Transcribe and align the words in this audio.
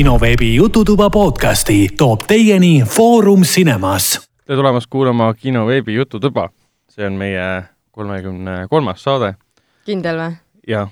kinoveebi 0.00 0.54
Jututuba 0.54 1.10
podcasti 1.10 1.88
toob 1.96 2.20
teieni 2.28 2.82
Foorum 2.88 3.42
Cinemas. 3.44 4.30
tere 4.46 4.56
tulemast 4.56 4.86
kuulama 4.90 5.34
kinoveebi 5.34 5.94
Jututuba. 5.94 6.48
see 6.88 7.06
on 7.06 7.12
meie 7.12 7.62
kolmekümne 7.92 8.54
kolmas 8.70 9.04
saade 9.04 9.34
kindel 9.84 10.16
või? 10.16 10.38
ja, 10.68 10.86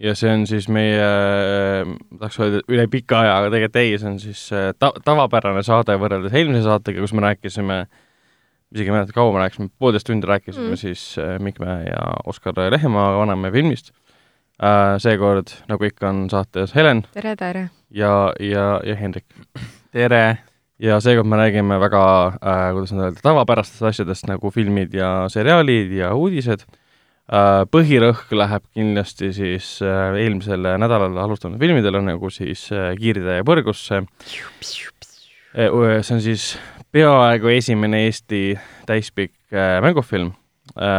ja 0.00 0.14
see 0.16 0.32
on 0.32 0.46
siis 0.48 0.70
meie, 0.72 1.10
tahaks 2.16 2.40
öelda 2.40 2.62
üle 2.72 2.86
pika 2.88 3.20
aja, 3.26 3.36
aga 3.42 3.52
tegelikult 3.52 3.76
ei, 3.82 3.92
see 4.00 4.08
on 4.14 4.16
siis 4.24 4.46
äh, 4.56 4.72
ta-, 4.78 4.94
tavapärane 5.04 5.60
saade 5.60 5.98
võrreldes 6.00 6.32
eelmise 6.32 6.64
saatega, 6.64 7.04
kus 7.04 7.12
me 7.12 7.26
rääkisime, 7.26 7.78
isegi 8.72 8.88
ei 8.88 8.96
mäleta, 8.96 9.18
kaua 9.20 9.36
me 9.36 9.44
rääkisime, 9.44 9.68
poolteist 9.76 10.08
tundi 10.08 10.32
rääkisime 10.32 10.70
mm. 10.70 10.80
siis 10.80 11.04
äh, 11.20 11.36
Mikme 11.44 11.82
ja 11.90 12.08
Oskar 12.24 12.56
Lehemaa 12.70 13.18
Vanamehe 13.20 13.52
filmist. 13.60 13.92
Seekord, 15.02 15.52
nagu 15.68 15.84
ikka, 15.84 16.08
on 16.08 16.26
saates 16.32 16.72
Helen. 16.76 17.02
tere, 17.12 17.34
tere! 17.36 17.68
ja, 17.90 18.32
ja, 18.40 18.80
ja 18.84 18.96
Hendrik. 18.96 19.26
tere! 19.92 20.38
ja 20.78 20.98
seekord 21.00 21.28
me 21.28 21.36
räägime 21.40 21.78
väga 21.80 22.02
äh,, 22.36 22.72
kuidas 22.76 22.92
nüüd 22.92 23.06
öelda, 23.06 23.22
tavapärastest 23.24 23.84
asjadest 23.90 24.26
nagu 24.28 24.50
filmid 24.52 24.94
ja 24.96 25.26
seriaalid 25.32 25.92
ja 25.96 26.12
uudised 26.16 26.64
äh,. 26.66 27.64
põhirõhk 27.72 28.32
läheb 28.36 28.64
kindlasti 28.76 29.32
siis 29.36 29.70
äh, 29.84 30.16
eelmisel 30.20 30.68
nädalal 30.80 31.16
alustanud 31.24 31.60
filmidele, 31.60 32.02
nagu 32.04 32.30
siis 32.32 32.68
äh, 32.72 32.92
Kiirtee 33.00 33.42
põrgusse. 33.46 34.02
see 35.56 36.16
on 36.16 36.24
siis 36.24 36.56
peaaegu 36.92 37.52
esimene 37.52 38.04
Eesti 38.06 38.42
täispikk 38.88 39.36
äh, 39.52 39.80
mängufilm 39.84 40.32
äh,. 40.32 40.45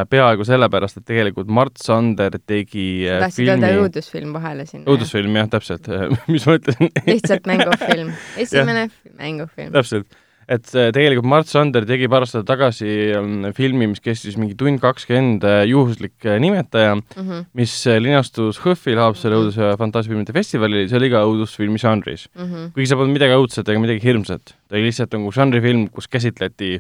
Peaaegu 0.10 0.46
sellepärast, 0.48 0.98
et 1.02 1.06
tegelikult 1.06 1.50
Mart 1.54 1.78
Sander 1.78 2.38
tegi 2.50 3.06
sa 3.06 3.20
tahtsid 3.26 3.44
filmi... 3.46 3.66
öelda 3.68 3.84
õudusfilm 3.84 4.38
vahele 4.38 4.66
sinna? 4.66 4.88
õudusfilm, 4.90 5.36
jah, 5.38 5.50
täpselt 5.54 5.90
mis 6.34 6.48
ma 6.50 6.56
ütlesin 6.58 6.94
lihtsalt 7.06 7.50
mängufilm. 7.50 8.14
esimene 8.44 8.88
mängufilm. 9.20 9.76
täpselt, 9.76 10.18
et 10.48 10.74
äh, 10.74 10.90
tegelikult 10.96 11.30
Mart 11.30 11.52
Sander 11.52 11.86
tegi 11.86 12.10
paar 12.10 12.26
aastat 12.26 12.48
tagasi 12.50 12.90
ähm, 13.20 13.50
filmi, 13.54 13.90
mis 13.92 14.02
kestis 14.02 14.38
mingi 14.40 14.58
tund 14.58 14.82
kakskümmend, 14.82 15.46
juhuslik 15.70 16.26
äh, 16.26 16.40
nimetaja 16.42 16.96
mm, 16.96 17.16
-hmm. 17.16 17.46
mis 17.54 17.78
äh, 17.88 18.00
linastus 18.02 18.62
HÖFFil 18.66 18.98
Haapsalu 18.98 19.36
Mhm. 19.36 19.44
õudus- 19.44 19.62
ja 19.62 19.78
fantaasiafilmide 19.78 20.34
festivalil, 20.34 20.88
see 20.90 20.98
oli 20.98 21.10
ka 21.14 21.22
õudusfilmi 21.28 21.78
žanris. 21.78 22.30
Mm 22.34 22.46
-hmm. 22.46 22.72
kuigi 22.74 22.88
see 22.88 22.98
polnud 22.98 23.14
midagi 23.14 23.38
õudset 23.38 23.70
ega 23.70 23.80
midagi 23.80 24.04
hirmsat, 24.04 24.56
ta 24.68 24.76
oli 24.76 24.88
lihtsalt 24.90 25.14
nagu 25.14 25.32
žanrifilm, 25.32 25.90
kus 25.90 26.08
käsitleti 26.08 26.80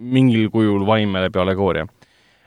mingil 0.00 0.50
kujul 0.50 0.86
vaime 0.86 1.20
läbi 1.26 1.40
allegooria. 1.40 1.86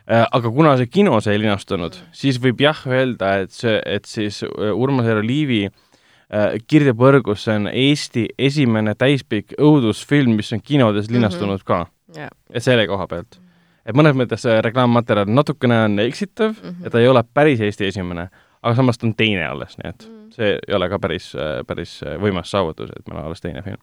Aga 0.08 0.50
kuna 0.52 0.74
see 0.78 0.90
kinos 0.92 1.28
ei 1.32 1.40
linastunud, 1.40 1.96
siis 2.12 2.40
võib 2.44 2.60
jah 2.60 2.82
öelda, 2.88 3.38
et 3.46 3.52
see, 3.56 3.78
et 3.86 4.06
siis 4.06 4.42
Urmas 4.74 5.06
Eero 5.08 5.22
Liivi 5.24 5.62
äh, 5.70 6.58
Kirde 6.68 6.92
põrgus, 6.94 7.46
see 7.46 7.56
on 7.56 7.70
Eesti 7.72 8.26
esimene 8.38 8.96
täispikk 9.00 9.56
õudusfilm, 9.60 10.36
mis 10.36 10.52
on 10.54 10.62
kinodes 10.62 11.08
linastunud 11.10 11.60
mm 11.60 11.62
-hmm. 11.62 11.86
ka. 11.88 11.88
Jaa. 12.16 12.30
et 12.54 12.64
selle 12.64 12.88
koha 12.88 13.08
pealt. 13.08 13.40
et 13.86 13.96
mõnes 13.96 14.14
mõttes 14.16 14.44
reklaammaterjal 14.62 15.26
natukene 15.28 15.80
on 15.84 16.00
eksitav 16.00 16.50
mm, 16.52 16.58
Mhm. 16.64 16.76
-hmm. 16.82 16.86
et 16.86 16.92
ta 16.92 17.00
ei 17.00 17.08
ole 17.08 17.24
päris 17.34 17.60
Eesti 17.62 17.86
esimene, 17.86 18.30
aga 18.64 18.76
samas 18.76 18.98
ta 18.98 19.08
on 19.08 19.16
teine 19.16 19.46
alles, 19.48 19.78
nii 19.78 19.90
et 19.90 20.08
Mhm. 20.10 20.23
See 20.34 20.56
ei 20.58 20.76
ole 20.76 20.90
ka 20.92 21.00
päris, 21.02 21.32
päris 21.68 22.00
võimas 22.22 22.52
saavutus, 22.54 22.92
et 22.94 23.08
meil 23.08 23.22
on 23.22 23.30
alles 23.30 23.44
teine 23.44 23.62
film. 23.66 23.80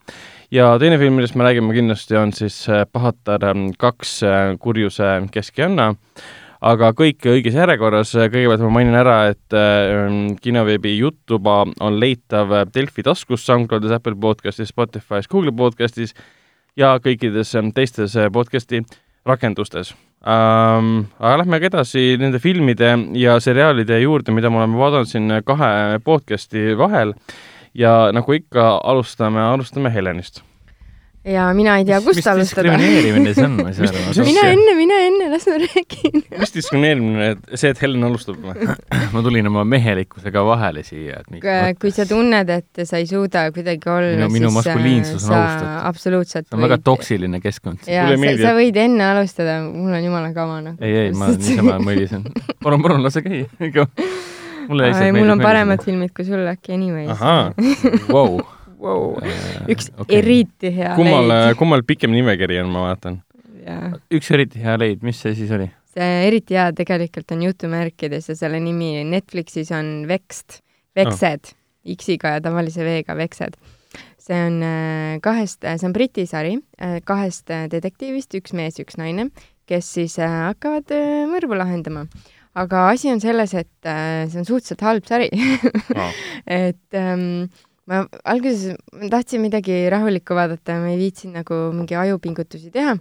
ja 0.51 0.73
teine 0.83 0.99
film, 0.99 1.19
millest 1.19 1.39
me 1.39 1.47
räägime 1.47 1.75
kindlasti, 1.77 2.19
on 2.21 2.35
siis 2.37 2.63
äh, 2.69 2.85
Pahatar 2.93 3.47
kaks 3.79 4.21
äh, 4.27 4.39
kurjuse 4.61 5.13
keskjanna, 5.33 5.93
aga 6.61 6.91
kõik 6.97 7.25
õiges 7.31 7.57
järjekorras, 7.57 8.13
kõigepealt 8.17 8.67
ma 8.67 8.75
mainin 8.81 8.99
ära, 8.99 9.21
et 9.33 9.57
äh, 9.57 10.05
kinoveebi 10.43 10.97
Jutuba 10.99 11.63
on 11.81 12.01
leitav 12.03 12.53
Delfi 12.75 13.07
taskus, 13.07 13.47
SoundCloudis, 13.47 13.97
Apple 13.97 14.19
podcastis, 14.21 14.75
Spotify's, 14.75 15.31
Google 15.31 15.57
podcastis 15.57 16.15
ja 16.79 16.97
kõikides 17.03 17.55
äh, 17.59 17.71
teistes 17.75 18.17
äh, 18.17 18.31
podcasti 18.33 18.83
rakendustes 19.27 19.95
ähm,. 20.27 21.07
aga 21.19 21.37
lähme 21.43 21.61
ka 21.61 21.71
edasi 21.71 22.17
nende 22.21 22.39
filmide 22.39 22.93
ja 23.17 23.39
seriaalide 23.41 24.01
juurde, 24.01 24.33
mida 24.33 24.51
me 24.51 24.63
oleme 24.63 24.79
vaadanud 24.81 25.09
siin 25.09 25.33
kahe 25.45 25.99
podcasti 26.05 26.77
vahel 26.79 27.15
ja 27.75 28.11
nagu 28.13 28.33
ikka, 28.33 28.81
alustame, 28.85 29.41
alustame 29.41 29.93
Helenist. 29.95 30.43
Ja 31.25 31.51
mina 31.55 31.75
ei 31.77 31.85
tea, 31.85 31.99
kust 32.01 32.17
mis 32.17 32.27
alustada. 32.31 32.71
diskrimineerimine 32.73 33.35
see 33.37 33.45
on, 33.45 33.57
ma 33.61 33.69
ei 33.69 33.75
saa 33.77 33.85
Mis- 33.85 33.93
aru 33.93 34.23
mis- 34.25 34.31
mine 34.31 34.45
enne, 34.55 34.75
mine 34.79 34.97
enne, 35.07 35.27
las 35.33 35.45
ma 35.51 35.57
räägin. 35.61 36.23
mis 36.41 36.55
diskrimineerimine, 36.55 37.27
et 37.35 37.59
see, 37.61 37.73
et 37.75 37.83
Helen 37.83 38.07
alustab 38.09 38.39
või? 38.41 38.69
ma 39.15 39.23
tulin 39.27 39.51
oma 39.51 39.65
mehelikkusega 39.69 40.45
vahele 40.49 40.83
siia, 40.87 41.21
et 41.21 41.29
miks 41.35 41.77
kui 41.83 41.93
sa 41.93 42.07
tunned, 42.09 42.49
et 42.57 42.83
sa 42.89 42.97
ei 43.03 43.07
suuda 43.11 43.43
kuidagi 43.53 43.91
olla, 43.93 44.15
Minu- 44.17 44.31
minu 44.39 44.49
siis 44.49 44.57
maskuliinsus 44.63 45.19
on 45.19 45.27
sa 45.29 45.41
alustatud. 45.43 45.75
absoluutselt 45.93 46.49
see 46.49 46.57
on 46.57 46.65
väga 46.65 46.79
toksiline 46.89 47.41
keskkond. 47.45 47.85
jaa, 47.91 48.09
sa, 48.17 48.33
sa 48.47 48.55
võid 48.57 48.81
enne 48.87 49.05
alustada, 49.13 49.59
mul 49.69 49.93
on 49.99 50.05
jumala 50.09 50.33
kama 50.37 50.61
nagu. 50.71 50.81
ei, 50.81 50.97
ei, 51.05 51.13
ma 51.13 51.29
niisama 51.37 51.77
mõlisen. 51.85 52.25
palun, 52.65 52.81
palun, 52.87 53.05
lase 53.05 53.21
käia. 53.27 53.45
mulle 54.71 54.89
lihtsalt 54.89 55.13
mul 55.19 55.31
on 55.37 55.41
paremad 55.43 55.83
filmid 55.85 56.13
kui 56.17 56.25
sul 56.25 56.47
äkki 56.49 56.73
anyways. 56.79 57.11
ahaa, 57.13 57.53
wow. 58.09 58.41
Wow. 58.81 59.19
üks 59.71 59.91
okei. 59.97 60.21
eriti 60.21 60.73
hea 60.77 60.95
kummal 60.99 61.29
leid., 61.31 61.59
kummal 61.61 61.85
pikem 61.87 62.15
nimekiri 62.17 62.61
on, 62.65 62.73
ma 62.73 62.89
vaatan. 62.89 63.21
üks 64.11 64.33
eriti 64.35 64.63
hea 64.65 64.79
leid, 64.81 65.05
mis 65.07 65.21
see 65.23 65.37
siis 65.39 65.53
oli? 65.57 65.71
see 65.91 66.11
eriti 66.29 66.57
hea 66.59 66.71
tegelikult 66.77 67.35
on 67.35 67.45
jutumärkides 67.49 68.31
ja 68.31 68.37
selle 68.39 68.61
nimi 68.63 69.01
Netflixis 69.09 69.73
on 69.75 70.07
Vext, 70.09 70.61
Veksed 70.97 71.53
oh. 71.53 71.57
X-iga 71.97 72.37
ja 72.37 72.43
tavalise 72.45 72.85
V-ga 72.85 73.17
Veksed. 73.19 73.57
see 74.21 74.37
on 74.37 74.61
äh, 74.63 75.15
kahest, 75.25 75.65
see 75.65 75.87
on 75.89 75.95
Briti 75.97 76.27
sari 76.29 76.59
äh, 76.79 77.01
kahest 77.05 77.51
äh, 77.51 77.67
detektiivist, 77.73 78.35
üks 78.39 78.53
mees, 78.55 78.79
üks 78.83 79.01
naine, 79.01 79.31
kes 79.71 79.89
siis 79.97 80.19
äh, 80.21 80.37
hakkavad 80.51 80.93
äh, 80.95 81.25
mõrvu 81.31 81.59
lahendama. 81.59 82.05
aga 82.55 82.89
asi 82.91 83.11
on 83.11 83.23
selles, 83.23 83.55
et 83.55 83.89
äh, 83.89 84.29
see 84.31 84.43
on 84.43 84.47
suhteliselt 84.47 84.85
halb 84.87 85.09
sari 85.09 85.31
Aa. 85.97 86.11
et 86.67 86.99
ähm, 86.99 87.51
ma 87.91 88.05
alguses 88.25 88.77
tahtsin 89.13 89.43
midagi 89.43 89.83
rahulikku 89.93 90.37
vaadata 90.39 90.77
ja 90.77 90.83
ma 90.85 90.93
ei 90.93 91.01
viitsinud 91.01 91.41
nagu 91.41 91.63
mingi 91.75 91.99
ajupingutusi 91.99 92.71
teha 92.75 92.95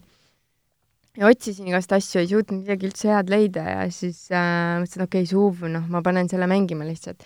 ja 1.20 1.28
otsisin 1.30 1.68
igast 1.70 1.92
asju, 1.96 2.22
ei 2.22 2.30
suutnud 2.32 2.64
midagi 2.64 2.88
üldse 2.90 3.12
head 3.12 3.30
leida 3.32 3.66
ja 3.68 3.84
siis 3.94 4.26
äh, 4.32 4.80
mõtlesin, 4.82 5.06
okei 5.06 5.26
okay,, 5.26 5.30
suv, 5.30 5.66
noh, 5.72 5.86
ma 5.92 6.04
panen 6.06 6.30
selle 6.32 6.48
mängima 6.50 6.88
lihtsalt. 6.88 7.26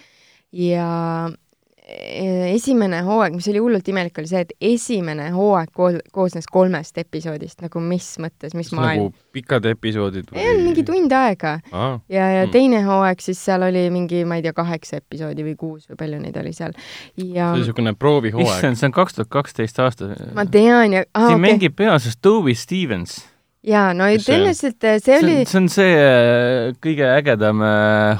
ja 0.53 0.87
esimene 1.83 3.01
hooaeg, 3.03 3.33
mis 3.35 3.47
oli 3.51 3.59
hullult 3.59 3.87
imelik, 3.91 4.15
oli 4.21 4.29
see, 4.29 4.43
et 4.45 4.53
esimene 4.63 5.27
hooaeg 5.35 5.71
koos, 5.75 5.97
koosnes 6.15 6.47
kolmest 6.51 6.97
episoodist, 7.01 7.59
nagu 7.65 7.81
mis 7.83 8.07
mõttes, 8.23 8.55
mis 8.55 8.71
maailm 8.71 9.09
nagu 9.09 9.33
pikad 9.35 9.67
episoodid 9.67 10.31
ei 10.31 10.47
olnud 10.51 10.69
mingi 10.69 10.85
tund 10.87 11.11
aega 11.17 11.57
Aa, 11.71 11.97
ja, 12.07 12.29
ja 12.37 12.45
Mm. 12.45 12.51
teine 12.51 12.81
hooaeg 12.83 13.19
siis 13.23 13.39
seal 13.45 13.67
oli 13.67 13.83
mingi, 13.91 14.23
ma 14.25 14.39
ei 14.39 14.45
tea, 14.45 14.53
kaheksa 14.55 15.01
episoodi 15.01 15.43
või 15.43 15.57
kuus 15.59 15.89
või 15.89 15.99
palju 15.99 16.21
neid 16.23 16.39
oli 16.39 16.53
seal 16.55 16.71
ja 17.17 17.49
see 17.49 17.49
oli 17.49 17.63
niisugune 17.63 17.95
proovihooaeg. 17.99 18.47
issand, 18.47 18.79
see 18.79 18.87
on 18.87 18.95
kaks 18.95 19.19
tuhat 19.19 19.31
kaksteist 19.33 19.79
aasta. 19.83 20.13
ma 20.33 20.45
tean 20.45 20.93
ja 20.93 21.05
ah, 21.13 21.27
siin 21.27 21.39
okay. 21.39 21.45
mängib 21.49 21.75
peaosas 21.75 22.17
Toby 22.21 22.55
Stevens. 22.55 23.19
jaa, 23.63 23.93
no 23.95 24.07
Kes 24.11 24.25
see 24.25 24.33
on? 24.35 24.41
tõenäoliselt 24.43 24.87
äh, 24.89 24.97
see 25.03 25.19
oli 25.21 25.35
see 25.47 25.59
on 25.61 25.69
see 25.71 25.91
äh, 25.99 26.71
kõige 26.83 27.07
ägedam, 27.15 27.63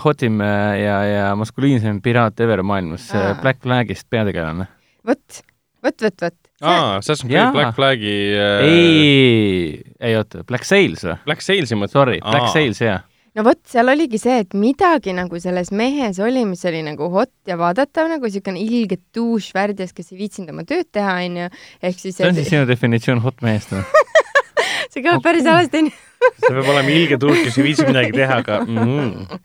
hotim 0.03 0.39
äh, 0.43 0.75
ja, 0.83 0.97
ja 1.09 1.25
maskuliinsem 1.39 1.99
piraat 2.05 2.39
ever 2.43 2.63
maailmas, 2.63 3.09
Aa. 3.17 3.33
Black 3.41 3.61
Flagist 3.65 4.07
peategelane. 4.13 4.69
vot, 5.07 5.41
vot, 5.83 5.97
vot, 6.07 6.21
vot. 6.27 6.37
aa, 6.61 6.99
Assassin's 6.99 7.31
Jaa. 7.31 7.49
Creed 7.49 7.57
Black 7.57 7.75
Flagi 7.75 8.13
äh, 8.37 8.67
ei, 8.67 9.81
ei 9.99 10.15
oota, 10.19 10.45
Black 10.47 10.67
Sails 10.67 11.03
või? 11.07 11.17
Black 11.27 11.43
Sailsi 11.43 11.75
mõttes. 11.79 11.97
Sorry, 11.97 12.21
Black 12.23 12.53
Sails, 12.55 12.79
jah. 12.83 13.03
no 13.35 13.43
vot, 13.49 13.59
seal 13.67 13.91
oligi 13.91 14.21
see, 14.21 14.39
et 14.45 14.55
midagi 14.55 15.11
nagu 15.17 15.39
selles 15.43 15.73
mehes 15.75 16.21
oli, 16.23 16.45
mis 16.47 16.63
oli 16.69 16.85
nagu 16.87 17.09
hot 17.13 17.33
ja 17.49 17.59
vaadatav 17.59 18.07
nagu 18.15 18.31
siukene 18.31 18.63
ilge 18.63 19.01
douche 19.15 19.51
värdjas, 19.57 19.91
kes 19.97 20.13
ei 20.13 20.23
viitsinud 20.23 20.55
oma 20.55 20.63
tööd 20.69 20.87
teha, 20.93 21.19
onju. 21.27 21.51
ehk 21.83 21.99
siis 21.99 22.15
see 22.19 22.29
on 22.31 22.39
siis 22.39 22.51
sinu 22.53 22.63
definitsioon 22.69 23.23
hot 23.27 23.43
mehest 23.43 23.75
või? 23.75 23.83
see 24.93 25.03
kõlab 25.05 25.23
päris 25.25 25.47
halvasti, 25.49 25.81
onju. 25.83 25.93
see 26.43 26.53
peab 26.55 26.71
olema 26.73 26.93
ilge 26.93 27.19
tuuk, 27.19 27.37
kes 27.43 27.59
ei 27.59 27.65
viitsi 27.65 27.87
midagi 27.87 28.13
teha, 28.15 28.39
aga 28.43 28.59
mm, 28.67 29.39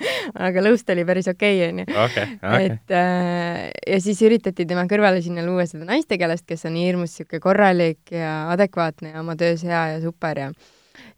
aga 0.49 0.65
lõust 0.67 0.95
oli 0.95 1.05
päris 1.09 1.31
okei, 1.33 1.61
onju. 1.69 1.87
okei, 2.05 2.27
okei. 2.39 2.71
et 2.71 2.97
äh, 3.01 3.63
ja 3.95 4.01
siis 4.05 4.23
üritati 4.27 4.67
tema 4.69 4.87
kõrvale 4.91 5.23
sinna 5.25 5.45
luua 5.47 5.67
seda 5.71 5.89
naistegelast, 5.89 6.47
kes 6.49 6.69
on 6.71 6.79
hirmus 6.79 7.17
sihuke 7.19 7.41
korralik 7.45 8.15
ja 8.15 8.41
adekvaatne 8.55 9.15
ja 9.15 9.23
oma 9.25 9.39
töös 9.41 9.65
hea 9.67 9.85
ja 9.95 10.03
super 10.05 10.45
ja 10.47 10.51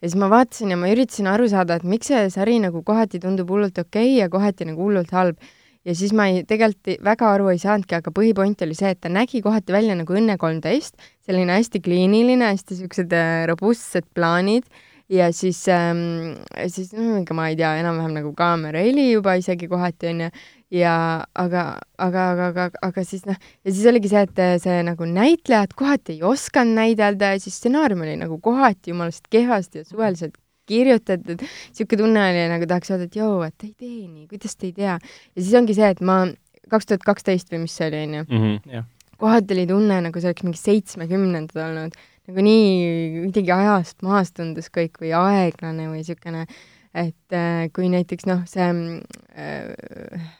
ja 0.00 0.09
siis 0.09 0.19
ma 0.21 0.31
vaatasin 0.32 0.75
ja 0.75 0.79
ma 0.81 0.91
üritasin 0.93 1.29
aru 1.31 1.49
saada, 1.50 1.79
et 1.79 1.87
miks 1.88 2.11
see 2.11 2.27
sari 2.32 2.59
nagu 2.62 2.82
kohati 2.87 3.21
tundub 3.23 3.50
hullult 3.53 3.79
okei 3.81 4.19
ja 4.19 4.29
kohati 4.32 4.69
nagu 4.69 4.87
hullult 4.87 5.12
halb. 5.17 5.41
Ja 5.87 5.94
siis 5.97 6.12
ma 6.17 6.29
ei, 6.31 6.44
tegelikult 6.49 7.00
väga 7.06 7.32
aru 7.37 7.49
ei 7.53 7.62
saanudki, 7.62 7.97
aga 8.00 8.12
põhipoint 8.15 8.62
oli 8.67 8.77
see, 8.77 8.93
et 8.94 9.00
ta 9.00 9.12
nägi 9.12 9.43
kohati 9.44 9.75
välja 9.75 9.97
nagu 9.99 10.17
Õnne 10.17 10.37
kolmteist, 10.41 10.97
selline 11.27 11.56
hästi 11.56 11.82
kliiniline, 11.85 12.53
hästi 12.53 12.82
siuksed 12.82 13.17
äh, 13.17 13.43
robustsed 13.50 14.09
plaanid. 14.15 14.69
Ja 15.11 15.32
siis 15.35 15.65
ähm,, 15.67 16.37
siis 16.71 16.93
noh, 16.94 17.17
ega 17.19 17.35
ma 17.35 17.49
ei 17.50 17.56
tea, 17.59 17.73
enam-vähem 17.81 18.12
nagu 18.15 18.29
kaamera 18.38 18.79
heli 18.85 19.09
juba 19.09 19.35
isegi 19.41 19.67
kohati 19.67 20.06
onju. 20.12 20.29
Ja 20.71 20.93
aga, 21.35 21.65
aga, 21.99 22.27
aga, 22.31 22.44
aga, 22.53 22.67
aga 22.87 23.03
siis 23.03 23.25
noh, 23.27 23.35
ja 23.67 23.73
siis 23.73 23.88
oligi 23.91 24.12
see, 24.12 24.23
et 24.23 24.38
see 24.62 24.77
nagu 24.87 25.09
näitlejad 25.11 25.75
kohati 25.75 26.15
ei 26.15 26.23
osanud 26.23 26.79
näidelda 26.79 27.32
ja 27.32 27.43
siis 27.43 27.59
stsenaarium 27.59 28.05
oli 28.06 28.15
nagu 28.21 28.38
kohati 28.38 28.94
jumalast 28.94 29.27
kehvasti 29.35 29.82
ja 29.82 29.88
suvaliselt 29.88 30.38
kirjutatud, 30.70 31.43
sihuke 31.75 31.99
tunne 32.00 32.22
oli 32.31 32.46
nagu 32.55 32.69
tahaks 32.70 32.94
öelda, 32.94 33.08
et 33.11 33.19
joo, 33.19 33.40
et 33.46 33.67
ei 33.67 33.75
tee 33.75 34.06
nii, 34.06 34.28
kuidas 34.31 34.56
te 34.56 34.70
ei 34.70 34.76
tea. 34.76 34.96
ja 35.00 35.43
siis 35.43 35.52
ongi 35.58 35.76
see, 35.76 35.90
et 35.96 36.00
ma 36.06 36.22
kaks 36.70 36.87
tuhat 36.87 37.05
kaksteist 37.06 37.50
või 37.52 37.64
mis 37.67 37.76
see 37.76 37.90
oli, 37.90 38.02
onju 38.06 38.25
Mhm. 38.31 38.88
kohati 39.20 39.52
oli 39.56 39.67
tunne, 39.69 40.00
nagu 40.06 40.20
see 40.20 40.31
oleks 40.31 40.46
mingi 40.46 40.61
seitsmekümnendad 40.62 41.58
olnud, 41.67 41.96
nagu 42.31 42.44
nii 42.46 43.25
kuidagi 43.26 43.52
ajast 43.56 44.02
maas 44.06 44.31
tundus 44.32 44.70
kõik 44.72 45.00
või 45.02 45.11
aeglane 45.19 45.90
või 45.90 46.05
siukene, 46.06 46.46
et 46.94 47.34
äh, 47.37 47.67
kui 47.75 47.90
näiteks 47.93 48.26
noh, 48.31 48.46
see 48.49 48.64
äh, 48.64 50.31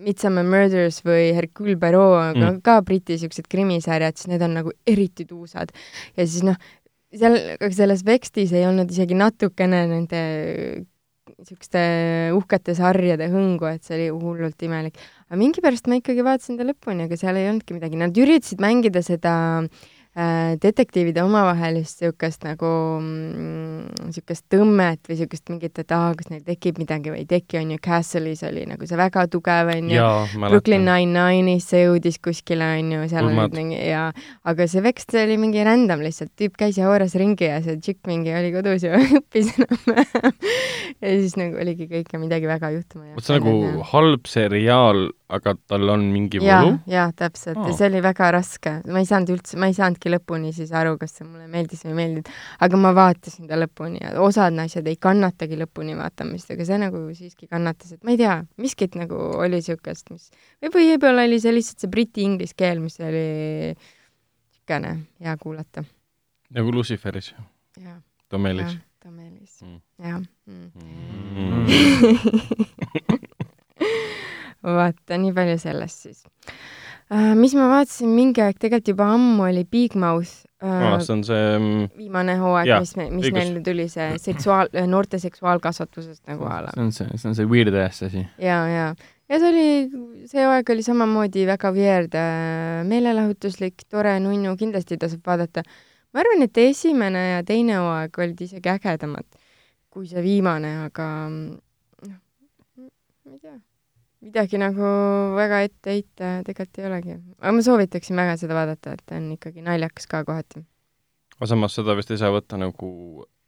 Midsummer 0.00 0.46
Murders 0.46 1.02
või 1.04 1.32
Hercule 1.36 1.74
mm. 1.76 2.38
Mm. 2.40 2.60
ka 2.64 2.78
Briti 2.86 3.18
siuksed 3.20 3.48
krimisarjad, 3.52 4.16
siis 4.16 4.30
need 4.32 4.42
on 4.46 4.54
nagu 4.56 4.72
eriti 4.88 5.26
tuusad. 5.28 5.72
ja 6.16 6.26
siis 6.26 6.44
noh, 6.46 6.56
seal, 7.16 7.38
selles 7.74 8.04
Vextis 8.06 8.54
ei 8.54 8.66
olnud 8.68 8.90
isegi 8.92 9.18
natukene 9.18 9.84
nende 9.90 10.22
siukeste 11.46 11.80
uhkete 12.36 12.74
sarjade 12.76 13.30
hõngu, 13.32 13.68
et 13.70 13.86
see 13.86 13.96
oli 13.96 14.08
hullult 14.12 14.66
imelik. 14.66 14.98
aga 15.28 15.38
mingi 15.40 15.62
pärast 15.64 15.86
ma 15.88 15.96
ikkagi 16.00 16.26
vaatasin 16.26 16.58
ta 16.58 16.66
lõpuni, 16.66 17.06
aga 17.06 17.16
seal 17.16 17.38
ei 17.38 17.48
olnudki 17.48 17.76
midagi, 17.76 18.00
nad 18.00 18.16
üritasid 18.18 18.60
mängida 18.60 19.00
seda 19.06 19.34
äh, 19.62 19.90
detektiivide 20.60 21.22
omavahelist 21.22 22.00
siukest 22.02 22.42
nagu 22.42 22.66
mm, 22.98 24.08
siukest 24.10 24.48
tõmmet 24.50 25.06
või 25.06 25.16
siukest 25.20 25.52
mingit, 25.52 25.78
et 25.78 25.92
aa, 25.94 26.10
kas 26.18 26.32
neil 26.32 26.42
tekib 26.42 26.80
midagi 26.82 27.12
või 27.12 27.22
ei 27.22 27.28
teki, 27.30 27.60
on 27.60 27.70
ju, 27.76 27.78
Castle'is 27.84 28.42
oli 28.48 28.64
nagu 28.66 28.88
see 28.90 28.98
väga 28.98 29.28
tugev, 29.30 29.70
on 29.70 29.92
ju. 29.92 30.08
Brooklyn. 30.42 30.82
Nine-Nine'is 30.88 31.68
see 31.70 31.84
jõudis 31.84 32.18
kuskile, 32.22 32.72
on 32.80 32.90
ju, 32.96 33.04
seal 33.12 33.28
Ulmad. 33.28 33.52
olid 33.52 33.60
mingi 33.60 33.78
ja, 33.78 34.08
aga 34.50 34.66
see 34.70 34.82
Vext 34.82 35.14
oli 35.14 35.38
mingi 35.38 35.62
random 35.66 36.02
lihtsalt, 36.02 36.34
tüüp 36.40 36.58
käis 36.58 36.80
ja 36.80 36.90
hooras 36.90 37.14
ringi 37.20 37.46
ja 37.46 37.60
see 37.62 37.78
tšikk 37.78 38.10
mingi 38.10 38.34
oli 38.34 38.50
kodus 38.56 38.88
ja 38.88 38.98
õppis 39.20 39.54
enam-vähem. 39.54 40.34
ja 40.98 41.14
siis 41.22 41.38
nagu 41.38 41.62
oligi 41.62 41.86
kõik 41.90 42.10
ja 42.10 42.22
midagi 42.22 42.50
väga 42.50 42.74
juhtuma 42.74 43.14
vot 43.14 43.24
see 43.24 43.38
on 43.38 43.46
nagu 43.46 43.88
halb 43.92 44.26
seriaal, 44.30 45.06
aga 45.36 45.54
tal 45.70 45.92
on 45.94 46.04
mingi 46.12 46.40
võlu., 46.42 46.74
jaa, 46.90 47.08
täpselt 47.16 47.60
Aa. 47.60 47.68
ja 47.70 47.76
see 47.76 47.88
oli 47.90 48.02
väga 48.04 48.30
raske, 48.34 48.72
ma 48.90 49.02
ei 49.02 49.08
saanud 49.08 49.32
üldse, 49.36 49.58
ma 49.60 49.68
ei 49.70 49.76
saanudki 49.76 50.12
lõpuni 50.12 50.52
siis 50.56 50.72
aru, 50.76 50.96
kas 51.00 51.14
see 51.18 51.28
mulle 51.28 51.46
meeldis 51.50 51.84
või 51.86 51.92
ei 51.92 51.98
meeldinud, 52.00 52.32
aga 52.66 52.74
ma 52.80 52.90
vaatasin 52.96 53.50
ta 53.50 53.58
lõpuni 53.60 54.02
ja 54.02 54.14
osad 54.24 54.58
asjad 54.64 54.88
ei 54.90 54.98
kannatagi 55.00 55.58
lõpuni 55.60 55.96
vaatamist, 55.98 56.50
aga 56.54 56.66
see 56.68 56.80
nagu 56.82 56.98
siiski 57.16 57.48
kannatas, 57.50 57.94
et 57.96 58.04
ma 58.04 58.14
ei 58.14 58.20
tea, 58.20 58.36
miskit 58.60 58.98
nagu 58.98 59.16
oli 59.38 59.60
niisugust, 59.60 60.12
mis 60.14 60.28
või 60.66 60.92
võib-olla 60.94 61.26
oli 61.28 61.40
see 61.42 61.54
lihtsalt 61.54 61.84
see 61.84 61.92
briti 61.92 62.26
inglise 62.26 62.56
keel, 62.58 62.82
mis 62.82 63.00
oli 63.00 63.24
niisugune 63.74 64.94
hea 65.20 65.34
kuulata. 65.40 65.84
nagu 66.54 66.68
Luciferis, 66.74 67.34
jah, 67.78 68.00
Tom 68.30 68.46
Ellis 68.46 68.72
jah, 68.72 68.80
ta 69.00 69.10
meeldis 69.10 69.62
Mm., 69.62 69.80
jah 69.98 70.20
mm.. 70.46 70.70
mm. 70.74 71.66
vaata, 74.66 75.18
nii 75.20 75.32
palju 75.36 75.58
sellest 75.60 76.06
siis 76.06 76.22
uh,. 76.24 77.32
mis 77.38 77.54
ma 77.58 77.68
vaatasin 77.70 78.12
mingi 78.14 78.42
aeg, 78.44 78.58
tegelikult 78.60 78.92
juba 78.94 79.10
ammu 79.16 79.46
oli 79.48 79.64
Big 79.64 79.96
Mouth 79.98 80.44
uh, 80.62 80.96
see 81.02 81.14
on 81.16 81.24
see 81.26 81.46
mm, 81.58 81.86
viimane 81.98 82.36
hooaeg, 82.40 82.72
mis, 82.84 82.94
mis 83.00 83.28
õigus. 83.30 83.38
neil 83.38 83.62
tuli 83.66 83.88
see 83.92 84.10
seksuaal, 84.22 84.72
noorte 84.90 85.20
seksuaalkasvatusest 85.22 86.22
nagu 86.30 86.48
a 86.48 86.60
la 86.66 86.74
see. 86.74 86.84
on 86.84 86.94
see, 86.96 87.16
see 87.16 87.32
on 87.32 87.38
see 87.38 87.50
weird 87.50 87.76
ass 87.82 88.06
asi. 88.08 88.24
ja, 88.38 88.62
ja, 88.70 88.88
ja 89.30 89.42
see 89.42 89.52
oli, 89.52 90.24
see 90.30 90.46
hooaeg 90.46 90.74
oli 90.76 90.86
samamoodi 90.86 91.46
väga 91.48 91.74
weird, 91.76 92.18
meelelahutuslik, 92.90 93.86
tore, 93.88 94.18
nunnu, 94.22 94.56
kindlasti 94.60 95.00
tasub 95.00 95.24
vaadata. 95.26 95.64
ma 96.12 96.24
arvan, 96.24 96.44
et 96.46 96.64
esimene 96.64 97.28
ja 97.36 97.44
teine 97.46 97.80
hooaeg 97.80 98.24
olid 98.24 98.48
isegi 98.48 98.72
ägedamad 98.72 99.28
kui 99.90 100.06
see 100.06 100.22
viimane, 100.22 100.70
aga 100.86 101.06
noh, 101.30 102.18
ma 102.78 103.34
ei 103.34 103.40
tea, 103.42 103.56
midagi 104.20 104.60
nagu 104.60 104.92
väga 105.36 105.62
ette 105.66 105.94
heita 105.94 106.32
tegelikult 106.46 106.80
ei 106.80 106.88
olegi. 106.90 107.16
aga 107.40 107.54
ma 107.56 107.64
soovitaksin 107.64 108.20
väga 108.20 108.36
seda 108.40 108.56
vaadata, 108.58 108.94
et 108.96 109.02
ta 109.06 109.16
on 109.16 109.30
ikkagi 109.36 109.64
naljakas 109.66 110.08
ka 110.10 110.22
kohati. 110.28 110.64
aga 111.38 111.50
samas 111.54 111.76
seda 111.78 111.96
vist 111.98 112.10
ei 112.10 112.20
saa 112.20 112.32
võtta 112.34 112.60
nagu 112.60 112.90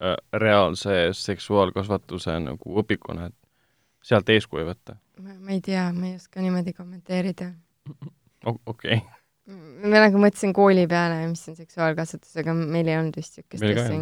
äh, 0.03 0.17
reaalse 0.33 1.13
seksuaalkasvatuse 1.17 2.39
nagu 2.45 2.77
õpikuna, 2.83 3.31
et 3.33 3.39
sealt 4.03 4.29
eeskuju 4.33 4.69
võtta 4.69 4.99
ma 5.23 5.55
ei 5.55 5.61
tea, 5.65 5.89
ma 5.93 6.09
ei 6.11 6.17
oska 6.17 6.41
niimoodi 6.41 6.73
kommenteerida. 6.77 7.53
okei 8.67 9.03
ma 9.83 10.05
nagu 10.07 10.21
mõtlesin 10.23 10.55
kooli 10.57 10.87
peale, 10.91 11.25
mis 11.31 11.43
on 11.51 11.57
seksuaalkasvatus, 11.59 12.35
aga 12.43 12.55
meil 12.57 12.89
ei 12.89 12.99
olnud 13.01 13.17
vist 13.19 13.41
ei 13.41 13.47
asja. 13.75 13.99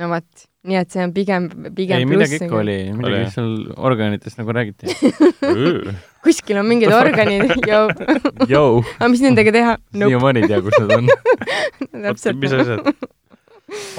No 0.00 0.08
vot, 0.10 0.44
nii 0.68 0.78
et 0.80 0.92
see 0.92 1.04
on 1.04 1.12
pigem, 1.16 1.46
pigem 1.76 2.00
ei, 2.02 2.08
midagi 2.08 2.38
ikka. 2.40 2.60
oli, 2.62 2.76
midagi 2.96 3.28
seal 3.34 3.52
organitest 3.90 4.40
nagu 4.40 4.54
räägiti. 4.56 4.94
kuskil 6.24 6.60
on 6.60 6.68
mingid 6.68 6.92
organid, 6.94 7.54
joo, 7.68 7.86
Jou, 8.50 8.82
aga 8.96 9.10
mis 9.12 9.22
nendega 9.24 9.54
teha? 9.56 9.76
Nope, 9.92 10.08
siiamaani 10.08 10.44
ei 10.44 10.50
tea, 10.50 10.60
kus 10.64 10.78
nad 10.80 10.96
on. 10.96 11.12
täpselt 12.08 12.40
mis. 12.40 12.56
asjad? 12.56 12.92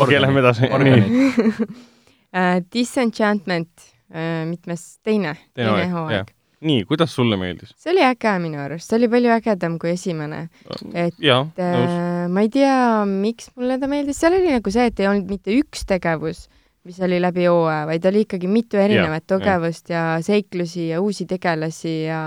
okei, 0.02 0.20
lähme 0.22 0.44
edasi. 0.44 0.70
Uh, 0.72 2.60
Disenchantment 2.74 3.72
uh,, 4.12 4.44
mitmes, 4.50 4.88
teine, 5.06 5.38
Teine 5.54 5.76
teine 5.78 5.90
hooaeg. 5.94 6.36
nii, 6.66 6.86
kuidas 6.90 7.16
sulle 7.16 7.38
meeldis? 7.42 7.74
see 7.80 7.94
oli 7.94 8.04
äge 8.06 8.34
minu 8.44 8.62
arust, 8.64 8.90
see 8.90 9.00
oli 9.00 9.10
palju 9.12 9.34
ägedam 9.36 9.78
kui 9.82 9.94
esimene. 9.96 10.46
Et, 10.94 11.16
jaa, 11.22 11.44
nõus. 11.58 11.92
Uh, 11.92 12.26
ma 12.34 12.46
ei 12.46 12.52
tea, 12.54 12.80
miks 13.10 13.52
mulle 13.56 13.80
ta 13.82 13.90
meeldis, 13.92 14.20
seal 14.22 14.38
oli 14.38 14.52
nagu 14.54 14.74
see, 14.74 14.90
et 14.92 15.02
ei 15.02 15.10
olnud 15.12 15.32
mitte 15.32 15.56
üks 15.58 15.86
tegevus, 15.90 16.46
mis 16.88 16.98
oli 17.06 17.20
läbi 17.22 17.46
hooaja, 17.50 17.86
vaid 17.90 18.06
oli 18.10 18.26
ikkagi 18.26 18.50
mitu 18.50 18.80
erinevat 18.82 19.26
jah. 19.26 19.42
tegevust 19.42 19.92
ja 19.94 20.06
seiklusi 20.26 20.88
ja 20.90 21.02
uusi 21.02 21.28
tegelasi 21.30 21.96
ja 22.08 22.22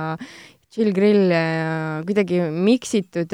chill 0.75 0.91
grill 0.94 1.31
ja 1.31 2.03
kuidagi 2.06 2.41
miksitud, 2.50 3.31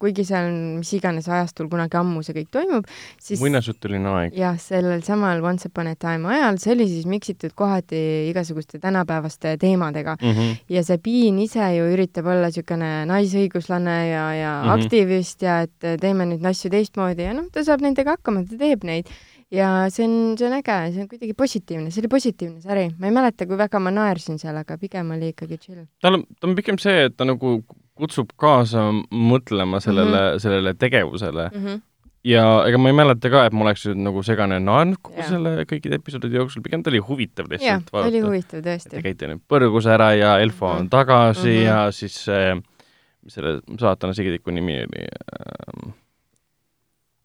kuigi 0.00 0.24
see 0.26 0.40
on 0.46 0.58
mis 0.78 0.92
iganes 0.94 1.26
ajastul 1.30 1.68
kunagi 1.72 1.98
ammu 1.98 2.22
see 2.22 2.36
kõik 2.36 2.50
toimub, 2.54 2.86
siis 3.22 3.42
muinasjutuline 3.42 4.12
aeg. 4.12 4.36
jah, 4.38 4.58
sellel 4.62 5.02
samal 5.06 5.42
Once 5.44 5.66
upon 5.68 5.90
a 5.90 5.96
time 5.98 6.30
ajal, 6.30 6.60
see 6.62 6.74
oli 6.76 6.86
siis 6.90 7.08
miksitud 7.10 7.56
kohati 7.58 7.98
igasuguste 8.30 8.78
tänapäevaste 8.82 9.56
teemadega 9.60 10.16
Mm 10.24 10.30
-hmm. 10.30 10.56
ja 10.68 10.82
see 10.84 10.98
Piin 10.98 11.38
ise 11.38 11.64
ju 11.76 11.84
üritab 11.92 12.26
olla 12.26 12.46
niisugune 12.46 13.04
naisõiguslane 13.08 13.96
ja, 14.08 14.24
ja 14.34 14.52
mm. 14.62 14.68
-hmm. 14.68 14.84
aktivist 14.84 15.42
ja 15.42 15.60
et 15.62 16.00
teeme 16.00 16.24
nüüd 16.24 16.44
asju 16.46 16.70
teistmoodi 16.70 17.22
ja 17.22 17.34
noh, 17.34 17.48
ta 17.52 17.64
saab 17.64 17.82
nendega 17.82 18.16
hakkama, 18.16 18.44
ta 18.44 18.56
teeb 18.56 18.84
neid. 18.84 19.10
Ja 19.54 19.70
see 19.92 20.04
on, 20.08 20.16
see 20.38 20.48
on 20.48 20.56
äge, 20.58 20.76
see 20.94 21.04
on 21.04 21.08
kuidagi 21.12 21.34
positiivne, 21.38 21.90
see 21.94 22.02
oli 22.04 22.10
positiivne 22.12 22.60
sari, 22.64 22.88
ma 22.98 23.08
ei 23.10 23.14
mäleta, 23.14 23.46
kui 23.46 23.58
väga 23.60 23.80
ma 23.82 23.92
naersin 23.94 24.38
seal, 24.42 24.56
aga 24.60 24.76
pigem 24.80 25.14
oli 25.16 25.32
ikkagi 25.34 25.58
chill. 25.62 25.86
tal 26.02 26.18
on, 26.20 26.26
ta 26.40 26.48
on 26.50 26.54
pigem 26.58 26.78
see, 26.82 27.06
et 27.08 27.16
ta 27.16 27.26
nagu 27.28 27.56
kutsub 27.94 28.32
kaasa 28.40 28.88
mõtlema 29.14 29.78
sellele 29.84 30.16
mm. 30.18 30.30
-hmm. 30.34 30.38
sellele 30.42 30.74
tegevusele 30.74 31.50
Mm 31.54 31.64
-hmm. 31.66 31.80
ja 32.24 32.44
ega 32.66 32.78
ma 32.78 32.88
ei 32.90 32.96
mäleta 32.98 33.30
ka, 33.30 33.44
et 33.46 33.52
ma 33.52 33.64
oleks 33.64 33.86
nagu 33.94 34.22
segane 34.22 34.58
naernud 34.60 34.98
kogu 35.02 35.20
Jaa. 35.20 35.28
selle 35.28 35.64
kõikide 35.70 35.94
episoodide 36.00 36.36
jooksul, 36.36 36.62
pigem 36.62 36.82
ta 36.82 36.90
oli 36.90 36.98
huvitav 36.98 37.46
jah 37.50 37.58
lihtsalt, 37.60 37.90
ta 37.92 38.06
oli 38.08 38.20
huvitav 38.20 38.60
tõesti. 38.66 39.02
käite 39.02 39.26
nüüd 39.30 39.42
põrgus 39.48 39.86
ära 39.86 40.12
ja 40.18 40.38
Elfo 40.40 40.66
on 40.66 40.82
Mhm. 40.86 40.88
tagasi 40.90 41.48
mm. 41.48 41.54
-hmm. 41.54 41.66
ja 41.66 41.90
siis 41.92 42.24
see, 42.24 42.54
mis 43.24 43.34
selle 43.34 43.60
saatana 43.80 44.14
sigitiku 44.14 44.50
nimi 44.50 44.72
oli 44.72 45.04
ähm,? 45.06 45.92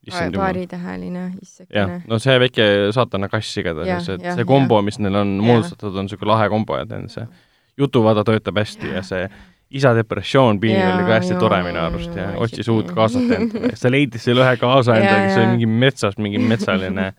paaritäheline, 0.07 1.19
jah 1.19 1.37
issekene., 1.41 2.01
no 2.07 2.19
see 2.23 2.39
väike 2.39 2.65
saatana 2.95 3.29
kass 3.29 3.57
igatahes, 3.61 4.09
et 4.15 4.25
jah, 4.25 4.39
see 4.39 4.47
kombo, 4.47 4.81
mis 4.85 4.99
neil 4.99 5.21
on 5.21 5.37
moodustatud, 5.43 5.95
on 5.95 6.07
niisugune 6.07 6.33
lahe 6.33 6.49
kombo 6.51 6.79
ja 6.79 6.87
tead 6.89 7.09
see 7.13 7.27
jutuvada 7.79 8.23
töötab 8.27 8.59
hästi 8.59 8.93
ja 8.95 9.03
see 9.05 9.27
isa 9.69 9.93
depressioon 9.95 10.59
Piinil 10.59 10.95
oli 10.95 11.05
ka 11.05 11.17
hästi 11.19 11.37
tore 11.39 11.61
minu 11.65 11.81
arust 11.83 12.15
ja 12.17 12.31
otsis 12.41 12.69
uut 12.73 12.89
kaasat 12.95 13.33
endale. 13.37 13.73
sa 13.81 13.91
leidis 13.91 14.25
selle 14.25 14.45
ühe 14.45 14.55
kaasa 14.61 14.97
endale, 14.97 15.27
kes 15.27 15.41
oli 15.41 15.51
mingi 15.53 15.69
metsas, 15.83 16.17
mingi 16.17 16.41
metsaline, 16.41 17.11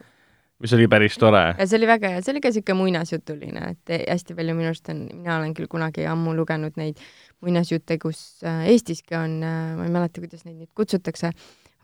mis 0.60 0.74
oli 0.76 0.88
päris 0.90 1.18
tore. 1.20 1.44
ja 1.52 1.66
see 1.66 1.78
oli 1.78 1.88
väga 1.90 2.14
hea, 2.14 2.24
see 2.26 2.34
oli 2.34 2.42
ka 2.42 2.50
niisugune 2.50 2.78
muinasjutuline, 2.82 3.72
et 3.74 3.94
hästi 4.02 4.36
palju 4.38 4.58
minu 4.58 4.72
arust 4.72 4.90
on, 4.92 5.06
mina 5.14 5.38
olen 5.38 5.54
küll 5.56 5.70
kunagi 5.70 6.06
ammu 6.10 6.34
lugenud 6.40 6.76
neid 6.80 6.98
muinasjutte, 7.40 7.96
kus 8.02 8.42
äh, 8.44 8.66
Eestiski 8.74 9.16
on, 9.16 9.38
ma 9.40 9.86
ei 9.86 9.94
mäleta, 9.94 10.20
kuidas 10.20 10.42
neid 10.44 10.58
nüüd 10.58 10.72
kutsutakse, 10.76 11.30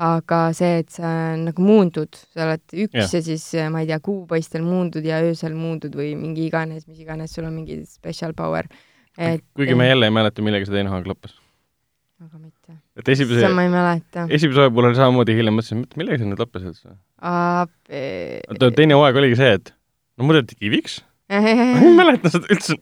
aga 0.03 0.41
see, 0.57 0.83
et 0.83 0.93
sa 0.93 1.11
nagu 1.41 1.65
muundud, 1.65 2.19
sa 2.35 2.45
oled 2.45 2.75
üks 2.85 2.99
ja, 2.99 3.07
ja 3.09 3.23
siis 3.25 3.47
ma 3.73 3.81
ei 3.83 3.88
tea, 3.88 3.99
kuupaistel 4.05 4.65
muundud 4.67 5.07
ja 5.07 5.23
öösel 5.25 5.57
muundud 5.57 5.97
või 5.97 6.12
mingi 6.19 6.45
iganes, 6.50 6.85
mis 6.88 7.00
iganes, 7.00 7.33
sul 7.33 7.49
on 7.49 7.57
mingi 7.57 7.81
special 7.88 8.37
power. 8.37 8.69
et 9.17 9.45
kuigi 9.57 9.76
me 9.79 9.88
jälle 9.88 10.11
ei 10.11 10.12
mäleta, 10.12 10.45
millega 10.45 10.69
see 10.69 10.76
teine 10.76 10.93
hooaeg 10.93 11.09
lõppes. 11.09 11.38
aga 12.21 12.37
mitte. 12.37 12.76
et 13.00 13.09
esimese 13.17 13.49
ma 13.57 13.65
esimese 14.29 14.61
hooaja 14.61 14.75
puhul 14.76 14.91
oli 14.91 15.00
samamoodi 15.00 15.38
hiljem 15.41 15.57
mõtlesin, 15.61 15.83
et 15.88 15.97
millega 15.97 16.21
see 16.21 16.29
nüüd 16.29 16.45
lõppes 16.45 16.69
üldse. 16.69 16.97
oota, 17.25 18.73
teine 18.76 19.00
hooaeg 19.00 19.21
oligi 19.25 19.41
see, 19.41 19.59
et 19.62 19.73
no 20.21 20.29
muudeti 20.29 20.61
kiviks, 20.61 21.00
ma 21.33 21.41
ei 21.57 21.95
mäleta 21.97 22.37
seda 22.37 22.53
üldse. 22.53 22.76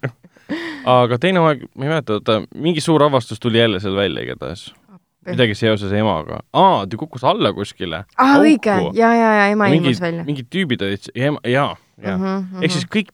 aga 0.90 1.22
teine 1.22 1.46
hooaeg, 1.46 1.68
ma 1.78 1.86
ei 1.86 1.94
mäleta, 1.94 2.18
oota, 2.18 2.42
mingi 2.58 2.82
suur 2.82 3.06
avastus 3.06 3.38
tuli 3.38 3.62
jälle 3.62 3.78
seal 3.78 3.94
välja 4.02 4.26
igatahes. 4.26 4.72
Midagi 5.26 5.54
seoses 5.54 5.92
emaga. 5.92 6.40
aa, 6.52 6.86
ta 6.86 6.96
kukkus 6.96 7.24
alla 7.24 7.52
kuskile. 7.52 8.04
aa, 8.18 8.38
õige, 8.42 8.76
ja, 8.94 9.10
ja, 9.14 9.32
ja 9.40 9.46
ema 9.52 9.66
ilmus 9.72 10.00
välja. 10.00 10.22
Mhm, 10.22 10.26
mingid 10.26 10.46
tüübid 10.50 10.82
olid, 10.82 11.10
jaa, 11.14 11.32
jaa, 11.46 11.76
jaa. 11.98 12.38
ehk 12.62 12.70
siis 12.72 12.86
kõik 12.86 13.10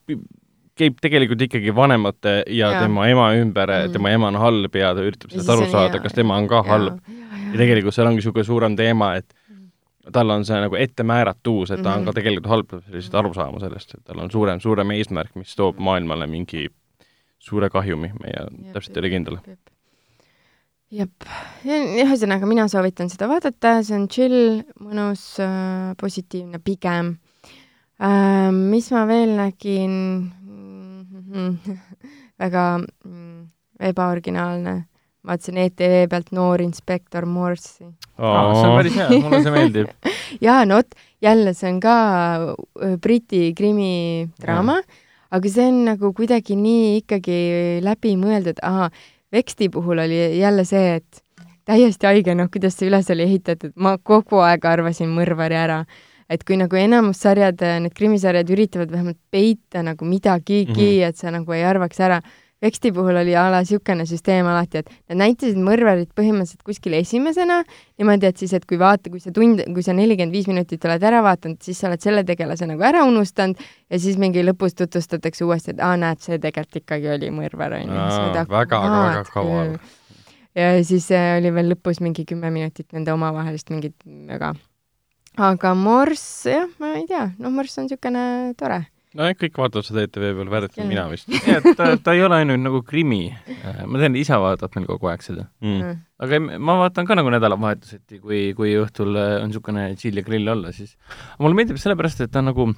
käib 0.80 0.96
tegelikult 1.02 1.42
ikkagi 1.44 1.74
vanemate 1.76 2.42
ja, 2.48 2.70
Jaa. 2.72 2.82
tema 2.86 3.06
ema 3.08 3.32
ümber 3.36 3.68
mm, 3.68 3.74
Mhm. 3.76 3.88
-hmm. 3.88 3.92
tema 3.92 4.10
ema 4.10 4.26
on 4.28 4.36
halb 4.40 4.74
ja 4.76 4.94
ta 4.94 5.00
üritab 5.04 5.28
Ja 5.30 5.36
sellest 5.42 5.50
aru 5.50 5.62
on 5.66 5.70
saada, 5.70 5.98
kas 6.00 6.12
tema 6.12 6.36
on 6.36 6.48
ka 6.48 6.62
halb. 6.62 6.98
ja 7.52 7.58
tegelikult 7.58 7.94
seal 7.94 8.06
ongi 8.06 8.16
niisugune 8.22 8.44
suurem 8.44 8.76
teema, 8.76 9.14
et 9.16 9.34
tal 10.12 10.30
on 10.30 10.44
see 10.44 10.56
nagu 10.60 10.74
ette 10.76 11.02
määratuus, 11.02 11.70
et 11.70 11.82
ta 11.82 11.92
on 11.94 11.98
Mhm. 12.00 12.04
ka 12.06 12.12
tegelikult 12.12 12.46
halb, 12.48 12.66
peab 12.70 12.82
lihtsalt 12.94 13.14
aru 13.14 13.34
saama 13.34 13.60
sellest, 13.60 13.94
et 13.94 14.04
tal 14.04 14.18
on 14.20 14.30
suurem, 14.30 14.60
suurem 14.60 14.90
eesmärk, 14.90 15.30
mis 15.36 15.54
toob 15.56 15.76
maailmale 15.78 16.26
mingi 16.26 16.68
suure 17.38 17.68
kahjumi, 17.70 18.10
meie 18.22 18.72
täpselt 18.72 18.96
ei 18.96 19.00
ole 19.00 19.10
kindel. 19.10 19.36
jep, 20.90 21.26
ühesõnaga 21.64 22.48
mina 22.50 22.66
soovitan 22.70 23.10
seda 23.12 23.28
vaadata, 23.30 23.78
see 23.86 23.96
on 23.96 24.06
chill, 24.10 24.60
mõnus, 24.82 25.24
positiivne 26.00 26.60
pigem 26.64 27.14
äh,. 28.00 28.50
mis 28.50 28.90
ma 28.94 29.04
veel 29.08 29.36
nägin 29.38 29.96
väga 32.42 32.64
mm, 32.80 33.42
ebaoriginaalne, 33.90 34.74
vaatasin 35.26 35.60
ETV 35.62 36.08
pealt 36.10 36.32
Noor 36.34 36.64
inspektor 36.64 37.26
Morsi. 37.26 37.86
see 37.86 38.24
on 38.24 38.74
päris 38.78 38.98
hea, 38.98 39.20
mulle 39.22 39.42
see 39.44 39.54
meeldib. 39.54 40.10
jaa, 40.46 40.64
no 40.66 40.80
vot, 40.80 40.98
jälle 41.22 41.54
see 41.54 41.70
on 41.70 41.78
ka 41.84 41.94
äh, 42.50 42.98
Briti 42.98 43.52
krimidraama, 43.54 44.80
aga 45.30 45.54
see 45.54 45.70
on 45.70 45.84
nagu 45.92 46.12
kuidagi 46.16 46.58
nii 46.58 47.00
ikkagi 47.04 47.40
läbimõeldud, 47.86 48.64
ahah, 48.66 48.90
Veksti 49.32 49.68
puhul 49.70 49.98
oli 50.02 50.38
jälle 50.38 50.64
see, 50.64 50.96
et 50.98 51.22
täiesti 51.68 52.08
haige, 52.08 52.34
noh, 52.34 52.50
kuidas 52.52 52.78
see 52.78 52.88
üles 52.90 53.10
oli 53.14 53.26
ehitatud, 53.28 53.74
ma 53.76 53.96
kogu 53.98 54.40
aeg 54.42 54.64
arvasin 54.66 55.12
mõrvari 55.14 55.58
ära. 55.58 55.84
et 56.30 56.44
kui 56.46 56.54
nagu 56.54 56.76
enamus 56.78 57.18
sarjad, 57.24 57.58
need 57.82 57.90
krimisarjad 57.90 58.50
üritavad 58.54 58.92
vähemalt 58.92 59.18
peita 59.34 59.82
nagu 59.82 60.04
midagigi 60.06 60.62
mm. 60.64 60.76
-hmm. 60.76 61.08
et 61.08 61.16
sa 61.16 61.30
nagu 61.30 61.52
ei 61.52 61.64
arvaks 61.64 62.00
ära, 62.00 62.20
Veksti 62.60 62.90
puhul 62.92 63.16
oli 63.16 63.32
a 63.36 63.46
la 63.48 63.62
niisugune 63.64 64.04
süsteem 64.04 64.44
alati, 64.44 64.82
et 64.82 64.90
nad 65.08 65.22
näitasid 65.22 65.56
mõrvarit 65.64 66.10
põhimõtteliselt 66.16 66.60
kuskil 66.66 66.92
esimesena, 66.98 67.62
niimoodi, 67.96 68.28
et 68.28 68.42
siis, 68.42 68.52
et 68.52 68.66
kui 68.68 68.76
vaata, 68.80 69.08
kui 69.08 69.22
sa 69.22 69.32
tund, 69.32 69.62
kui 69.72 69.84
sa 69.86 69.94
nelikümmend 69.96 70.36
viis 70.36 70.48
minutit 70.50 70.84
oled 70.84 71.06
ära 71.08 71.22
vaadanud, 71.24 71.56
siis 71.64 71.80
sa 71.80 71.88
oled 71.88 72.04
selle 72.04 72.24
tegelase 72.28 72.68
nagu 72.68 72.84
ära 72.84 73.06
unustanud 73.08 73.56
ja 73.56 74.02
siis 74.02 74.20
mingi 74.20 74.44
lõpus 74.44 74.76
tutvustatakse 74.76 75.48
uuesti, 75.48 75.72
et 75.72 75.80
aa, 75.80 75.96
näed, 76.00 76.20
see 76.20 76.36
tegelikult 76.36 76.82
ikkagi 76.82 77.08
oli 77.16 77.32
mõrvar, 77.32 77.78
onju. 77.80 77.96
Aa, 77.96 78.44
väga, 78.52 78.84
väga 78.84 79.24
kaval. 79.32 79.74
ja 80.60 80.70
siis 80.84 81.08
äh, 81.16 81.38
oli 81.40 81.56
veel 81.56 81.72
lõpus 81.72 82.04
mingi 82.04 82.28
kümme 82.28 82.52
minutit 82.52 82.92
nende 82.92 83.16
omavahelist 83.16 83.72
mingit 83.72 83.96
väga, 84.04 84.52
aga 85.48 85.74
Morss, 85.74 86.44
jah, 86.44 86.68
ma 86.76 86.92
ei 87.00 87.08
tea, 87.08 87.30
noh, 87.40 87.56
Morss 87.56 87.80
on 87.80 87.88
niisugune 87.88 88.52
tore. 88.60 88.82
No 89.18 89.26
kõik 89.40 89.56
vaatavad 89.58 89.86
seda 89.86 90.04
ETV 90.06 90.26
peal, 90.38 90.50
vääriti 90.52 90.84
mina 90.86 91.06
vist 91.10 91.30
nii 91.32 91.56
et 91.56 91.66
ta, 91.78 91.88
ta 91.98 92.14
ei 92.14 92.22
ole 92.26 92.38
ainult 92.42 92.62
nagu 92.62 92.82
krimi. 92.86 93.24
ma 93.86 93.98
tean, 94.02 94.16
isa 94.20 94.38
vaatab 94.42 94.76
meil 94.76 94.86
kogu 94.90 95.10
aeg 95.10 95.24
seda. 95.26 95.48
mm.. 95.64 95.96
aga 96.22 96.38
em- 96.38 96.52
ma 96.62 96.76
vaatan 96.84 97.08
ka 97.08 97.16
nagu 97.18 97.32
nädalavahetuseti, 97.34 98.20
kui, 98.22 98.42
kui 98.58 98.76
õhtul 98.78 99.16
äh, 99.18 99.34
on 99.42 99.50
niisugune 99.50 99.88
chill 100.00 100.20
ja 100.20 100.26
grill 100.26 100.48
olla, 100.54 100.70
siis 100.76 100.94
mulle 101.42 101.58
meeldib 101.58 101.80
sellepärast, 101.82 102.22
et 102.26 102.30
ta 102.34 102.42
on 102.44 102.50
nagu, 102.52 102.68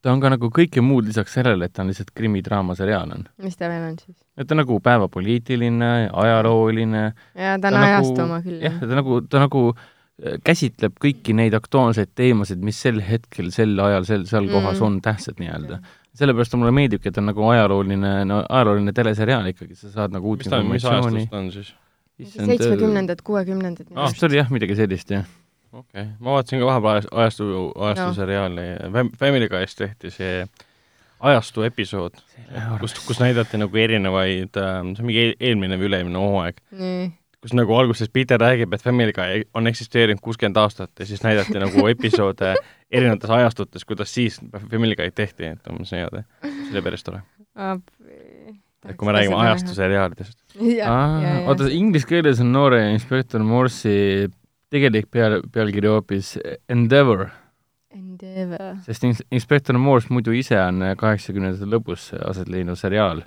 ta 0.00 0.14
on 0.14 0.22
ka 0.24 0.30
nagu 0.32 0.48
kõike 0.54 0.80
muud 0.84 1.08
lisaks 1.10 1.36
sellele, 1.36 1.68
et 1.68 1.74
ta 1.76 1.84
on 1.84 1.92
lihtsalt 1.92 2.14
krimidraamaseriaal 2.16 3.12
on. 3.18 3.26
mis 3.44 3.60
ta 3.60 3.68
veel 3.72 3.90
on 3.90 3.98
siis? 4.00 4.16
et 4.36 4.48
ta 4.48 4.56
on 4.56 4.62
nagu 4.64 4.80
päevapoliitiline, 4.88 5.92
ajalooline, 6.12 7.04
ja 7.36 7.58
ta 7.60 7.68
on 7.74 7.76
Ta 7.80 7.84
ajastu 7.90 8.16
nagu- 8.16 8.24
oma 8.30 8.40
küll, 8.46 8.62
jah, 8.64 8.80
ta 8.80 8.94
nagu, 9.02 9.20
ta 9.28 9.44
nagu 9.44 9.66
äh, 9.74 9.84
käsitleb 10.44 10.94
kõiki 11.02 11.34
neid 11.36 11.52
aktuaalseid 11.54 12.14
teemasid, 12.16 12.62
mis 12.64 12.78
sel 12.80 13.00
hetkel, 13.04 13.50
sel 13.52 13.74
ajal, 13.80 14.04
sel, 14.08 14.24
seal 14.26 14.46
Mm. 14.46 14.52
kohas 14.56 14.80
on 14.82 15.00
tähtsad 15.04 15.36
nii-öelda. 15.42 15.80
sellepärast 16.16 16.54
mulle 16.56 16.70
meeldibki, 16.72 17.08
et 17.08 17.14
ta 17.14 17.20
on 17.20 17.26
nagu 17.28 17.42
ajalooline, 17.44 18.24
no 18.24 18.38
ajalooline 18.48 18.92
teleseriaal 18.96 19.44
ikkagi, 19.50 19.74
sa 19.76 19.90
saad 19.92 20.12
nagu 20.16 20.30
uut 20.30 20.38
mis 20.38 20.46
mis 20.46 20.54
informatsiooni 20.56 21.16
ajastust. 21.16 21.30
ta 21.30 21.36
on 21.36 21.50
siis? 21.52 21.74
seitsmekümnendad, 22.32 23.20
kuuekümnendad. 23.24 23.86
Ah, 23.94 24.08
vist 24.08 24.22
oli 24.24 24.36
jah, 24.38 24.48
midagi 24.50 24.74
sellist, 24.78 25.10
jah. 25.12 25.26
okei 25.72 26.02
okay., 26.02 26.14
ma 26.18 26.30
vaatasin 26.38 26.58
ka 26.62 26.66
vahepeal 26.70 26.94
ajas- 26.94 27.10
ajastu, 27.12 27.72
ajastu 27.76 28.06
No. 28.06 28.14
seriaali, 28.14 28.64
Family 29.18 29.48
Guy's 29.52 29.74
tehti 29.76 30.10
see 30.10 30.46
ajastu 31.20 31.62
episood, 31.68 32.16
kus, 32.80 32.94
kus 33.06 33.20
näidati 33.20 33.58
nagu 33.60 33.76
erinevaid, 33.76 34.48
see 34.56 34.80
on 34.80 35.06
mingi 35.06 35.20
eel- 35.26 35.36
eelmine 35.40 35.76
või 35.76 35.88
üle-eelmine 35.90 36.16
hooaeg, 36.24 36.56
nii, 36.72 37.12
kus 37.46 37.54
nagu 37.54 37.76
alguses 37.78 38.10
Peter 38.10 38.40
räägib, 38.42 38.74
et 38.74 38.82
Family 38.82 39.14
Guy 39.14 39.44
on 39.54 39.70
eksisteerinud 39.70 40.18
kuuskümmend 40.22 40.58
aastat 40.58 40.90
ja 40.98 41.06
siis 41.06 41.22
näidati 41.22 41.60
nagu 41.62 41.86
episoode 41.92 42.56
erinevates 42.96 43.30
ajastutes, 43.30 43.84
kuidas 43.86 44.10
siis 44.14 44.40
Family 44.70 44.96
Guy'd 44.98 45.14
tehti, 45.14 45.52
et 45.54 45.70
see 45.86 46.00
heade, 46.02 46.24
see 46.42 46.74
oli 46.74 46.82
päris 46.88 47.06
tore. 47.06 47.22
et 48.86 48.96
kui 48.98 49.06
me 49.06 49.14
räägime 49.14 49.38
ajastuseriaalidest. 49.44 50.38
oota, 51.46 51.70
inglise 51.70 52.10
keeles 52.10 52.42
on 52.42 52.50
noore 52.54 52.82
inspektor 52.92 53.42
Morsi 53.46 54.26
tegelik 54.74 55.06
peal, 55.10 55.40
pealkiri 55.52 55.90
hoopis 55.90 56.34
Endeavor, 56.68 57.28
Endeavor. 57.94 58.80
sest 58.86 59.06
ins- 59.06 59.22
inspektor 59.30 59.78
Morse 59.78 60.10
muidu 60.10 60.34
ise 60.34 60.58
on 60.60 60.82
kaheksakümnendate 60.98 61.70
lõpus 61.70 62.10
aset 62.26 62.50
leidnud 62.50 62.78
seriaal. 62.78 63.22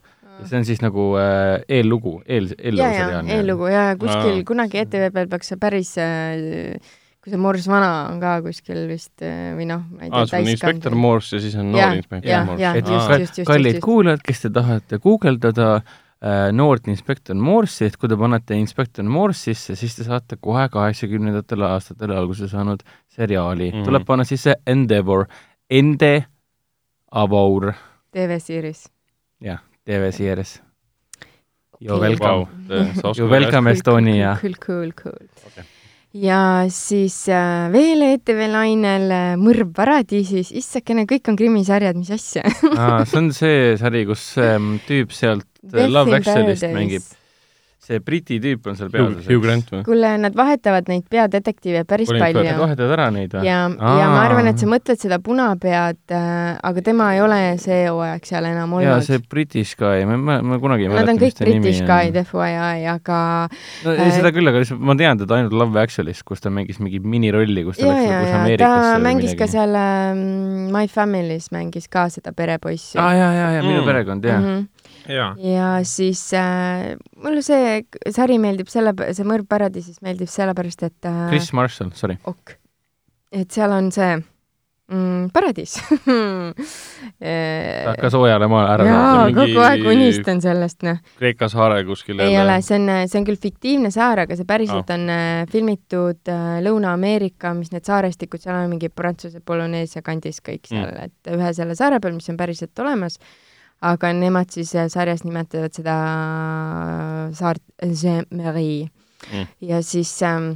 See 0.46 0.58
on 0.62 0.66
siis 0.66 0.82
nagu 0.84 1.12
äh, 1.20 1.60
eellugu, 1.80 2.22
eel, 2.28 2.50
ja, 2.54 2.56
eellugu 2.60 2.88
ja 2.88 3.04
seriaal. 3.04 3.30
eellugu 3.36 3.68
ja 3.68 3.84
kuskil 4.00 4.40
Aa. 4.40 4.48
kunagi 4.48 4.82
ETV 4.84 5.12
peal 5.14 5.28
peaks 5.32 5.52
see 5.52 5.60
päris, 5.62 5.94
kui 7.20 7.34
see 7.34 7.40
Morss 7.42 7.68
vana 7.68 7.92
on 8.10 8.20
ka 8.22 8.38
kuskil 8.46 8.86
vist 8.90 9.24
äh, 9.26 9.52
või 9.58 9.68
noh, 9.70 9.82
ma 9.92 10.06
ei 10.06 10.12
aa, 10.12 10.24
tea, 10.24 10.30
sul 10.32 10.40
on 10.46 10.52
inspektor 10.54 10.96
Morse 10.96 11.36
ja 11.36 11.44
siis 11.44 11.58
on 11.60 11.72
noor 11.74 11.98
inspektor 12.00 12.46
Morse 12.48 12.64
jah, 12.64 12.78
et 12.80 12.88
just, 12.88 13.08
ka- 13.12 13.20
just, 13.20 13.42
just, 13.42 13.50
kallid 13.50 13.82
kuulajad, 13.84 14.24
kes 14.24 14.46
te 14.46 14.52
tahate 14.56 15.00
guugeldada 15.04 15.70
äh, 15.76 16.48
noort 16.56 16.88
inspektor 16.88 17.36
Morsi, 17.36 17.90
et 17.90 18.00
kui 18.00 18.12
te 18.12 18.18
panete 18.20 18.56
inspektor 18.56 19.04
Morse 19.04 19.52
sisse, 19.52 19.76
siis 19.80 19.98
te 20.00 20.08
saate 20.08 20.40
kohe 20.40 20.66
kaheksakümnendatel 20.72 21.68
aastatel 21.68 22.16
alguse 22.16 22.48
saanud 22.48 22.86
seriaali 23.12 23.72
mm. 23.72 23.78
-hmm. 23.80 23.86
tuleb 23.92 24.08
panna 24.08 24.24
sisse 24.24 24.56
Endeavor, 24.68 25.28
Ende 25.70 26.14
Avour, 27.12 27.74
TV-seeris. 28.14 28.88
jah, 29.42 29.60
TV 29.90 30.12
Series. 30.14 30.62
You 31.80 31.96
Okei. 31.96 32.10
welcome 32.10 32.46
Vau, 33.02 33.14
You 33.18 33.30
welcome 33.30 33.72
Estonia. 33.72 34.38
Cool, 34.42 34.56
cool, 34.66 34.92
cool 34.94 35.28
Okei. 35.48 35.64
ja 36.14 36.66
siis 36.74 37.16
äh, 37.30 37.70
veel 37.74 38.04
ETV 38.06 38.44
lainel 38.52 39.14
äh, 39.14 39.32
Mõrv 39.40 39.72
paradiisis, 39.78 40.52
issakene, 40.60 41.08
kõik 41.10 41.32
on 41.32 41.40
krimisarjad, 41.40 41.98
mis 41.98 42.12
asja. 42.14 42.44
ah,. 42.76 43.02
see 43.08 43.22
on 43.22 43.32
see 43.34 43.78
sari, 43.82 44.04
kus 44.10 44.28
ähm, 44.44 44.76
tüüp 44.86 45.16
sealt 45.16 45.48
äh, 45.72 45.88
Love 45.90 46.20
Actualist 46.20 46.68
mängib, 46.76 47.08
see 47.90 48.00
Briti 48.06 48.38
tüüp 48.44 48.68
on 48.70 48.76
seal 48.78 48.92
peaosas. 48.94 49.26
Hugh 49.26 49.42
Grant 49.42 49.72
või? 49.74 49.82
kuule, 49.88 50.12
nad 50.22 50.36
vahetavad 50.38 50.86
neid 50.92 51.08
peadetektiive 51.10 51.82
päris 51.90 52.08
Colin 52.12 52.22
palju. 52.22 52.44
Nad 52.46 52.60
vahetavad 52.62 52.94
ära 53.00 53.08
neid 53.16 53.34
või? 53.34 53.48
ja, 53.50 53.64
ja 53.74 54.10
ma 54.14 54.20
arvan, 54.28 54.48
et 54.52 54.62
sa 54.62 54.70
mõtled 54.70 55.02
seda 55.02 55.18
punapead 55.26 55.98
äh,, 56.14 56.60
aga 56.70 56.84
tema 56.86 57.08
ei 57.18 57.22
ole 57.26 57.40
see 57.62 57.82
hooaeg 57.90 58.26
seal 58.30 58.46
enam 58.46 58.76
jaa, 58.78 58.94
olnud. 58.94 59.08
see 59.10 59.20
British 59.30 59.74
Guy, 59.80 60.06
ma, 60.06 60.18
ma, 60.22 60.38
ma 60.46 60.60
kunagi 60.62 60.86
ei 60.86 60.92
Nad 60.94 61.00
mäleta, 61.00 61.16
on 61.18 61.22
kõik 61.24 61.34
mis 61.34 61.40
ta 61.42 61.46
nimi 61.50 61.60
British 61.66 61.82
on. 61.82 61.90
guy'd 61.90 62.22
FYI, 62.30 62.86
aga 62.94 63.20
no 63.86 63.96
ei, 63.98 64.12
seda 64.16 64.32
küll, 64.36 64.48
aga 64.54 64.62
lihtsalt 64.64 64.86
ma 64.92 64.96
tean 65.02 65.18
teda 65.26 65.40
ainult 65.40 65.58
Love 65.64 65.82
Actualist, 65.82 66.24
kus 66.30 66.46
ta 66.46 66.54
mängis 66.54 66.78
mingit 66.84 67.04
minirolli, 67.10 67.66
kus 67.68 67.82
ta 67.82 67.88
ja, 67.90 67.98
läks 67.98 68.30
ta 68.30 68.42
Ameerikasse 68.44 68.94
või 69.00 69.06
mängis 69.10 69.34
ka 69.34 69.48
midagi. 69.48 69.56
seal 69.58 69.80
ähm, 69.82 70.26
My 70.76 70.86
Family's 70.92 71.50
mängis 71.56 71.90
ka 71.90 72.06
seda 72.14 72.32
perepoissi 72.38 73.00
aa, 73.02 73.14
jaa, 73.18 73.32
jaa, 73.34 73.50
jaa, 73.58 73.64
Minu 73.66 73.82
Mm. 73.82 73.88
perekond, 73.90 74.24
jaa. 74.30 74.40
Mhm. 74.40 74.60
jaa. 74.60 74.79
Ja 75.44 75.70
siis 75.88 76.24
äh, 76.38 76.96
mulle 77.18 77.42
see 77.46 77.84
sari 78.16 78.40
meeldib 78.42 78.70
selle, 78.72 78.94
see 79.14 79.28
Mõrv 79.28 79.48
paradiisis 79.50 80.02
meeldib 80.06 80.30
sellepärast, 80.32 80.84
et 80.90 81.10
äh, 81.10 81.24
Chris 81.32 81.54
Marshall, 81.58 81.94
sorry. 81.98 82.20
ok, 82.30 82.58
et 83.42 83.50
seal 83.56 83.74
on 83.76 83.90
see 83.96 84.12
mm, 84.90 85.30
paradiis 85.36 85.76
ta 87.20 87.92
hakkas 87.92 88.14
soojale 88.16 88.48
maale 88.52 88.72
ära 88.74 88.88
jaa, 88.88 89.26
kogu 89.36 89.62
aeg 89.66 89.84
unistan 89.92 90.42
sellest, 90.44 90.82
noh. 90.88 91.02
Kreeka 91.20 91.50
saare 91.52 91.82
kuskil 91.88 92.22
ei 92.26 92.38
ole, 92.42 92.60
see 92.66 92.80
on, 92.80 92.88
see 93.10 93.20
on 93.22 93.28
küll 93.28 93.42
fiktiivne 93.42 93.92
saar, 93.94 94.24
aga 94.26 94.38
see 94.40 94.48
päriselt 94.50 94.90
Ah. 94.90 94.96
on 94.98 95.10
äh, 95.14 95.44
filmitud 95.52 96.32
äh, 96.32 96.56
Lõuna-Ameerika, 96.66 97.54
mis 97.58 97.74
need 97.74 97.86
saarestikud, 97.90 98.42
seal 98.44 98.58
on 98.64 98.72
mingi 98.74 98.90
Prantsuse 98.94 99.42
Polüneesia 99.46 100.02
kandis 100.06 100.42
kõik 100.46 100.70
seal 100.70 100.90
mm., 100.90 101.10
et 101.10 101.36
ühe 101.36 101.54
selle 101.58 101.78
saare 101.80 102.02
peal, 102.02 102.18
mis 102.18 102.30
on 102.32 102.40
päriselt 102.40 102.86
olemas, 102.86 103.20
aga 103.82 104.14
nemad 104.14 104.52
siis 104.52 104.76
äh, 104.76 104.90
sarjas 104.92 105.24
nimetavad 105.24 105.74
seda 105.76 105.98
saart 107.38 107.64
Saint-Marie 107.80 108.90
Mm. 109.28 109.48
ja 109.62 109.82
siis 109.84 110.22
ähm, 110.24 110.52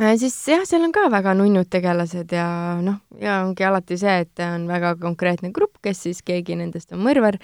äh, 0.00 0.16
siis 0.20 0.34
jah, 0.48 0.64
seal 0.68 0.84
on 0.84 0.92
ka 0.92 1.06
väga 1.10 1.32
nunnud 1.34 1.70
tegelased 1.72 2.32
ja 2.32 2.48
noh, 2.84 2.98
ja 3.20 3.40
ongi 3.46 3.64
alati 3.64 3.96
see, 4.00 4.18
et 4.26 4.42
on 4.44 4.66
väga 4.68 4.94
konkreetne 5.00 5.52
grupp, 5.56 5.78
kes 5.82 6.04
siis 6.04 6.20
keegi 6.26 6.58
nendest 6.60 6.92
on 6.92 7.00
mõrvar 7.06 7.38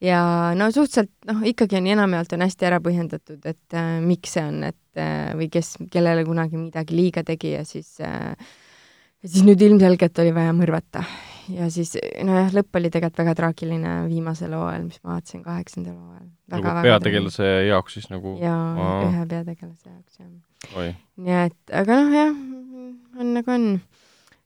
ja 0.00 0.22
no 0.56 0.70
suhteliselt 0.72 1.12
noh, 1.28 1.44
ikkagi 1.52 1.78
on 1.82 1.90
enamjaolt 1.92 2.32
on 2.32 2.46
hästi 2.46 2.70
ära 2.70 2.80
põhjendatud, 2.84 3.42
et 3.44 3.76
äh, 3.76 3.98
miks 4.04 4.38
see 4.38 4.46
on, 4.46 4.62
et 4.70 5.02
äh, 5.04 5.34
või 5.36 5.50
kes, 5.52 5.74
kellele 5.92 6.24
kunagi 6.24 6.56
midagi 6.56 6.96
liiga 6.96 7.26
tegi 7.28 7.52
ja 7.58 7.64
siis 7.68 7.98
äh, 8.00 8.32
ja 8.32 9.28
siis 9.28 9.44
nüüd 9.44 9.62
ilmselgelt 9.68 10.24
oli 10.24 10.32
vaja 10.32 10.56
mõrvata. 10.56 11.04
Ja 11.54 11.68
siis 11.72 11.94
nojah, 12.24 12.50
lõpp 12.54 12.78
oli 12.80 12.90
tegelikult 12.92 13.22
väga 13.22 13.34
traagiline 13.38 13.94
viimasel 14.08 14.54
hooajal, 14.56 14.84
mis 14.88 15.00
ma 15.02 15.16
vaatasin, 15.16 15.44
kaheksandal 15.46 15.96
hooajal. 15.96 16.28
nagu 16.54 16.76
peategelase 16.84 17.48
jaoks 17.68 17.98
siis 17.98 18.10
nagu 18.12 18.36
jaa, 18.42 18.60
Aa. 18.74 19.00
ühe 19.08 19.26
peategelase 19.32 19.90
jaoks, 19.90 20.20
jah 20.20 20.30
nii 20.66 21.40
et, 21.46 21.58
aga 21.74 21.98
noh, 22.00 22.14
jah, 22.14 22.36
on 23.20 23.34
nagu 23.36 23.54
on. 23.54 23.66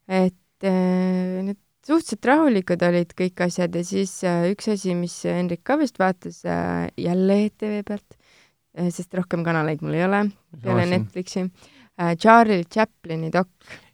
et 0.08 0.68
äh, 0.68 1.42
need 1.46 1.60
suhteliselt 1.82 2.28
rahulikud 2.28 2.82
olid 2.86 3.14
kõik 3.18 3.44
asjad 3.46 3.74
ja 3.74 3.84
siis 3.86 4.14
äh, 4.28 4.48
üks 4.52 4.68
asi, 4.70 4.94
mis 4.98 5.14
Hendrik 5.26 5.64
ka 5.66 5.78
vist 5.80 5.98
vaatas 6.02 6.42
äh, 6.46 6.88
jälle 7.00 7.44
ETV 7.46 7.80
pealt 7.88 8.18
sest 8.72 9.12
rohkem 9.12 9.42
kanaleid 9.44 9.82
mul 9.84 9.98
ei 9.98 10.06
ole 10.06 10.22
peale 10.62 10.86
Netflixi 10.88 11.42
Charlie 12.16 12.64
Chaplini 12.64 13.28
dok, 13.28 13.50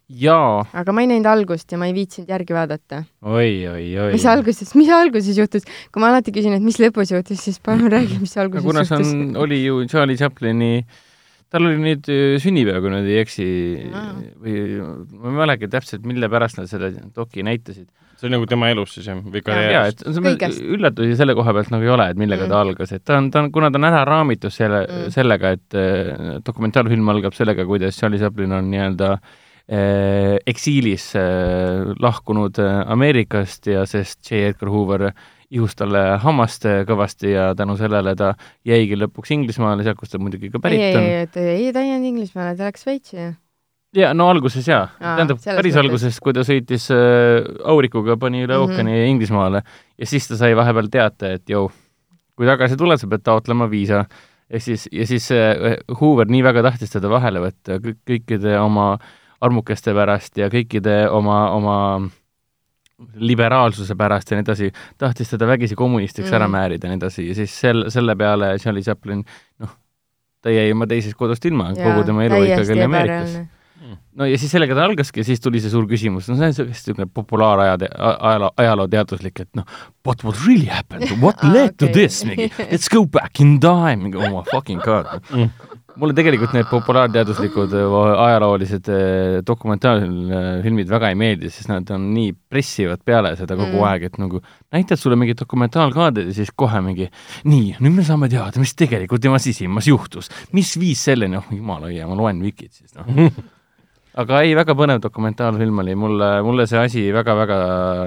jaa, 0.09 0.63
aga 0.73 0.93
ma 0.95 1.03
ei 1.03 1.09
näinud 1.11 1.27
algust 1.29 1.69
ja 1.71 1.77
ma 1.77 1.85
ei 1.89 1.93
viitsinud 1.93 2.29
järgi 2.33 2.55
vaadata. 2.55 3.03
oi, 3.21 3.51
oi, 3.69 3.83
oi. 4.05 4.13
mis 4.15 4.25
alguses, 4.29 4.71
mis 4.79 4.89
alguses 4.93 5.37
juhtus? 5.37 5.67
kui 5.93 6.01
ma 6.01 6.09
alati 6.13 6.33
küsin, 6.33 6.55
et 6.57 6.65
mis 6.65 6.79
lõpus 6.81 7.13
juhtus, 7.13 7.43
siis 7.45 7.59
palun 7.61 7.91
räägi, 7.95 8.17
mis 8.21 8.33
alguses 8.41 8.65
kuna 8.65 8.85
see 8.87 8.97
juhtus 8.97 9.13
on, 9.13 9.37
oli 9.45 9.61
ju 9.63 9.83
Charlie 9.91 10.17
Chaplini, 10.17 10.81
tal 11.53 11.67
oli 11.69 11.77
nüüd 11.81 12.09
äh, 12.09 12.35
sünnipäev, 12.41 12.81
kui 12.81 12.93
nad 12.93 13.05
ei 13.09 13.19
eksi 13.21 13.47
Aa. 13.93 14.11
või 14.41 14.63
ma 14.81 15.29
ei 15.33 15.39
mälegi 15.43 15.69
täpselt, 15.77 16.05
mille 16.09 16.29
pärast 16.29 16.57
nad 16.57 16.69
seda 16.71 16.89
doki 17.15 17.45
näitasid. 17.45 17.85
see 18.19 18.27
oli 18.27 18.33
nagu 18.35 18.47
tema 18.51 18.67
elus 18.73 18.95
siis 18.97 19.05
jah, 19.07 19.19
või 19.23 19.43
karjääris 19.45 20.57
üllatusi 20.59 21.15
selle 21.21 21.35
koha 21.37 21.53
pealt 21.55 21.69
nagu 21.71 21.85
ei 21.85 21.93
ole, 21.93 22.09
et 22.11 22.17
millega 22.19 22.43
Mm. 22.47 22.49
ta 22.49 22.61
algas, 22.65 22.91
et 22.97 23.05
ta 23.05 23.17
on, 23.21 23.29
ta 23.31 23.43
on, 23.45 23.51
kuna 23.53 23.69
ta 23.71 23.77
on 23.79 23.85
ära 23.93 24.01
raamitud 24.09 24.51
selle 24.51 24.81
Mm. 24.87 25.03
mm., 25.05 25.13
sellega, 25.13 25.53
et 25.55 25.77
äh, 25.77 26.41
dokumentaalfilm 26.45 27.13
algab 27.13 27.37
sellega, 27.37 27.63
kuidas 27.69 27.95
Charlie 28.01 28.19
Chaplin 28.19 28.51
on 28.57 28.67
nii-öelda 28.73 29.11
äh, 29.13 29.37
eksiilis 30.49 31.11
äh, 31.15 31.91
lahkunud 32.01 32.57
äh, 32.59 32.79
Ameerikast 32.91 33.67
ja 33.69 33.83
sest 33.85 34.31
J. 34.31 34.47
Edgar 34.49 34.71
Hoover 34.73 35.11
ihus 35.49 35.75
talle 35.77 36.01
hammast 36.23 36.65
äh, 36.69 36.83
kõvasti 36.89 37.33
ja 37.33 37.51
tänu 37.57 37.75
sellele 37.77 38.15
ta 38.17 38.33
jäigi 38.65 38.97
lõpuks 38.97 39.33
Inglismaale, 39.33 39.85
sealt, 39.85 39.97
kust 39.99 40.13
ta 40.15 40.21
muidugi 40.21 40.49
ka 40.53 40.57
ei, 40.57 40.63
pärit 40.65 40.81
ei, 40.81 40.95
on. 40.95 41.03
ei, 41.03 41.27
ta 41.27 41.39
ei, 41.45 41.69
ta 41.73 41.83
ei 41.83 41.91
jäänud 41.93 42.09
Inglismaale, 42.11 42.55
ta 42.57 42.69
läks 42.69 42.85
Šveitsi 42.85 43.17
ju. 43.17 43.29
jaa, 43.97 44.13
no 44.13 44.29
alguses 44.29 44.67
jaa. 44.69 44.83
Aa, 44.99 45.15
tähendab, 45.17 45.39
päris 45.45 45.73
mõttes. 45.73 45.81
alguses, 45.83 46.19
kui 46.21 46.33
ta 46.37 46.45
sõitis 46.45 46.89
äh, 46.93 47.45
aurikuga, 47.65 48.17
pani 48.21 48.43
üle 48.45 48.57
Mhm. 48.57 48.65
ookeani 48.65 49.05
Inglismaale 49.09 49.63
ja 49.97 50.05
siis 50.09 50.27
ta 50.29 50.37
sai 50.37 50.53
vahepeal 50.57 50.89
teate, 50.93 51.33
et 51.39 51.49
jõu, 51.49 51.69
kui 52.37 52.45
tagasi 52.49 52.77
tuled, 52.77 52.97
sa 53.01 53.07
pead 53.07 53.25
taotlema 53.25 53.69
viisa. 53.69 54.05
ehk 54.49 54.61
siis, 54.65 54.87
ja 54.91 55.05
siis 55.05 55.31
äh, 55.31 55.77
Hoover 56.01 56.25
nii 56.25 56.41
väga 56.43 56.63
tahtis 56.65 56.89
teda 56.89 57.09
vahele 57.09 57.39
võtta 57.39 57.77
kõik, 57.81 57.99
kõikide 58.05 58.55
oma 58.57 58.97
armukeste 59.41 59.93
pärast 59.95 60.37
ja 60.37 60.49
kõikide 60.51 61.01
oma, 61.11 61.41
oma 61.55 61.77
liberaalsuse 63.15 63.95
pärast 63.95 64.31
ja 64.31 64.37
nii 64.39 64.43
edasi, 64.43 64.71
tahtis 64.99 65.31
teda 65.31 65.47
vägisi 65.47 65.77
kommunistiks 65.79 66.29
mm. 66.29 66.35
ära 66.35 66.49
määrida 66.51 66.87
ja 66.87 66.93
nii 66.93 66.99
edasi 66.99 67.27
ja 67.29 67.37
siis 67.37 67.53
sel, 67.61 67.85
selle 67.93 68.15
peale 68.19 68.57
Charlie 68.59 68.83
Chaplin, 68.83 69.23
noh, 69.63 69.71
ta 70.43 70.51
jäi 70.51 70.73
oma 70.73 70.87
teisest 70.89 71.15
kodust 71.19 71.45
ilma, 71.47 71.71
kogu 71.77 72.03
tema 72.07 72.27
elu 72.27 72.41
ikkagi 72.49 72.75
oli 72.75 72.85
Ameerikas. 72.87 73.37
no 74.19 74.27
ja 74.27 74.37
siis 74.37 74.51
sellega 74.51 74.75
ta 74.75 74.83
algaski 74.83 75.23
ja 75.23 75.29
siis 75.29 75.39
tuli 75.43 75.61
see 75.63 75.71
suur 75.71 75.87
küsimus, 75.87 76.27
no 76.27 76.35
see 76.35 76.51
on 76.51 76.71
niisugune 76.73 77.07
populaarajade, 77.15 77.87
ajaloo, 77.95 78.51
ajalooteaduslik, 78.59 79.45
et 79.45 79.51
noh, 79.55 79.79
what 80.07 80.23
would 80.27 80.39
really 80.47 80.67
happen, 80.67 81.07
what 81.23 81.39
Aa, 81.43 81.53
led 81.55 81.79
to 81.79 81.87
okei. 81.87 82.01
this, 82.01 82.25
mingi 82.27 82.51
let's 82.67 82.91
go 82.91 83.05
back 83.07 83.39
in 83.39 83.59
time, 83.63 84.03
mingi 84.03 84.19
oh 84.19 84.27
my 84.35 84.43
fucking 84.51 84.83
god 84.83 85.21
Mm. 85.29 85.51
Mulle 85.99 86.15
tegelikult 86.17 86.53
need 86.55 86.69
populaarteaduslikud 86.71 87.75
äh, 87.77 87.97
ajaloolised 88.25 88.89
äh, 88.93 89.39
dokumentaalfilmid 89.47 90.89
väga 90.91 91.11
ei 91.11 91.19
meeldi, 91.19 91.51
sest 91.53 91.71
nad 91.71 91.89
on 91.95 92.09
nii 92.15 92.33
pressivad 92.49 93.03
peale 93.05 93.35
seda 93.39 93.57
kogu 93.59 93.77
Mm. 93.79 93.85
aeg, 93.89 94.03
et 94.09 94.17
nagu 94.19 94.41
näitad 94.73 94.99
sulle 94.99 95.15
mingit 95.19 95.39
dokumentaalkaadrit 95.39 96.31
ja 96.31 96.33
siis 96.41 96.51
kohe 96.55 96.81
mingi 96.83 97.09
nii, 97.45 97.77
nüüd 97.79 97.99
me 97.99 98.03
saame 98.07 98.29
teada, 98.31 98.59
mis 98.59 98.73
tegelikult 98.75 99.21
tema 99.23 99.39
sisimas 99.39 99.87
juhtus, 99.87 100.31
mis 100.57 100.73
viis 100.79 101.03
selleni, 101.05 101.37
oh 101.39 101.53
jumala 101.53 101.87
hoia, 101.87 102.07
ma 102.09 102.17
loen 102.19 102.41
Vikit 102.43 102.73
siis 102.73 102.95
noh. 102.97 103.07
aga 104.19 104.41
ei, 104.43 104.51
väga 104.57 104.73
põnev 104.77 104.99
dokumentaalfilm 105.03 105.79
oli, 105.83 105.93
mulle, 105.99 106.27
mulle 106.45 106.65
see 106.69 106.79
asi 106.81 107.03
väga-väga 107.15 107.57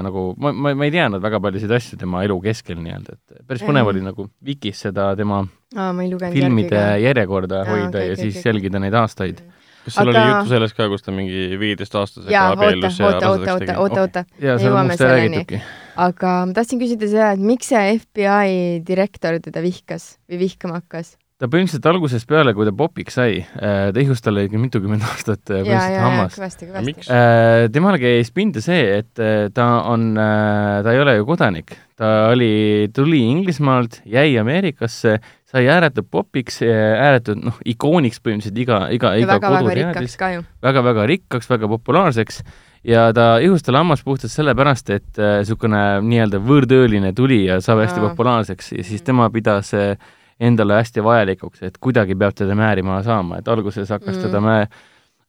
nagu, 0.05 0.25
ma, 0.37 0.53
ma, 0.53 0.75
ma 0.77 0.85
ei 0.89 0.93
teadnud 0.95 1.23
väga 1.25 1.41
paljusid 1.45 1.73
asju 1.79 1.99
tema 2.01 2.23
elu 2.27 2.37
keskel 2.45 2.81
nii-öelda, 2.83 3.17
et 3.19 3.43
päris 3.49 3.65
põnev 3.65 3.87
Mhm. 3.87 3.91
oli 3.95 4.05
nagu 4.11 4.29
Vikis 4.45 4.85
seda 4.89 5.11
tema 5.17 5.43
aa, 5.77 5.91
filmide 6.35 6.77
järgi 6.77 7.07
järjekorda 7.09 7.63
Aa, 7.63 7.71
hoida 7.71 7.89
okei, 7.99 8.07
ja 8.09 8.13
okei, 8.15 8.23
siis 8.27 8.39
okei. 8.41 8.51
jälgida 8.53 8.81
neid 8.83 8.95
aastaid. 8.95 9.41
kas 9.85 9.95
seal 9.97 10.09
Aga- 10.13 10.21
oli 10.23 10.31
juttu 10.35 10.49
sellest 10.53 10.77
ka, 10.79 10.89
kus 10.89 11.03
ta 11.03 11.11
mingi 11.13 11.57
viieteistaastasega 11.59 12.43
oota, 12.51 12.61
abiellus 12.61 12.99
ja 13.01 13.07
oota, 13.07 13.17
oota, 13.17 13.29
rasedaks 13.31 13.53
oota, 13.53 13.65
tegi? 13.67 13.79
oota, 13.83 14.01
oota, 14.01 14.25
ja 14.39 14.59
seal 14.59 14.71
Jõuame 14.71 14.97
selleni. 14.97 15.63
aga 15.97 16.35
ma 16.47 16.53
tahtsin 16.55 16.79
küsida 16.79 17.09
seda, 17.11 17.33
et 17.33 17.41
miks 17.41 17.67
see 17.73 17.97
FBI 17.99 18.83
direktor 18.87 19.41
teda 19.43 19.61
vihkas 19.65 20.19
või 20.31 20.39
vihkama 20.45 20.79
hakkas? 20.83 21.17
Ta 21.43 21.49
põhimõtteliselt 21.51 21.87
algusest 21.91 22.29
peale, 22.31 22.53
kui 22.55 22.67
ta 22.69 22.73
popiks 22.77 23.17
sai, 23.19 23.41
ta 23.59 23.99
ihus 23.99 24.23
talle 24.23 24.45
ikka 24.47 24.61
mitukümmend 24.63 25.03
aastat 25.11 25.51
äh, 25.51 25.65
põhimõtteliselt 25.65 26.05
hammast. 26.05 26.39
kõvasti, 26.39 26.69
kõvasti. 26.71 27.07
Äh, 27.11 27.67
temale 27.75 27.99
käis 28.03 28.31
pinda 28.35 28.63
see, 28.63 28.85
et 29.01 29.23
äh, 29.23 29.49
ta 29.55 29.67
on, 29.91 30.13
ta 30.15 30.95
ei 30.95 31.03
ole 31.03 31.17
ju 31.19 31.27
kodanik, 31.27 31.75
ta 31.99 32.13
oli, 32.31 32.53
tuli 32.95 33.25
Inglismaalt, 33.33 34.05
jäi 34.07 34.37
Ameerikasse, 34.39 35.17
sai 35.53 35.67
ääretult 35.69 36.13
popiks, 36.15 36.63
ääretult 36.63 37.43
noh, 37.43 37.59
ikooniks 37.75 38.23
põhimõtteliselt 38.23 38.63
iga, 38.63 38.85
iga, 38.95 39.17
iga 39.19 39.35
väga-väga 39.35 39.65
kodu 39.67 39.75
rikkaks 39.81 39.99
teadis, 39.99 40.19
ka 40.23 40.31
ju. 40.37 40.47
väga-väga 40.63 41.11
rikkaks, 41.11 41.51
väga 41.51 41.75
populaarseks 41.75 42.43
ja 42.87 43.11
ta 43.15 43.29
ihus 43.43 43.67
talle 43.67 43.83
hammas 43.83 44.07
puhtalt 44.07 44.31
sellepärast, 44.33 44.95
et 44.95 45.19
niisugune 45.19 45.83
nii-öelda 46.07 46.39
võõrtööline 46.43 47.13
tuli 47.19 47.45
ja 47.51 47.61
sai 47.63 47.83
hästi 47.83 48.01
Aa. 48.01 48.11
populaarseks 48.11 48.75
ja 48.79 48.87
siis 48.87 49.05
tema 49.07 49.29
pidas 49.35 49.75
äh, 49.77 49.95
endale 50.43 50.81
hästi 50.81 51.05
vajalikuks, 51.05 51.63
et 51.69 51.79
kuidagi 51.83 52.17
peab 52.19 52.35
teda 52.39 52.57
määrima 52.59 53.03
saama, 53.07 53.39
et 53.43 53.49
alguses 53.49 53.91
hakkas 53.91 54.17
Mm. 54.17 54.23
teda 54.27 54.41
mä-, 54.43 54.67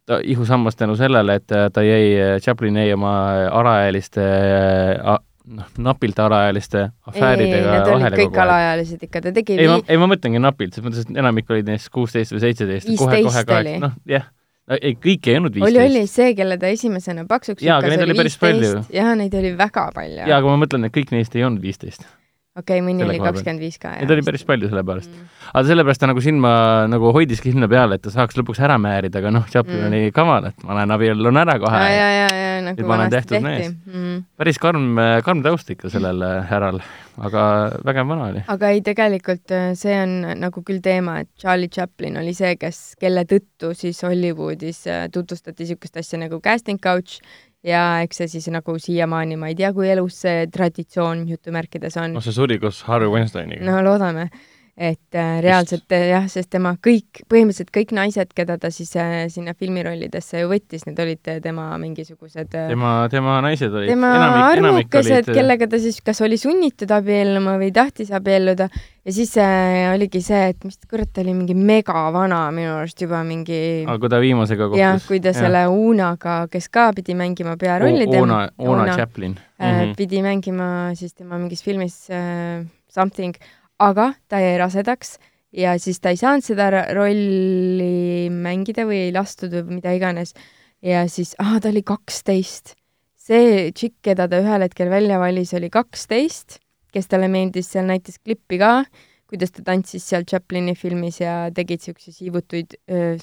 ta 0.06 0.19
ihus 0.23 0.49
hammas 0.49 0.76
tänu 0.76 0.95
sellele, 0.99 1.36
et 1.39 1.52
äh, 1.52 1.69
ta 1.73 1.84
jäi, 1.86 2.39
Chaplin 2.41 2.78
jäi 2.82 2.93
oma 2.93 3.13
alaealiste, 3.52 4.26
noh, 5.45 5.65
napilt 5.78 6.19
alaealiste 6.19 6.78
ei, 6.80 6.86
ei, 6.86 7.12
afääridega 7.12 7.73
olid 7.73 7.91
vahele 7.91 8.19
kõik 8.19 8.32
kogu 8.32 8.39
aeg. 8.39 8.45
alaealised 8.45 9.04
ikka, 9.08 9.21
ta 9.26 9.34
tegi 9.36 9.58
ei, 9.60 9.67
ma 9.67 9.80
ei 9.88 9.99
ma 9.99 10.08
mõtlengi 10.12 10.41
napilt, 10.43 10.76
selles 10.76 10.88
mõttes, 10.88 11.10
et 11.10 11.19
enamik 11.23 11.52
olid 11.52 11.69
neist 11.71 11.91
kuusteist 11.93 12.36
või 12.36 12.43
seitseteist, 12.45 12.89
kohe, 12.99 13.19
15 13.19 13.28
kohe 13.28 13.60
oli. 13.60 13.76
kaheksa, 13.76 13.84
noh 13.84 13.97
jah, 14.10 14.30
ei 14.80 14.95
kõik 14.95 15.30
ei 15.30 15.39
olnud 15.39 15.58
oli, 15.58 15.65
viisteist 15.65 15.91
oli. 15.91 16.08
see, 16.15 16.36
kelle 16.39 16.60
ta 16.62 16.71
esimesena 16.71 17.28
paksuks 17.30 17.63
neid 17.63 18.06
oli 18.08 18.17
päris 18.23 18.39
palju. 18.39 18.73
jaa, 18.93 19.15
neid 19.19 19.39
oli 19.39 19.54
väga 19.60 19.88
palju. 19.95 20.21
jaa, 20.23 20.39
aga 20.39 20.52
ma 20.52 20.60
mõtlen, 20.65 20.88
et 20.88 20.95
kõik 20.95 21.15
neist 21.15 21.36
ei 21.36 21.47
olnud 21.47 21.63
viisteist. 21.63 22.08
okei, 22.60 22.82
mõni 22.86 23.04
selle 23.04 23.16
oli 23.16 23.22
kakskümmend 23.24 23.63
viis 23.63 23.80
ka. 23.82 23.96
Neid 24.00 24.13
oli 24.16 24.26
päris 24.26 24.46
palju 24.48 24.70
selle 24.72 24.84
pärast. 24.88 25.12
Mm. 25.12 25.30
aga 25.54 25.63
sellepärast 25.70 26.04
ta 26.04 26.10
nagu 26.10 26.24
silma, 26.24 26.54
nagu 26.92 27.13
hoidiski 27.16 27.54
silma 27.54 27.70
peal, 27.72 27.96
et 27.96 28.04
ta 28.04 28.13
saaks 28.13 28.38
lõpuks 28.39 28.62
ära 28.63 28.80
määrida, 28.82 29.22
aga 29.22 29.34
noh, 29.34 29.48
Chaplin 29.50 29.84
Mm. 29.84 29.88
oli 29.89 30.12
kaval, 30.16 30.50
et 30.52 30.66
ma 30.68 30.78
lähen 30.78 30.94
abiellun 30.94 31.39
ära 31.42 31.58
kohe 31.62 31.80
ja, 31.80 31.94
ja, 31.94 32.10
ja, 32.13 32.28
ja 32.38 32.62
nagu 32.68 32.84
olen 32.84 32.89
vanasti 32.89 33.39
tehti 33.39 33.70
mm.. 33.70 34.26
päris 34.38 34.60
karm, 34.62 35.00
karm 35.26 35.42
taust 35.46 35.72
ikka 35.74 35.89
sellel 35.94 36.22
äh, 36.26 36.44
härral, 36.50 36.80
aga 37.18 37.44
vägev 37.86 38.10
vana 38.10 38.30
oli. 38.32 38.44
aga 38.54 38.72
ei, 38.74 38.82
tegelikult 38.86 39.54
äh, 39.56 39.72
see 39.80 39.96
on 40.00 40.16
nagu 40.42 40.63
küll 40.66 40.82
teema, 40.84 41.20
et 41.24 41.32
Charlie 41.39 41.72
Chaplin 41.74 42.18
oli 42.22 42.36
see, 42.38 42.56
kes, 42.60 42.82
kelle 43.02 43.26
tõttu 43.30 43.74
siis 43.78 44.02
Hollywoodis 44.06 44.84
äh, 44.92 45.06
tutvustati 45.13 45.63
niisugust 45.66 45.98
asja 46.02 46.22
nagu 46.22 46.39
casting 46.44 46.82
couch 46.84 47.20
ja 47.63 47.84
eks 48.04 48.21
see 48.21 48.32
siis 48.36 48.49
nagu 48.54 48.76
siiamaani, 48.80 49.38
ma 49.39 49.52
ei 49.52 49.58
tea, 49.60 49.71
kui 49.76 49.89
elus 49.91 50.19
see 50.26 50.47
traditsioon 50.54 51.26
jutumärkides 51.30 51.97
on 52.02 52.17
noh, 52.17 52.26
see 52.26 52.36
suri 52.36 52.60
koos 52.62 52.84
Harvey 52.88 53.12
Weinsteiniga. 53.12 53.63
no 53.67 53.80
loodame, 53.86 54.30
et 54.75 55.13
äh, 55.13 55.36
reaalselt 55.45 55.91
äh, 55.93 56.07
jah, 56.09 56.23
sest 56.31 56.49
tema 56.49 56.71
kõik, 56.81 57.19
põhimõtteliselt 57.29 57.69
kõik 57.75 57.91
naised, 57.93 58.31
keda 58.33 58.55
ta 58.57 58.71
siis 58.73 58.95
äh, 58.97 59.27
sinna 59.29 59.53
filmirollidesse 59.53 60.41
ju 60.41 60.47
võttis, 60.49 60.88
need 60.88 60.97
olid 61.03 61.29
äh, 61.29 61.38
tema 61.43 61.67
mingisugused 61.77 62.55
äh, 62.57 62.71
tema, 62.71 62.93
tema 63.13 63.36
naised 63.45 63.69
olid, 63.69 63.91
tema 63.93 64.09
armukesed, 64.47 65.29
kellega 65.29 65.67
ta 65.69 65.77
siis 65.83 66.01
kas 66.01 66.23
oli 66.25 66.39
sunnitud 66.41 66.89
abielluma 66.89 67.59
või 67.62 67.69
tahtis 67.75 68.09
abielluda 68.17 68.67
ja 69.05 69.13
siis 69.13 69.36
äh, 69.38 69.93
oligi 69.93 70.23
see, 70.25 70.41
et 70.55 70.65
mis 70.65 70.79
kurat, 70.89 71.12
ta 71.13 71.21
oli 71.21 71.38
mingi 71.38 71.53
megavana 71.53 72.41
minu 72.55 72.73
arust 72.79 73.01
juba 73.05 73.21
mingi 73.27 73.62
aga 73.86 73.99
kui 74.01 74.09
ta 74.09 74.21
viimasega 74.25 74.71
jah 74.73 74.95
kohtus., 74.97 75.07
kui 75.12 75.21
ta 75.21 75.38
selle 75.38 75.67
Unaga, 75.69 76.47
kes 76.49 76.69
ka 76.73 76.89
pidi 76.97 77.13
mängima 77.19 77.53
pearolli 77.62 78.09
Ona, 78.09 78.47
Ona 78.57 78.89
Chaplin. 78.97 79.38
äh, 79.62 79.69
Mhm. 79.86 79.93
pidi 79.95 80.21
mängima 80.25 80.95
siis 80.97 81.13
tema 81.13 81.38
mingis 81.38 81.62
filmis 81.63 82.07
äh, 82.09 82.65
Something, 82.89 83.33
aga 83.81 84.13
ta 84.29 84.41
jäi 84.41 84.57
rasedaks 84.62 85.17
ja 85.53 85.75
siis 85.81 86.01
ta 86.01 86.13
ei 86.13 86.19
saanud 86.19 86.45
seda 86.45 86.69
rolli 86.93 88.29
mängida 88.33 88.88
või 88.89 89.07
ei 89.07 89.13
lastud 89.15 89.53
või 89.53 89.79
mida 89.79 89.93
iganes. 89.95 90.33
ja 90.81 91.05
siis, 91.07 91.36
aa, 91.39 91.59
ta 91.62 91.69
oli 91.69 91.83
kaksteist. 91.86 92.75
see 93.23 93.71
tšikk, 93.71 94.01
keda 94.09 94.27
ta 94.27 94.41
ühel 94.43 94.65
hetkel 94.65 94.89
välja 94.91 95.19
valis, 95.19 95.53
oli 95.55 95.69
kaksteist, 95.71 96.59
kes 96.91 97.07
talle 97.07 97.29
meeldis, 97.31 97.69
seal 97.71 97.88
näitas 97.88 98.19
klippi 98.19 98.59
ka, 98.59 98.83
kuidas 99.31 99.53
ta 99.55 99.63
tantsis 99.63 100.03
seal 100.03 100.25
Chaplini 100.27 100.75
filmis 100.75 101.21
ja 101.21 101.47
tegid 101.55 101.81
siukseid 101.81 102.17
siivutuid 102.17 102.75
öö, 102.91 103.15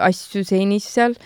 asju 0.00 0.44
stseenis 0.44 0.86
seal 0.94 1.16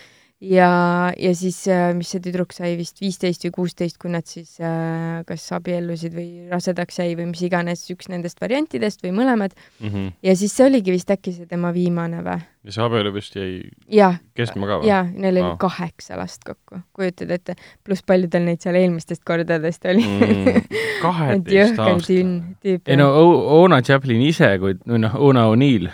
ja, 0.41 1.13
ja 1.21 1.31
siis, 1.37 1.59
mis 1.99 2.09
see 2.15 2.21
tüdruk 2.25 2.55
sai 2.57 2.73
vist 2.79 3.01
viisteist 3.03 3.43
või 3.45 3.51
kuusteist, 3.59 3.99
kui 4.01 4.09
nad 4.13 4.25
siis 4.29 4.55
äh, 4.65 5.21
kas 5.29 5.45
abiellusid 5.53 6.15
või 6.17 6.29
rasedaks 6.49 6.97
jäi 7.03 7.11
või 7.19 7.27
mis 7.35 7.43
iganes, 7.45 7.83
üks 7.93 8.09
nendest 8.09 8.41
variantidest 8.41 9.05
või 9.05 9.13
mõlemad. 9.19 9.53
mm. 9.81 9.89
-hmm. 9.91 10.07
ja 10.23 10.37
siis 10.37 10.55
see 10.57 10.67
oligi 10.71 10.95
vist 10.97 11.11
äkki 11.13 11.35
see 11.37 11.47
tema 11.51 11.75
viimane 11.77 12.23
või? 12.25 12.39
ja 12.65 12.73
see 12.73 12.85
abielu 12.85 13.13
vist 13.13 13.37
jäi 13.37 13.69
jah, 13.89 14.17
kestma 14.37 14.67
ka 14.67 14.81
või? 14.81 14.89
jaa, 14.89 15.03
neil 15.13 15.37
oli 15.37 15.45
Aa. 15.45 15.57
kaheksa 15.61 16.17
last 16.17 16.45
kokku, 16.45 16.81
kujutad 16.97 17.31
ette, 17.37 17.55
pluss 17.85 18.03
palju 18.03 18.29
tal 18.33 18.45
neid 18.49 18.61
seal 18.65 18.77
eelmistest 18.81 19.25
kordadest 19.25 19.85
oli 19.93 20.05
Mm, 20.09 20.49
et 20.49 20.73
kaheteist 21.05 21.79
aastat 21.79 22.07
tünn 22.09 22.57
tüüp. 22.65 22.83
ei 22.89 22.97
no 22.97 23.07
O- 23.17 23.61
Oona 23.61 23.81
Chaplin 23.83 24.21
ise, 24.25 24.57
kui, 24.61 24.75
või 24.89 24.99
noh, 25.05 25.15
Oona 25.21 25.47
O'Neill, 25.53 25.89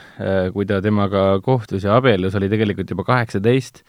kui 0.54 0.66
ta 0.66 0.80
temaga 0.82 1.40
kohtus 1.42 1.85
ja 1.85 1.96
abiellus, 1.98 2.35
oli 2.38 2.48
tegelikult 2.50 2.90
juba 2.90 3.04
kaheksateist, 3.06 3.82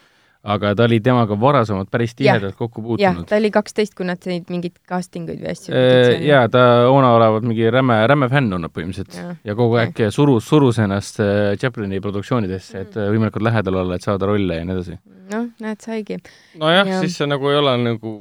aga 0.47 0.73
ta 0.77 0.85
oli 0.87 0.99
temaga 1.03 1.35
varasemalt 1.39 1.89
päris 1.91 2.15
tihedalt 2.17 2.55
kokku 2.57 2.81
jah, 2.81 2.87
puutunud. 2.87 3.27
ta 3.29 3.39
oli 3.39 3.51
kaksteist, 3.53 3.93
kui 3.97 4.07
nad 4.07 4.21
said 4.23 4.47
mingeid 4.53 4.77
casting 4.87 5.29
uid 5.29 5.41
või 5.43 5.51
asju 5.51 5.75
Äh, 5.75 6.23
jaa, 6.25 6.47
ta, 6.51 6.63
Oona 6.91 7.11
olevat 7.17 7.45
mingi 7.47 7.67
räme, 7.73 7.99
räme 8.09 8.29
fänn 8.31 8.53
olnud 8.57 8.73
põhimõtteliselt 8.73 9.17
Jaa. 9.17 9.35
ja 9.49 9.55
kogu 9.57 9.77
aeg 9.81 10.01
surus, 10.13 10.47
surus 10.47 10.79
ennast 10.83 11.21
äh, 11.23 11.53
Chaplini 11.59 11.99
produktsioonidesse, 12.03 12.83
et 12.85 12.97
äh, 12.97 13.09
võimalikult 13.13 13.45
lähedal 13.47 13.81
olla, 13.83 13.97
et 13.97 14.07
saada 14.07 14.29
rolle 14.29 14.61
ja 14.61 14.67
nii 14.67 14.77
edasi. 14.77 14.99
noh, 15.33 15.49
näed, 15.63 15.83
saigi. 15.83 16.19
nojah 16.61 16.83
Jah. 16.87 17.03
siis 17.03 17.17
see 17.19 17.29
nagu 17.29 17.51
ei 17.51 17.59
ole 17.59 17.75
nagu 17.83 18.13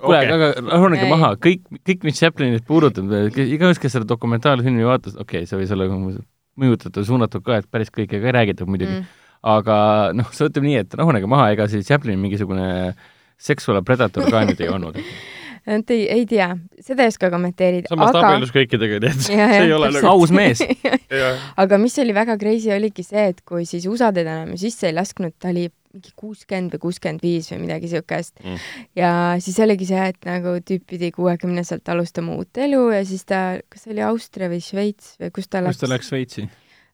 kuule 0.00 0.20
Okei. 0.20 0.30
okay., 0.30 0.36
aga 0.38 0.70
rahunege 0.70 1.08
maha, 1.10 1.34
kõik, 1.40 1.66
kõik, 1.86 2.06
mis 2.06 2.22
Chaplinit 2.22 2.64
puudutab, 2.66 3.10
igaüks, 3.34 3.82
kes 3.82 3.98
seda 3.98 4.08
dokumentaalfilmi 4.08 4.86
vaatas, 4.86 5.18
okei 5.18 5.42
okay,, 5.42 5.50
see 5.50 5.60
võis 5.60 5.74
olla 5.74 5.90
mõjutatud, 6.60 7.04
suunatud 7.06 7.44
ka, 7.44 7.60
et 7.60 7.68
päris 7.70 7.92
kõike 7.92 8.20
ka 8.20 8.30
ei 8.30 8.36
räägitud 8.38 8.70
muidugi 8.70 8.94
mm., 8.94 9.23
aga 9.44 9.76
noh, 10.16 10.32
see 10.34 10.48
ütleb 10.48 10.66
nii, 10.66 10.82
et 10.84 10.98
rahunege 10.98 11.28
maha, 11.30 11.50
ega 11.54 11.68
siis 11.70 11.86
Chaplin 11.88 12.20
mingisugune 12.20 12.94
sexual 13.40 13.82
predator 13.84 14.28
ka 14.30 14.44
nüüd 14.48 14.60
ei 14.64 14.70
olnud. 14.72 14.98
et 15.76 15.94
ei, 15.94 16.02
ei 16.12 16.26
tea, 16.28 16.50
seda 16.84 17.06
ei 17.06 17.12
oska 17.12 17.30
kommenteerida, 17.32 17.88
samas 17.92 18.12
ta 18.12 18.20
aga 18.20 18.32
abiellus 18.34 18.52
kõikidega, 18.54 19.00
nii 19.04 19.12
et 19.12 19.24
see 19.28 19.38
jah, 19.38 19.54
ei 19.60 19.72
ole 19.76 19.92
nagu 19.94 20.10
aus 20.12 20.34
mees. 20.34 20.64
aga 21.62 21.80
mis 21.80 21.96
oli 22.02 22.16
väga 22.16 22.36
crazy, 22.40 22.72
oligi 22.74 23.06
see, 23.06 23.30
et 23.32 23.40
kui 23.48 23.68
siis 23.68 23.88
USA 23.90 24.12
teda 24.14 24.40
enam 24.42 24.60
sisse 24.60 24.88
ei 24.90 24.96
lasknud, 24.96 25.36
ta 25.40 25.52
oli 25.52 25.68
mingi 25.94 26.10
kuuskümmend 26.18 26.74
või 26.74 26.82
kuuskümmend 26.88 27.22
viis 27.22 27.46
või 27.52 27.60
midagi 27.68 27.86
siukest 27.92 28.40
Mm. 28.42 28.58
ja 28.98 29.10
siis 29.40 29.60
oligi 29.62 29.86
see, 29.86 30.08
et 30.10 30.26
nagu 30.26 30.56
tüüp 30.66 30.82
pidi 30.90 31.12
kuuekümneselt 31.14 31.86
alustama 31.88 32.34
uut 32.34 32.58
elu 32.58 32.80
ja 32.96 33.04
siis 33.06 33.22
ta, 33.24 33.60
kas 33.70 33.86
see 33.86 33.94
oli 33.94 34.02
Austria 34.02 34.50
või 34.50 34.58
Šveits 34.64 35.14
või 35.22 35.30
kus 35.30 35.46
ta 35.46 35.62
kus 35.62 35.70
läks 35.70 35.82
ta 35.84 35.90
läks 35.92 36.10
Šveitsi? 36.10 36.48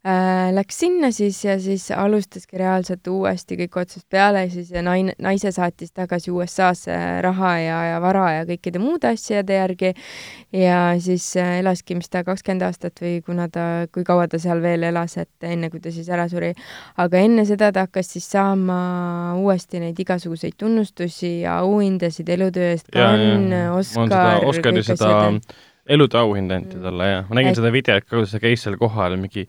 Äh, 0.07 0.49
läks 0.55 0.79
sinna 0.81 1.11
siis 1.13 1.39
ja 1.45 1.59
siis 1.61 1.91
alustaski 1.91 2.59
reaalselt 2.61 3.07
uuesti 3.11 3.59
kõik 3.61 3.77
otsast 3.83 4.07
peale 4.11 4.47
siis 4.53 4.71
naine, 4.83 5.15
naise 5.21 5.53
saatis 5.53 5.93
tagasi 5.93 6.33
USA-sse 6.33 6.97
raha 7.25 7.53
ja, 7.61 7.79
ja 7.93 8.01
vara 8.03 8.27
ja 8.39 8.47
kõikide 8.49 8.83
muude 8.83 9.13
asjade 9.13 9.59
järgi 9.59 9.93
ja 10.57 10.81
siis 11.03 11.27
äh, 11.41 11.59
elaski, 11.61 11.99
mis 11.99 12.09
ta 12.13 12.25
kakskümmend 12.25 12.65
aastat 12.69 13.03
või 13.03 13.21
kuna 13.27 13.49
ta, 13.53 13.67
kui 13.93 14.05
kaua 14.07 14.29
ta 14.31 14.41
seal 14.43 14.63
veel 14.65 14.89
elas, 14.89 15.19
et 15.21 15.49
enne 15.49 15.71
kui 15.73 15.83
ta 15.85 15.93
siis 15.95 16.09
ära 16.09 16.29
suri. 16.33 16.53
aga 16.97 17.25
enne 17.25 17.45
seda 17.49 17.73
ta 17.73 17.87
hakkas 17.89 18.15
siis 18.17 18.31
saama 18.31 18.81
uuesti 19.41 19.81
neid 19.85 19.99
igasuguseid 20.01 20.57
tunnustusi 20.59 21.41
ja 21.43 21.59
auhindasid 21.65 22.29
elutöö 22.29 22.73
eest, 22.73 22.89
Oscar, 23.77 24.45
Oscari 24.47 24.83
seda 24.87 25.11
asjad. 25.11 25.69
Elude 25.91 26.15
auhind 26.21 26.53
anti 26.55 26.77
Mm. 26.79 26.83
talle 26.87 27.07
ja 27.11 27.21
ma 27.29 27.35
nägin 27.39 27.51
Et- 27.51 27.59
seda 27.59 27.71
videot 27.75 28.05
ka, 28.07 28.17
kuidas 28.17 28.31
ta 28.35 28.39
käis 28.43 28.63
seal 28.63 28.77
kohal 28.79 29.17
mingi 29.19 29.43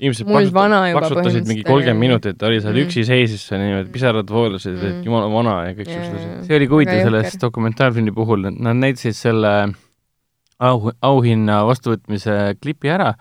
inimesed 0.00 0.26
muld 0.26 0.52
vana 0.56 0.80
juba 0.90 1.00
paksutasid 1.04 1.46
mingi 1.46 1.62
kolmkümmend 1.64 1.96
oli. 1.96 2.06
minutit, 2.08 2.38
ta 2.38 2.46
oli 2.50 2.60
seal 2.60 2.74
Mm. 2.74 2.86
üksi 2.88 3.04
seisis 3.06 3.44
seal 3.48 3.60
niimoodi, 3.62 3.92
pisarad 3.94 4.28
voolasid, 4.28 4.76
et 4.78 4.94
Mm. 4.96 5.04
jumala 5.06 5.28
vana 5.32 5.56
ja 5.68 5.74
kõik 5.78 5.86
Jaa, 5.88 6.02
siuksed 6.02 6.16
asjad. 6.18 6.46
see 6.48 6.56
oli 6.56 6.66
ka 6.66 6.74
huvitav 6.74 7.02
selles 7.06 7.36
dokumentaalfilmi 7.40 8.12
puhul, 8.14 8.42
nad 8.50 8.76
näitasid 8.76 9.14
selle 9.14 9.54
au, 10.60 10.90
auhinna 11.02 11.60
vastuvõtmise 11.68 12.56
klipi 12.60 12.90
ära 12.90 13.12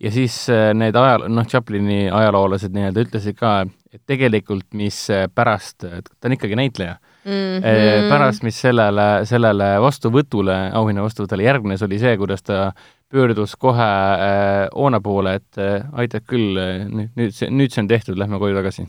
ja 0.00 0.10
siis 0.14 0.36
äh, 0.52 0.72
need 0.76 0.94
ajal-, 0.94 1.26
noh, 1.32 1.44
Chaplini 1.48 2.06
ajaloolased 2.12 2.70
nii-öelda 2.76 3.06
ütlesid 3.06 3.34
ka, 3.40 3.64
et 3.92 4.02
tegelikult 4.06 4.66
mis 4.76 5.08
äh, 5.10 5.26
pärast, 5.34 5.78
ta 5.82 6.28
on 6.28 6.36
ikkagi 6.36 6.54
näitleja 6.58 6.98
mm. 7.26 7.62
-hmm. 7.62 8.08
pärast, 8.10 8.44
mis 8.46 8.60
sellele, 8.60 9.06
sellele 9.28 9.70
vastuvõtule, 9.82 10.58
auhinna 10.78 11.04
vastuvõtule 11.04 11.46
järgnes, 11.46 11.82
oli 11.82 11.98
see, 12.02 12.16
kuidas 12.20 12.46
ta 12.46 12.70
pöördus 13.12 13.56
kohe 13.56 13.86
äh, 13.86 14.68
Oona 14.74 15.00
poole, 15.00 15.36
et 15.40 15.58
äh, 15.62 15.82
aitab 15.92 16.26
küll, 16.26 16.58
nüüd, 16.90 17.10
nüüd 17.18 17.34
see, 17.34 17.50
nüüd 17.50 17.74
see 17.74 17.84
on 17.84 17.90
tehtud, 17.90 18.18
lähme 18.18 18.40
koju 18.42 18.56
tagasi. 18.56 18.86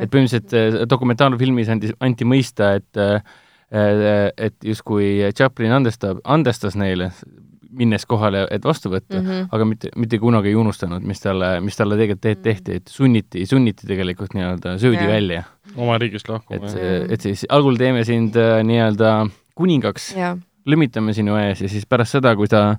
et 0.00 0.10
põhimõtteliselt 0.10 0.88
dokumentaalfilmis 0.90 1.72
andis, 1.72 1.96
anti 2.00 2.28
mõista, 2.28 2.74
et 2.76 3.04
et 3.72 4.64
justkui 4.68 5.30
Chaplin 5.32 5.72
andestab, 5.72 6.18
andestas 6.28 6.74
neile, 6.76 7.06
minnes 7.72 8.04
kohale, 8.06 8.46
et 8.50 8.64
vastu 8.64 8.90
võtta 8.92 9.16
mm, 9.16 9.22
Mhm. 9.24 9.30
-hmm. 9.32 9.48
aga 9.52 9.64
mitte, 9.64 9.88
mitte 9.96 10.18
kunagi 10.18 10.48
ei 10.48 10.54
unustanud, 10.60 11.02
mis 11.02 11.20
talle, 11.20 11.60
mis 11.60 11.76
talle 11.76 11.96
tegelikult 11.96 12.20
te 12.20 12.34
tehti, 12.34 12.74
et 12.80 12.88
sunniti, 12.88 13.46
sunniti 13.46 13.86
tegelikult 13.86 14.34
nii-öelda 14.34 14.78
söödi 14.78 14.96
Jaa. 15.04 15.08
välja. 15.12 15.42
oma 15.76 15.98
riigist 15.98 16.28
lahkuma 16.28 16.66
et 16.66 17.12
et 17.12 17.20
siis 17.20 17.46
algul 17.48 17.76
teeme 17.76 18.04
sind 18.04 18.36
äh, 18.36 18.62
nii-öelda 18.64 19.28
kuningaks, 19.54 20.14
jaa, 20.16 20.36
lõmitame 20.66 21.12
sinu 21.16 21.36
ees 21.36 21.60
ja 21.62 21.68
siis 21.68 21.86
pärast 21.86 22.12
seda, 22.12 22.36
kui 22.36 22.46
ta 22.48 22.76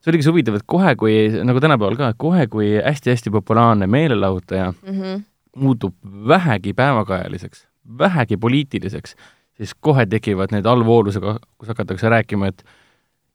see 0.00 0.10
oligi 0.12 0.22
see 0.24 0.32
huvitav, 0.32 0.54
et 0.56 0.62
kohe, 0.66 0.94
kui, 0.96 1.28
nagu 1.44 1.60
tänapäeval 1.60 1.96
ka, 1.96 2.12
kohe, 2.16 2.46
kui 2.46 2.70
hästi-hästi 2.80 3.30
populaarne 3.30 3.86
meelelahutaja 3.86 4.72
Mhm. 4.82 5.22
muutub 5.56 5.94
vähegi 6.28 6.72
päevakajaliseks, 6.72 7.66
vähegi 7.98 8.36
poliitiliseks, 8.36 9.14
siis 9.56 9.74
kohe 9.80 10.06
tekivad 10.06 10.52
need 10.52 10.64
allvoolusega, 10.66 11.38
kus 11.58 11.68
hakatakse 11.68 12.08
rääkima, 12.08 12.46
et 12.48 12.64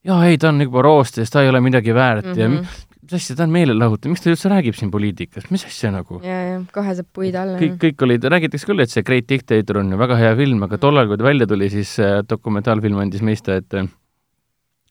jaa, 0.05 0.19
ei, 0.29 0.37
ta 0.41 0.51
on 0.53 0.61
juba 0.65 0.83
roostes, 0.85 1.31
ta 1.33 1.43
ei 1.43 1.49
ole 1.51 1.61
midagi 1.65 1.93
väärt 1.95 2.25
mm 2.25 2.33
-hmm. 2.33 2.39
ja 2.39 2.49
Mhm. 2.49 2.83
mis 3.05 3.13
asja, 3.13 3.35
ta 3.35 3.43
on 3.43 3.53
meelelahutaja, 3.53 4.11
miks 4.11 4.23
ta 4.23 4.31
üldse 4.31 4.49
räägib 4.49 4.75
siin 4.77 4.91
poliitikast, 4.91 5.51
mis 5.51 5.65
asja 5.65 5.91
nagu? 5.91 6.19
ja, 6.23 6.39
ja 6.49 6.61
kohe 6.73 6.95
saab 6.95 7.07
puid 7.13 7.35
alla. 7.35 7.59
kõik, 7.59 7.77
kõik 7.81 8.05
olid, 8.07 8.23
räägitakse 8.23 8.65
küll, 8.65 8.81
et 8.81 8.89
see 8.89 9.03
Great 9.03 9.27
Dictator 9.29 9.77
on 9.77 9.91
ju 9.91 9.97
väga 9.97 10.17
hea 10.17 10.35
film, 10.35 10.63
aga 10.63 10.77
tollal, 10.77 11.07
kui 11.07 11.17
ta 11.17 11.23
välja 11.23 11.47
tuli, 11.47 11.69
siis 11.69 11.99
äh, 11.99 12.21
dokumentaalfilm 12.29 12.97
andis 12.97 13.21
mõista, 13.21 13.57
et 13.61 13.73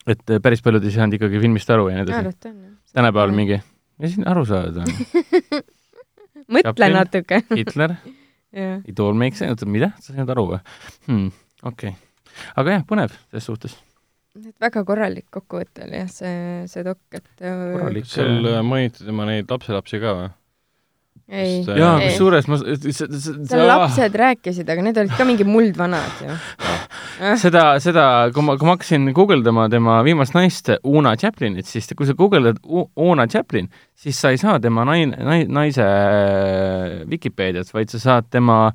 et 0.07 0.29
äh, 0.29 0.39
päris 0.39 0.61
paljud 0.61 0.83
ei 0.83 0.91
saanud 0.91 1.17
ikkagi 1.17 1.39
filmist 1.41 1.69
aru 1.69 1.89
ja 1.89 1.97
nii 2.03 2.05
edasi. 2.05 2.53
tänapäeval. 2.93 3.31
mingi, 3.35 3.61
mis 3.99 4.15
siin 4.15 4.27
aru 4.27 4.45
saada 4.45 4.85
on? 4.85 5.63
mõtle 6.55 6.91
natuke. 6.93 7.41
Hitler, 7.59 7.97
It 8.87 8.99
all 8.99 9.13
makes 9.13 9.41
sense, 9.43 9.65
mida, 9.67 9.91
sa 9.99 10.13
ei 10.13 10.21
saanud 10.21 10.31
aru 10.31 10.45
või 10.53 10.61
hmm,? 11.09 11.31
okei 11.63 11.91
okay.. 11.91 12.45
aga 12.55 12.77
jah, 12.77 12.85
põnev 12.87 13.11
selles 13.11 13.49
suhtes. 13.49 13.75
Et 14.35 14.55
väga 14.59 14.83
korralik 14.87 15.27
kokkuvõte 15.33 15.85
oli 15.87 16.01
jah, 16.01 16.09
see, 16.11 16.39
see 16.71 16.83
dok, 16.85 16.99
et 17.15 17.45
äh, 17.45 17.61
Korralik. 17.75 18.09
seal 18.09 18.49
mainiti 18.67 19.05
tema 19.05 19.27
neid 19.29 19.51
lapselapsi 19.51 20.01
ka 20.01 20.15
või? 20.17 20.33
ei, 21.27 21.61
äh, 21.63 21.77
jaa, 21.79 21.93
ei. 22.01 22.09
kusjuures 22.11 22.49
ma, 22.51 22.59
seal 22.59 23.65
lapsed 23.69 24.17
rääkisid, 24.21 24.69
aga 24.69 24.83
need 24.85 24.99
olid 25.01 25.15
ka 25.17 25.25
mingi 25.27 25.47
muldvanad 25.47 26.21
ju. 26.21 26.35
seda, 27.45 27.63
seda, 27.81 28.05
kui 28.35 28.45
ma, 28.45 28.57
kui 28.59 28.67
ma 28.67 28.75
hakkasin 28.75 29.09
guugeldama 29.15 29.69
tema 29.71 30.01
viimast 30.05 30.35
naist, 30.37 30.69
Una 30.85 31.15
Chaplinit, 31.19 31.69
siis 31.69 31.89
kui 31.95 32.09
sa 32.09 32.17
guugeldad 32.17 32.59
Una 33.01 33.25
Chaplin, 33.31 33.71
siis 33.97 34.19
sa 34.19 34.33
ei 34.35 34.41
saa 34.41 34.59
tema 34.61 34.85
naine, 34.87 35.45
naise 35.47 35.85
äh, 35.85 37.01
Vikipeediat, 37.09 37.71
vaid 37.73 37.93
sa 37.93 38.03
saad 38.03 38.29
tema 38.35 38.67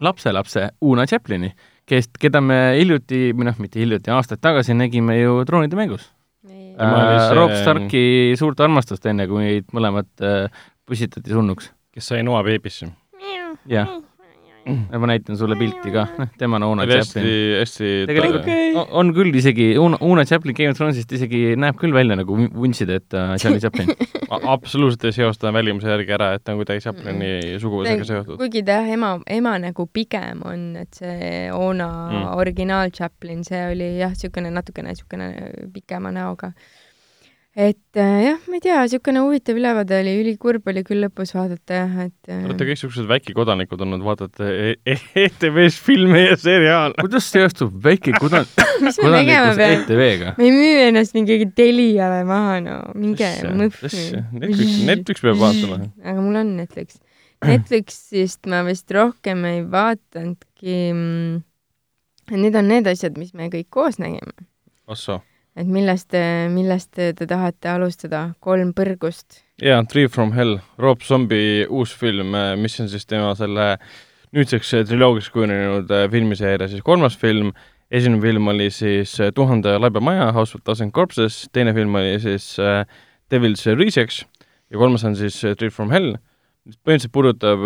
lapselapse 0.00 0.72
Una 0.84 1.06
Chaplini, 1.06 1.54
kes, 1.90 2.08
keda 2.22 2.42
me 2.44 2.60
hiljuti, 2.78 3.30
või 3.34 3.50
noh, 3.50 3.58
mitte 3.62 3.82
hiljuti, 3.82 4.14
aastaid 4.14 4.42
tagasi 4.44 4.76
nägime 4.78 5.18
ju 5.18 5.42
Troonide 5.48 5.78
mängus 5.78 6.08
oli 6.80 7.16
äh,. 7.16 7.34
Rob 7.34 7.52
Starki 7.54 8.34
suurt 8.38 8.60
armastust, 8.60 9.06
enne 9.10 9.26
kui 9.30 9.44
neid 9.44 9.74
mõlemat 9.76 10.24
äh, 10.24 10.62
püstitati 10.88 11.32
surnuks. 11.32 11.70
kes 11.94 12.12
sai 12.12 12.22
noa 12.26 12.42
beebisse. 12.46 12.90
jah, 13.68 13.90
ma 15.00 15.08
näitan 15.10 15.36
sulle 15.40 15.56
pilti 15.58 15.92
ka, 15.94 16.06
noh, 16.18 16.28
tema 16.38 16.56
on 16.60 16.66
Una 16.70 16.86
hästi 16.86 17.20
Chaplin., 17.20 17.58
hästi 17.60 17.90
tegelikult 18.10 18.44
tore. 18.46 18.56
okay. 18.74 18.96
on 19.00 19.12
küll 19.16 19.34
isegi, 19.40 19.68
Una, 19.78 19.98
Una 20.00 20.24
Chaplin 20.24 20.54
Game 20.58 20.70
of 20.74 20.78
Thronesist 20.78 21.12
isegi 21.16 21.54
näeb 21.60 21.78
küll 21.80 21.94
välja 21.94 22.16
nagu 22.18 22.36
vuntside, 22.54 23.00
et 23.00 23.08
ta 23.12 23.28
on 23.34 23.38
Charlie 23.42 23.60
Chaplin. 23.64 23.90
Absoluutselt 24.30 25.04
ei 25.10 25.12
seosta 25.16 25.52
välimuse 25.52 25.90
järgi 25.90 26.12
ära, 26.16 26.32
et 26.38 26.44
ta 26.44 26.52
on 26.54 26.60
kuidagi 26.62 26.84
Chaplini 26.84 27.58
suguvõsaga 27.62 28.06
seotud. 28.08 28.38
kuigi 28.40 28.62
ta 28.66 28.80
jah, 28.80 28.92
ema, 28.94 29.14
ema 29.30 29.56
nagu 29.62 29.86
pigem 29.92 30.42
on, 30.46 30.66
et 30.84 30.94
see 31.02 31.48
Ona 31.54 31.90
Mm. 32.10 32.16
mm. 32.16 32.36
originaal 32.38 32.90
Chaplin, 32.94 33.44
see 33.44 33.60
oli 33.72 33.86
jah, 33.98 34.10
niisugune 34.14 34.50
natukene 34.54 34.92
niisugune 34.94 35.28
pikema 35.74 36.10
näoga. 36.14 36.52
Et 37.56 37.98
äh, 37.98 38.16
jah, 38.24 38.36
ma 38.46 38.54
ei 38.56 38.62
tea, 38.62 38.76
niisugune 38.84 39.20
huvitav 39.24 39.56
ülevaade 39.58 39.96
oli, 40.00 40.12
ülikurb 40.22 40.68
oli 40.70 40.84
küll 40.86 41.02
lõpus 41.02 41.32
vaadata 41.34 41.80
jah, 41.80 41.96
et 42.06 42.30
äh, 42.30 42.44
olete 42.46 42.68
kõik 42.68 42.78
siuksed 42.78 43.08
väikekodanikud 43.10 43.82
olnud, 43.86 44.04
vaatate 44.06 44.50
E- 44.50 44.76
E- 44.94 45.24
ETV-s 45.24 45.80
filme 45.82 46.22
ja 46.28 46.36
seriaale. 46.38 46.94
kuidas 47.00 47.26
seostub 47.32 47.74
väike 47.84 48.14
kodan-, 48.22 48.46
mis 48.86 49.00
me 49.02 49.10
tegema 49.16 49.50
kodanlikkus 49.50 49.58
peame? 49.58 49.82
ETV-ga? 49.82 50.34
me 50.38 50.46
ei 50.46 50.54
müü 50.54 50.86
ennast 50.88 51.18
mingi 51.18 51.38
Teliale 51.58 52.22
maha, 52.28 52.58
no 52.64 52.78
minge 52.94 53.32
mõhvi. 53.50 53.92
Netflix, 54.38 54.76
Netflix 54.86 55.24
peab 55.26 55.40
vaatama. 55.42 55.80
aga 56.04 56.18
mul 56.22 56.38
on 56.44 56.54
Netflix. 56.60 57.00
Netflixist 57.40 58.46
ma 58.52 58.60
vist 58.66 58.90
rohkem 58.92 59.44
ei 59.48 59.62
vaatanudki 59.66 60.78
mm,. 60.92 61.38
Need 62.30 62.54
on 62.54 62.68
need 62.70 62.86
asjad, 62.86 63.16
mis 63.18 63.32
me 63.34 63.48
kõik 63.50 63.66
koos 63.74 63.96
nägime. 63.98 64.30
ossoo. 64.86 65.18
Et 65.56 65.66
millest, 65.66 66.14
millest 66.54 66.92
te 66.94 67.26
tahate 67.26 67.72
alustada? 67.72 68.30
kolm 68.40 68.74
põrgust. 68.76 69.42
jaa, 69.62 69.82
Three 69.88 70.08
from 70.08 70.32
Hell, 70.36 70.60
Rob 70.78 71.02
Zombie 71.02 71.66
uus 71.68 71.94
film, 71.96 72.36
mis 72.60 72.80
on 72.80 72.88
siis 72.88 73.06
tema 73.06 73.34
selle 73.38 73.74
nüüdseks 74.36 74.72
triloogiaks 74.86 75.30
kujunenud 75.34 75.90
äh, 75.90 76.06
filmiseeria 76.10 76.68
siis 76.70 76.82
kolmas 76.86 77.16
film, 77.18 77.50
esimene 77.90 78.22
film 78.22 78.50
oli 78.52 78.68
siis 78.74 79.16
äh, 79.20 79.32
Tuhande 79.34 79.76
laiba 79.78 80.02
maja, 80.04 80.30
House 80.32 80.54
of 80.54 80.64
Thousand 80.64 80.94
Corpses, 80.94 81.48
teine 81.52 81.74
film 81.74 81.94
oli 81.98 82.18
siis 82.22 82.52
äh, 82.62 82.84
Devil's 83.30 83.66
Rejects 83.66 84.22
ja 84.70 84.78
kolmas 84.78 85.04
on 85.04 85.16
siis 85.18 85.40
Three 85.58 85.74
from 85.74 85.90
Hell, 85.90 86.14
mis 86.66 86.78
põhimõtteliselt 86.78 87.14
puudutab 87.14 87.62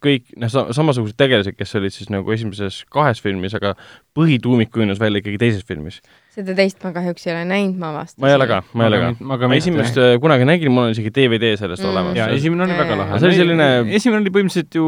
kõik 0.00 0.30
noh 0.40 0.52
sa-, 0.52 0.68
samasuguseid 0.72 1.18
tegelasi, 1.20 1.52
kes 1.58 1.74
olid 1.76 1.92
siis 1.92 2.12
nagu 2.12 2.32
esimeses 2.32 2.84
kahes 2.92 3.20
filmis, 3.20 3.56
aga 3.58 3.74
põhituumik 4.16 4.70
kujunes 4.72 5.00
välja 5.02 5.20
ikkagi 5.20 5.40
teises 5.42 5.66
filmis. 5.68 5.98
Seda 6.32 6.54
teist 6.56 6.78
ma 6.84 6.92
kahjuks 6.94 7.26
ei 7.28 7.32
ole 7.34 7.42
näinud, 7.48 7.74
ma 7.80 7.90
avastasin. 7.92 8.20
ma 8.24 8.30
ei 8.30 8.36
ole 8.38 8.46
ka, 8.48 8.62
ma 8.72 8.84
ei 8.86 8.92
ole 8.92 9.00
ka. 9.02 9.10
ma 9.32 9.36
ka 9.42 9.50
esimest 9.58 9.98
äh, 10.00 10.14
kunagi 10.22 10.46
nägin, 10.48 10.72
mul 10.72 10.88
on 10.88 10.94
isegi 10.94 11.10
DVD 11.12 11.52
sellest 11.60 11.82
Mm. 11.84 11.90
olemas. 11.92 12.16
jaa, 12.16 12.28
esimene 12.38 12.64
oli 12.64 12.78
väga 12.78 12.96
lahe. 13.02 13.18
see 13.20 13.28
oli 13.28 13.36
selline- 13.42 13.94
esimene 14.00 14.20
oli 14.24 14.30
põhimõtteliselt 14.38 14.74
ju 14.80 14.86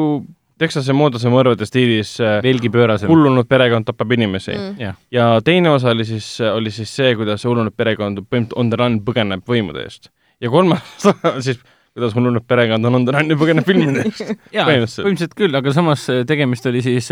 Texase 0.55 0.95
mooduse 0.95 1.27
mõrvade 1.29 1.67
stiilis 1.67 2.13
äh, 2.23 2.37
veelgi 2.45 2.69
pöörasem. 2.71 3.09
hullunud 3.11 3.49
perekond 3.51 3.85
tapab 3.89 4.13
inimesi 4.15 4.53
mm.. 4.55 4.77
jah, 4.79 4.95
ja 5.11 5.25
teine 5.45 5.73
osa 5.75 5.91
oli 5.91 6.05
siis, 6.07 6.29
oli 6.47 6.71
siis 6.71 6.93
see, 6.95 7.15
kuidas 7.19 7.43
hullunud 7.45 7.75
perekond 7.77 8.21
põhimõtteliselt 8.23 8.59
on 8.63 8.71
the 8.71 8.79
run 8.79 9.01
põgeneb 9.03 9.43
võimude 9.51 9.83
eest. 9.83 10.09
ja 10.41 10.51
kolmas 10.55 10.81
osa 11.11 11.35
siis, 11.43 11.59
kuidas 11.95 12.15
hullunud 12.15 12.47
perekond 12.47 12.87
on 12.87 12.95
on 13.01 13.05
the 13.09 13.13
run 13.19 13.35
ja 13.35 13.37
põgeneb 13.41 13.67
filmide 13.71 14.07
eest. 14.07 14.31
jaa, 14.55 14.65
Põhimõtteliselt. 14.71 15.35
küll, 15.35 15.59
aga 15.59 15.75
samas 15.75 16.07
äh, 16.15 16.23
tegemist 16.25 16.67
oli 16.71 16.83
siis 16.87 17.11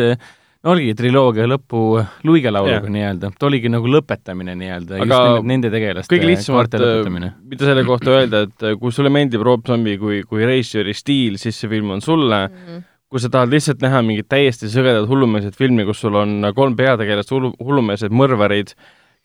oligi 0.70 0.94
triloogia 0.94 1.46
lõpu 1.50 1.80
luigelauluga 2.26 2.90
nii-öelda, 2.92 3.32
ta 3.38 3.48
oligi 3.48 3.70
nagu 3.72 3.88
lõpetamine 3.90 4.54
nii-öelda, 4.60 5.00
just 5.00 5.08
Aga 5.08 5.20
nimelt 5.26 5.48
nende 5.50 5.72
tegelaste 5.74 6.12
kõige 6.12 6.28
lihtsamalt 6.30 6.76
lõpetamine. 6.78 7.32
mida 7.50 7.66
selle 7.66 7.84
kohta 7.88 8.14
öelda, 8.14 8.44
et 8.46 8.66
äh, 8.68 8.78
kui 8.78 8.94
sulle 8.94 9.10
meeldib 9.10 9.42
Rob 9.46 9.66
Zombie 9.66 9.98
kui, 9.98 10.22
kui 10.28 10.46
reisijari 10.46 10.94
stiil, 10.94 11.38
siis 11.42 11.58
see 11.58 11.70
film 11.72 11.90
on 11.96 12.02
sulle. 12.04 12.46
Mm. 12.48 12.88
kui 13.12 13.20
sa 13.20 13.28
tahad 13.28 13.50
lihtsalt 13.52 13.82
näha 13.84 13.98
mingit 14.00 14.24
täiesti 14.32 14.70
sõgedat 14.72 15.04
hullumeelset 15.04 15.58
filmi, 15.58 15.84
kus 15.84 15.98
sul 16.00 16.14
on 16.16 16.46
kolm 16.56 16.78
peategelast 16.78 17.28
hullu, 17.34 17.50
hullumeelsed 17.60 18.14
mõrvarid, 18.14 18.72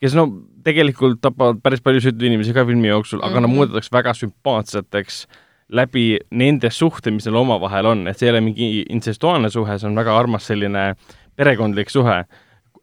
kes 0.04 0.17
no 0.17 0.26
tegelikult 0.65 1.21
tapavad 1.23 1.62
päris 1.63 1.80
palju 1.86 2.02
süütuid 2.04 2.26
inimesi 2.28 2.52
ka 2.52 2.65
filmi 2.67 2.89
jooksul 2.89 3.21
mm, 3.21 3.23
-hmm. 3.23 3.30
aga 3.30 3.39
nad 3.39 3.50
Mhm. 3.50 3.56
muudetakse 3.56 3.93
väga 3.93 4.13
sümpaatseteks 4.13 5.28
läbi 5.69 6.17
nende 6.32 6.69
suhte, 6.69 7.12
mis 7.12 7.26
neil 7.26 7.36
omavahel 7.36 7.86
on, 7.86 8.08
et 8.08 8.17
see 8.17 8.28
ei 8.28 8.32
ole 8.32 8.41
mingi 8.41 8.86
intsestuaalne 8.89 9.50
suhe, 9.50 9.80
see 9.80 9.88
on 9.88 9.95
väga 9.95 10.17
armas 10.17 10.47
selline 10.47 10.95
perekondlik 11.38 11.93
suhe. 11.93 12.23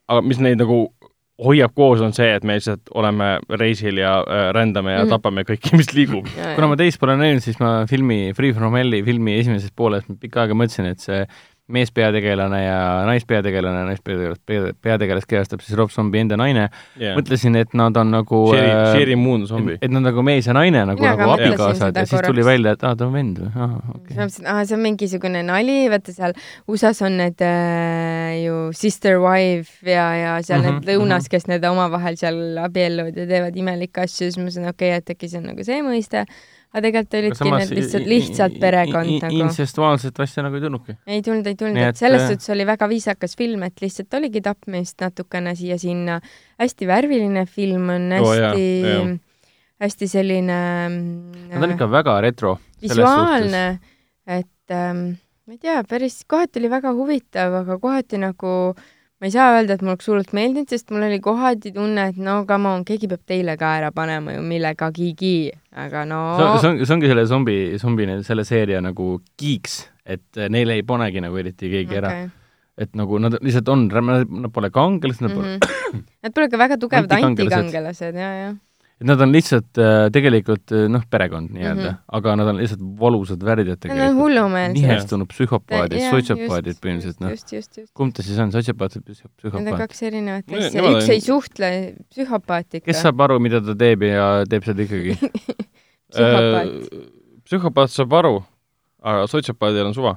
aga 0.05 0.21
mis 0.21 0.39
neid 0.43 0.61
nagu 0.61 0.87
hoiab 1.45 1.73
koos, 1.75 2.03
on 2.05 2.13
see, 2.15 2.29
et 2.31 2.45
me 2.47 2.55
lihtsalt 2.59 2.91
oleme 2.95 3.39
reisil 3.59 3.97
ja 3.99 4.19
äh, 4.23 4.51
rändame 4.55 4.93
ja 4.93 5.01
mm. 5.01 5.07
-hmm. 5.07 5.15
tapame 5.17 5.43
kõiki, 5.49 5.73
mis 5.77 5.91
liigub. 5.95 6.29
kuna 6.55 6.69
ma 6.71 6.77
teist 6.77 7.01
pole 7.01 7.17
näinud, 7.19 7.43
siis 7.43 7.59
ma 7.61 7.87
filmi 7.91 8.33
Free 8.37 8.53
From 8.53 8.77
Hell'i 8.79 9.03
filmi 9.05 9.39
esimeses 9.39 9.73
pooles 9.77 10.05
pikka 10.21 10.45
aega 10.45 10.55
mõtlesin, 10.55 10.87
et 10.93 11.01
see 11.01 11.27
meespeategelane 11.73 12.59
ja 12.65 12.79
naispeategelane, 13.09 13.85
naispeategelast, 13.89 14.43
peategelast 14.85 15.27
kehastab 15.31 15.63
siis 15.65 15.79
Rob 15.79 15.91
Zombie 15.91 16.21
enda 16.21 16.37
naine 16.37 16.67
Yeah. 17.01 17.17
mõtlesin, 17.17 17.57
et 17.57 17.73
nad 17.75 17.97
on 17.97 18.11
nagu 18.13 18.41
Sherry, 18.53 18.69
äh, 18.71 18.93
Sherry 18.93 19.15
Moon 19.17 19.47
zombie. 19.47 19.79
et 19.83 19.91
nad 19.91 20.03
nagu 20.05 20.23
mees 20.23 20.47
ja 20.47 20.53
naine 20.53 20.85
nagu, 20.87 21.03
nagu 21.03 21.31
abikaasad 21.35 21.97
ja 21.97 22.05
siis 22.07 22.21
tuli 22.21 22.43
korraks. 22.43 22.47
välja, 22.47 22.73
et 22.77 22.85
aa, 22.85 22.95
ta 22.97 23.07
on 23.07 23.13
vend 23.17 23.39
või, 23.39 23.51
aa, 23.57 23.69
siis 23.81 23.95
okei 23.95 24.17
ma. 24.17 24.23
mõtlesin, 24.27 24.47
aa, 24.53 24.65
see 24.65 24.77
on 24.77 24.83
mingisugune 24.85 25.43
nali, 25.43 25.79
vaata 25.91 26.13
seal 26.13 26.37
USA-s 26.69 27.03
on 27.03 27.17
need 27.17 27.41
äh, 27.41 28.45
ju 28.45 28.59
sister 28.77 29.19
wife 29.25 29.81
ja, 29.89 30.07
ja 30.21 30.35
seal 30.43 30.61
mm 30.61 30.65
Mhm, 30.65 30.77
-hmm, 30.77 30.85
need 30.85 30.99
lõunas, 30.99 31.29
kes 31.31 31.47
need 31.49 31.65
omavahel 31.65 32.17
seal 32.17 32.59
abielluvad 32.59 33.17
ja 33.17 33.27
teevad 33.27 33.57
imelikke 33.57 34.05
asju, 34.05 34.29
siis 34.29 34.37
ma 34.39 34.45
mõtlesin, 34.45 34.69
okei 34.69 34.91
okay,, 34.93 34.99
et 35.01 35.11
äkki 35.17 35.29
see 35.29 35.39
on 35.41 35.47
nagu 35.53 35.65
see 35.65 35.81
mõiste, 35.83 36.27
aga 36.75 36.83
tegelikult 36.83 37.15
olidki 37.21 37.51
need 37.55 37.73
lihtsalt, 37.79 38.09
lihtsalt 38.11 38.57
perekond 38.63 39.13
nagu. 39.23 39.43
intsestuaalset 39.45 40.19
asja 40.25 40.43
nagu 40.47 40.59
ei 40.59 40.65
tulnudki. 40.65 40.97
ei 41.07 41.23
tulnud, 41.23 41.47
ei 41.47 41.59
tulnud, 41.59 41.83
et 41.91 42.01
selles 42.01 42.25
äh, 42.25 42.33
suhtes 42.33 42.51
oli 42.55 42.67
väga 42.67 42.89
viisakas 42.91 43.37
film, 43.39 43.63
et 43.69 43.85
lihtsalt 43.85 44.17
oligi 44.19 44.43
tapmist 44.43 45.05
natukene 45.05 45.55
siia-sinna. 45.59 46.19
hästi 46.61 46.91
värviline 46.91 47.47
film 47.47 47.93
on 47.95 48.11
hästi 48.19 48.67
jaa., 48.83 49.05
hästi 49.85 50.09
selline 50.09 50.59
Nad 51.53 51.63
on 51.63 51.77
ikka 51.77 51.91
väga 51.91 52.19
retro. 52.25 52.59
visuaalne, 52.83 53.79
et 54.27 54.75
ähm, 54.75 55.07
ma 55.47 55.55
ei 55.55 55.63
tea, 55.63 55.79
päris 55.89 56.23
kohati 56.29 56.61
oli 56.61 56.71
väga 56.73 56.93
huvitav, 56.97 57.55
aga 57.63 57.79
kohati 57.79 58.19
nagu 58.19 58.75
ma 59.25 59.29
ei 59.29 59.33
saa 59.33 59.55
öelda, 59.57 59.77
et 59.77 59.83
mulle 59.85 60.03
hullult 60.05 60.33
meeldinud, 60.37 60.69
sest 60.69 60.91
mul 60.93 61.07
oli 61.07 61.21
kohati 61.23 61.73
tunne, 61.73 62.11
et 62.11 62.19
no 62.21 62.43
come 62.49 62.69
on, 62.69 62.83
keegi 62.85 63.09
peab 63.09 63.23
teile 63.31 63.55
ka 63.61 63.71
ära 63.79 63.93
panema 63.95 64.35
ju 64.35 64.43
millegagigi, 64.45 65.53
aga 65.75 66.05
no 66.07 66.21
see 66.39 66.47
on, 66.47 66.59
see 66.59 66.71
on, 66.71 66.81
see 66.87 66.95
ongi 66.97 67.11
selle 67.11 67.27
zombi, 67.27 67.57
zombi, 67.83 68.07
selle 68.27 68.47
seeria 68.47 68.81
nagu 68.85 69.19
kiiks, 69.41 69.79
et 70.07 70.43
neile 70.53 70.79
ei 70.79 70.85
panegi 70.87 71.23
nagu 71.25 71.39
eriti 71.41 71.71
keegi 71.73 71.99
ära. 72.01 72.13
okay. 72.13 72.31
et 72.85 72.95
nagu 72.99 73.19
nad 73.23 73.39
lihtsalt 73.41 73.71
on, 73.75 73.89
nad 73.89 74.53
pole 74.55 74.71
kangelased, 74.75 75.25
nad 75.27 75.35
pole 75.35 75.57
mm. 75.57 75.59
-hmm. 75.59 76.05
Nad 76.27 76.35
pole 76.35 76.49
ka 76.51 76.59
väga 76.59 76.79
tugevad 76.79 77.11
Antikangelased. 77.11 77.59
antikangelased 77.59 78.15
ja, 78.19 78.31
ja. 78.43 78.55
Et 79.05 79.09
nad 79.11 79.21
on 79.21 79.33
lihtsalt 79.35 79.81
äh, 79.81 80.07
tegelikult 80.15 80.73
äh, 80.73 80.87
noh, 80.89 81.03
perekond 81.13 81.53
nii-öelda 81.53 81.83
mm. 81.83 81.97
-hmm. 81.97 82.17
aga 82.19 82.37
nad 82.41 82.51
on 82.55 82.61
lihtsalt 82.63 82.85
valusad 83.01 83.43
värdjad 83.45 83.81
tegelikult. 83.83 84.17
nihestunud 84.79 85.29
psühhopaadid, 85.29 86.07
sotsiopaadid 86.09 86.81
põhimõtteliselt, 86.81 87.21
noh. 87.21 87.35
just, 87.37 87.53
just, 87.53 87.77
just. 87.79 87.93
kumb 87.93 88.17
ta 88.17 88.25
siis 88.25 88.41
on, 88.41 88.53
sotsiopaat 88.55 88.97
või 88.97 89.05
psühh- 89.11 89.29
Need 89.29 89.29
on 89.29 89.61
psühhopaat? 89.61 89.83
kaks 89.85 90.03
erinevat 90.09 90.49
Ne- 90.49 90.63
asja, 90.63 90.81
nemad 90.81 90.97
üks 91.03 91.13
ei 91.13 91.21
suhtle, 91.21 91.71
psühhopaat 92.15 92.81
ikka. 92.81 92.87
kes 92.89 93.03
saab 93.05 93.21
aru, 93.29 93.39
mida 93.45 93.61
ta 93.61 93.77
teeb 93.85 94.09
ja 94.09 94.29
teeb 94.49 94.65
seda 94.65 94.87
ikkagi? 94.89 95.19
psühhopaat. 96.15 96.73
Äh, 96.73 97.07
psühhopaat 97.45 97.93
saab 97.93 98.19
aru, 98.23 98.35
aga 99.05 99.29
sotsiopaadil 99.29 99.93
on 99.93 99.95
suva. 100.01 100.17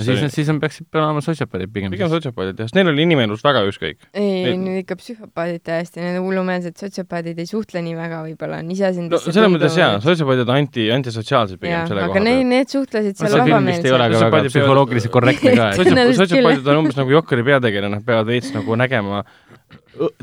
siis, 0.00 0.22
siis 0.32 0.48
on, 0.48 0.58
peaksid 0.62 0.96
olema 0.96 1.20
sotsiopaadid 1.24 1.72
pigem. 1.74 1.92
pigem 1.92 2.08
sotsiopaadid 2.12 2.60
jah, 2.62 2.68
sest 2.70 2.76
neil 2.78 2.88
oli 2.92 3.04
inimelust 3.04 3.44
väga 3.44 3.62
ükskõik. 3.68 3.98
ei, 4.16 4.30
Neid- 4.46 4.62
nüüd 4.62 4.78
ikka 4.80 4.96
psühhopaadid 5.00 5.64
täiesti, 5.68 6.00
need 6.00 6.16
hullumeelsed 6.24 6.78
sotsiopaadid 6.80 7.38
ei 7.42 7.48
suhtle 7.50 7.82
nii 7.84 7.96
väga 7.98 8.22
võib-olla, 8.24 8.62
on 8.64 8.70
ise 8.72 8.92
sind 8.96 9.12
no 9.12 9.20
selles 9.20 9.52
mõttes 9.52 9.76
jaa, 9.78 9.98
sotsiopaadid 10.04 10.48
on 10.48 10.62
anti, 10.62 10.88
antisotsiaalsed 10.96 11.60
pigem 11.60 11.76
jaa, 11.76 11.86
selle 11.92 12.06
aga 12.06 12.14
koha 12.14 12.24
need, 12.24 12.40
pealt. 12.40 12.52
need 12.54 12.74
suhtlesid 12.78 13.20
seal 13.20 13.28
vist 13.28 13.36
ei 13.36 13.42
ole 13.42 13.52
vabameelselt. 13.52 14.24
ka 14.24 14.30
väga 14.38 14.52
psühholoogiliselt 14.54 15.14
korrektne 15.18 15.56
ka, 15.60 15.70
et 15.74 16.18
Sotsiopaadid- 16.24 16.68
on 16.72 16.82
umbes 16.84 16.96
nagu 16.96 17.16
Jokkeri 17.18 17.44
peategelane, 17.44 17.98
nad 17.98 18.06
peavad 18.08 18.26
veits 18.32 18.54
nagu 18.56 18.76
nägema, 18.80 19.24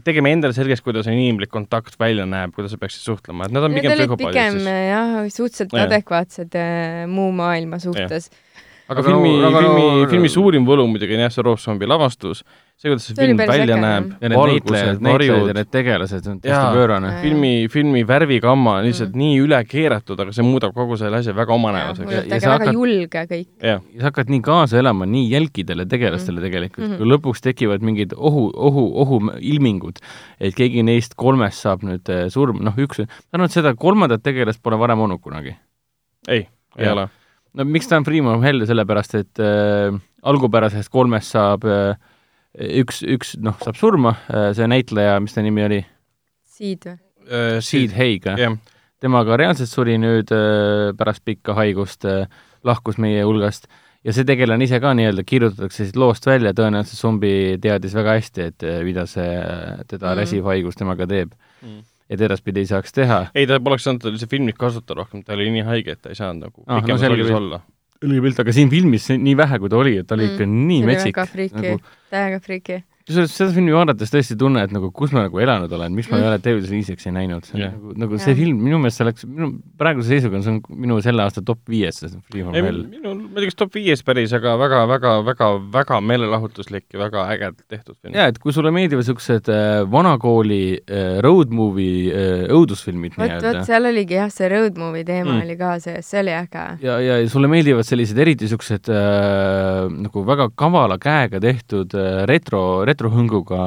tegema 0.04 0.32
endale 0.34 0.56
selgeks, 0.58 0.82
kuidas 0.84 1.08
inimlik 1.08 1.52
kontakt 1.54 1.95
välja 2.00 2.26
näeb, 2.30 2.54
kuidas 2.56 2.74
sa 2.74 2.80
peaksid 2.82 3.06
suhtlema, 3.06 3.45
et 3.47 3.54
nad 3.56 3.63
on 3.67 3.71
Need 3.76 3.84
pigem 3.86 3.97
psühhopaadid 4.00 4.58
siis. 4.58 4.69
jah, 4.89 5.13
suhteliselt 5.32 5.76
adekvaatsed 5.86 6.58
äh, 6.60 7.04
muu 7.12 7.30
maailma 7.36 7.80
suhtes. 7.84 8.30
aga 8.32 8.51
Aga 8.91 9.04
filmi 9.06 9.30
filmi 9.39 9.84
filmi 10.12 10.30
suurim 10.32 10.65
võlu 10.67 10.84
muidugi 10.91 11.15
on 11.15 11.21
jah, 11.23 11.32
see 11.32 11.43
Rob 11.45 11.60
Zombie 11.63 11.88
lavastus, 11.88 12.41
see, 12.75 12.89
kuidas 12.89 13.06
see 13.08 13.15
See 13.15 13.23
film 13.30 13.38
välja 13.39 13.77
näeb 13.80 14.10
jah. 14.10 14.17
ja, 14.19 14.30
need 14.30 14.36
näitlejad, 14.36 14.41
valgused, 14.41 15.04
näitlejad 15.06 15.06
ja 15.08 15.13
varjud, 15.38 15.54
need 15.56 15.69
tegelased, 15.71 16.23
see 16.25 16.32
on 16.34 16.41
täiesti 16.43 16.73
pöörane. 16.75 17.12
Filmi, 17.21 17.51
filmi 17.71 18.01
värvigamma 18.10 18.73
on 18.82 18.88
lihtsalt 18.89 19.13
Mm. 19.15 19.21
nii 19.21 19.38
üle 19.45 19.60
keeratud, 19.71 20.19
aga 20.25 20.34
see 20.36 20.43
muudab 20.43 20.73
kogu 20.75 20.97
selle 20.99 21.21
asja 21.21 21.34
väga 21.38 21.56
hullult 21.56 22.12
ja 22.12 22.21
äge, 22.25 22.39
sa 22.41 22.58
hakkad- 22.58 22.73
julge 22.73 23.23
kõik. 23.32 23.47
ja 23.63 23.77
sa 23.99 24.04
hakkad 24.10 24.30
nii 24.36 24.41
kaasa 24.41 24.77
elama 24.84 25.06
nii 25.06 25.30
jälkidele 25.32 25.86
tegelastele 25.88 26.41
tegelikult 26.41 26.88
Mhm. 26.89 26.97
kui 26.97 27.08
lõpuks 27.13 27.41
tekivad 27.47 27.82
mingid 27.82 28.13
ohu, 28.17 28.51
ohu, 28.56 28.86
ohuilmingud, 29.06 29.99
et 30.39 30.54
keegi 30.56 30.84
neist 30.84 31.15
kolmest 31.15 31.62
saab 31.63 31.82
nüüd 31.88 32.10
eh, 32.10 32.27
surma, 32.30 32.60
noh, 32.60 32.73
üks, 32.75 32.99
ma 32.99 33.08
arvan, 33.39 33.45
et 33.45 33.51
seda 33.56 33.73
kolmandat 33.73 34.21
tegelast 34.23 34.62
pole 34.62 34.75
varem 34.77 34.99
olnud 34.99 35.21
kunagi. 35.21 35.56
ei, 36.27 36.47
ei 36.77 36.86
Jah. 36.86 36.93
ole. 36.93 37.08
No 37.58 37.68
miks 37.68 37.90
ta 37.90 38.00
on 38.00 38.08
Freeman 38.08 38.44
Hell, 38.46 38.66
sellepärast 38.68 39.18
et 39.20 39.44
äh, 39.44 39.94
algupärasest 40.28 40.92
kolmest 40.94 41.34
saab 41.36 41.68
äh, 41.70 41.94
üks, 42.82 43.02
üks 43.04 43.36
noh, 43.42 43.58
saab 43.64 43.80
surma 43.80 44.16
äh,, 44.30 44.52
see 44.58 44.68
näitleja, 44.72 45.20
mis 45.24 45.38
ta 45.38 45.46
nimi 45.46 45.66
oli, 45.68 45.82
siid 46.58 46.90
või? 46.90 47.00
Sid 47.64 47.94
Haig, 47.96 48.26
jah, 48.26 48.56
tema 49.00 49.22
ka 49.24 49.38
reaalselt 49.40 49.70
suri 49.70 49.94
nüüd 50.02 50.32
äh, 50.36 50.90
pärast 50.98 51.24
pikka 51.28 51.56
haigust 51.60 52.08
äh,, 52.10 52.26
lahkus 52.68 52.98
meie 53.02 53.24
hulgast 53.26 53.70
ja 54.06 54.14
see 54.16 54.26
tegelane 54.28 54.66
ise 54.66 54.80
ka 54.82 54.94
nii-öelda 54.98 55.24
kirjutatakse 55.28 55.86
siit 55.86 56.00
loost 56.00 56.26
välja, 56.28 56.54
tõenäoliselt 56.58 57.00
zombi 57.00 57.34
teadis 57.62 57.94
väga 57.98 58.18
hästi, 58.18 58.48
et 58.52 58.66
äh, 58.66 58.82
mida 58.88 59.06
see 59.10 59.28
äh, 59.38 59.84
teda 59.88 60.12
mm. 60.12 60.18
räsiv 60.22 60.50
haigus 60.50 60.80
temaga 60.80 61.10
teeb 61.10 61.38
Mm. 61.62 61.84
Et 62.12 62.21
edaspidi 62.28 62.60
ei 62.65 62.67
saaks 62.69 62.91
teha. 62.95 63.19
ei, 63.36 63.47
ta 63.47 63.60
poleks 63.63 63.86
saanud 63.88 64.04
see 64.19 64.28
filmis 64.32 64.58
kasutada 64.60 65.00
rohkem, 65.02 65.24
ta 65.24 65.34
oli 65.38 65.50
nii 65.56 65.63
haige, 65.67 65.95
et 65.95 66.02
ta 66.04 66.12
ei 66.12 66.19
saanud 66.19 66.43
nagu 66.50 66.63
Ah, 66.67 66.76
no 66.78 66.82
pikemas 66.84 67.02
selge 67.06 67.21
rollis 67.24 67.38
olla. 67.39 67.62
õige 68.04 68.21
pilt, 68.28 68.39
aga 68.43 68.56
siin 68.58 68.69
filmis 68.74 69.08
nii 69.13 69.36
vähe, 69.39 69.60
kui 69.63 69.69
ta 69.71 69.78
oli, 69.80 69.97
et 70.02 70.08
ta 70.10 70.15
oli 70.17 70.28
Mm, 70.28 70.34
ikka 70.36 70.45
nii 70.52 70.82
metsik 70.89 71.15
väga 71.15 71.28
friiki 71.32 71.56
nagu, 71.62 71.82
täiega 72.12 72.39
friiki. 72.43 72.80
Kusjuures 73.12 73.36
seda 73.36 73.52
filmi 73.54 73.76
vaadates 73.76 74.10
tõesti 74.15 74.38
tunne, 74.39 74.63
et 74.65 74.71
nagu 74.74 74.89
kus 74.95 75.12
ma 75.13 75.26
nagu 75.28 75.38
elanud 75.43 75.71
olen, 75.78 75.91
miks 75.93 76.08
ma 76.10 76.17
Mm. 76.17 76.24
ei 76.24 76.30
ole 76.32 76.38
David 76.47 76.69
Leeseks 76.71 77.06
ei 77.08 77.13
näinud 77.19 77.45
Jah. 77.54 77.74
nagu, 77.76 77.93
nagu 78.00 78.15
Jah. 78.17 78.24
see 78.26 78.36
film, 78.39 78.58
minu 78.63 78.80
meelest 78.80 78.97
see 79.02 79.08
läks, 79.10 79.26
minu 79.28 79.52
praeguse 79.78 80.08
seisuga 80.15 80.38
on 80.39 80.43
see 80.47 80.52
on 80.56 80.62
minu 80.88 80.97
selle 81.04 81.21
aasta 81.26 81.43
top 81.45 81.60
viies, 81.69 82.00
see 82.00 82.10
Free 82.32 82.41
From 82.45 82.56
Hell. 82.56 82.82
minul, 82.89 83.15
ma 83.28 83.36
ei 83.36 83.43
tea, 83.43 83.52
kas 83.52 83.60
top 83.62 83.76
viies 83.76 84.04
päris, 84.08 84.34
aga 84.34 84.56
väga, 84.58 84.82
väga, 84.89 85.13
väga, 85.28 85.50
väga 85.74 86.00
meelelahutuslik 86.10 86.86
ja 86.93 87.00
väga 87.04 87.28
ägedalt 87.36 87.62
tehtud 87.67 87.95
film. 88.02 88.15
jaa, 88.15 88.28
et 88.32 88.39
kui 88.39 88.54
sulle 88.56 88.71
meeldivad 88.71 89.04
niisugused 89.04 89.50
äh, 89.52 89.82
vanakooli 89.91 90.62
äh, 90.88 91.19
road 91.26 91.52
movie 91.52 92.12
äh, 92.13 92.47
õudusfilmid 92.54 93.17
vot, 93.19 93.36
vot 93.43 93.62
seal 93.67 93.86
oligi 93.89 94.15
jah, 94.19 94.30
see 94.32 94.50
road 94.52 94.78
movie 94.80 95.04
teema 95.04 95.32
Mm. 95.32 95.41
oli 95.45 95.56
ka 95.58 95.76
sees, 95.80 96.06
see 96.10 96.19
oli 96.21 96.32
äge. 96.34 96.63
ja, 96.84 97.00
ja 97.00 97.17
sulle 97.30 97.47
meeldivad 97.52 97.86
sellised 97.88 98.17
eriti 98.17 98.45
niisugused 98.47 98.89
äh, 98.89 99.89
nagu 100.08 100.24
väga 100.28 100.50
kavala 100.58 100.97
käega 101.02 101.39
tehtud 101.43 101.93
äh, 101.97 102.24
retro, 102.30 102.84
retrohõnguga 103.02 103.60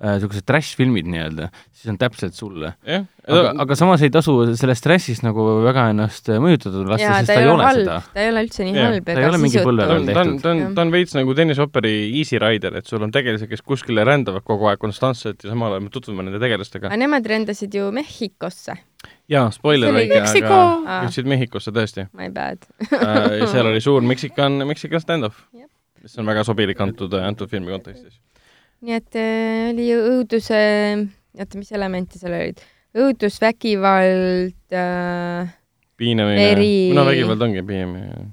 äh, 0.00 0.14
niisugused 0.16 0.46
trash-filmid 0.48 1.08
nii-öelda, 1.12 1.50
siis 1.76 1.90
on 1.92 1.98
täpselt 2.00 2.36
sulle. 2.36 2.72
jah, 2.88 3.04
aga, 3.28 3.52
aga 3.64 3.76
samas 3.76 4.02
ei 4.06 4.12
tasu 4.12 4.32
sellest 4.56 4.84
trassist 4.86 5.24
nagu 5.26 5.44
väga 5.66 5.90
ennast 5.92 6.30
mõjutada 6.40 6.84
lasta, 6.88 7.10
sest 7.18 7.32
ta 7.32 7.36
ei 7.36 7.50
ole 7.50 7.66
halb. 7.66 7.90
halb, 7.90 8.12
ta 8.14 8.24
ei 8.24 8.30
ole 8.32 8.44
üldse 8.46 8.66
nii 8.66 8.78
Jah, 8.78 8.88
halb 8.88 9.10
ta 9.10 9.16
ega 9.18 9.64
põlve 9.66 9.88
ta 9.90 9.98
on, 9.98 10.08
ta 10.08 10.22
on, 10.24 10.32
ta 10.40 10.52
on 10.54 10.62
ta 10.76 10.86
on 10.86 10.94
veits 10.94 11.16
nagu 11.18 11.36
tenniseoperi 11.36 11.94
Easy 12.08 12.40
Rider, 12.40 12.78
et 12.80 12.88
sul 12.88 13.04
on 13.04 13.12
tegelased, 13.14 13.50
kes 13.50 13.64
kuskile 13.66 14.06
rändavad 14.08 14.46
kogu 14.46 14.70
aeg 14.70 14.80
konstantselt 14.80 15.44
ja 15.44 15.52
samal 15.52 15.76
ajal 15.76 15.84
me 15.84 15.92
tutvume 15.92 16.24
nende 16.26 16.40
tegelastega 16.42 16.88
aga. 16.88 17.00
nemad 17.00 17.28
rendasid 17.34 17.76
ju 17.76 17.90
Mehhikosse, 17.94 18.78
jaa, 19.28 19.50
spoiler 19.52 19.92
väike, 20.00 20.22
aga 20.24 20.62
jõudsid 21.04 21.28
Mehhikosse 21.28 21.76
tõesti 21.76 22.08
my 22.16 22.32
bad. 22.32 22.64
äh,. 22.88 23.44
seal 23.52 23.68
oli 23.68 23.84
suur 23.84 24.00
Meksikan, 24.00 24.62
Meksikan 24.64 25.04
stand-off 25.04 25.44
Jep., 25.52 25.68
mis 26.00 26.16
on 26.16 26.24
väga 26.24 26.46
sobilik 26.48 26.78
antud, 26.80 27.12
antud 27.20 27.50
filmi 27.52 27.74
kontekstis. 27.74 28.16
Nii 28.80 28.96
et 28.96 29.16
äh, 29.20 29.70
oli 29.72 29.88
õuduse, 29.96 30.60
oota, 31.38 31.58
mis 31.60 31.72
elemente 31.76 32.20
seal 32.20 32.36
olid? 32.36 32.62
õudus, 32.96 33.36
vägivald 33.42 34.74
äh,, 34.74 35.50
piinamine 36.00 36.48
Veri., 36.48 36.72
no 36.96 37.04
vägivald 37.06 37.44
ongi 37.46 37.62
piinamine. 37.66 38.24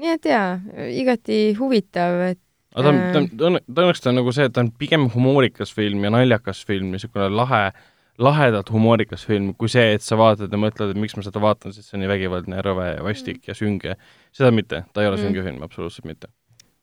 nii 0.00 0.12
et 0.14 0.28
jaa, 0.30 0.52
igati 0.94 1.40
huvitav, 1.58 2.20
et 2.28 2.40
aga 2.76 2.84
ta 2.86 2.90
on, 2.92 3.00
ta 3.00 3.18
on, 3.22 3.30
ta 3.34 3.48
on, 3.48 3.60
õnneks 3.82 4.04
ta 4.04 4.12
on 4.12 4.20
nagu 4.20 4.34
see, 4.36 4.46
et 4.46 4.54
ta 4.54 4.62
on 4.62 4.70
pigem 4.78 5.08
humoorikas 5.14 5.72
film 5.74 6.04
ja 6.06 6.12
naljakas 6.14 6.62
film 6.68 6.92
niisugune 6.94 7.26
lahe, 7.34 7.64
lahedalt 8.20 8.70
humoorikas 8.70 9.24
film, 9.26 9.52
kui 9.58 9.72
see, 9.72 9.96
et 9.96 10.04
sa 10.06 10.18
vaatad 10.20 10.52
ja 10.52 10.60
mõtled, 10.60 10.92
et 10.92 11.00
miks 11.02 11.16
ma 11.18 11.24
seda 11.26 11.42
vaatan, 11.42 11.74
sest 11.74 11.88
see 11.90 11.98
on 11.98 12.04
nii 12.04 12.12
vägivaldne 12.12 12.58
ja 12.60 12.64
rõve 12.66 12.92
ja 12.92 13.02
vastik 13.04 13.48
ja 13.48 13.56
sünge. 13.58 13.96
seda 14.36 14.52
mitte, 14.54 14.84
ta 14.92 15.02
ei 15.02 15.08
ole 15.08 15.16
Mm. 15.16 15.26
sünge 15.26 15.42
film, 15.48 15.62
absoluutselt 15.66 16.06
mitte. 16.06 16.28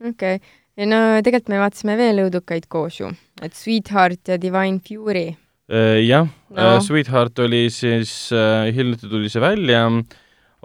okei 0.03 0.35
okay.. 0.41 0.49
Ja 0.77 0.85
no 0.89 1.01
tegelikult 1.25 1.49
me 1.53 1.59
vaatasime 1.63 1.97
veel 1.99 2.23
õudukaid 2.27 2.67
koos 2.69 2.99
ju, 3.01 3.11
et 3.41 3.53
Sweetheart 3.57 4.27
ja 4.33 4.37
Divine 4.41 4.79
Fury. 4.85 5.27
Äh, 5.71 5.99
jah 6.07 6.27
No. 6.49 6.61
no., 6.61 6.79
Sweetheart 6.79 7.39
oli 7.43 7.65
siis 7.73 8.29
äh,, 8.31 8.69
hiljuti 8.73 9.09
tuli 9.11 9.27
see 9.29 9.41
välja, 9.43 9.81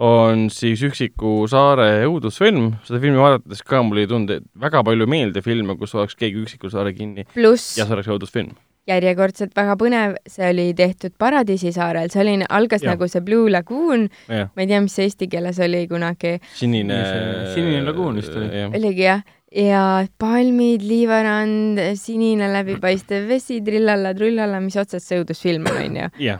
on 0.03 0.45
siis 0.49 0.81
Üksiku 0.87 1.43
saare 1.51 2.05
õudusfilm, 2.07 2.69
seda 2.87 3.01
filmi 3.03 3.19
vaadates 3.19 3.61
ka 3.67 3.81
mul 3.85 3.99
ei 4.01 4.07
tulnud 4.09 4.45
väga 4.63 4.81
palju 4.87 5.05
meelde 5.11 5.43
filme, 5.45 5.75
kus 5.77 5.93
oleks 5.99 6.15
keegi 6.17 6.39
Üksikul 6.45 6.71
saare 6.73 6.93
kinni 6.97 7.27
pluss 7.35 7.75
ja 7.77 7.85
see 7.85 7.97
oleks 7.97 8.09
õudusfilm. 8.15 8.55
järjekordselt 8.89 9.53
väga 9.55 9.75
põnev, 9.79 10.15
see 10.27 10.49
oli 10.49 10.65
tehtud 10.75 11.13
Paradiisi 11.19 11.71
saarel, 11.75 12.09
see 12.11 12.23
oli, 12.23 12.33
algas 12.49 12.81
Jah. 12.83 12.95
nagu 12.95 13.07
see 13.11 13.21
Blue 13.23 13.51
Lagoon, 13.53 14.07
ma 14.31 14.47
ei 14.63 14.67
tea, 14.71 14.81
mis 14.83 14.95
see 14.97 15.05
eesti 15.11 15.27
keeles 15.31 15.59
oli 15.63 15.85
kunagi, 15.91 16.37
sinine 16.57 16.97
Sinine 17.53 17.83
Laguun 17.85 18.17
vist 18.19 18.33
oli. 18.39 18.65
oligi 18.71 19.05
jah, 19.05 19.21
ja 19.55 20.05
palmid, 20.19 20.83
liivarand, 20.87 21.81
sinine 21.99 22.49
läbipaistev 22.53 23.27
vesi, 23.29 23.59
trillalla-trullalla, 23.65 24.61
mis 24.63 24.77
otsast 24.79 25.09
see 25.09 25.21
õudusfilm 25.21 25.67
on, 25.69 25.81
onju. 25.83 26.37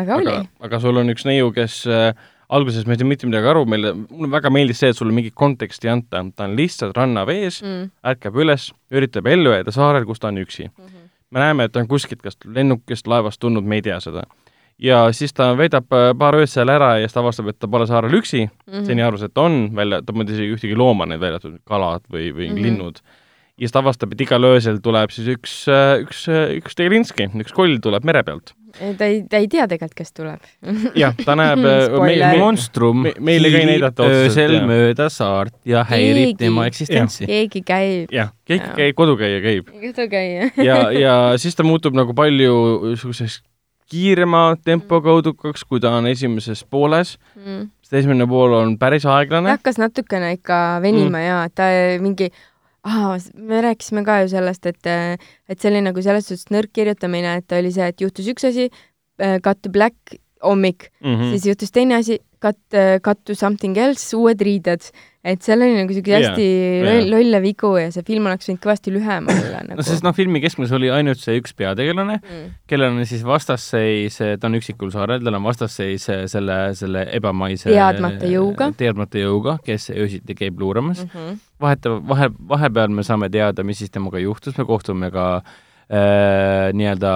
aga 0.00 0.16
oli 0.18 0.34
aga, 0.66 0.80
sul 0.82 0.98
on 1.02 1.12
üks 1.14 1.26
neiu, 1.28 1.52
kes 1.54 1.84
äh, 1.90 2.10
alguses 2.48 2.86
me 2.86 2.94
ei 2.94 3.00
saanud 3.00 3.12
mitte 3.12 3.28
midagi 3.30 3.50
aru, 3.50 3.64
meile, 3.70 3.92
mulle 4.06 4.30
väga 4.32 4.50
meeldis 4.54 4.82
see, 4.82 4.90
et 4.92 4.98
sulle 4.98 5.14
mingit 5.14 5.34
konteksti 5.38 5.88
ei 5.88 5.94
anta, 5.96 6.22
ta 6.34 6.46
on 6.46 6.56
lihtsalt 6.58 6.96
rannavees 6.96 7.60
mm.. 7.64 7.92
ärkab 8.14 8.40
üles, 8.42 8.70
üritab 8.94 9.30
ellu 9.30 9.54
jääda 9.54 9.74
saarel, 9.74 10.06
kus 10.08 10.22
ta 10.22 10.32
on 10.32 10.42
üksi 10.42 10.68
mm. 10.68 10.86
-hmm. 10.86 11.12
me 11.30 11.42
näeme, 11.44 11.66
et 11.66 11.74
ta 11.74 11.82
on 11.82 11.90
kuskilt 11.90 12.22
kas 12.22 12.38
lennukist, 12.44 13.06
laevast 13.06 13.40
tulnud, 13.40 13.64
me 13.64 13.80
ei 13.80 13.86
tea 13.86 14.00
seda. 14.00 14.26
Ja 14.82 15.06
siis 15.16 15.34
ta 15.36 15.50
veedab 15.58 15.92
äh, 15.96 16.10
paar 16.18 16.36
ööd 16.38 16.50
seal 16.52 16.70
ära 16.72 16.96
ja 17.00 17.06
siis 17.06 17.16
ta 17.16 17.22
avastab, 17.22 17.52
et 17.52 17.60
ta 17.60 17.68
pole 17.70 17.86
saarel 17.88 18.18
üksi 18.18 18.44
mm. 18.46 18.72
-hmm. 18.72 18.88
seni 18.88 19.04
arvas, 19.04 19.24
et 19.26 19.38
on 19.38 19.70
välja, 19.76 20.02
ta 20.02 20.12
polnud 20.12 20.32
isegi 20.32 20.56
ühtegi 20.56 20.76
looma 20.76 21.06
neid 21.06 21.20
välja 21.20 21.40
kalad 21.64 22.04
või, 22.12 22.32
või 22.32 22.50
mm. 22.50 22.56
-hmm. 22.56 22.62
linnud. 22.62 23.00
ja 23.56 23.64
siis 23.64 23.72
ta 23.72 23.80
avastab, 23.80 24.12
et 24.12 24.20
igal 24.20 24.44
öösel 24.44 24.82
tuleb 24.84 25.10
siis 25.10 25.32
üks, 25.32 25.56
üks, 26.04 26.28
üks 26.60 26.76
Tegelinski, 26.76 27.30
üks 27.40 27.56
koll 27.56 27.80
tuleb 27.80 28.04
mere 28.04 28.22
pealt. 28.22 28.52
ta 28.98 29.08
ei, 29.08 29.22
ta 29.30 29.40
ei 29.40 29.48
tea 29.48 29.64
tegelikult, 29.64 29.96
kes 29.96 30.12
tuleb. 30.12 30.44
jah, 31.02 31.16
ta 31.24 31.38
näeb 31.40 31.64
Spoiler. 31.64 32.36
me, 32.36 32.38
monstrum 32.44 33.02
me- 33.08 33.14
meile 33.18 33.50
ka 33.50 33.64
ei 33.64 33.72
näidata 33.72 34.04
otseselt, 34.04 34.52
öösel 34.52 34.68
mööda 34.68 35.08
saart 35.08 35.56
ja 35.64 35.86
häirib 35.88 36.36
Keegi. 36.36 36.38
tema 36.44 36.66
eksistentsi. 36.68 37.24
keegi 37.26 37.64
käib. 37.64 38.12
jah, 38.12 38.32
keegi 38.44 38.64
Jaa. 38.64 38.76
käib, 38.76 38.94
kodukäija 39.00 39.40
käib 39.40 39.72
kodukäija. 39.72 40.52
ja, 40.60 40.80
ja 40.92 41.18
siis 41.42 41.56
ta 41.56 41.64
muutub 41.64 41.96
nagu 41.96 42.12
palju 42.12 42.56
niisuguseks 42.92 43.40
kiirema 43.90 44.56
tempoga 44.64 45.14
õudukaks, 45.14 45.62
kui 45.68 45.80
ta 45.80 45.92
on 45.98 46.06
esimeses 46.10 46.64
pooles, 46.64 47.16
Mm. 47.36 47.68
sest 47.82 48.00
esimene 48.02 48.26
pool 48.26 48.52
on 48.58 48.76
päris 48.78 49.06
aeglane. 49.06 49.50
hakkas 49.54 49.78
natukene 49.78 50.32
ikka 50.38 50.80
venima 50.82 51.18
mm. 51.18 51.24
ja 51.26 51.48
ta 51.54 51.70
mingi 52.02 52.30
ah,, 52.84 53.16
me 53.34 53.60
rääkisime 53.62 54.04
ka 54.04 54.20
ju 54.22 54.28
sellest, 54.34 54.66
et, 54.66 54.86
et 55.48 55.58
see 55.60 55.70
oli 55.70 55.82
nagu 55.86 56.02
selles 56.02 56.26
suhtes 56.28 56.50
nõrk 56.54 56.72
kirjutamine, 56.72 57.36
et 57.42 57.52
oli 57.52 57.72
see, 57.74 57.86
et 57.86 58.00
juhtus 58.00 58.26
üks 58.30 58.46
asi, 58.46 58.70
cut 59.42 59.62
to 59.62 59.70
black, 59.70 60.18
hommik 60.44 60.90
Mm 61.00 61.16
mm., 61.16 61.34
siis 61.34 61.50
juhtus 61.50 61.72
teine 61.72 61.96
asi, 62.00 62.18
cut, 62.42 62.58
cut 63.04 63.20
to 63.24 63.34
something 63.34 63.76
else, 63.78 64.16
uued 64.16 64.40
riided. 64.44 64.90
et 65.26 65.42
seal 65.42 65.58
oli 65.58 65.74
nagu 65.74 65.90
siuke 65.90 66.12
Jaa, 66.12 66.20
hästi 66.22 66.44
loll- 66.86 67.08
lolle 67.10 67.40
vigu 67.42 67.72
ja 67.80 67.88
see 67.90 68.04
film 68.06 68.28
oleks 68.30 68.46
võinud 68.46 68.60
kõvasti 68.62 68.92
lühem 68.94 69.26
olla 69.32 69.62
nagu 69.66 69.80
no 69.80 69.86
sest 69.86 70.04
noh, 70.06 70.14
filmi 70.14 70.38
keskmes 70.44 70.70
oli 70.76 70.86
ainult 70.94 71.18
see 71.18 71.34
üks 71.40 71.56
peategelane, 71.58 72.20
mm.. 72.20 72.52
kellel 72.70 72.94
on 72.94 73.08
siis 73.10 73.24
vastasseis, 73.26 74.20
ta 74.22 74.46
on 74.46 74.58
üksikul 74.60 74.92
saarel, 74.94 75.24
tal 75.26 75.40
on 75.40 75.48
vastasseis 75.48 76.06
selle, 76.30 76.60
selle 76.78 77.08
ebamaise 77.18 77.72
Teadmata 77.72 78.30
jõuga. 78.30 78.70
teadmata 78.78 79.22
jõuga, 79.24 79.58
kes 79.66 79.90
öösiti 79.96 80.38
käib 80.38 80.62
luuramas 80.62 81.02
mm. 81.02 81.10
Mm 81.10 81.26
-hmm. 81.26 81.44
vahetava, 81.66 82.00
vahe, 82.14 82.30
vahepeal 82.54 82.94
me 82.94 83.06
saame 83.06 83.30
teada, 83.32 83.66
mis 83.66 83.82
siis 83.82 83.90
temaga 83.90 84.22
juhtus, 84.22 84.58
me 84.58 84.68
kohtume 84.68 85.10
ka 85.10 85.28
äh, 85.40 85.54
nii-öelda 85.86 87.10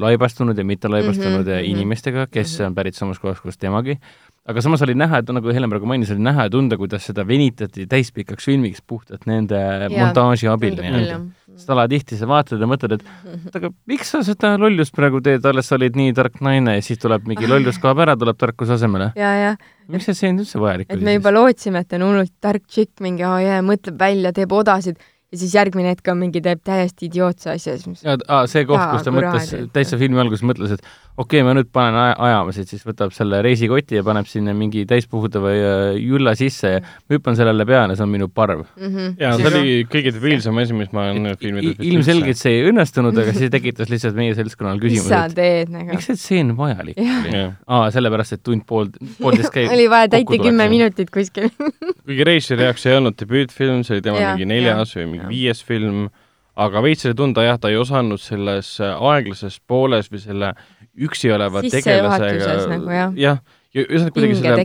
laibastunud 0.00 0.58
ja 0.58 0.64
mitte 0.64 0.88
laibastunud 0.92 1.40
mm 1.40 1.44
Mhm, 1.44 1.48
-hmm, 1.48 1.62
mhm. 1.62 1.70
inimestega, 1.70 2.26
kes 2.30 2.60
on 2.60 2.74
pärit 2.74 2.94
samast 2.94 3.20
kohast, 3.20 3.40
kus 3.42 3.56
temagi. 3.58 3.98
aga 4.46 4.60
samas 4.60 4.82
oli 4.82 4.92
näha, 4.94 5.18
et 5.18 5.28
nagu 5.32 5.48
Helen 5.48 5.70
praegu 5.70 5.86
mainis, 5.86 6.10
oli 6.10 6.20
näha 6.20 6.42
ja 6.42 6.50
tunda, 6.50 6.76
kuidas 6.76 7.06
seda 7.06 7.24
venitati 7.26 7.86
täispikaks 7.86 8.44
filmiks 8.44 8.82
puhtalt 8.86 9.24
nende 9.26 9.56
montaaži 9.88 10.48
abil 10.48 10.76
nii-öelda. 10.76 11.20
sest 11.56 11.70
alatihti 11.70 12.16
sa 12.16 12.28
vaatad 12.28 12.60
ja 12.60 12.66
mõtled, 12.66 12.92
et 12.92 13.04
oot, 13.46 13.56
aga 13.56 13.70
miks 13.86 14.10
sa 14.10 14.20
seda 14.22 14.58
lollust 14.58 14.92
praegu 14.94 15.22
teed, 15.22 15.46
alles 15.46 15.68
sa 15.68 15.78
olid 15.78 15.96
nii 15.96 16.12
tark 16.12 16.40
naine 16.44 16.74
ja 16.76 16.82
siis 16.82 16.98
tuleb 16.98 17.24
mingi 17.30 17.48
lollus 17.48 17.78
kaob 17.78 17.98
ära, 18.04 18.16
tuleb 18.20 18.36
tarkuse 18.36 18.76
asemele. 18.76 19.12
ja, 19.16 19.32
ja 19.34 19.56
miks 19.88 20.04
see 20.04 20.14
stseen 20.14 20.38
üldse 20.38 20.60
vajalik 20.60 20.90
et 20.90 20.96
oli 20.96 21.04
me 21.04 21.14
juba 21.14 21.32
lootsime, 21.32 21.80
et 21.80 21.92
on 21.92 22.02
hullult 22.02 22.32
tark 22.40 22.66
tšikk, 22.66 23.00
mingi 23.00 23.24
aa 23.24 23.40
jaa, 23.40 23.62
mõtleb 23.62 23.96
välja, 23.98 24.32
teeb 24.32 24.52
odasid 24.52 25.00
ja 25.34 25.40
siis 25.40 25.54
järgmine 25.56 25.90
hetk 25.94 26.08
on 26.12 26.20
mingi, 26.22 26.42
teeb 26.44 26.62
täiesti 26.66 27.08
idiootse 27.10 27.54
asja, 27.54 27.76
siis 27.80 28.04
ja 28.06 28.16
aa, 28.28 28.44
see 28.50 28.64
koht, 28.68 28.84
kus 28.92 29.06
ta 29.06 29.14
mõtles 29.14 29.50
täitsa 29.74 29.98
filmi 30.00 30.20
alguses 30.22 30.44
mõtles, 30.46 30.76
et 30.76 30.86
okei 31.16 31.40
okay,, 31.40 31.46
ma 31.46 31.54
nüüd 31.54 31.68
panen 31.74 31.94
aja, 31.98 32.14
ajamasid, 32.26 32.66
siis 32.70 32.82
võtab 32.86 33.12
selle 33.14 33.38
reisikoti 33.44 33.98
ja 34.00 34.02
paneb 34.06 34.26
sinna 34.26 34.54
mingi 34.56 34.82
täispuhutava 34.90 35.52
äh, 35.54 35.82
jülla 36.00 36.34
sisse 36.38 36.72
ja 36.72 36.80
ma 36.82 37.14
hüppan 37.14 37.38
sellele 37.38 37.66
peale, 37.68 37.94
see 37.94 38.06
on 38.06 38.10
minu 38.10 38.28
parv. 38.28 38.64
mm 38.74 38.88
-hmm. 38.88 39.14
ja 39.22 39.30
see 39.38 39.50
oli 39.50 39.74
kõige 39.92 40.14
debiilsem 40.16 40.58
asi, 40.58 40.74
mis 40.74 40.90
ma 40.92 41.06
olen 41.12 41.36
filmides. 41.38 41.78
ilmselgelt 41.78 42.40
see 42.40 42.56
ei 42.58 42.66
õnnestunud, 42.70 43.20
aga 43.22 43.36
see 43.36 43.50
tekitas 43.56 43.92
lihtsalt 43.94 44.18
meie 44.18 44.34
seltskonnal 44.34 44.80
mis 44.80 44.98
sa 44.98 45.04
küsimuse, 45.04 45.38
teed 45.38 45.70
nagu 45.76 45.94
miks. 45.94 46.10
see 46.10 46.18
tseen 46.18 46.56
vajalik 46.58 46.98
oli? 46.98 47.46
aa, 47.66 47.90
sellepärast, 47.94 48.38
et 48.38 48.42
tund 48.42 48.66
pool, 48.66 48.90
poolteist 49.20 49.54
käib. 49.54 49.70
oli 49.76 49.86
vaja 49.90 50.10
täita 50.18 50.42
kümme 50.42 50.68
minutit 50.68 51.14
kuskil. 51.14 51.50
kuigi 52.06 52.26
reisijari 52.26 52.66
jaoks 52.66 52.86
ei 52.90 52.98
olnud 52.98 53.18
debüütfilm, 53.22 53.86
see 53.86 54.00
oli 54.00 54.02
temal 54.02 54.22
Jaa, 54.22 54.34
mingi 54.34 54.50
neljas 54.50 54.98
või 54.98 55.10
mingi 55.12 55.26
jaa. 55.28 55.30
viies 55.30 55.62
film, 55.64 56.08
aga 56.56 56.82
veits 56.82 57.06
oli 57.06 57.14
tunda 57.18 57.46
jah, 57.46 57.58
ta 57.58 57.70
ei 57.70 57.78
osanud 57.78 58.18
selles 58.22 58.80
äh, 58.82 58.98
aeglases 58.98 59.60
pooles 59.66 60.10
või 60.10 60.22
selle 60.22 60.54
üksi 60.98 61.32
oleva 61.34 61.62
tegelasega 61.62 62.68
nagu, 62.70 62.90
jah. 62.94 63.12
ja 63.18 63.36
ühesõnaga 63.74 64.14
kuidagi 64.14 64.36
seda 64.38 64.58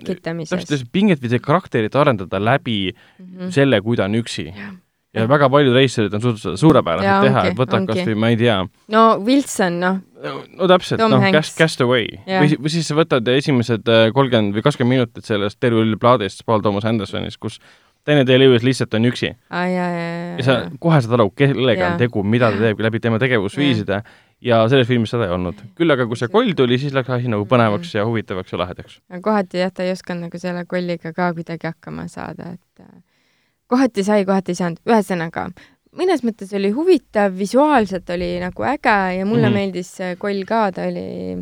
täpselt, 0.60 0.92
pinget 0.94 1.22
või 1.24 1.32
seda 1.34 1.42
karakterit 1.42 1.96
arendada 1.98 2.38
läbi 2.42 2.94
Mhm. 3.20 3.50
selle, 3.56 3.82
kui 3.82 3.98
ta 3.98 4.06
on 4.06 4.14
üksi. 4.20 4.54
ja 5.14 5.26
väga 5.26 5.50
paljud 5.50 5.74
reisijaid 5.74 6.14
on 6.14 6.22
suutnud 6.22 6.40
seda 6.44 6.58
suurepäraselt 6.62 7.24
teha, 7.26 7.46
et 7.50 7.58
võta 7.58 7.80
ongi. 7.80 7.88
kas 7.88 8.06
või 8.06 8.16
ma 8.16 8.30
ei 8.30 8.38
tea, 8.38 8.60
no 8.94 9.18
Wilson, 9.26 9.80
noh, 9.82 9.98
no 10.54 10.68
täpselt, 10.70 11.02
noh, 11.02 11.18
Hanks. 11.20 11.34
Cast, 11.34 11.58
Castaway 11.58 12.06
Jah. 12.28 12.44
või, 12.44 12.54
või 12.62 12.70
siis 12.70 12.86
sa 12.88 12.94
võtad 12.96 13.26
esimesed 13.34 13.90
äh, 13.90 14.12
kolmkümmend 14.14 14.54
või 14.54 14.62
kakskümmend 14.62 15.00
minutit 15.00 15.26
sellest 15.26 15.58
Terry 15.60 15.82
Hill 15.82 15.98
plaadist 15.98 16.46
Paul 16.46 16.62
Thomas 16.62 16.86
Andersonist, 16.86 17.40
kus 17.42 17.58
Daniel 18.06 18.26
Day-Lewis 18.30 18.62
lihtsalt 18.64 18.94
on 18.94 19.10
üksi 19.10 19.34
aa 19.50 19.66
jaa, 19.66 19.90
jaa, 19.90 20.38
ja 20.38 20.44
sa 20.46 20.52
jaa. 20.60 20.70
kohe 20.80 21.02
saad 21.02 21.18
aru, 21.18 21.32
kellega 21.36 21.82
Jaa. 21.82 21.92
on 21.94 21.98
tegu, 22.00 22.24
mida 22.24 22.52
ta 22.54 22.58
teeb 22.62 22.80
läbi 22.80 23.00
tema 23.02 23.18
tegevusviiside 23.20 24.04
ja 24.42 24.62
selles 24.72 24.88
filmis 24.88 25.12
seda 25.14 25.28
ei 25.28 25.34
olnud. 25.36 25.60
küll 25.76 25.96
aga 25.96 26.08
kui 26.08 26.20
see 26.20 26.32
koll 26.32 26.54
tuli, 26.58 26.80
siis 26.82 26.96
läks 26.96 27.12
asi 27.16 27.32
nagu 27.32 27.48
põnevaks 27.50 27.96
ja 27.98 28.06
huvitavaks 28.08 28.54
ja 28.54 28.62
lahedaks. 28.62 29.02
kohati 29.22 29.64
jah, 29.64 29.74
ta 29.74 29.84
ei 29.84 29.92
osanud 29.96 30.28
nagu 30.28 30.42
selle 30.42 30.66
kolliga 30.66 31.14
ka 31.14 31.34
kuidagi 31.34 31.72
hakkama 31.72 32.08
saada, 32.08 32.54
et 32.56 32.86
äh, 32.86 33.04
kohati 33.68 34.04
sai, 34.08 34.26
kohati 34.26 34.56
ei 34.56 34.62
saanud, 34.64 34.82
ühesõnaga 34.88 35.50
mõnes 36.00 36.24
mõttes 36.26 36.52
oli 36.56 36.72
huvitav, 36.74 37.34
visuaalselt 37.38 38.10
oli 38.14 38.36
nagu 38.42 38.68
äge 38.70 38.98
ja 39.20 39.26
mulle 39.26 39.48
mm. 39.48 39.54
-hmm. 39.54 39.56
meeldis 39.56 39.96
see 39.98 40.16
koll 40.22 40.44
ka, 40.48 40.70
ta 40.76 40.86
oli 40.90 41.40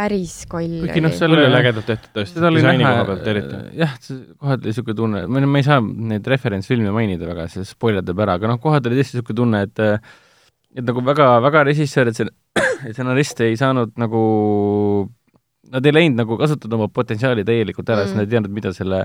päris 0.00 0.46
koll 0.48 0.80
Kuigi 0.80 1.02
noh, 1.02 1.10
oli. 1.10 1.18
seal- 1.18 1.36
oli 1.36 1.58
ägedalt 1.60 1.86
tehtud 1.86 2.14
tõesti, 2.14 2.38
seda 2.38 2.48
oli 2.48 2.62
disaini 2.62 2.84
näha 2.84 2.94
koha 2.94 3.06
pealt 3.10 3.28
eriti. 3.34 3.60
jah, 3.82 3.94
kohati 4.38 4.62
oli 4.62 4.72
niisugune 4.72 4.96
tunne, 5.02 5.22
ma, 5.26 5.44
ma 5.46 5.60
ei 5.60 5.66
saa 5.66 5.80
neid 5.82 6.26
referentsfilme 6.34 6.94
mainida 6.94 7.28
väga, 7.28 7.48
see 7.52 7.66
spoilerdab 7.68 8.24
ära, 8.26 8.38
aga 8.40 8.52
noh, 8.54 8.60
kohati 8.62 8.90
oli 8.90 9.00
tõesti 9.00 9.18
niisugune 9.18 9.40
tunne, 9.42 9.62
et 9.68 9.84
et 10.76 10.84
nagu 10.86 11.02
väga, 11.04 11.40
väga 11.42 11.64
režissöör, 11.70 12.08
et 12.12 12.16
see, 12.20 12.28
stsenarist 12.92 13.40
ei 13.46 13.56
saanud 13.60 13.96
nagu 14.00 15.08
Nad 15.70 15.84
ei 15.86 15.92
läinud 15.92 16.16
nagu 16.18 16.34
kasutada 16.40 16.74
oma 16.74 16.88
potentsiaali 16.90 17.44
täielikult 17.46 17.86
ära 17.92 18.02
mm., 18.02 18.06
sest 18.08 18.14
Mm. 18.14 18.18
nad 18.18 18.26
ei 18.26 18.30
teadnud, 18.32 18.50
mida 18.56 18.72
selle 18.74 19.04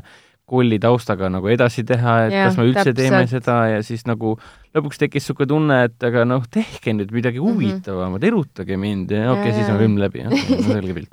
kolli 0.49 0.79
taustaga 0.81 1.27
nagu 1.29 1.49
edasi 1.51 1.83
teha, 1.85 2.13
et 2.25 2.33
Jah, 2.33 2.47
kas 2.47 2.57
me 2.57 2.63
üldse 2.65 2.83
täpselt. 2.87 2.97
teeme 2.97 3.27
seda 3.29 3.57
ja 3.69 3.83
siis 3.85 4.05
nagu 4.07 4.31
lõpuks 4.73 4.97
tekkis 4.97 5.25
niisugune 5.27 5.47
tunne, 5.51 5.77
et 5.89 6.03
aga 6.07 6.23
noh, 6.25 6.41
tehke 6.49 6.93
nüüd 6.95 7.11
midagi 7.13 7.37
Mhm. 7.37 7.45
huvitavamat, 7.45 8.23
erutage 8.23 8.77
mind 8.81 9.11
ja 9.11 9.31
okei 9.33 9.35
Ja, 9.35 9.35
okay,, 9.35 9.53
siis 9.59 9.67
ja. 9.67 9.73
on 9.75 9.79
film 9.83 9.97
läbi, 10.01 10.23
jah, 10.23 10.31
selge 10.71 10.93
pilt. 10.97 11.11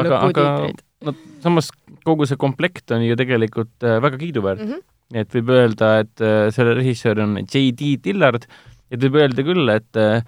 aga, 0.00 0.20
aga 0.30 0.46
no 1.04 1.14
samas 1.44 1.70
kogu 2.06 2.26
see 2.26 2.36
komplekt 2.40 2.90
on 2.96 3.02
ju 3.04 3.16
tegelikult 3.18 3.84
väga 3.84 4.16
kiiduväärt 4.16 4.62
mm. 4.64 4.72
-hmm. 4.72 5.20
et 5.20 5.28
võib 5.34 5.50
öelda, 5.50 5.90
et 6.06 6.20
äh, 6.24 6.48
selle 6.54 6.74
režissöör 6.78 7.20
on 7.20 7.36
J.D. 7.44 7.96
Dillard, 8.04 8.46
et 8.90 9.02
võib 9.02 9.20
öelda 9.20 9.44
küll, 9.46 9.70
et 9.72 10.00
äh, 10.00 10.26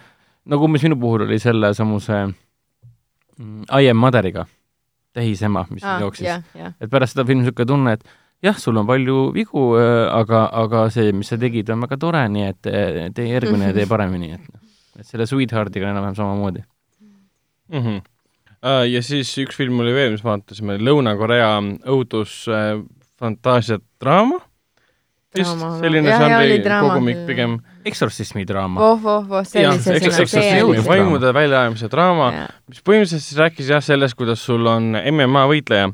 nagu 0.49 0.69
umbes 0.69 0.85
minu 0.87 0.99
puhul 1.01 1.27
oli 1.27 1.39
selle 1.43 1.73
samuse 1.77 2.23
mm, 2.27 3.69
I 3.69 3.91
am 3.91 4.01
Mother'iga, 4.03 4.47
tehisema, 5.17 5.67
mis 5.73 5.85
ah, 5.87 6.01
jooksis. 6.03 6.27
jah, 6.29 6.43
jah. 6.57 6.75
et 6.81 6.91
pärast 6.93 7.17
seda 7.17 7.27
filmi 7.29 7.45
niisugune 7.45 7.71
tunne, 7.71 7.97
et 7.99 8.05
jah, 8.45 8.59
sul 8.61 8.79
on 8.81 8.89
palju 8.89 9.29
vigu, 9.37 9.65
aga, 9.79 10.45
aga 10.65 10.85
see, 10.95 11.13
mis 11.17 11.31
sa 11.31 11.41
tegid, 11.41 11.71
on 11.75 11.87
väga 11.87 12.01
tore, 12.01 12.25
nii 12.35 12.49
et 12.49 12.71
äh, 12.71 13.01
tee 13.15 13.31
järgmine 13.31 13.73
ja 13.73 13.79
tee 13.79 13.89
paremini, 13.95 14.35
et 14.39 14.45
noh, 14.53 14.63
et 14.99 15.09
selle 15.09 15.29
Sweetheartiga 15.31 15.91
enam-vähem 15.91 16.19
samamoodi. 16.19 16.65
mm. 17.69 17.83
-hmm. 17.83 18.05
ja 18.93 19.03
siis 19.03 19.33
üks 19.39 19.57
film 19.57 19.81
oli 19.81 19.95
veel, 19.95 20.13
mis 20.17 20.25
vaatasime, 20.25 20.79
Lõuna-Korea 20.83 21.51
õudus 21.87 22.45
äh, 22.51 22.79
vist 25.37 25.65
selline 25.83 26.15
žanri 26.15 26.61
kogumik 26.65 27.25
pigem. 27.29 27.59
Eksortsismi 27.87 28.45
draama. 28.49 28.81
voh, 28.81 28.99
voh, 29.03 29.29
voh, 29.29 29.45
eks- 29.45 29.53
sõna. 30.33 30.85
vaimude 30.87 31.33
väljaajamise 31.35 31.89
draama, 31.93 32.33
mis 32.69 32.83
põhimõtteliselt 32.83 33.25
siis 33.25 33.39
rääkis 33.39 33.73
jah 33.73 33.83
sellest, 33.85 34.17
kuidas 34.19 34.43
sul 34.45 34.67
on 34.67 34.95
MMA 34.99 35.45
võitleja, 35.51 35.93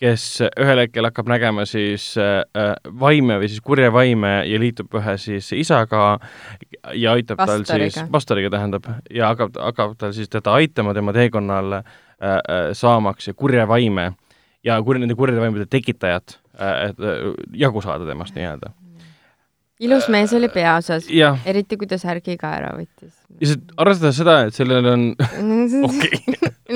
kes 0.00 0.24
ühel 0.60 0.82
hetkel 0.82 1.06
hakkab 1.06 1.30
nägema 1.30 1.64
siis 1.68 2.10
äh, 2.18 2.42
vaime 3.00 3.38
või 3.40 3.48
siis 3.48 3.62
kurje 3.64 3.92
vaime 3.94 4.34
ja 4.48 4.58
liitub 4.60 4.92
ühe 4.98 5.16
siis 5.22 5.52
isaga 5.56 6.18
ja 6.92 7.14
aitab 7.14 7.38
tal 7.38 7.62
siis, 7.62 7.70
Pastoriga. 7.70 8.06
pastoriga 8.12 8.50
tähendab, 8.56 8.90
ja 9.10 9.30
hakkab, 9.32 9.56
hakkab 9.70 9.96
tal 9.98 10.12
siis 10.16 10.28
teda 10.32 10.58
aitama 10.58 10.94
tema 10.94 11.14
teekonnal 11.16 11.78
äh, 11.78 11.84
äh, 12.24 12.70
saamaks 12.72 13.30
kurje 13.36 13.66
vaime 13.70 14.12
ja 14.64 14.80
kur-, 14.82 14.98
nende 15.00 15.16
kurjade 15.18 15.40
vaimude 15.40 15.66
tekitajad 15.70 16.38
äh,, 16.58 16.90
et 16.90 17.00
äh, 17.00 17.30
jagu 17.64 17.82
saada 17.84 18.08
temast 18.08 18.34
nii-öelda. 18.36 18.74
Ilus 19.82 20.08
mees 20.12 20.32
oli 20.36 20.48
peaosas, 20.52 21.08
eriti 21.46 21.78
kui 21.80 21.88
ta 21.90 21.98
särgi 21.98 22.36
ka 22.40 22.52
ära 22.60 22.74
võttis. 22.78 23.14
lihtsalt 23.40 23.72
arvestades 23.82 24.20
seda, 24.20 24.36
et 24.48 24.54
sellel 24.58 24.90
on 24.92 25.06
okei 25.88 26.20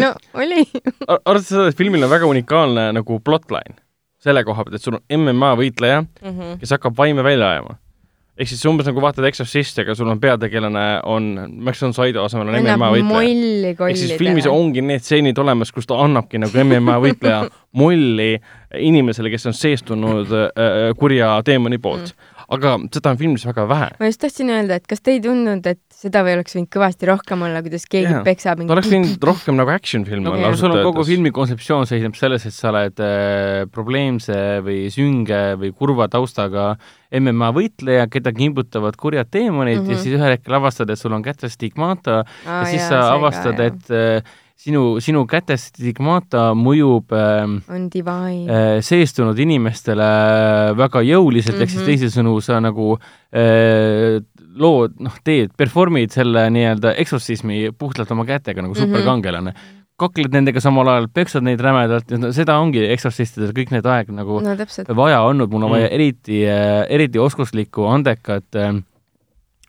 no 0.03 0.15
oli. 0.35 0.65
Ar- 1.07 1.23
arvestades 1.23 1.53
seda, 1.55 1.69
et 1.71 1.79
filmil 1.79 2.07
on 2.07 2.13
väga 2.13 2.31
unikaalne 2.31 2.91
nagu 2.99 3.21
plotline 3.25 3.79
selle 4.23 4.43
koha 4.47 4.65
pealt, 4.67 4.79
et 4.79 4.83
sul 4.83 4.99
on 4.99 5.21
MMA 5.21 5.53
võitleja, 5.61 6.01
kes 6.59 6.75
hakkab 6.75 6.97
vaime 6.99 7.23
välja 7.23 7.53
ajama. 7.55 7.77
ehk 8.39 8.51
siis 8.51 8.65
umbes 8.71 8.87
nagu 8.87 9.03
vaatad 9.03 9.27
Exorcisti, 9.27 9.83
aga 9.83 9.95
sul 9.99 10.11
on 10.11 10.19
peategelane 10.23 10.85
on 11.11 11.29
Maxon 11.67 11.95
Saido 11.95 12.25
asemel 12.27 12.51
on 12.51 12.59
MMA 12.63 12.91
võitleja. 12.97 13.77
ehk 13.89 13.99
siis 13.99 14.17
filmis 14.19 14.47
ongi 14.51 14.83
need 14.83 15.07
stseenid 15.07 15.39
olemas, 15.39 15.71
kus 15.75 15.87
ta 15.87 16.01
annabki 16.03 16.43
nagu 16.43 16.65
MMA 16.65 16.99
võitleja 17.07 17.45
molli 17.81 18.33
inimesele, 18.75 19.31
kes 19.31 19.47
on 19.47 19.55
seestunud 19.55 20.35
äh, 20.35 20.91
kurja 20.99 21.37
teemani 21.47 21.79
poolt 21.79 22.11
mm.. 22.11 22.38
Aga 22.49 22.77
seda 22.95 23.11
on 23.13 23.19
filmis 23.21 23.45
väga 23.45 23.67
vähe. 23.69 23.89
ma 24.01 24.09
just 24.09 24.21
tahtsin 24.23 24.51
öelda, 24.55 24.79
et 24.81 24.87
kas 24.89 25.03
te 25.05 25.13
ei 25.17 25.21
tundnud, 25.25 25.67
et 25.69 25.81
seda 25.99 26.23
või 26.25 26.37
oleks 26.39 26.55
võinud 26.57 26.71
kõvasti 26.73 27.09
rohkem 27.11 27.43
olla, 27.45 27.61
kuidas 27.65 27.85
keegi 27.91 28.13
Jaa. 28.15 28.23
peksab 28.25 28.63
ta 28.63 28.73
oleks 28.77 28.89
võinud 28.93 29.27
rohkem 29.31 29.59
nagu 29.59 29.73
action 29.75 30.05
film 30.09 30.25
no 30.25 30.33
olla 30.33 30.53
kui 30.53 30.61
sul 30.63 30.73
on 30.73 30.83
kogu 30.87 31.05
filmi 31.09 31.33
kontseptsioon 31.35 31.87
seisneb 31.91 32.17
selles, 32.17 32.47
et 32.49 32.57
sa 32.57 32.71
oled 32.73 33.03
äh, 33.05 33.67
probleemse 33.75 34.39
või 34.65 34.89
sünge 34.95 35.43
või 35.61 35.73
kurva 35.77 36.09
taustaga 36.09 36.71
MMA 37.13 37.53
võitleja, 37.57 38.09
keda 38.13 38.33
kimbutavad 38.37 38.97
kurjad 39.01 39.31
teemonid 39.31 39.79
mm 39.79 39.83
Mhm. 39.83 39.87
-hmm. 39.89 39.97
ja 39.97 40.03
siis 40.03 40.15
ühel 40.19 40.37
hetkel 40.37 40.55
avastad, 40.55 40.91
et 40.91 40.99
sul 40.99 41.13
on 41.13 41.23
kätes 41.23 41.53
stigmata 41.53 42.25
ja 42.47 42.65
siis 42.67 42.89
sa 42.89 43.13
avastad, 43.15 43.61
et 43.61 43.91
äh, 43.91 44.23
sinu, 44.59 44.99
sinu 45.05 45.23
kätes 45.31 45.69
stigmata 45.71 46.49
mõjub 46.59 47.13
äh, 47.15 47.45
on 47.71 47.87
divine. 47.93 48.49
äh, 48.51 48.81
seestunud 48.85 49.39
inimestele 49.39 50.09
väga 50.79 51.03
jõuliselt 51.07 51.55
mm, 51.55 51.59
-hmm. 51.59 51.63
ehk 51.63 51.71
siis 51.71 51.83
Mhm. 51.83 51.89
teisisõnu 51.93 52.41
sa 52.43 52.61
nagu 52.61 52.99
äh, 53.33 54.19
lood, 54.59 54.97
noh, 54.99 55.15
teed, 55.25 55.53
perform'id 55.57 56.11
selle 56.11 56.49
nii-öelda 56.51 56.97
eksotsismi 56.99 57.71
puhtalt 57.79 58.11
oma 58.11 58.25
kätega 58.25 58.63
nagu 58.63 58.75
Mhm. 58.75 58.83
superkangelane 58.83 59.51
mm. 59.51 59.57
-hmm. 59.57 59.75
kakled 59.99 60.33
nendega 60.33 60.61
samal 60.61 60.89
ajal, 60.89 61.07
peksad 61.15 61.43
neid 61.43 61.61
rämedalt 61.61 62.11
seda 62.35 62.59
ongi 62.59 62.83
eksotsistidel 62.93 63.51
kõik 63.55 63.71
need 63.75 63.87
aeg 63.87 64.11
nagu 64.11 64.41
no 64.41 64.57
täpselt. 64.57 64.89
vaja 64.97 65.23
olnud, 65.23 65.51
mul 65.51 65.63
on 65.65 65.71
vaja 65.71 65.87
Mm. 65.89 65.95
eriti, 65.95 66.43
eriti 66.89 67.19
oskuslikku, 67.19 67.87
andekat 67.87 68.45
äh, 68.57 68.75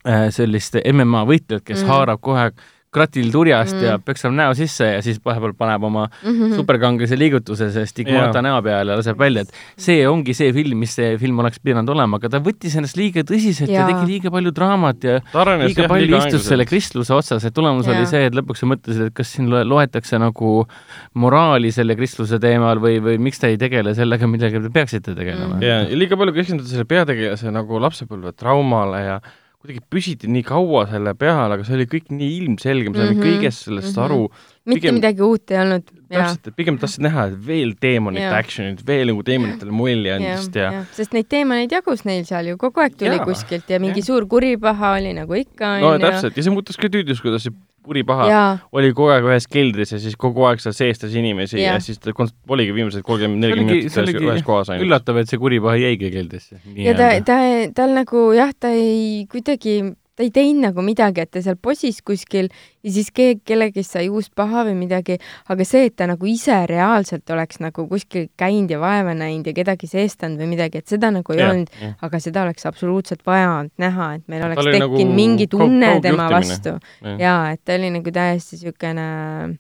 äh, 0.06 0.30
sellist 0.30 0.76
MMA 0.94 1.26
võitlejat, 1.26 1.64
kes 1.66 1.84
mm. 1.84 1.88
haarab 1.90 2.22
kohe 2.22 2.52
kratil 2.92 3.28
turjast 3.32 3.76
mm. 3.76 3.80
Mm. 3.80 3.86
ja 3.86 3.98
peksab 4.02 4.32
näo 4.34 4.54
sisse 4.58 4.86
ja 4.96 5.02
siis 5.06 5.20
vahepeal 5.26 5.54
paneb 5.54 5.84
oma 5.84 6.08
Mhm. 6.24 6.56
superkangelase 6.58 7.18
liigutuse 7.20 7.68
see 7.72 7.86
stigmata 7.86 8.40
Jaa. 8.40 8.42
näo 8.42 8.62
peale 8.66 8.92
ja 8.92 8.98
laseb 8.98 9.18
välja, 9.20 9.42
et 9.46 9.52
see 9.78 10.08
ongi 10.10 10.34
see 10.34 10.52
film, 10.54 10.80
mis 10.80 10.96
see 10.98 11.18
film 11.22 11.38
oleks 11.40 11.60
pidanud 11.62 11.90
olema, 11.94 12.18
aga 12.18 12.30
ta 12.30 12.40
võttis 12.40 12.76
ennast 12.78 12.98
liiga 12.98 13.22
tõsiselt 13.22 13.70
ja, 13.70 13.82
ja 13.84 13.88
tegi 13.92 14.08
liiga 14.14 14.32
palju 14.34 14.52
draamat 14.52 15.04
ja 15.06 15.20
ta 15.32 15.42
arenes 15.44 15.68
liiga 15.70 15.84
jah, 15.86 15.90
palju 15.94 16.08
liiga 16.10 16.18
istus 16.28 16.48
selle 16.48 16.64
aeglaselt. 16.66 16.70
kristluse 16.70 17.14
otsas, 17.14 17.46
et 17.46 17.54
tulemus 17.54 17.86
Jaa. 17.86 17.96
oli 18.00 18.06
see, 18.10 18.26
et 18.26 18.34
lõpuks 18.34 18.64
sa 18.64 18.66
mõtlesid, 18.66 19.06
et 19.08 19.14
kas 19.14 19.28
siin 19.36 19.50
loe- 19.54 19.64
loetakse 19.70 20.18
nagu 20.20 20.66
moraali 21.14 21.72
selle 21.72 21.96
kristluse 21.96 22.40
teemal 22.42 22.80
või, 22.82 22.98
või 23.04 23.18
miks 23.22 23.40
te 23.40 23.48
ei 23.54 23.58
tegele 23.62 23.94
sellega, 23.98 24.28
millega 24.28 24.62
te 24.66 24.70
peaksite 24.74 25.14
tegelema 25.16 25.56
Mhm. 25.60 25.62
ja, 25.64 25.82
ja 25.90 25.96
liiga 25.96 26.18
palju 26.18 26.34
keskenduti 26.34 26.70
selle 26.74 26.86
peategelase 26.90 27.52
nagu 27.52 27.80
lapsepõlve 27.80 28.34
traumale 28.36 29.04
ja 29.06 29.20
kuidagi 29.60 29.82
püsiti 29.92 30.30
nii 30.32 30.46
kaua 30.48 30.86
selle 30.88 31.12
peal, 31.20 31.52
aga 31.52 31.66
see 31.68 31.76
oli 31.76 31.86
kõik 31.92 32.14
nii 32.16 32.30
ilmselge, 32.38 32.92
me 32.94 32.96
saime 32.96 33.12
mm 33.12 33.18
-hmm. 33.18 33.26
kõigest 33.28 33.66
sellest 33.68 33.92
mhm. 33.92 34.04
aru. 34.06 34.22
mitte 34.70 34.80
pigem- 34.80 34.96
midagi 34.96 35.22
uut 35.26 35.52
ei 35.52 35.58
olnud. 35.60 35.84
täpselt, 36.10 36.48
et 36.48 36.56
pigem 36.56 36.78
tahtsid 36.80 37.04
näha 37.04 37.26
veel 37.48 37.74
teemonite 37.80 38.24
Jaa. 38.24 38.40
action'it, 38.40 38.86
veel 38.88 39.12
nagu 39.12 39.24
teemonitele 39.24 39.72
mulje 39.72 40.14
andmist 40.16 40.56
ja, 40.56 40.72
ja. 40.72 40.84
sest 40.96 41.14
neid 41.14 41.28
teemaneid 41.28 41.76
jagus 41.76 42.06
neil 42.06 42.24
seal 42.26 42.54
ju 42.54 42.58
kogu 42.58 42.80
aeg 42.80 42.96
tuli 42.96 43.18
Jaa. 43.20 43.26
kuskilt 43.26 43.70
ja 43.70 43.80
mingi 43.84 44.00
Jah. 44.00 44.08
suur 44.14 44.28
kuripaha 44.32 44.94
oli 44.96 45.14
nagu 45.14 45.34
ikka 45.34 45.80
no 45.84 45.92
onju. 45.96 46.06
täpselt 46.08 46.38
ja 46.38 46.44
see 46.44 46.56
muutus 46.56 46.80
ka 46.80 46.88
tüüdus, 46.88 47.20
kuidas 47.22 47.44
see 47.44 47.54
puripaha 47.86 48.28
jaa, 48.30 48.50
oli 48.76 48.92
kogu 48.94 49.14
aeg 49.14 49.28
ühes 49.30 49.48
keldris 49.52 49.94
ja 49.96 50.02
siis 50.02 50.18
kogu 50.20 50.46
aeg 50.50 50.62
seal 50.64 50.76
seestas 50.78 51.16
inimesi 51.18 51.60
ja, 51.60 51.76
ja 51.76 51.84
siis 51.84 52.02
ta 52.02 52.14
oligi 52.14 52.76
viimased 52.76 53.06
kolmkümmend, 53.06 53.44
nelikümmend 53.46 53.72
minutit 53.76 53.92
see 53.92 54.00
selles 54.00 54.16
oligi 54.16 54.32
ühes 54.32 54.46
kohas 54.48 54.74
ainult. 54.74 54.88
üllatav, 54.88 55.22
et 55.22 55.32
see 55.32 55.42
kuripaha 55.42 55.80
jäigi 55.80 56.12
keldrisse. 56.14 56.60
ja 56.76 56.96
ta, 56.98 57.10
ta, 57.26 57.40
tal 57.76 57.96
nagu 57.98 58.30
jah, 58.38 58.54
ta 58.56 58.74
ei 58.76 59.26
kuidagi, 59.32 59.80
ta 60.20 60.26
ei 60.28 60.32
teinud 60.36 60.66
nagu 60.66 60.84
midagi, 60.84 61.24
et 61.24 61.30
ta 61.32 61.40
seal 61.40 61.56
posis 61.56 62.02
kuskil 62.04 62.50
ja 62.84 62.92
siis 62.92 63.08
keegi, 63.16 63.40
kellegist 63.48 63.96
sai 63.96 64.10
uus 64.12 64.28
paha 64.36 64.66
või 64.68 64.74
midagi, 64.82 65.16
aga 65.48 65.64
see, 65.68 65.86
et 65.88 65.96
ta 65.96 66.10
nagu 66.12 66.28
ise 66.28 66.58
reaalselt 66.68 67.32
oleks 67.32 67.62
nagu 67.64 67.86
kuskil 67.88 68.28
käinud 68.40 68.74
ja 68.76 68.82
vaeva 68.84 69.14
näinud 69.16 69.48
ja 69.48 69.54
kedagi 69.56 69.88
seestanud 69.88 70.42
või 70.44 70.50
midagi, 70.58 70.82
et 70.84 70.92
seda 70.92 71.08
nagu 71.16 71.32
ei 71.38 71.46
olnud, 71.46 71.72
aga 72.04 72.20
seda 72.20 72.44
oleks 72.44 72.68
absoluutselt 72.68 73.24
vaja 73.26 73.48
olnud 73.62 73.72
näha, 73.80 74.10
et 74.20 74.28
meil 74.28 74.44
oleks 74.50 74.60
tekkinud 74.60 74.90
nagu 74.90 75.16
mingi 75.22 75.48
kaug- 75.48 75.56
tunne 75.56 75.86
kaugjuhtimine. 75.88 76.12
tema 76.12 76.30
vastu. 76.36 76.76
jaa, 77.24 77.52
et 77.56 77.64
ta 77.64 77.80
oli 77.80 77.90
nagu 77.96 78.12
täiesti 78.20 78.60
niisugune 78.60 79.58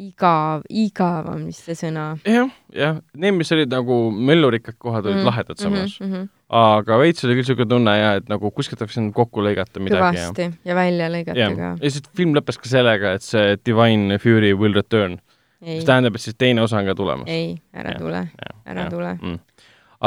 igav, 0.00 0.64
igavam 0.70 1.44
vist 1.46 1.68
see 1.68 1.76
sõna. 1.78 2.06
jah, 2.26 2.48
jah, 2.74 2.96
need, 3.14 3.36
mis 3.36 3.52
olid 3.54 3.70
nagu 3.70 4.08
möllurikkad 4.10 4.78
kohad, 4.78 5.06
olid 5.06 5.20
Mm, 5.20 5.26
lahedad 5.28 5.58
samas. 5.60 6.00
mm. 6.00 6.06
-hmm. 6.12 6.28
Aga 6.54 6.98
veits 7.00 7.24
oli 7.24 7.34
küll 7.38 7.44
niisugune 7.44 7.68
tunne 7.70 7.92
ja 7.96 8.10
et 8.18 8.26
nagu 8.28 8.50
kuskilt 8.52 8.82
oleks 8.84 8.98
võinud 8.98 9.14
kokku 9.16 9.42
lõigata 9.46 9.80
midagi 9.80 10.00
ja 10.20 10.28
kõvasti 10.28 10.48
ja 10.68 10.74
välja 10.76 11.06
lõigata 11.12 11.38
jah, 11.40 11.54
ka 11.56 11.70
ja. 11.70 11.90
siis 11.90 12.02
film 12.16 12.34
lõppes 12.36 12.58
ka 12.60 12.68
sellega, 12.68 13.14
et 13.16 13.24
see 13.24 13.56
Divine 13.64 14.18
Fury 14.22 14.52
will 14.54 14.76
return, 14.76 15.16
mis, 15.64 15.84
tähendab, 15.88 16.14
et 16.18 16.24
siis 16.26 16.36
teine 16.38 16.60
osa 16.62 16.78
on 16.82 16.90
ka 16.90 16.94
tulemas. 16.98 17.28
ei, 17.32 17.54
ära 17.72 17.94
Jah, 17.94 18.00
tule, 18.02 18.20
ära 18.66 18.84
tule. 18.92 19.14
Mm. 19.22 19.38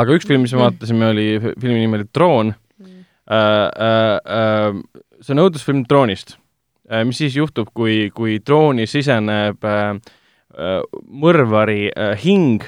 aga 0.04 0.18
üks 0.20 0.28
film, 0.30 0.46
mis 0.46 0.54
me 0.54 0.60
Mm. 0.62 0.66
vaatasime, 0.68 1.10
oli, 1.16 1.28
filmi 1.60 1.80
nimi 1.82 1.98
oli 2.02 2.10
Troon 2.14 2.54
Mm. 2.78 3.00
äh,. 3.34 3.72
Äh, 3.88 4.20
äh, 4.38 5.02
see 5.22 5.34
on 5.34 5.42
õudusfilm 5.48 5.84
droonist 5.90 6.38
äh,. 6.92 7.04
mis 7.04 7.18
siis 7.18 7.36
juhtub, 7.36 7.74
kui, 7.74 8.12
kui 8.14 8.38
drooni 8.40 8.86
siseneb 8.88 9.66
äh, 9.66 9.98
äh, 10.54 10.80
mõrvari 11.10 11.90
äh, 11.90 12.14
hing 12.24 12.62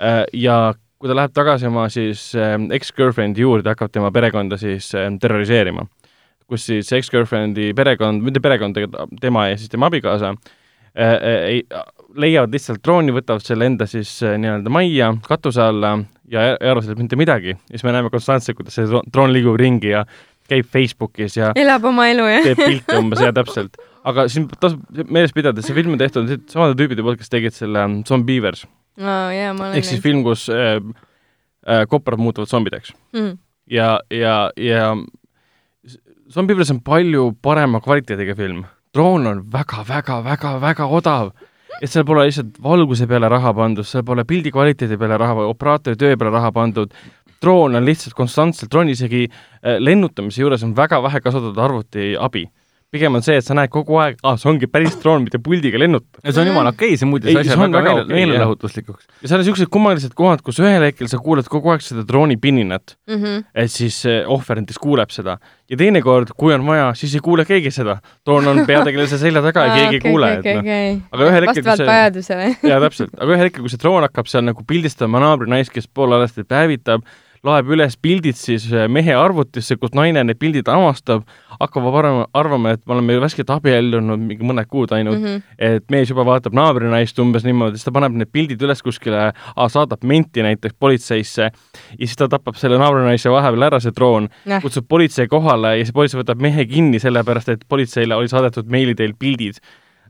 äh, 0.00 0.24
ja 0.36 0.74
kui 1.00 1.08
ta 1.08 1.16
läheb 1.16 1.32
tagasi 1.32 1.68
oma 1.70 1.86
siis 1.92 2.26
äh, 2.36 2.56
ex-girlfriend'i 2.76 3.44
juurde, 3.44 3.72
hakkab 3.72 3.92
tema 3.92 4.12
perekonda 4.12 4.58
siis 4.60 4.92
äh, 4.94 5.08
terroriseerima. 5.20 5.86
kus 6.50 6.66
siis 6.66 6.88
ex-girlfriend'i 6.92 7.70
perekond, 7.78 8.24
mitte 8.26 8.40
perekond, 8.42 8.78
tema 9.20 9.48
ja 9.48 9.58
siis 9.58 9.70
tema 9.70 9.86
abikaasa 9.86 10.34
äh, 10.34 11.12
äh, 11.14 11.44
ei, 11.54 11.60
leiavad 12.18 12.52
lihtsalt 12.52 12.82
drooni, 12.84 13.14
võtavad 13.14 13.44
selle 13.46 13.68
enda 13.70 13.86
siis 13.88 14.16
äh, 14.26 14.34
nii-öelda 14.40 14.72
majja 14.72 15.12
katuse 15.26 15.62
alla 15.62 15.94
ja 16.30 16.50
ei 16.52 16.72
arva 16.72 16.82
sellest 16.82 17.00
mitte 17.00 17.18
midagi. 17.18 17.54
ja 17.54 17.76
siis 17.76 17.86
me 17.86 17.94
näeme 17.94 18.10
konstantselt, 18.10 18.58
kuidas 18.58 18.76
see 18.76 18.90
dro- 18.90 19.04
droon 19.12 19.32
liigub 19.32 19.56
ringi 19.60 19.94
ja 19.94 20.04
käib 20.50 20.66
Facebookis 20.66 21.38
ja 21.38 21.52
elab 21.58 21.86
oma 21.90 22.08
elu, 22.10 22.26
jah? 22.32 22.50
teeb 22.50 22.60
pilte 22.64 22.98
umbes 22.98 23.22
ja 23.24 23.32
täpselt. 23.34 23.78
aga 24.04 24.26
siin 24.28 24.50
tasub 24.60 24.82
meeles 25.06 25.32
pidada, 25.36 25.62
see 25.64 25.76
film 25.76 25.94
on 25.96 26.02
tehtud 26.02 26.34
samade 26.50 26.76
tüübide 26.78 27.06
poolt, 27.06 27.22
kes 27.22 27.32
tegid 27.32 27.56
selle 27.56 27.86
ähm, 27.86 28.00
Ma 29.00 29.64
olen 29.64 29.78
ehk 29.78 29.88
siis 29.88 30.02
film, 30.04 30.24
kus 30.26 30.48
äh, 30.52 30.80
äh, 31.66 31.86
koprad 31.88 32.20
muutuvad 32.20 32.50
zombideks 32.50 32.92
mm.. 33.16 33.38
ja, 33.70 33.98
ja, 34.10 34.50
ja 34.56 34.94
Zombievers 36.30 36.70
on 36.70 36.78
palju 36.86 37.32
parema 37.42 37.80
kvaliteediga 37.82 38.36
film. 38.38 38.64
droon 38.94 39.26
on 39.26 39.40
väga-väga-väga-väga 39.52 40.86
odav 40.86 41.32
et 41.80 41.90
seal 41.90 42.04
pole 42.04 42.26
lihtsalt 42.28 42.58
valguse 42.62 43.06
peale 43.08 43.28
raha 43.30 43.52
pandud, 43.56 43.86
seal 43.86 44.04
pole 44.06 44.24
pildi 44.28 44.52
kvaliteedi 44.52 44.98
peale 45.00 45.16
raha, 45.20 45.46
operaatori 45.48 45.98
töö 45.98 46.16
peale 46.18 46.32
raha 46.34 46.52
pandud, 46.52 46.92
droon 47.40 47.78
on 47.78 47.86
lihtsalt 47.86 48.16
konstantselt, 48.18 48.70
drooni 48.72 48.96
isegi 48.96 49.24
äh, 49.26 49.78
lennutamise 49.80 50.42
juures 50.42 50.64
on 50.66 50.74
väga 50.76 51.00
vähe 51.02 51.22
kasutatud 51.24 51.58
arvuti 51.64 52.12
abi. 52.20 52.44
Pigem 52.90 53.14
on 53.14 53.22
see, 53.22 53.36
et 53.38 53.44
sa 53.46 53.54
näed 53.54 53.70
kogu 53.70 53.98
aeg, 54.02 54.16
aa, 54.26 54.34
see 54.40 54.48
ongi 54.50 54.66
päris 54.66 54.96
droon, 54.98 55.22
mitte 55.22 55.38
puldiga 55.42 55.78
lennutab. 55.78 56.18
ja 56.24 56.32
see 56.34 56.42
on 56.42 56.48
jumala 56.50 56.72
okei, 56.74 56.96
see 56.98 57.06
muutis 57.06 57.30
Ei, 57.30 57.36
asja 57.38 57.56
väga 57.60 57.82
väga 57.86 58.04
meelelahutuslikuks. 58.10 59.06
ja 59.22 59.28
seal 59.30 59.38
on 59.38 59.44
niisugused 59.44 59.70
kummalised 59.70 60.14
kohad, 60.18 60.42
kus 60.46 60.58
ühel 60.62 60.82
hetkel 60.88 61.08
sa 61.10 61.20
kuuled 61.22 61.46
kogu 61.50 61.70
aeg 61.74 61.84
seda 61.86 62.02
drooni 62.08 62.36
pininat, 62.40 62.96
Mm 63.10 63.22
-hmm. 63.22 63.44
et 63.54 63.70
siis 63.70 64.00
see 64.02 64.24
ohverendis 64.26 64.78
kuuleb 64.78 65.10
seda. 65.10 65.38
ja 65.70 65.76
teinekord, 65.76 66.28
kui 66.36 66.54
on 66.54 66.66
vaja, 66.66 66.90
siis 66.94 67.14
ei 67.14 67.20
kuule 67.20 67.44
keegi 67.44 67.70
seda. 67.70 68.00
droon 68.26 68.46
on 68.48 68.66
peategelase 68.66 69.18
selja 69.18 69.42
taga 69.42 69.66
ja 69.66 69.74
keegi 69.78 69.94
ei 70.02 70.10
kuule, 70.10 70.32
et 70.34 70.44
noh. 70.44 71.08
Aga 71.12 71.24
ühel 71.30 71.46
hetkel, 71.46 71.62
kui 71.64 71.76
see- 71.76 71.86
vajadusele. 71.86 72.56
jaa, 72.62 72.80
täpselt, 72.80 73.10
aga 73.18 73.32
ühel 73.32 73.44
hetkel, 73.46 73.60
kui 73.62 73.70
see 73.70 73.78
droon 73.82 74.02
hakkab 74.02 74.26
seal 74.26 74.42
nagu 74.44 74.62
pildistama 74.66 75.20
naabrinaist, 75.20 75.70
kes 75.72 75.86
poolalasti 75.88 76.42
päevitab, 76.44 77.02
loeb 77.46 77.70
üles 77.72 77.96
pildid 78.00 78.36
siis 78.36 78.66
äh, 78.72 78.86
mehe 78.92 79.14
arvutisse, 79.16 79.76
kus 79.80 79.94
naine 79.96 80.22
need 80.26 80.38
pildid 80.40 80.68
avastab, 80.68 81.24
hakkavad 81.56 81.96
arvama, 82.00 82.26
arvama, 82.36 82.74
et 82.76 82.82
me 82.84 82.96
oleme 82.96 83.16
värskelt 83.22 83.50
abiellunud 83.54 84.20
mingi 84.20 84.46
mõned 84.46 84.68
kuud 84.70 84.92
ainult 84.96 85.20
mm. 85.20 85.26
-hmm. 85.26 85.56
et 85.70 85.86
mees 85.92 86.12
juba 86.12 86.24
vaatab 86.28 86.56
naabrinaist 86.56 87.18
umbes 87.22 87.46
niimoodi, 87.48 87.80
siis 87.80 87.88
ta 87.88 87.94
paneb 87.96 88.16
need 88.20 88.32
pildid 88.32 88.62
üles 88.66 88.84
kuskile, 88.84 89.30
saadab 89.70 90.04
menti 90.04 90.44
näiteks 90.44 90.76
politseisse 90.78 91.50
ja 91.50 92.06
siis 92.06 92.16
ta 92.16 92.28
tapab 92.28 92.58
selle 92.60 92.78
naabrinaise 92.80 93.32
vahepeal 93.32 93.68
ära, 93.70 93.80
see 93.80 93.94
droon, 93.96 94.28
Näh. 94.44 94.62
kutsub 94.62 94.88
politsei 94.88 95.28
kohale 95.28 95.78
ja 95.78 95.84
see 95.84 95.96
politsei 95.96 96.20
võtab 96.20 96.40
mehe 96.40 96.66
kinni, 96.68 97.00
sellepärast 97.00 97.48
et 97.54 97.68
politseile 97.68 98.16
oli 98.16 98.28
saadetud 98.28 98.68
meili 98.68 98.94
teel 98.94 99.14
pildid 99.18 99.60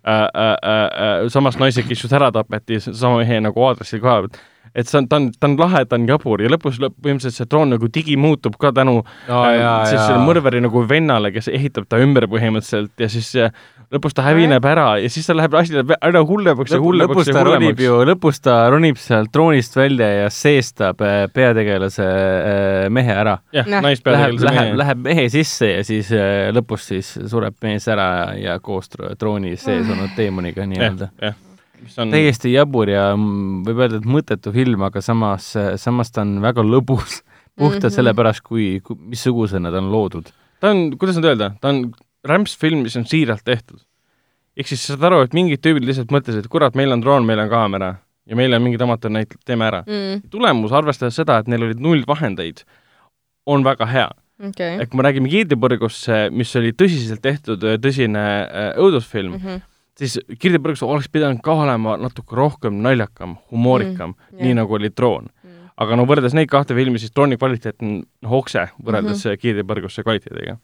äh, 0.06 0.14
äh, 0.14 0.56
äh, 0.62 0.86
äh, 1.24 1.28
samast 1.28 1.60
naisest, 1.60 1.88
kes 1.88 2.02
just 2.04 2.14
ära 2.16 2.30
tapeti, 2.32 2.80
sama 2.80 3.20
mehe 3.22 3.40
nagu 3.40 3.66
aadressil 3.68 4.00
koha 4.02 4.22
pealt. 4.22 4.40
Et 4.74 4.88
see 4.88 5.00
on, 5.00 5.08
ta 5.10 5.18
on, 5.18 5.30
ta 5.34 5.48
on 5.48 5.56
lahe, 5.58 5.82
ta 5.88 5.98
on 5.98 6.06
jabur 6.08 6.42
ja 6.42 6.50
lõpus 6.52 6.78
lõpp, 6.82 6.96
põhimõtteliselt 7.02 7.40
see 7.40 7.50
droon 7.50 7.74
nagu 7.74 7.90
digi 7.90 8.16
muutub 8.20 8.56
ka 8.60 8.70
tänu 8.76 9.00
äh, 9.02 9.58
siis 9.90 9.98
selle 9.98 10.22
mõrvari 10.22 10.62
nagu 10.62 10.84
vennale, 10.88 11.32
kes 11.34 11.50
ehitab 11.50 11.88
ta 11.90 12.00
ümber 12.02 12.28
põhimõtteliselt 12.30 13.02
ja 13.02 13.08
siis 13.10 13.32
äh, 13.40 13.50
lõpus 13.90 14.14
ta 14.14 14.22
hävineb 14.28 14.64
ära 14.70 14.86
ja 15.02 15.10
siis 15.10 15.26
ta 15.26 15.34
läheb, 15.34 15.54
asi 15.58 15.74
läheb 15.74 15.90
aina 15.98 16.22
hullemaks 16.26 16.74
ja 16.76 16.80
hullemaks 16.82 17.16
lõpus 17.16 17.32
ja 17.32 17.34
ta 17.34 17.44
ronib 17.48 17.72
hullemaks. 17.72 17.84
ju, 17.88 17.98
lõpus 18.12 18.40
ta 18.44 18.56
ronib 18.70 19.00
sealt 19.02 19.32
troonist 19.34 19.76
välja 19.76 20.10
ja 20.20 20.30
seestab 20.34 21.02
äh, 21.02 21.24
peategelase 21.34 22.06
äh, 22.06 22.86
mehe 22.94 23.18
ära. 23.24 23.38
jah. 23.54 23.66
Läheb, 23.66 23.88
naispeategelase 23.88 24.46
läheb, 24.46 24.62
mehe. 24.62 24.80
läheb 24.84 25.04
mehe 25.10 25.28
sisse 25.34 25.74
ja 25.74 25.84
siis 25.86 26.14
lõpus 26.54 26.86
siis 26.92 27.12
sureb 27.30 27.58
mees 27.66 27.88
ära 27.90 28.08
ja 28.38 28.58
koos 28.62 28.90
tro- 28.92 29.14
trooni 29.18 29.56
sees 29.58 29.90
olnud 29.90 30.14
teemoniga 30.16 30.66
nii-öelda. 30.70 31.10
jah, 31.18 31.38
mis 31.82 31.98
on 31.98 32.10
täiesti 32.10 32.52
jabur 32.52 32.90
ja 32.90 33.10
võib 33.16 33.78
öelda, 33.78 34.00
et 34.00 34.08
mõttetu 34.08 34.52
film, 34.52 34.82
aga 34.86 35.02
samas, 35.04 35.52
samas 35.80 36.10
ta 36.10 36.24
on 36.26 36.38
väga 36.44 36.64
lõbus. 36.66 37.20
puhtalt 37.60 37.82
mm. 37.82 37.86
-hmm. 37.88 37.94
sellepärast, 37.94 38.40
kui, 38.40 38.80
kui, 38.84 38.96
missugusena 39.12 39.70
ta 39.70 39.78
on 39.78 39.92
loodud. 39.92 40.30
ta 40.60 40.70
on, 40.70 40.96
kuidas 40.98 41.16
nüüd 41.18 41.28
öelda, 41.32 41.50
ta 41.60 41.68
on 41.68 41.90
rämpsfilm, 42.24 42.84
mis 42.86 42.96
on 42.96 43.06
siiralt 43.06 43.44
tehtud. 43.44 43.80
ehk 44.56 44.68
siis 44.68 44.86
sa 44.86 44.94
saad 44.94 45.04
aru, 45.08 45.20
et 45.24 45.34
mingid 45.36 45.60
tüübid 45.64 45.86
lihtsalt 45.86 46.12
mõtlesid, 46.12 46.44
et 46.44 46.52
kurat, 46.52 46.74
meil 46.74 46.92
on 46.92 47.02
droon, 47.02 47.26
meil 47.26 47.38
on 47.38 47.48
kaamera 47.48 47.94
ja 48.26 48.36
meil 48.36 48.52
on 48.52 48.62
mingid 48.62 48.80
amatöörnäitlejad, 48.80 49.44
teeme 49.46 49.64
ära. 49.64 49.82
Mm, 49.86 50.22
tulemus, 50.30 50.72
arvestades 50.72 51.16
seda, 51.16 51.38
et 51.40 51.48
neil 51.48 51.64
olid 51.68 51.80
null 51.80 52.02
vahendeid, 52.06 52.64
on 53.46 53.64
väga 53.64 53.86
hea. 53.86 54.10
okei. 54.48 54.76
et 54.80 54.88
kui 54.90 54.96
me 55.00 55.04
räägime 55.08 55.28
Kirdipõrgust, 55.28 56.08
mis 56.32 56.56
oli 56.56 56.72
tõsiselt 56.72 57.22
tehtud 57.22 57.64
tõsine 57.84 58.26
äh, 58.44 58.70
õudusfilm 58.76 59.32
mm, 59.32 59.40
Mhm. 59.40 59.48
-hmm. 59.48 59.69
Siis 60.00 60.16
Kirdipõrgus 60.40 60.82
oleks 60.86 61.10
pidanud 61.12 61.42
ka 61.44 61.56
olema 61.64 61.96
natuke 62.00 62.36
rohkem 62.38 62.80
naljakam, 62.84 63.36
humoorikam 63.52 64.14
mm,, 64.14 64.30
jah. 64.32 64.46
nii 64.46 64.56
nagu 64.60 64.78
oli 64.78 64.92
Troon. 64.94 65.28
aga 65.80 65.96
no 65.96 66.04
võrreldes 66.08 66.34
neid 66.36 66.50
kahte 66.52 66.76
filmi, 66.76 67.00
siis 67.00 67.12
Trooni 67.16 67.38
kvaliteet 67.40 67.80
on 67.84 68.00
noh, 68.00 68.32
okse 68.40 68.68
võrreldes 68.78 69.24
mm 69.24 69.30
-hmm. 69.30 69.42
Kirdipõrguse 69.44 70.06
kvaliteediga. 70.06 70.56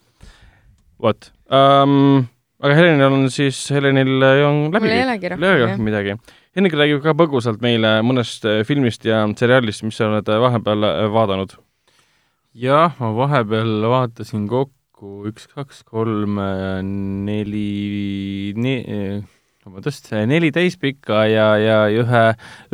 vot 1.02 1.30
um,. 1.50 2.26
aga 2.60 2.74
Helenil 2.74 3.12
on 3.12 3.30
siis, 3.30 3.70
Helenil 3.70 4.22
on 4.22 4.72
läbi 4.72 4.88
mul 4.88 4.96
ei 4.96 5.04
olegi 5.04 5.26
ei 5.26 5.32
ole 5.32 5.36
rohkem, 5.36 5.62
rohkem 5.68 5.84
midagi. 5.84 6.16
Henrik 6.56 6.72
räägib 6.72 7.02
ka 7.04 7.12
põgusalt 7.12 7.60
meile 7.60 8.00
mõnest 8.00 8.46
äh, 8.48 8.62
filmist 8.64 9.04
ja 9.04 9.26
seriaalist, 9.36 9.82
mis 9.84 9.98
sa 10.00 10.06
oled 10.08 10.28
äh, 10.28 10.40
vahepeal 10.40 10.84
äh, 10.88 11.12
vaadanud. 11.12 11.52
jah, 12.54 12.94
ma 12.98 13.10
vahepeal 13.12 13.84
vaatasin 13.84 14.48
kokku 14.48 14.72
üks, 15.28 15.46
kaks, 15.52 15.82
kolm, 15.86 16.38
neli 17.26 18.52
ne,, 18.56 18.76
vabandust, 19.66 20.10
neli 20.28 20.52
täispikka 20.54 21.24
ja, 21.30 21.48
ja 21.60 21.78
ja 21.90 22.02
ühe, 22.04 22.24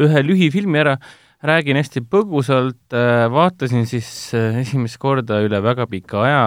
ühe 0.06 0.24
lühifilmi 0.26 0.82
ära. 0.84 0.96
räägin 1.42 1.74
hästi 1.74 2.04
põgusalt, 2.06 2.94
vaatasin 3.34 3.82
siis 3.90 4.30
äh, 4.38 4.60
esimest 4.60 5.00
korda 5.02 5.40
üle 5.42 5.58
väga 5.58 5.88
pika 5.90 6.20
aja, 6.22 6.44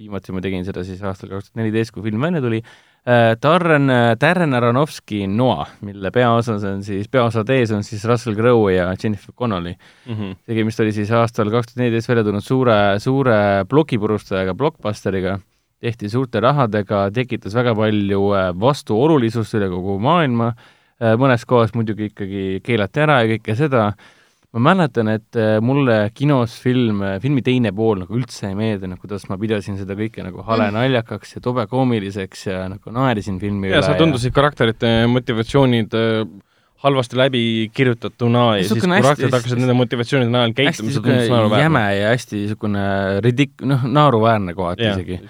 viimati 0.00 0.32
ma 0.32 0.40
tegin 0.40 0.64
seda 0.64 0.80
siis 0.86 1.02
aastal 1.04 1.28
kaks 1.28 1.50
tuhat 1.50 1.60
neliteist, 1.60 1.92
kui 1.92 2.06
film 2.06 2.24
välja 2.24 2.40
tuli, 2.40 2.62
Darren, 3.42 3.88
Darren 4.20 4.54
Aronofsky 4.54 5.22
Noa, 5.26 5.64
mille 5.80 6.10
peaosas 6.12 6.64
on 6.68 6.82
siis, 6.84 7.08
peaosad 7.08 7.48
ees 7.54 7.70
on 7.72 7.80
siis 7.84 8.04
Russell 8.04 8.36
Crowe 8.36 8.74
ja 8.74 8.90
Jennifer 8.92 9.32
Connelly. 9.32 9.72
mm. 10.06 10.14
-hmm. 10.14 10.36
tegemist 10.46 10.80
oli 10.80 10.92
siis 10.92 11.10
aastal 11.10 11.50
kaks 11.50 11.72
tuhat 11.72 11.80
neliteist 11.80 12.08
välja 12.08 12.24
tulnud 12.24 12.44
suure, 12.44 12.98
suure 12.98 13.64
plokipurustajaga, 13.68 14.54
Blockbusteriga, 14.54 15.38
tehti 15.80 16.08
suurte 16.08 16.40
rahadega, 16.40 17.10
tekitas 17.10 17.54
väga 17.54 17.74
palju 17.74 18.20
äh, 18.36 18.52
vastuolulisust 18.60 19.54
üle 19.54 19.68
kogu 19.68 19.98
maailma, 19.98 20.52
mõnes 21.00 21.46
kohas 21.48 21.72
muidugi 21.74 22.10
ikkagi 22.10 22.60
keelati 22.64 23.00
ära 23.00 23.22
ja 23.22 23.28
kõike 23.34 23.56
seda, 23.56 23.84
ma 24.50 24.60
mäletan, 24.72 25.08
et 25.14 25.38
äh, 25.38 25.60
mulle 25.62 26.10
kinos 26.14 26.56
film, 26.62 27.04
filmi 27.22 27.42
teine 27.46 27.70
pool 27.76 28.00
nagu 28.02 28.16
üldse 28.18 28.48
ei 28.48 28.56
meeldinud, 28.58 28.98
kuidas 28.98 29.28
ma 29.30 29.38
pidasin 29.38 29.78
seda 29.78 29.94
kõike 29.98 30.24
nagu 30.26 30.42
hale 30.46 30.70
Mm. 30.70 30.74
naljakaks 30.78 31.36
ja 31.36 31.40
tobe 31.44 31.66
koomiliseks 31.70 32.46
ja 32.48 32.64
nagu 32.68 32.92
naerisin 32.94 33.38
filmi 33.40 33.70
ja 33.70 33.82
sa 33.86 33.94
tundusid 33.98 34.34
karakterite 34.34 35.06
motivatsioonid 35.10 35.94
äh, 35.94 36.24
halvasti 36.82 37.16
läbi 37.16 37.42
kirjutatuna 37.74 38.44
ja 38.56 38.62
siis 38.64 38.72
Niisugune 38.74 38.96
kui 38.98 39.06
karakterid 39.06 39.34
hakkasid 39.36 39.60
nende 39.60 39.76
motivatsioonide 39.76 40.32
najal 40.32 40.54
käituma, 40.56 40.90
see 40.94 41.02
tundus 41.04 41.28
naeruväärne. 41.28 41.64
jäme 41.66 41.82
ja 41.96 42.08
hästi 42.14 42.40
niisugune 42.40 42.84
ridik-, 43.26 43.66
noh, 43.68 43.84
naeruväärne 43.84 44.54
kohati 44.56 44.88
jah, 44.88 44.96
isegi. 44.96 45.20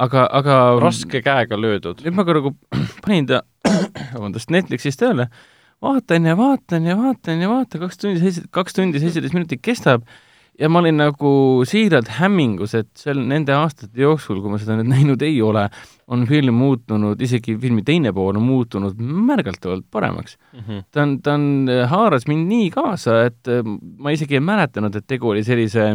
aga, 0.00 0.26
aga 0.40 0.58
raske 0.80 1.20
käega 1.22 1.58
löödud. 1.60 2.00
nüüd 2.06 2.16
ma 2.16 2.24
ka 2.24 2.38
nagu 2.38 2.54
panin 3.04 3.28
ta, 3.28 3.42
vabandust, 4.14 4.50
Netflixis 4.50 4.96
tööle, 5.00 5.28
vaatan 5.82 6.26
ja 6.28 6.36
vaatan 6.36 6.88
ja 6.88 6.96
vaatan 6.98 7.40
ja 7.40 7.48
vaatan, 7.48 7.86
kaks 7.86 8.02
tundi, 8.02 8.34
kaks 8.50 8.76
tundi 8.76 9.00
seitseteist 9.02 9.36
minutit 9.36 9.62
kestab 9.64 10.04
ja 10.60 10.68
ma 10.68 10.82
olin 10.82 10.98
nagu 11.00 11.30
siiralt 11.68 12.10
hämmingus, 12.18 12.74
et 12.76 12.90
seal 13.00 13.22
nende 13.24 13.54
aastate 13.56 14.02
jooksul, 14.02 14.42
kui 14.42 14.52
ma 14.52 14.60
seda 14.60 14.76
nüüd 14.78 14.90
näinud 14.92 15.24
ei 15.24 15.38
ole, 15.44 15.66
on 16.12 16.26
film 16.28 16.58
muutunud, 16.60 17.20
isegi 17.22 17.56
filmi 17.60 17.84
teine 17.86 18.12
pool 18.12 18.36
on 18.36 18.44
muutunud 18.44 19.00
märgatavalt 19.00 19.86
paremaks 19.90 20.36
mm. 20.36 20.60
-hmm. 20.60 20.86
ta 20.92 21.02
on, 21.02 21.18
ta 21.22 21.34
on, 21.38 21.46
haaras 21.92 22.26
mind 22.28 22.48
nii 22.50 22.70
kaasa, 22.76 23.22
et 23.30 23.48
äh, 23.48 23.64
ma 23.98 24.12
isegi 24.12 24.36
ei 24.36 24.44
mäletanud, 24.44 24.96
et 24.96 25.06
tegu 25.06 25.32
oli 25.32 25.44
sellise 25.44 25.94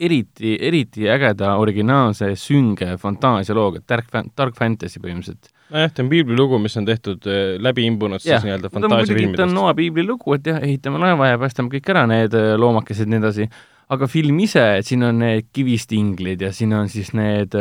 eriti, 0.00 0.56
eriti 0.60 1.06
ägeda, 1.10 1.54
originaalse, 1.62 2.32
sünge 2.36 2.96
fantaasialooga, 2.98 3.84
dark, 3.88 4.10
dark 4.36 4.58
fantasy 4.58 4.98
põhimõtteliselt 4.98 5.52
nojah, 5.72 5.92
ta 5.92 6.04
on 6.04 6.10
piiblilugu, 6.12 6.58
mis 6.62 6.76
on 6.80 6.86
tehtud 6.88 7.26
äh, 7.30 7.42
läbi 7.62 7.86
imbunud 7.88 8.22
siis 8.22 8.44
nii-öelda 8.44 8.70
fantaasiafilmidest. 8.72 9.40
ta 9.40 9.46
on 9.48 9.54
Noa 9.56 9.74
piiblilugu, 9.78 10.36
et 10.36 10.48
jah, 10.50 10.62
ehitame 10.62 11.00
laeva 11.02 11.32
ja 11.32 11.40
päästame 11.40 11.72
kõik 11.72 11.92
ära, 11.94 12.06
need 12.10 12.36
äh, 12.38 12.54
loomakesed 12.60 13.06
ja 13.06 13.12
nii 13.14 13.20
edasi, 13.22 13.48
aga 13.92 14.08
film 14.10 14.40
ise, 14.44 14.64
et 14.80 14.88
siin 14.88 15.04
on 15.06 15.22
need 15.22 15.48
kivistinglid 15.52 16.44
ja 16.46 16.52
siin 16.56 16.74
on 16.76 16.90
siis 16.92 17.12
need 17.16 17.56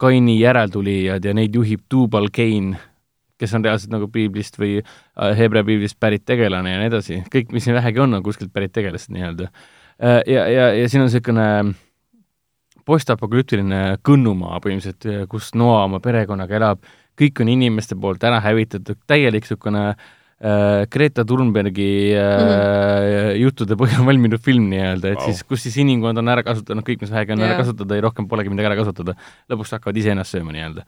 Kaini 0.00 0.38
järeltulijad 0.40 1.24
ja 1.24 1.34
neid 1.36 1.56
juhib 1.56 1.84
Tubal 1.92 2.30
Cain, 2.32 2.72
kes 3.40 3.52
on 3.56 3.64
reaalselt 3.64 3.92
nagu 3.92 4.08
piiblist 4.12 4.56
või 4.60 4.78
Hebra 5.36 5.60
piiblist 5.64 5.98
pärit 6.00 6.24
tegelane 6.28 6.72
ja 6.72 6.80
nii 6.80 6.88
edasi, 6.88 7.20
kõik, 7.32 7.52
mis 7.52 7.68
siin 7.68 7.76
vähegi 7.76 8.00
on, 8.00 8.16
on 8.16 8.24
kuskilt 8.24 8.52
pärit 8.52 8.72
tegelased 8.72 9.12
nii-öelda. 9.12 9.50
Ja, 10.00 10.44
ja, 10.48 10.66
ja 10.72 10.88
siin 10.88 11.04
on 11.04 11.10
niisugune 11.10 11.46
postapokalüptiline 12.88 14.00
kõnnumaa 14.06 14.60
põhimõtteliselt, 14.64 15.28
kus 15.30 15.52
Noa 15.58 15.84
oma 15.84 16.00
perekonnaga 16.00 16.56
elab, 16.56 16.88
kõik 17.20 17.42
on 17.44 17.52
inimeste 17.52 17.98
poolt 18.00 18.24
ära 18.26 18.40
hävitatud, 18.44 18.98
täielik 19.10 19.46
niisugune 19.46 19.84
äh, 19.90 20.86
Greta 20.92 21.24
Thunbergi 21.28 21.90
äh, 22.16 22.24
mm 22.24 22.50
-hmm. 22.50 23.38
juttude 23.42 23.76
põhjal 23.80 24.06
valminud 24.08 24.40
film 24.40 24.70
nii-öelda, 24.72 25.14
et 25.14 25.20
wow. 25.20 25.26
siis, 25.26 25.44
kus 25.44 25.62
siis 25.66 25.76
inimkond 25.84 26.18
on 26.18 26.28
ära 26.28 26.44
kasutanud 26.46 26.86
kõik, 26.86 27.04
mis 27.04 27.12
vähegi 27.12 27.32
on 27.36 27.44
yeah. 27.44 27.52
ära 27.52 27.62
kasutada 27.62 27.96
ja 27.96 28.06
rohkem 28.08 28.28
polegi 28.28 28.50
midagi 28.52 28.72
ära 28.72 28.76
kasutada. 28.76 29.14
lõpuks 29.50 29.76
hakkavad 29.76 29.96
iseennast 29.96 30.36
sööma 30.36 30.52
nii-öelda. 30.52 30.84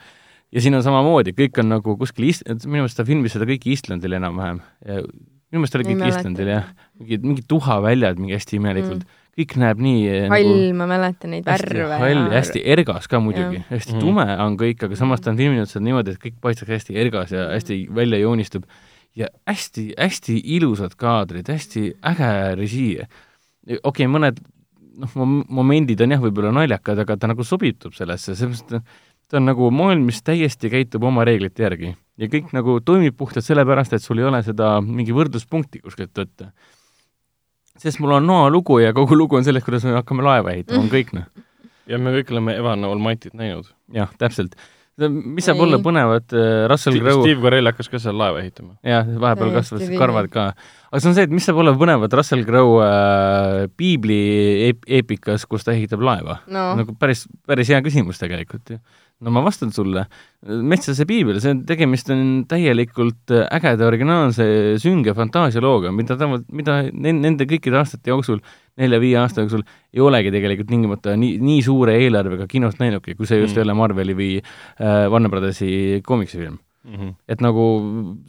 ja 0.53 0.61
siin 0.61 0.75
on 0.75 0.83
samamoodi, 0.83 1.33
kõik 1.33 1.59
on 1.61 1.69
nagu 1.69 1.97
kuskil 1.97 2.29
Is-, 2.29 2.45
minu 2.47 2.83
meelest 2.83 2.97
ta 2.97 3.05
filmis 3.05 3.33
seda 3.33 3.45
kõik 3.45 3.67
Islandil 3.67 4.13
enam-vähem. 4.13 4.61
minu 5.53 5.61
meelest 5.61 5.75
oli 5.75 5.85
kõik 5.85 6.07
Islandil 6.09 6.49
jah, 6.49 6.71
mingid, 6.99 7.25
mingid 7.25 7.49
tuhaväljad 7.49 8.19
mingi 8.19 8.35
hästi 8.35 8.57
imelikult 8.57 9.05
mm 9.05 9.22
kõik 9.39 9.57
näeb 9.61 9.83
nii 9.83 10.01
äh, 10.11 10.29
hall 10.31 10.49
nagu,, 10.51 10.79
ma 10.83 10.89
mäletan 10.91 11.33
neid 11.33 11.47
värve. 11.49 11.89
hall 12.03 12.25
ja 12.27 12.39
hästi 12.39 12.63
ergas 12.75 13.09
ka 13.11 13.21
muidugi, 13.25 13.63
hästi 13.71 13.97
mm. 13.97 14.01
tume 14.05 14.27
on 14.45 14.57
kõik, 14.61 14.87
aga 14.87 14.99
samas 14.99 15.25
ta 15.25 15.33
on 15.33 15.41
filminud 15.41 15.71
seda 15.71 15.85
niimoodi, 15.87 16.17
et 16.17 16.23
kõik 16.23 16.41
paistaks 16.45 16.73
hästi 16.77 16.99
ergas 17.01 17.33
ja 17.35 17.49
hästi 17.55 17.85
välja 17.95 18.21
joonistub 18.23 18.67
ja 19.17 19.29
hästi-hästi 19.49 20.39
ilusad 20.57 20.97
kaadrid, 21.01 21.49
hästi 21.53 21.85
äge 22.13 22.33
režii. 22.61 22.93
okei 23.05 23.81
okay,, 23.85 24.11
mõned 24.11 24.41
noh, 25.01 25.17
momendid 25.49 26.01
on 26.05 26.15
jah, 26.15 26.23
võib-olla 26.23 26.53
naljakad, 26.55 27.01
aga 27.05 27.17
ta 27.17 27.31
nagu 27.31 27.45
sobitub 27.47 27.97
sellesse, 27.97 28.37
sellepärast 28.37 28.77
et 28.77 29.01
ta 29.33 29.41
on 29.41 29.49
nagu 29.49 29.71
maailm, 29.73 30.05
mis 30.11 30.21
täiesti 30.25 30.69
käitub 30.73 31.05
oma 31.09 31.25
reeglite 31.25 31.65
järgi. 31.65 31.95
ja 32.21 32.29
kõik 32.29 32.53
nagu 32.53 32.77
toimib 32.85 33.17
puhtalt 33.17 33.47
sellepärast, 33.47 33.97
et 33.97 34.05
sul 34.05 34.21
ei 34.21 34.29
ole 34.29 34.43
seda 34.45 34.75
mingi 34.85 35.15
võrdluspunkti 35.17 35.81
kuskilt 35.81 36.13
võtta. 36.19 36.51
Sest 37.83 38.03
mul 38.03 38.19
on 38.19 38.29
noa 38.29 38.51
lugu 38.53 38.79
ja 38.83 38.93
kogu 38.97 39.19
lugu 39.19 39.39
on 39.39 39.47
sellest, 39.47 39.67
kuidas 39.67 39.87
me 39.89 39.97
hakkame 39.99 40.25
laeva 40.27 40.55
ehitama, 40.55 40.85
on 40.85 40.93
kõik 40.93 41.15
noh. 41.17 41.27
ja 41.91 41.99
me 41.99 42.15
kõik 42.19 42.31
oleme 42.35 42.57
Evan 42.61 42.87
Almighty't 42.89 43.37
näinud. 43.39 43.73
jah, 43.93 44.13
täpselt 44.21 44.57
mis 45.09 45.47
saab 45.47 45.57
ei. 45.57 45.65
olla 45.65 45.79
põnevat 45.83 46.35
äh,, 46.37 46.67
Russell 46.71 46.99
Crowe 47.01 47.25
Steve 47.25 47.41
Carell 47.41 47.71
hakkas 47.71 47.89
ka 47.89 48.01
seal 48.03 48.17
laeva 48.19 48.43
ehitama. 48.43 48.75
jah, 48.85 49.09
vahepeal 49.25 49.55
kasvasid 49.55 49.95
karvad 49.99 50.29
ka. 50.33 50.51
aga 50.91 51.01
see 51.01 51.11
on 51.11 51.17
see, 51.17 51.25
et 51.29 51.33
mis 51.33 51.47
saab 51.49 51.63
olla 51.63 51.73
põnevat 51.79 52.13
Russell 52.19 52.45
Crowe 52.49 52.85
äh, 52.85 53.71
piibli 53.77 54.19
eep 54.69 54.85
eepikas, 55.01 55.47
kus 55.49 55.65
ta 55.65 55.73
ehitab 55.73 56.05
laeva 56.05 56.43
no.? 56.47 56.67
nagu 56.83 56.97
päris, 57.01 57.25
päris 57.49 57.73
hea 57.73 57.81
küsimus 57.85 58.21
tegelikult 58.21 58.75
ju 58.75 58.81
no 59.23 59.31
ma 59.35 59.43
vastan 59.45 59.71
sulle, 59.75 60.07
Metsase 60.43 61.05
piibel, 61.07 61.39
see 61.43 61.53
on, 61.55 61.61
tegemist 61.67 62.09
on 62.11 62.25
täielikult 62.51 63.31
ägeda, 63.31 63.87
originaalse, 63.87 64.47
sünge 64.83 65.15
fantaasialooga, 65.15 65.93
mida 65.95 66.17
ta, 66.19 66.27
mida 66.51 66.81
nende 66.91 67.47
kõikide 67.51 67.79
aastate 67.79 68.11
jooksul, 68.11 68.43
nelja-viie 68.81 69.21
aasta 69.21 69.45
jooksul, 69.45 69.63
ei 69.95 70.03
olegi 70.03 70.33
tegelikult 70.35 70.71
tingimata 70.73 71.15
nii, 71.21 71.37
nii 71.45 71.63
suure 71.63 71.95
eelarvega 72.03 72.49
kinost 72.51 72.83
näinudki, 72.83 73.15
kui 73.19 73.31
see 73.31 73.39
just 73.43 73.55
mm. 73.55 73.63
ei 73.63 73.67
ole 73.69 73.79
Marveli 73.79 74.19
või 74.19 74.31
äh, 74.43 75.07
Warner 75.13 75.31
Brothersi 75.31 76.03
koomiksifilm 76.07 76.59
mm. 76.59 76.95
-hmm. 76.97 77.17
et 77.29 77.45
nagu 77.45 77.67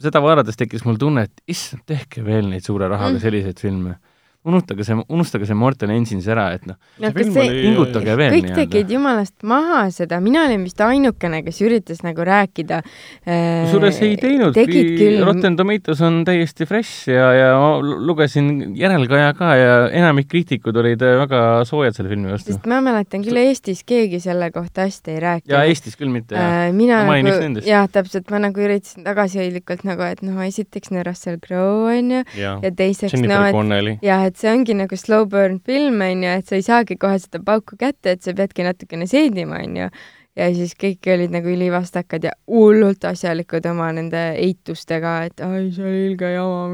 seda 0.02 0.22
vaadates 0.22 0.60
tekkis 0.60 0.86
mul 0.86 1.00
tunne, 1.00 1.26
et 1.26 1.44
issand, 1.50 1.82
tehke 1.90 2.24
veel 2.24 2.46
neid 2.52 2.66
suure 2.66 2.88
rahaga 2.88 3.16
mm. 3.16 3.24
selliseid 3.24 3.62
filme 3.66 3.98
unustage 4.44 4.84
see, 4.84 4.96
unustage 5.08 5.46
see 5.48 5.56
Morten 5.56 5.92
Engines 5.94 6.26
ära, 6.28 6.50
et 6.56 6.66
noh 6.68 6.76
no, 7.00 7.10
pingutage 7.16 8.16
veel 8.18 8.34
kõik 8.34 8.50
tegid 8.58 8.92
jumalast 8.92 9.44
maha 9.48 9.86
seda, 9.94 10.18
mina 10.24 10.44
olin 10.48 10.66
vist 10.66 10.80
ainukene, 10.84 11.40
kes 11.46 11.60
üritas 11.64 12.02
nagu 12.04 12.24
rääkida 12.26 12.80
äh,. 12.84 13.64
kusjuures 13.64 14.00
ei 14.04 14.18
teinudki, 14.20 15.08
Rotten 15.24 15.56
Tomatoes 15.56 16.02
on 16.04 16.20
täiesti 16.28 16.68
fresh 16.68 17.08
ja, 17.08 17.30
ja 17.38 17.48
lugesin 17.80 18.76
järelkaja 18.76 19.32
ka 19.38 19.54
ja 19.56 19.72
enamik 19.96 20.28
kriitikud 20.32 20.76
olid 20.82 21.02
äh, 21.04 21.16
väga 21.22 21.40
soojad 21.68 21.96
selle 21.96 22.12
filmi 22.12 22.32
vastu. 22.34 22.52
sest 22.52 22.68
ma 22.68 22.82
mäletan 22.84 23.24
küll 23.24 23.40
Eestis 23.40 23.80
keegi 23.88 24.20
selle 24.24 24.50
kohta 24.54 24.84
hästi 24.84 25.16
ei 25.16 25.24
rääkinud. 25.24 25.54
jaa, 25.56 25.64
Eestis 25.70 25.96
küll 26.00 26.12
mitte 26.12 26.36
äh,. 26.36 26.68
mina 26.76 27.00
ma 27.08 27.16
nagu, 27.24 27.64
jah, 27.64 27.88
täpselt, 27.88 28.28
ma 28.34 28.42
nagu 28.44 28.60
üritasin 28.60 29.08
tagasihoidlikult 29.08 29.88
nagu, 29.88 30.04
et 30.04 30.20
noh, 30.26 30.44
esiteks 30.44 30.92
no 30.92 31.04
Russell 31.06 31.40
Crowe 31.40 31.96
onju 31.96 32.22
ja, 32.36 32.58
ja 32.60 32.74
teiseks 32.74 33.16
no, 33.24 33.42
et 33.48 34.04
jah, 34.04 34.24
et 34.28 34.33
et 34.34 34.42
see 34.42 34.50
ongi 34.50 34.74
nagu 34.74 34.98
slow 34.98 35.28
burn 35.30 35.60
film, 35.62 36.02
onju, 36.02 36.34
et 36.40 36.50
sa 36.50 36.58
ei 36.58 36.66
saagi 36.66 36.98
kohe 37.00 37.16
seda 37.22 37.40
pauku 37.46 37.78
kätte, 37.80 38.16
et 38.16 38.26
sa 38.26 38.34
peadki 38.34 38.66
natukene 38.66 39.06
seedima, 39.10 39.60
onju. 39.62 39.90
ja 40.34 40.48
siis 40.50 40.72
kõik 40.74 41.06
olid 41.14 41.30
nagu 41.30 41.46
ülivastakad 41.46 42.24
ja 42.26 42.32
hullult 42.50 43.04
asjalikud 43.06 43.68
oma 43.70 43.92
nende 43.94 44.22
eitustega, 44.42 45.12
et 45.28 45.44
ai, 45.46 45.68
see 45.76 45.86
oli 45.86 46.00
ilge 46.08 46.32
jama. 46.32 46.66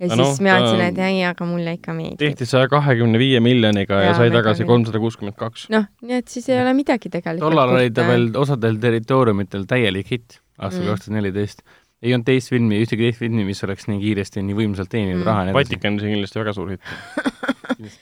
ja 0.00 0.08
no, 0.08 0.24
siis 0.24 0.40
mina 0.40 0.56
ütlesin, 0.62 0.84
et 0.86 1.02
ei, 1.04 1.20
aga 1.28 1.48
mulle 1.50 1.76
ikka 1.76 1.92
meeldib. 1.92 2.22
tehti 2.22 2.48
saja 2.48 2.70
kahekümne 2.72 3.20
viie 3.20 3.42
miljoniga 3.44 4.00
ja, 4.00 4.14
ja 4.14 4.16
sai 4.16 4.32
tagasi 4.32 4.64
kolmsada 4.68 5.02
kuuskümmend 5.02 5.36
kaks. 5.36 5.66
noh, 5.74 5.84
nii 6.00 6.22
et 6.22 6.32
siis 6.32 6.48
ei 6.48 6.62
ole 6.62 6.72
midagi 6.78 7.12
tegelikult. 7.12 7.44
tollal 7.44 7.76
oli 7.76 7.92
ta 7.92 8.08
veel 8.08 8.30
osadel 8.40 8.80
territooriumitel 8.80 9.68
täielik 9.68 10.16
hitt 10.16 10.40
aastal 10.56 10.86
mm. 10.86 10.94
kaks 10.94 11.04
tuhat 11.04 11.18
neliteist 11.20 11.62
ei 12.02 12.14
olnud 12.14 12.28
teist 12.28 12.52
filmi, 12.52 12.78
ühtegi 12.84 13.08
teist 13.08 13.22
filmi, 13.22 13.44
mis 13.48 13.62
oleks 13.66 13.88
nii 13.90 13.98
kiiresti, 14.02 14.42
nii 14.46 14.56
võimsalt 14.58 14.90
teeninud 14.92 15.22
mm. 15.22 15.26
raha 15.26 15.42
ja 15.42 15.48
nii 15.48 15.56
edasi. 15.56 15.74
Vatikan 15.74 15.98
on 15.98 16.12
kindlasti 16.14 16.42
väga 16.42 16.54
suur 16.54 16.74
hitt. 16.74 16.92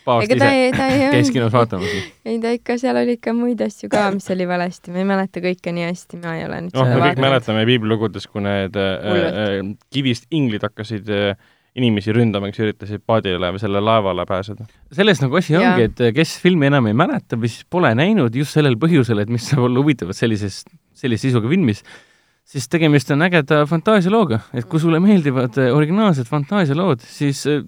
paavst 0.06 0.32
ise 0.32 0.50
käis 1.14 1.30
kinos 1.34 1.52
vaatamas. 1.52 1.90
ei 2.28 2.38
ta 2.42 2.52
ikka, 2.54 2.78
seal 2.80 2.96
oli 3.00 3.16
ikka 3.18 3.34
muid 3.36 3.60
asju 3.64 3.90
ka, 3.92 4.06
mis 4.14 4.28
oli 4.32 4.46
valesti, 4.48 4.92
ma 4.94 5.02
ei 5.02 5.08
mäleta 5.08 5.42
kõike 5.44 5.74
nii 5.76 5.88
hästi, 5.88 6.20
ma 6.22 6.36
ei 6.38 6.46
ole 6.46 6.62
nüüd 6.66 6.78
noh, 6.78 6.88
me 6.92 7.02
kõik 7.02 7.20
mäletame 7.26 7.66
piiblilugudes, 7.68 8.28
kui 8.30 8.44
need 8.46 8.78
äh, 8.80 9.12
äh, 9.26 9.58
kivist 9.92 10.28
inglid 10.34 10.64
hakkasid 10.66 11.12
äh, 11.12 11.36
inimesi 11.76 12.14
ründama, 12.16 12.48
kes 12.48 12.62
üritasid 12.64 13.04
paadile 13.04 13.50
või 13.52 13.60
selle 13.60 13.82
laevale 13.84 14.24
pääseda. 14.28 14.64
selles 14.96 15.20
nagu 15.20 15.36
asi 15.36 15.56
ja. 15.56 15.62
ongi, 15.62 15.90
et 15.90 16.04
kes 16.16 16.38
filmi 16.40 16.70
enam 16.70 16.88
ei 16.88 16.96
mäleta 16.96 17.36
või 17.36 17.52
siis 17.52 17.68
pole 17.68 17.92
näinud 17.98 18.36
just 18.36 18.56
sellel 18.56 18.78
põhjusel, 18.80 19.20
et 19.24 19.32
mis 19.32 19.44
saab 19.50 19.66
olla 19.68 19.82
huvitavat 19.82 20.16
sellises, 20.16 20.62
sellise 20.96 21.28
sisuga 21.28 21.52
filmis, 21.52 21.84
siis 22.46 22.68
tegemist 22.70 23.10
on 23.14 23.24
ägeda 23.26 23.64
fantaasialooga, 23.68 24.40
et 24.56 24.68
kui 24.70 24.82
sulle 24.82 25.00
meeldivad 25.02 25.56
eh, 25.62 25.72
originaalsed 25.74 26.28
fantaasialood, 26.30 27.02
siis 27.02 27.42
eh, 27.50 27.64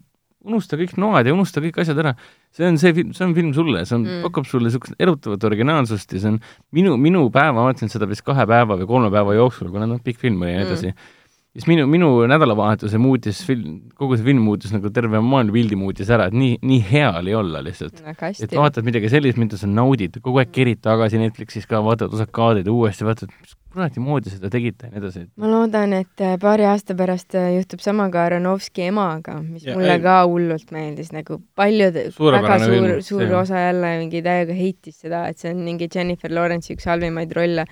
unusta 0.48 0.78
kõik 0.78 0.94
noad 1.00 1.26
ja 1.26 1.34
unusta 1.34 1.62
kõik 1.62 1.80
asjad 1.82 1.98
ära. 2.04 2.14
see 2.54 2.66
on 2.68 2.78
see 2.80 2.94
film, 2.96 3.12
see 3.12 3.26
on 3.26 3.34
film 3.36 3.52
sulle, 3.56 3.84
see 3.84 3.96
on 3.98 4.06
mm., 4.06 4.24
pakub 4.24 4.46
sulle 4.48 4.70
niisugust 4.70 4.96
erutavat 5.02 5.44
originaalsust 5.50 6.14
ja 6.14 6.22
see 6.22 6.32
on 6.32 6.40
minu, 6.72 6.96
minu 6.96 7.26
päeva, 7.34 7.52
ma 7.58 7.66
vaatasin 7.68 7.92
seda 7.92 8.08
vist 8.08 8.24
kahe 8.26 8.46
päeva 8.48 8.78
või 8.78 8.88
kolme 8.88 9.10
päeva 9.12 9.34
jooksul, 9.36 9.72
kuna 9.74 9.88
noh, 9.90 10.00
pikk 10.04 10.22
film 10.22 10.42
oli 10.42 10.54
ja 10.54 10.62
nii 10.62 10.68
edasi 10.70 10.92
mm., 10.92 11.17
siis 11.58 11.66
minu, 11.70 11.86
minu 11.90 12.08
nädalavahetuse 12.30 13.00
muutis 13.02 13.40
film, 13.46 13.78
kogu 13.98 14.16
see 14.16 14.26
film 14.28 14.44
muutis 14.46 14.72
nagu 14.74 14.90
terve 14.94 15.20
maailmapildi 15.24 15.78
muutis 15.78 16.10
ära, 16.14 16.28
et 16.30 16.36
nii, 16.38 16.58
nii 16.62 16.82
hea 16.86 17.10
oli 17.18 17.34
olla 17.34 17.62
lihtsalt. 17.66 17.98
et 17.98 18.54
vaatad 18.54 18.86
midagi 18.86 19.10
sellist, 19.10 19.40
mida 19.40 19.58
sa 19.58 19.70
naudid, 19.70 20.20
kogu 20.22 20.42
aeg 20.42 20.52
kerid 20.54 20.82
tagasi 20.84 21.20
Netflixis 21.22 21.66
ka, 21.66 21.82
vaatad 21.84 22.14
osad 22.14 22.30
kaadrid 22.34 22.70
uuesti, 22.70 23.06
vaatad, 23.08 23.34
mis 23.42 23.56
kuradi 23.74 24.02
moodi 24.02 24.32
seda 24.32 24.52
tegite 24.54 24.86
ja 24.86 24.94
nii 24.94 25.02
edasi. 25.02 25.24
ma 25.40 25.50
loodan, 25.50 25.96
et 25.98 26.24
äh, 26.24 26.38
paari 26.40 26.68
aasta 26.70 26.96
pärast 26.98 27.36
äh, 27.38 27.50
juhtub 27.56 27.82
sama 27.84 28.08
ka 28.14 28.24
Aronovski 28.28 28.86
emaga, 28.88 29.38
mis 29.42 29.66
ja, 29.66 29.76
mulle 29.76 29.98
ei, 29.98 30.04
ka 30.06 30.22
hullult 30.30 30.72
meeldis, 30.74 31.12
nagu 31.14 31.40
paljud, 31.58 32.00
väga 32.18 32.58
suur, 32.64 32.96
suur 33.10 33.38
osa 33.42 33.66
jälle 33.68 33.94
mingi 34.04 34.22
täiega 34.24 34.56
heitis 34.56 35.02
seda, 35.04 35.26
et 35.28 35.42
see 35.42 35.52
on 35.52 35.62
mingi 35.66 35.90
Jennifer 35.90 36.32
Lawrence'i 36.32 36.78
üks 36.78 36.86
halvimaid 36.88 37.34
rolle. 37.34 37.66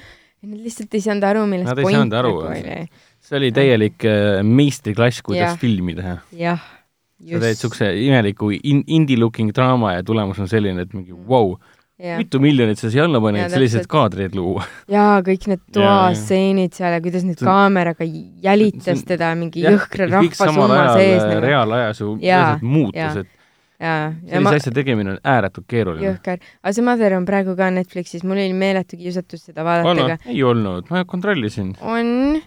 Nad 0.47 0.62
lihtsalt 0.62 0.93
ei 0.95 1.03
saanud 1.03 1.24
aru, 1.26 1.47
millest 1.49 1.70
Nad 1.70 1.80
point 1.82 2.12
nagu 2.12 2.34
oli. 2.45 2.74
See 3.27 3.39
oli 3.41 3.53
täielik 3.55 4.07
äh, 4.07 4.41
meistriklass, 4.47 5.22
kuidas 5.27 5.55
ja. 5.55 5.61
filmi 5.61 5.97
teha. 5.99 6.18
jah, 6.37 6.66
just. 7.18 7.33
sa 7.37 7.41
teed 7.41 7.57
niisuguse 7.57 7.95
imeliku 8.07 8.53
in, 8.57 8.85
indie-looking 8.87 9.55
draama 9.57 9.97
ja 9.97 10.05
tulemus 10.07 10.39
on 10.43 10.51
selline, 10.51 10.87
et 10.87 10.95
mingi 10.97 11.16
vau 11.16 11.51
wow, 11.55 11.57
Ja. 11.97 12.18
mitu 12.20 12.37
miljonit 12.45 12.77
sa 12.77 12.91
siia 12.93 13.07
alla 13.07 13.16
panid, 13.24 13.47
selliseid 13.49 13.87
kaadreid 13.89 14.35
luua. 14.37 14.66
jaa, 14.93 15.22
kõik 15.24 15.47
need 15.49 15.62
toastseenid 15.72 16.74
seal 16.77 16.93
ja 16.93 16.99
kuidas 17.01 17.24
nüüd 17.24 17.41
kaameraga 17.41 18.05
jälitas 18.45 19.01
teda 19.09 19.31
mingi 19.41 19.62
ja, 19.64 19.72
jõhkra 19.72 20.11
rahvasumma 20.11 20.91
sees 20.93 21.22
nagu. 21.24 21.41
reaalajas 21.41 22.03
ju 22.03 22.11
muutus, 22.61 23.22
et 23.22 23.31
ja, 23.81 23.95
ja 24.12 24.35
sellise 24.35 24.45
ma, 24.45 24.55
asja 24.61 24.74
tegemine 24.77 25.14
on 25.14 25.18
ääretult 25.24 25.66
keeruline. 25.72 26.05
jõhker, 26.11 26.45
aga 26.61 26.74
see 26.77 26.85
Mother 26.85 27.16
on 27.16 27.27
praegu 27.29 27.57
ka 27.57 27.70
Netflixis, 27.72 28.24
mul 28.29 28.45
oli 28.45 28.57
meeletu 28.57 29.01
kiusatus 29.01 29.49
seda 29.49 29.64
vaadata, 29.64 30.07
aga 30.11 30.18
ei 30.33 30.43
olnud, 30.45 30.93
ma 30.93 31.05
kontrollisin. 31.09 31.74
on, 31.81 32.43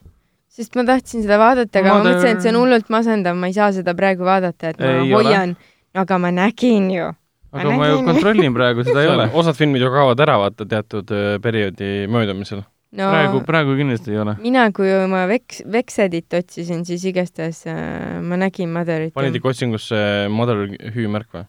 sest 0.49 0.75
ma 0.75 0.83
tahtsin 0.87 1.21
seda 1.25 1.37
vaadata, 1.41 1.79
aga 1.79 1.93
ma 1.93 1.99
Mother- 1.99 2.15
mõtlesin, 2.17 2.35
et 2.37 2.41
see 2.43 2.51
on 2.53 2.57
hullult 2.63 2.89
masendav, 2.93 3.35
ma 3.37 3.47
ei 3.51 3.53
saa 3.55 3.71
seda 3.75 3.93
praegu 3.97 4.25
vaadata, 4.27 4.73
et 4.73 4.79
ma 4.81 4.91
Ei 5.03 5.11
hoian. 5.13 5.55
aga 5.95 6.17
ma 6.19 6.31
nägin 6.31 6.89
ju. 6.93 7.11
aga 7.53 7.71
ma 7.77 7.87
ju 7.89 8.01
kontrollin 8.05 8.53
praegu, 8.53 8.83
seda 8.85 9.01
ei 9.05 9.07
ole. 9.13 9.29
osad 9.33 9.55
filmid 9.57 9.81
ju 9.81 9.89
kaovad 9.93 10.19
ära 10.25 10.35
vaata 10.41 10.65
teatud 10.69 11.09
öö, 11.11 11.39
perioodi 11.39 12.07
möödumisel. 12.11 12.63
no 12.91 13.09
praegu, 13.13 13.41
praegu 13.45 13.75
kindlasti 13.77 14.11
ei 14.11 14.17
ole. 14.21 14.35
mina, 14.41 14.67
kui 14.71 14.89
oma 14.93 15.23
veks-, 15.29 15.63
Vexedit 15.71 16.33
otsisin, 16.33 16.83
siis 16.85 17.05
igastahes 17.05 17.63
äh, 17.69 18.19
ma 18.21 18.35
nägin 18.37 18.69
Motherit. 18.73 19.13
panid 19.13 19.35
ikka 19.35 19.49
otsingusse 19.53 20.27
Mother 20.29 20.65
hüüumärk 20.95 21.29
või 21.33 21.45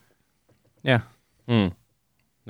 jah, 0.85 1.03
mm.? 1.49 1.71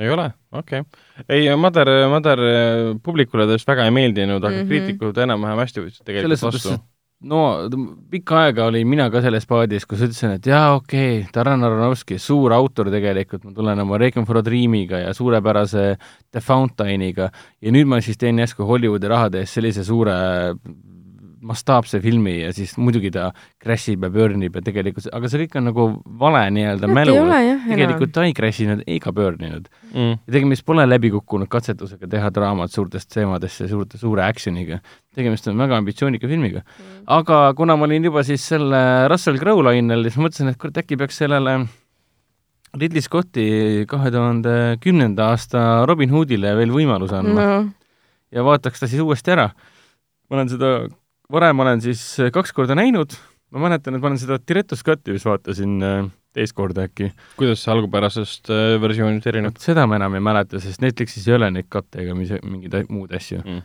ei 0.00 0.08
ole, 0.10 0.30
okei 0.52 0.80
okay.. 0.80 1.24
ei, 1.28 1.56
Mother 1.56 1.88
öö, 1.88 2.94
publikule 3.02 3.46
ta 3.46 3.58
vist 3.58 3.68
väga 3.68 3.84
ei 3.86 3.94
meeldinud, 3.94 4.42
aga 4.42 4.54
mm. 4.54 4.62
-hmm. 4.62 4.68
kriitikud 4.68 5.20
enam-vähem 5.26 5.62
hästi 5.64 5.84
võtsid 5.84 6.00
selles 6.00 6.10
tegelikult 6.10 6.40
suhtes 6.40 6.64
vastu., 6.72 6.86
no 7.20 7.68
pikka 8.10 8.38
aega 8.46 8.66
olin 8.70 8.88
mina 8.88 9.10
ka 9.12 9.20
selles 9.22 9.46
paadis, 9.46 9.84
kus 9.86 10.00
ütlesin, 10.06 10.38
et 10.38 10.46
jaa, 10.46 10.74
okei 10.74 11.20
okay,, 11.20 11.32
Darren 11.34 11.64
Aronofsky, 11.64 12.18
suur 12.18 12.52
autor 12.56 12.90
tegelikult, 12.90 13.44
ma 13.44 13.52
tulen 13.56 13.82
oma 13.84 13.98
Requiem 14.00 14.26
for 14.26 14.40
a 14.40 14.44
Dreamiga 14.44 15.02
ja 15.02 15.14
suurepärase 15.14 15.96
The 16.32 16.40
Fountainiga 16.40 17.30
ja 17.60 17.72
nüüd 17.72 17.90
ma 17.90 18.00
siis 18.00 18.18
teen 18.18 18.38
järsku 18.40 18.64
Hollywoodi 18.66 19.08
rahade 19.08 19.44
eest 19.44 19.58
sellise 19.58 19.84
suure 19.84 20.16
mastaapse 21.46 22.00
filmi 22.04 22.34
ja 22.40 22.50
siis 22.56 22.74
muidugi 22.80 23.10
ta 23.14 23.30
crash 23.62 23.92
ib 23.92 24.04
ja 24.06 24.10
burn 24.12 24.42
ib 24.44 24.58
ja 24.58 24.62
tegelikult, 24.64 25.08
aga 25.16 25.30
see 25.30 25.42
kõik 25.44 25.56
on 25.60 25.66
nagu 25.70 25.86
vale 26.20 26.42
nii-öelda 26.56 26.90
mälu 26.90 27.16
tegelikult 27.66 28.14
ta 28.16 28.26
ei 28.28 28.34
crash 28.36 28.64
inud 28.64 28.84
ega 28.86 29.12
burn 29.16 29.46
inud. 29.48 29.68
mm.. 29.92 30.20
ja 30.26 30.36
tegemist 30.36 30.66
pole 30.68 30.86
läbikukkunud 30.88 31.50
katsetusega 31.50 32.10
teha 32.10 32.30
draamat 32.36 32.74
suurtest 32.74 33.10
teemadesse 33.14 33.68
suurte, 33.70 34.00
suure 34.00 34.24
action'iga. 34.26 34.80
tegemist 35.16 35.48
on 35.50 35.58
väga 35.60 35.80
ambitsioonika 35.80 36.28
filmiga. 36.30 36.64
enam. 36.64 37.04
aga 37.20 37.42
kuna 37.58 37.76
ma 37.76 37.88
olin 37.88 38.10
juba 38.10 38.24
siis 38.26 38.46
selle 38.52 39.08
Russell 39.10 39.40
Crowe 39.40 39.64
lainel, 39.70 40.08
siis 40.08 40.20
mõtlesin, 40.20 40.52
et 40.52 40.60
kurat, 40.60 40.82
äkki 40.84 41.00
peaks 41.00 41.22
sellele 41.24 41.60
Ridley 42.76 43.02
Scotti 43.02 43.84
kahe 43.90 44.12
tuhande 44.14 44.56
kümnenda 44.82 45.32
aasta 45.32 45.84
Robin 45.90 46.12
Hoodile 46.14 46.54
veel 46.58 46.70
võimaluse 46.70 47.16
andma 47.18 47.46
no 47.46 47.60
ja 48.34 48.44
vaataks 48.46 48.82
ta 48.82 48.88
siis 48.90 49.02
uuesti 49.02 49.34
ära. 49.34 49.50
ma 50.30 50.36
olen 50.36 50.50
seda, 50.52 50.70
varem 51.32 51.64
olen 51.64 51.82
siis 51.84 52.02
kaks 52.34 52.54
korda 52.56 52.76
näinud, 52.78 53.14
ma 53.54 53.66
mäletan, 53.66 53.96
et 53.96 54.02
ma 54.02 54.10
olen 54.10 54.20
seda 54.20 54.38
Director's 54.42 54.84
Cut'i 54.86 55.14
vist 55.14 55.28
vaatasin 55.28 55.76
äh, 55.86 56.08
teist 56.36 56.54
korda 56.58 56.86
äkki. 56.86 57.10
kuidas 57.38 57.64
see 57.64 57.72
algupärasest 57.74 58.50
öö, 58.50 58.78
versioonist 58.82 59.26
erineb 59.26 59.58
seda 59.62 59.86
ma 59.90 59.98
enam 59.98 60.14
ei 60.18 60.24
mäleta, 60.24 60.60
sest 60.62 60.82
Netflixis 60.84 61.26
ei 61.28 61.36
ole 61.36 61.50
neid 61.54 61.68
katte 61.72 62.02
ega 62.04 62.14
mis, 62.14 62.32
mingeid 62.42 62.90
muud 62.92 63.14
asju. 63.16 63.40
mm.? 63.42 63.62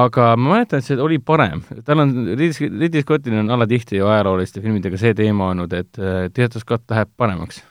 aga 0.00 0.30
ma 0.38 0.54
mäletan, 0.54 0.82
et 0.82 0.86
see 0.86 0.98
oli 1.02 1.18
parem, 1.22 1.62
tal 1.86 2.02
on, 2.04 2.14
Ridley 2.38 3.02
Scottil 3.02 3.38
on 3.40 3.50
alatihti 3.56 3.98
ju 3.98 4.06
ajalooliste 4.10 4.62
filmidega 4.62 4.98
see 5.00 5.14
teema 5.18 5.50
olnud, 5.54 5.74
et 5.74 5.98
äh, 5.98 6.26
Director's 6.30 6.66
Cut 6.66 6.86
läheb 6.90 7.12
paremaks 7.18 7.62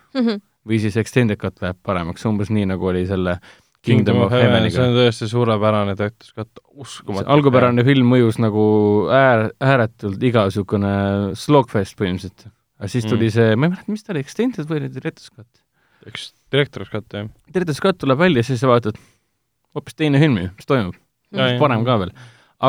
või 0.69 0.79
siis 0.83 0.97
Extended 0.99 1.39
Cut 1.39 1.61
läheb 1.63 1.79
paremaks, 1.85 2.25
umbes 2.29 2.51
nii, 2.53 2.67
nagu 2.69 2.91
oli 2.91 3.05
selle 3.09 3.39
Kingdom 3.89 4.21
of 4.23 4.33
see 4.33 4.43
Heaveniga. 4.43 4.83
on 4.85 4.97
tõesti 4.97 5.29
suurepärane 5.31 5.95
töötus 5.99 6.33
ka, 6.35 6.45
uskumatu. 6.79 7.27
algupärane 7.35 7.85
film 7.87 8.11
mõjus 8.13 8.39
nagu 8.41 8.63
äär, 9.13 9.49
ääretult 9.59 10.23
igasugune 10.29 10.93
slogfest 11.39 11.97
põhimõtteliselt. 11.99 12.49
aga 12.79 12.91
siis 12.91 13.07
tuli 13.07 13.27
Mm. 13.27 13.31
mm. 13.31 13.35
see, 13.37 13.55
ma 13.55 13.67
ei 13.67 13.73
mäleta, 13.75 13.91
mis 13.91 14.05
ta 14.05 14.13
oli, 14.13 14.23
Extended 14.25 14.69
või 14.69 14.81
oli 14.83 14.93
Director's 14.95 15.29
Cut? 15.33 15.65
üks 16.07 16.31
direktorist 16.53 16.91
ka, 16.93 17.03
jah. 17.13 17.29
Director's 17.51 17.81
Cut 17.83 17.99
tuleb 17.99 18.19
välja, 18.21 18.43
siis 18.47 18.61
sa 18.61 18.69
vaatad, 18.71 18.97
hoopis 19.75 19.97
teine 19.99 20.21
film 20.21 20.37
ju, 20.39 20.51
mis 20.55 20.69
toimub, 20.69 20.97
ja. 21.35 21.53
parem 21.59 21.85
ka 21.87 21.97
veel. 22.03 22.13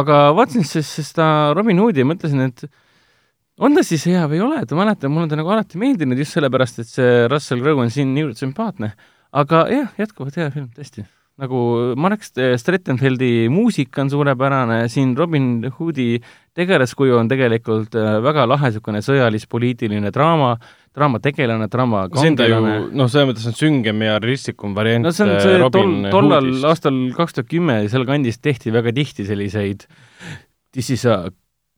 aga 0.01 0.21
vaatasin 0.37 0.67
siis 0.67 0.91
seda 1.13 1.53
Robin 1.57 1.79
Hoodi 1.83 2.03
ja 2.03 2.09
mõtlesin, 2.09 2.43
et 2.49 2.67
on 3.61 3.77
ta 3.77 3.85
siis 3.87 4.07
hea 4.09 4.25
või 4.31 4.41
ei 4.41 4.45
ole, 4.45 4.61
et 4.65 4.75
ma 4.75 4.85
mäletan, 4.85 5.13
mulle 5.13 5.31
ta 5.31 5.39
nagu 5.39 5.53
alati 5.53 5.81
meeldinud 5.81 6.19
just 6.21 6.37
sellepärast, 6.37 6.83
et 6.83 6.91
see 6.91 7.25
Russell 7.31 7.63
Crowe 7.63 7.85
on 7.85 7.93
siin 7.93 8.15
niivõrd 8.17 8.39
sümpaatne. 8.41 8.95
Aga 9.33 9.65
jah, 9.71 9.89
jätkuvalt 10.01 10.37
hea 10.41 10.51
film, 10.55 10.69
tõesti. 10.77 11.05
nagu 11.41 11.61
Marek 11.97 12.25
St- 12.27 12.59
Strettenfeldi 12.61 13.49
muusika 13.49 14.03
on 14.03 14.11
suurepärane, 14.13 14.83
siin 14.93 15.15
Robin 15.17 15.65
Hoodi 15.79 16.19
tegelaskuju 16.59 17.17
on 17.17 17.31
tegelikult 17.31 17.95
äh, 17.97 18.19
väga 18.25 18.45
lahe 18.51 18.69
niisugune 18.69 19.01
sõjalis-poliitiline 19.07 20.11
draama, 20.13 20.57
draamategelane, 20.97 21.69
draama 21.73 22.03
see 22.13 22.33
on 22.33 22.37
ta 22.37 22.49
ju 22.51 22.59
kangelane, 22.59 22.91
noh, 22.99 23.09
selles 23.09 23.31
mõttes 23.31 23.49
on 23.49 23.57
süngem 23.57 24.03
ja 24.05 24.19
realistlikum 24.21 24.75
variant. 24.77 25.07
no 25.07 25.15
see 25.15 25.25
on 25.29 25.37
see 25.41 25.71
tol, 25.73 25.95
tollal 26.13 26.51
aastal 26.69 26.99
kaks 27.17 27.39
tuhat 27.39 27.49
kümme 27.55 27.79
seal 27.89 28.05
kandis 28.09 28.43
tehti 28.43 28.75
väga 28.75 28.93
tihti 28.97 29.29
selliseid 29.29 29.87
This 30.71 30.91
is 30.95 31.03
a 31.07 31.33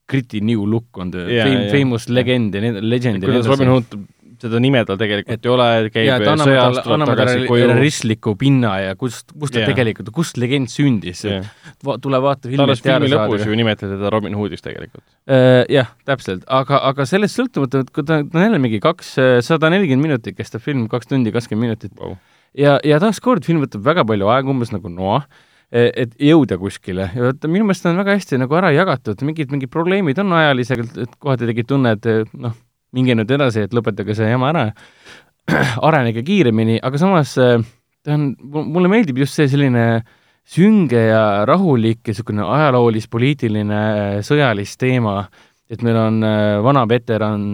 gritty 0.09 0.41
new 0.45 0.67
look 0.69 0.99
on 1.01 1.11
the 1.13 1.23
Jaa, 1.31 1.47
fame, 1.47 1.63
jaa. 1.65 1.71
famous 1.73 2.09
legend 2.09 2.55
ja 2.55 2.61
need, 2.61 2.81
legend 2.85 3.23
ja 3.23 3.31
kuidas 3.31 3.47
Robin 3.49 3.71
Hood, 3.73 3.95
seda 4.43 4.61
nime 4.63 4.83
tal 4.89 4.99
tegelikult 5.01 5.47
ei 5.47 5.53
ole, 5.53 5.69
käib 5.95 6.27
annab 6.33 7.13
tagasi 7.13 7.47
koju. 7.49 7.69
realistliku 7.71 8.35
pinna 8.41 8.73
ja 8.83 8.97
kust, 8.99 9.31
kust 9.33 9.55
ta 9.55 9.63
Jaa. 9.63 9.71
tegelikult, 9.71 10.11
kust 10.15 10.41
legend 10.41 10.73
sündis 10.73 11.23
ta 11.25 11.41
Va,. 11.87 11.97
tule 12.03 12.21
vaata 12.23 12.49
filmi, 12.51 12.63
alles 12.65 12.83
et 12.83 12.89
filmi 12.89 13.13
lõpus 13.13 13.45
ju. 13.47 13.57
nimetati 13.59 13.91
teda 13.93 14.11
Robin 14.15 14.37
Hoodiks 14.39 14.65
tegelikult. 14.65 15.05
jah, 15.73 15.93
täpselt, 16.09 16.45
aga, 16.51 16.83
aga 16.91 17.07
sellest 17.09 17.39
sõltumata, 17.39 17.85
et 17.85 17.95
kui 17.95 18.07
ta, 18.07 18.23
ta 18.25 18.41
on 18.41 18.47
jälle 18.49 18.61
mingi 18.63 18.83
kaks, 18.83 19.15
sada 19.47 19.71
nelikümmend 19.73 20.11
minutit 20.11 20.39
kestab 20.39 20.65
film, 20.65 20.89
kaks 20.93 21.11
tundi 21.13 21.35
kakskümmend 21.35 21.71
minutit 21.73 21.95
Wow. 22.01 22.17
ja, 22.59 22.79
ja 22.87 22.99
taaskord 23.03 23.47
film 23.47 23.63
võtab 23.65 23.85
väga 23.87 24.05
palju 24.09 24.29
aega, 24.33 24.51
umbes 24.51 24.73
nagu 24.75 24.91
noa, 24.91 25.23
et 25.73 26.13
jõuda 26.21 26.59
kuskile 26.61 27.09
ja 27.15 27.31
vaata, 27.31 27.49
minu 27.49 27.65
meelest 27.69 27.87
on 27.89 28.01
väga 28.01 28.19
hästi 28.19 28.41
nagu 28.43 28.59
ära 28.59 28.73
jagatud, 28.75 29.23
mingid, 29.25 29.53
mingid 29.55 29.71
probleemid 29.73 30.19
on 30.21 30.35
ajalisega, 30.37 30.89
et 31.07 31.17
kohati 31.23 31.49
tegid 31.49 31.71
tunne, 31.71 31.95
et 31.97 32.35
noh, 32.37 32.57
minge 32.97 33.17
nüüd 33.17 33.31
edasi, 33.37 33.67
et 33.67 33.77
lõpetage 33.77 34.17
see 34.17 34.31
jama 34.31 34.51
ära, 34.53 34.65
arenege 35.87 36.25
kiiremini, 36.27 36.79
aga 36.85 37.01
samas 37.01 37.35
äh, 37.41 37.63
ta 38.05 38.17
on, 38.17 38.33
mulle 38.43 38.91
meeldib 38.93 39.23
just 39.23 39.39
see 39.39 39.49
selline 39.51 40.03
sünge 40.53 40.99
ja 41.09 41.23
rahulik 41.49 42.03
ja 42.03 42.13
niisugune 42.13 42.45
ajaloolis-poliitiline 42.47 43.81
äh, 43.81 44.15
sõjalis 44.27 44.77
teema, 44.81 45.23
et 45.73 45.83
meil 45.87 45.99
on 45.99 46.23
äh, 46.27 46.61
vana 46.65 46.85
veteran 46.89 47.47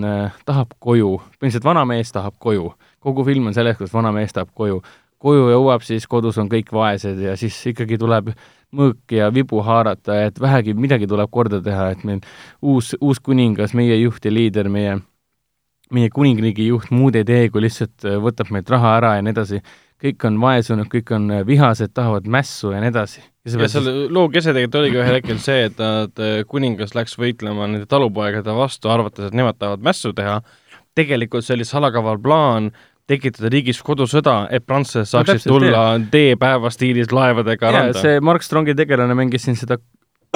tahab 0.49 0.75
koju, 0.83 1.17
põhimõtteliselt 1.39 1.69
vanamees 1.69 2.15
tahab 2.15 2.39
koju. 2.43 2.73
kogu 2.99 3.25
film 3.25 3.47
on 3.47 3.55
selles, 3.55 3.77
kuidas 3.79 3.95
vanamees 3.95 4.35
tahab 4.35 4.51
koju. 4.55 4.83
koju 5.19 5.51
jõuab 5.51 5.83
siis, 5.83 6.07
kodus 6.07 6.39
on 6.39 6.49
kõik 6.49 6.73
vaesed 6.73 7.19
ja 7.19 7.37
siis 7.37 7.57
ikkagi 7.67 7.99
tuleb 7.99 8.33
mõõk 8.75 9.13
ja 9.13 9.31
vibu 9.35 9.63
haarata, 9.65 10.25
et 10.27 10.41
vähegi 10.41 10.75
midagi 10.75 11.07
tuleb 11.09 11.31
korda 11.31 11.61
teha, 11.63 11.91
et 11.91 12.05
meil 12.05 12.21
uus, 12.63 12.95
uus 13.01 13.21
kuningas, 13.21 13.75
meie 13.75 13.97
juht 13.97 14.25
ja 14.25 14.33
liider, 14.33 14.69
meie 14.69 14.99
meie 15.95 16.11
kuningriigi 16.13 16.69
juht 16.69 16.91
muud 16.95 17.17
ei 17.19 17.27
tee, 17.29 17.49
kui 17.53 17.65
lihtsalt 17.65 18.07
äh, 18.07 18.19
võtab 18.23 18.53
meilt 18.55 18.71
raha 18.73 18.97
ära 18.99 19.15
ja 19.19 19.25
nii 19.25 19.35
edasi. 19.35 19.63
kõik 19.99 20.25
on 20.29 20.37
vaesunud, 20.41 20.87
kõik 20.93 21.11
on 21.17 21.31
äh, 21.35 21.47
vihased, 21.47 21.91
tahavad 21.95 22.29
mässu 22.31 22.73
ja 22.75 22.83
nii 22.83 22.93
edasi. 22.93 23.23
ja 23.49 23.69
selle 23.69 23.95
loo 24.13 24.29
kese 24.29 24.53
tegelikult 24.53 24.83
oligi 24.83 25.01
ühel 25.01 25.19
hetkel 25.21 25.41
see, 25.43 25.65
et 25.71 25.81
nad, 25.81 26.23
kuningas 26.49 26.95
läks 26.95 27.19
võitlema 27.19 27.67
nende 27.67 27.89
talupoegade 27.91 28.55
vastu, 28.55 28.93
arvates, 28.93 29.31
et 29.31 29.37
nemad 29.37 29.59
tahavad 29.59 29.83
mässu 29.85 30.13
teha. 30.13 30.41
tegelikult 30.99 31.47
see 31.47 31.57
oli 31.59 31.65
salakaval 31.65 32.19
plaan 32.19 32.73
tekitada 33.09 33.49
riigis 33.53 33.81
kodusõda, 33.85 34.43
et 34.53 34.67
prantslased 34.69 35.09
saaksid 35.09 35.41
täpselt, 35.41 35.53
tulla 35.55 35.85
D-päeva 36.13 36.71
stiilis 36.73 37.13
laevadega 37.15 37.71
ja 37.71 37.73
randa. 37.79 38.03
see 38.03 38.21
Mark 38.21 38.45
Strongi 38.45 38.77
tegelane 38.77 39.17
mängis 39.17 39.47
siin 39.49 39.57
seda 39.57 39.79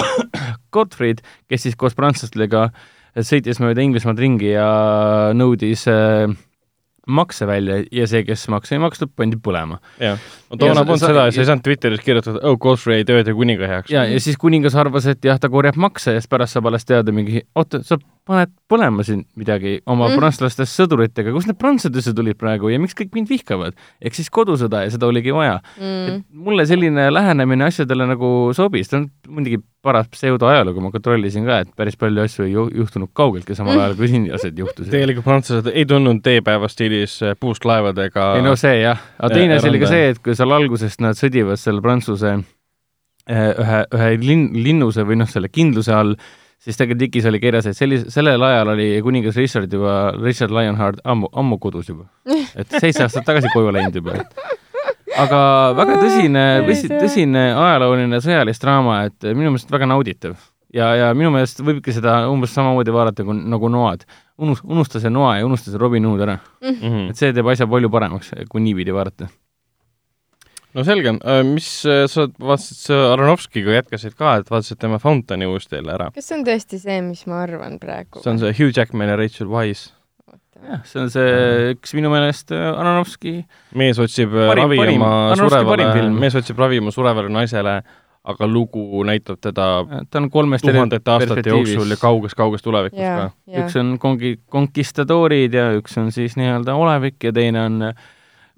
Gottfried, 0.74 1.20
kes 1.52 1.66
siis 1.66 1.76
koos 1.76 1.96
prantslastega 1.98 2.70
sõitis 3.20 3.60
mööda 3.62 3.84
Inglismaad 3.84 4.20
ringi 4.22 4.54
ja 4.54 4.68
nõudis 5.36 5.84
äh, 5.90 6.32
makse 7.06 7.46
välja 7.46 7.80
ja 7.92 8.06
see, 8.06 8.22
kes 8.26 8.44
makse 8.52 8.76
ei 8.76 8.82
maksnud, 8.82 9.10
pandi 9.18 9.38
põlema. 9.42 9.80
jah, 10.00 10.20
no 10.50 10.58
toona 10.60 10.84
polnud 10.86 11.02
seda, 11.02 11.26
sa 11.34 11.42
ei 11.42 11.48
saanud 11.48 11.64
Twitteris 11.66 12.02
kirjutada, 12.04 12.42
oh, 12.46 12.56
Godfrey 12.62 13.06
töötab 13.08 13.38
kuninga 13.38 13.68
heaks. 13.70 13.90
ja, 13.92 14.04
ja 14.06 14.20
siis 14.22 14.38
kuningas 14.40 14.76
arvas, 14.78 15.08
et 15.10 15.24
jah, 15.26 15.40
ta 15.42 15.50
korjab 15.52 15.78
makse 15.82 16.14
ja 16.14 16.22
siis 16.22 16.30
pärast 16.30 16.56
saab 16.56 16.70
alles 16.70 16.86
teada 16.86 17.14
mingi, 17.14 17.42
oota, 17.58 17.82
sa 17.86 17.98
paned 18.24 18.52
põlema 18.70 19.02
siin 19.02 19.24
midagi 19.34 19.80
oma 19.90 20.06
Mm. 20.08 20.16
prantslastest 20.20 20.76
sõduritega, 20.78 21.32
kust 21.34 21.48
need 21.50 21.58
prantslased 21.58 21.96
üldse 21.98 22.12
tulid 22.14 22.36
praegu 22.38 22.68
ja 22.70 22.78
miks 22.78 22.94
kõik 22.94 23.10
mind 23.16 23.26
vihkavad? 23.28 23.74
ehk 24.00 24.14
siis 24.14 24.30
kodusõda 24.30 24.84
ja 24.84 24.90
seda 24.94 25.06
oligi 25.10 25.32
vaja 25.34 25.56
Mm. 25.80 26.06
et 26.08 26.22
mulle 26.32 26.66
selline 26.66 27.08
lähenemine 27.10 27.64
asjadele 27.66 28.06
nagu 28.06 28.52
sobis, 28.54 28.88
ta 28.88 28.98
on 28.98 29.10
muidugi 29.28 29.58
paras 29.82 30.06
pseudoajalugu, 30.14 30.80
ma 30.80 30.90
kontrollisin 30.94 31.44
ka, 31.44 31.58
et 31.64 31.68
päris 31.76 31.96
palju 31.98 32.22
asju 32.22 32.44
ei 32.46 32.52
ju- 32.52 32.70
juhtunud 32.70 33.10
kaugeltki 33.12 33.56
samal 33.58 33.74
ajal, 33.80 33.96
kui 33.98 34.06
siin 34.08 34.28
asjad 34.32 34.54
juhtusid. 34.56 34.90
tegelikult 34.94 35.24
prantslased 35.24 35.72
ei 35.74 35.84
tulnud 35.84 36.22
D-päeva 36.22 36.68
stiilis 36.70 37.20
äh, 37.26 37.34
puust 37.40 37.64
laevadega 37.64 38.36
ei 38.36 38.42
no 38.42 38.54
see 38.54 38.82
jah, 38.82 39.00
aga 39.18 39.34
Ja- 39.34 39.38
teine 39.40 39.54
asi 39.58 39.68
oli 39.68 39.80
ka 39.80 39.86
see, 39.90 40.08
et 40.10 40.22
kui 40.22 40.34
seal 40.38 40.52
algusest 40.52 41.00
nad 41.00 41.16
sõdivad 41.18 41.58
seal 41.58 41.80
Prantsuse 41.82 42.44
eh, 43.26 43.54
ühe, 43.58 43.82
ühe 43.94 44.08
linn, 44.22 44.48
linnuse 44.54 45.02
või 45.06 45.16
noh, 45.18 45.26
selle 45.30 45.48
kindluse 45.48 45.92
all, 45.94 46.14
siis 46.62 46.78
tegelikult 46.78 47.02
Dikis 47.02 47.26
oli 47.30 47.40
kirjas, 47.42 47.66
et 47.70 47.78
sellis-, 47.78 48.06
sellel 48.12 48.42
ajal 48.46 48.72
oli 48.74 48.88
kuningas 49.04 49.38
Richard 49.40 49.72
juba, 49.72 49.96
Richard 50.20 50.54
Lionheart 50.54 51.02
ammu, 51.04 51.30
ammu 51.42 51.58
kodus 51.62 51.90
juba. 51.90 52.06
et 52.60 52.78
seitse 52.78 53.06
aastat 53.06 53.26
tagasi 53.28 53.50
koju 53.54 53.74
läinud 53.74 53.98
juba. 53.98 54.20
aga 55.22 55.42
väga 55.76 55.98
tõsine, 56.00 56.46
tõsi, 56.68 56.88
tõsine 56.92 57.44
ajalooline 57.52 58.22
sõjalist 58.24 58.64
draama, 58.64 59.02
et 59.10 59.30
minu 59.32 59.52
meelest 59.52 59.72
väga 59.72 59.90
nauditav. 59.90 60.38
ja, 60.72 60.94
ja 60.96 61.12
minu 61.16 61.32
meelest 61.34 61.60
võibki 61.60 61.92
seda 61.92 62.22
umbes 62.32 62.54
samamoodi 62.56 62.94
vaadata 62.94 63.26
kui, 63.26 63.36
nagu 63.36 63.68
Noad. 63.68 64.06
unus-, 64.38 64.64
unusta 64.64 65.02
see 65.02 65.12
Noa 65.12 65.38
ja 65.40 65.46
unusta 65.46 65.70
see 65.70 65.80
Robin 65.82 66.06
Hood 66.08 66.24
ära 66.24 66.38
mm. 66.38 66.78
-hmm. 66.80 67.10
et 67.10 67.16
see 67.16 67.32
teeb 67.32 67.46
asja 67.52 67.66
palju 67.66 67.90
paremaks, 67.90 68.32
kui 68.48 68.64
niipidi 68.64 68.94
vaadata 68.94 69.28
no 70.76 70.84
selge, 70.86 71.14
mis 71.48 71.70
sa 71.84 72.26
vaatasid, 72.40 72.78
sa 72.88 73.00
Aronovskiga 73.12 73.78
jätkasid 73.78 74.14
ka, 74.18 74.36
et 74.40 74.52
vaatasid 74.52 74.80
tema 74.82 75.00
Fountaini 75.02 75.48
uuesti 75.48 75.78
jälle 75.78 75.96
ära? 75.96 76.10
kas 76.14 76.28
see 76.28 76.38
on 76.38 76.46
tõesti 76.48 76.80
see, 76.82 77.00
mis 77.04 77.24
ma 77.30 77.42
arvan 77.46 77.78
praegu? 77.82 78.22
see 78.22 78.32
on 78.32 78.40
see 78.42 78.54
Hugh 78.58 78.72
Jackman 78.76 79.12
ja 79.12 79.18
Rachel 79.20 79.50
Wise. 79.52 79.92
jah, 80.62 80.84
see 80.88 81.02
on 81.02 81.10
see 81.12 81.74
üks 81.74 81.96
minu 81.98 82.12
meelest 82.12 82.54
Aronovski 82.54 83.40
mees 83.78 84.00
otsib 84.02 84.32
parim, 84.32 84.64
ravi 84.64 84.80
parim, 84.80 85.04
oma 85.04 85.36
surevale, 85.40 85.90
mees 86.14 86.38
otsib 86.40 86.62
ravi 86.62 86.80
oma 86.82 86.94
surevale 86.94 87.32
naisele, 87.32 87.76
aga 88.32 88.46
lugu 88.46 89.02
näitab 89.04 89.42
teda 89.42 89.68
ta 90.08 90.22
on 90.22 90.30
kolmest 90.30 90.64
tuhandete 90.64 91.10
aastate 91.10 91.52
jooksul 91.52 91.90
ja 91.90 92.00
kauges-kauges 92.00 92.64
tulevikus 92.64 93.02
ja, 93.02 93.14
ka. 93.18 93.62
üks 93.64 93.78
on 93.82 93.96
kongi-, 94.02 94.36
konkistadoorid 94.48 95.58
ja 95.58 95.72
üks 95.76 95.98
on 96.00 96.12
siis 96.14 96.38
nii-öelda 96.38 96.78
olevik 96.78 97.18
ja 97.26 97.34
teine 97.34 97.66
on 97.66 97.88
äh, 97.90 98.10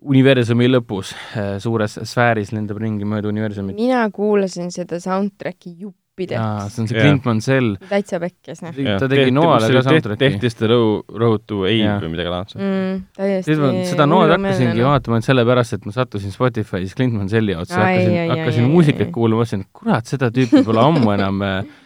universumi 0.05 0.68
lõpus, 0.70 1.12
äh, 1.34 1.57
suures 1.62 1.98
sfääris 2.05 2.55
lendab 2.55 2.80
ringi 2.82 3.07
mööda 3.09 3.30
universumit. 3.30 3.76
mina 3.78 4.07
kuulasin 4.14 4.72
seda 4.74 5.00
soundtrack'i 5.00 5.74
juppideks. 5.80 6.38
jaa, 6.38 6.68
see 6.68 6.82
on 6.82 6.88
see 6.90 6.98
Clint 7.00 7.28
Mansell. 7.28 7.70
täitsa 7.88 8.20
pekkes, 8.22 8.62
noh. 8.64 8.74
ta 9.00 9.09
tegi 9.11 9.34
Noale 9.34 9.70
ka 9.72 9.84
soundtrack'i. 9.88 10.20
tehti 10.24 10.50
seda 10.52 10.70
Road, 10.74 11.14
Road 11.22 11.46
to 11.48 11.62
Aid 11.68 12.05
või 12.05 12.12
midagi 12.16 12.34
laadset 12.34 12.61
mm,. 12.61 13.07
täiesti 13.20 13.57
seda 13.92 14.09
Noad 14.11 14.34
hakkasingi 14.36 14.84
vaatama 14.84 15.20
ainult 15.20 15.30
sellepärast, 15.30 15.78
et 15.78 15.88
ma 15.88 15.96
sattusin 15.96 16.34
Spotify's 16.34 16.96
Clint 16.98 17.16
Manselli 17.16 17.57
otsa, 17.57 17.80
hakkasin, 17.80 18.34
hakkasin 18.34 18.68
muusikat 18.72 19.14
kuulama, 19.14 19.42
mõtlesin, 19.42 19.64
et 19.64 19.72
kurat, 19.80 20.11
seda 20.11 20.30
tüüpi 20.34 20.64
pole 20.66 20.84
ammu 20.84 21.16
enam 21.16 21.42
äh, 21.48 21.80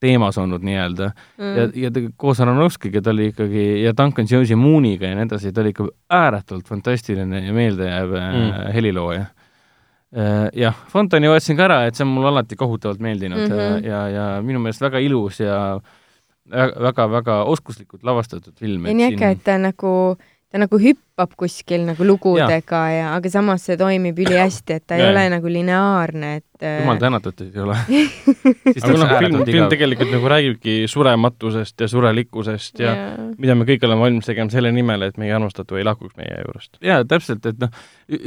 teemas 0.00 0.38
olnud 0.38 0.62
nii-öelda 0.66 1.10
mm.. 1.10 1.56
ja, 1.58 1.66
ja 1.84 1.90
ta 1.94 2.02
koos 2.16 2.40
Aronovskiga, 2.40 3.02
ta 3.02 3.10
oli 3.10 3.30
ikkagi, 3.32 3.64
ja 3.82 3.94
Duncan 3.96 4.28
Jones'i 4.30 4.56
Mooniga 4.58 5.10
ja 5.10 5.18
nii 5.18 5.26
edasi, 5.26 5.52
ta 5.52 5.62
oli 5.64 5.74
ikka 5.74 5.88
ääretult 6.20 6.68
fantastiline 6.68 7.42
ja 7.46 7.54
meeldejääv 7.56 8.14
äh, 8.14 8.32
mm. 8.34 8.72
helilooja. 8.74 9.26
Äh, 10.16 10.48
jah, 10.56 10.76
Fontani 10.92 11.28
vaatasin 11.28 11.58
ka 11.58 11.66
ära, 11.66 11.82
et 11.86 11.98
see 11.98 12.06
on 12.06 12.14
mulle 12.14 12.30
alati 12.32 12.56
kohutavalt 12.56 13.02
meeldinud 13.04 13.44
mm 13.44 13.54
-hmm. 13.54 13.86
ja, 13.86 14.02
ja 14.08 14.26
minu 14.42 14.62
meelest 14.62 14.80
väga 14.80 15.02
ilus 15.04 15.40
ja 15.40 15.80
väga-väga 16.80 17.42
oskuslikult 17.44 18.02
lavastatud 18.04 18.54
film. 18.56 18.88
nii 18.88 19.12
äge, 19.12 19.30
et 19.30 19.44
ta 19.44 19.58
nagu 19.58 20.16
ta 20.48 20.56
nagu 20.62 20.78
hüppab 20.80 21.34
kuskil 21.36 21.82
nagu 21.84 22.04
lugudega 22.08 22.78
ja, 22.88 22.92
ja, 22.94 23.08
aga 23.18 23.28
samas 23.28 23.66
see 23.68 23.76
toimib 23.76 24.16
ülihästi, 24.24 24.78
et 24.78 24.84
ta 24.88 24.96
ja, 24.96 25.04
ei 25.04 25.12
ole 25.12 25.24
nagu 25.34 25.50
lineaarne, 25.52 26.30
et 26.38 26.64
äh, 26.64 26.78
jumal 26.80 27.00
tänatud, 27.02 27.34
et 27.36 27.56
ei 27.58 27.64
ole. 27.64 27.76
Aga 28.78 28.92
noh, 28.94 29.12
film, 29.20 29.42
film 29.44 29.68
tegelikult 29.68 30.12
nagu 30.14 30.30
räägibki 30.32 30.76
surematusest 30.88 31.84
ja 31.84 31.88
surelikkusest 31.92 32.80
ja, 32.80 32.94
ja 32.94 33.26
mida 33.36 33.58
me 33.58 33.66
kõik 33.68 33.84
oleme 33.84 34.06
valmis 34.06 34.30
tegema 34.30 34.54
selle 34.54 34.72
nimel, 34.72 35.04
et 35.10 35.20
meie 35.20 35.34
armastatu 35.36 35.76
ei 35.76 35.84
lahkuks 35.84 36.16
meie 36.16 36.40
juurest. 36.46 36.80
jaa, 36.84 37.02
täpselt, 37.08 37.44
et 37.50 37.60
noh, 37.60 37.82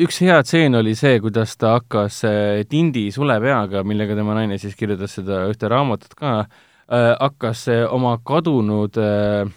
üks 0.05 0.21
hea 0.21 0.37
tseen 0.45 0.77
oli 0.77 0.93
see, 0.99 1.17
kuidas 1.23 1.55
ta 1.57 1.73
hakkas 1.79 2.21
äh, 2.29 2.61
Tindi 2.69 3.07
sulepeaga, 3.15 3.81
millega 3.87 4.19
tema 4.19 4.37
naine 4.37 4.61
siis 4.61 4.77
kirjutas 4.77 5.17
seda 5.17 5.47
ühte 5.49 5.73
raamatut 5.73 6.13
ka 6.19 6.35
äh,, 6.43 7.15
hakkas 7.17 7.65
äh, 7.73 7.87
oma 7.89 8.19
kadunud 8.21 9.01
äh, 9.01 9.49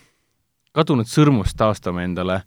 kadunud 0.74 1.10
sõrmust 1.10 1.56
taastama 1.58 2.04
endale. 2.04 2.42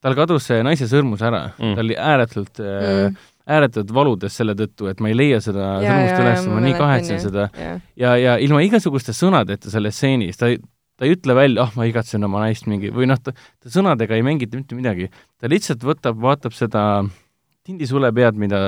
tal 0.00 0.14
kadus 0.14 0.46
see 0.50 0.62
naise 0.62 0.88
sõrmus 0.90 1.22
ära 1.24 1.48
mm., 1.56 1.74
ta 1.74 1.82
oli 1.82 1.96
ääretult 1.96 2.60
äh, 2.62 2.86
mm. 3.08 3.18
ääretult 3.56 3.92
valudes 3.94 4.36
selle 4.36 4.54
tõttu, 4.58 4.90
et 4.90 5.00
ma 5.00 5.10
ei 5.10 5.18
leia 5.18 5.40
seda 5.44 5.76
ja, 5.82 5.90
sõrmust 5.90 6.22
üles, 6.22 6.48
ma 6.52 6.62
nii 6.64 6.78
kahetsen 6.78 7.20
seda. 7.22 7.50
ja, 7.96 8.16
ja, 8.20 8.38
ilma 8.42 8.62
igasuguste 8.66 9.14
sõnadeta 9.16 9.72
selles 9.72 9.96
stseenis, 9.98 10.40
ta 10.40 10.50
ei, 10.52 10.60
ta 10.96 11.06
ei 11.06 11.16
ütle 11.16 11.36
välja, 11.36 11.64
ah 11.64 11.70
oh,, 11.70 11.78
ma 11.78 11.88
igatsen 11.88 12.24
oma 12.26 12.44
naist 12.46 12.68
mingi, 12.70 12.92
või 12.94 13.08
noh, 13.10 13.20
ta, 13.20 13.34
ta 13.34 13.72
sõnadega 13.72 14.16
ei 14.16 14.24
mängita 14.26 14.58
mitte 14.58 14.78
midagi. 14.78 15.10
ta 15.40 15.50
lihtsalt 15.52 15.84
võtab, 15.84 16.18
vaatab 16.22 16.56
seda 16.56 16.82
tindisulepead, 17.66 18.38
mida, 18.38 18.60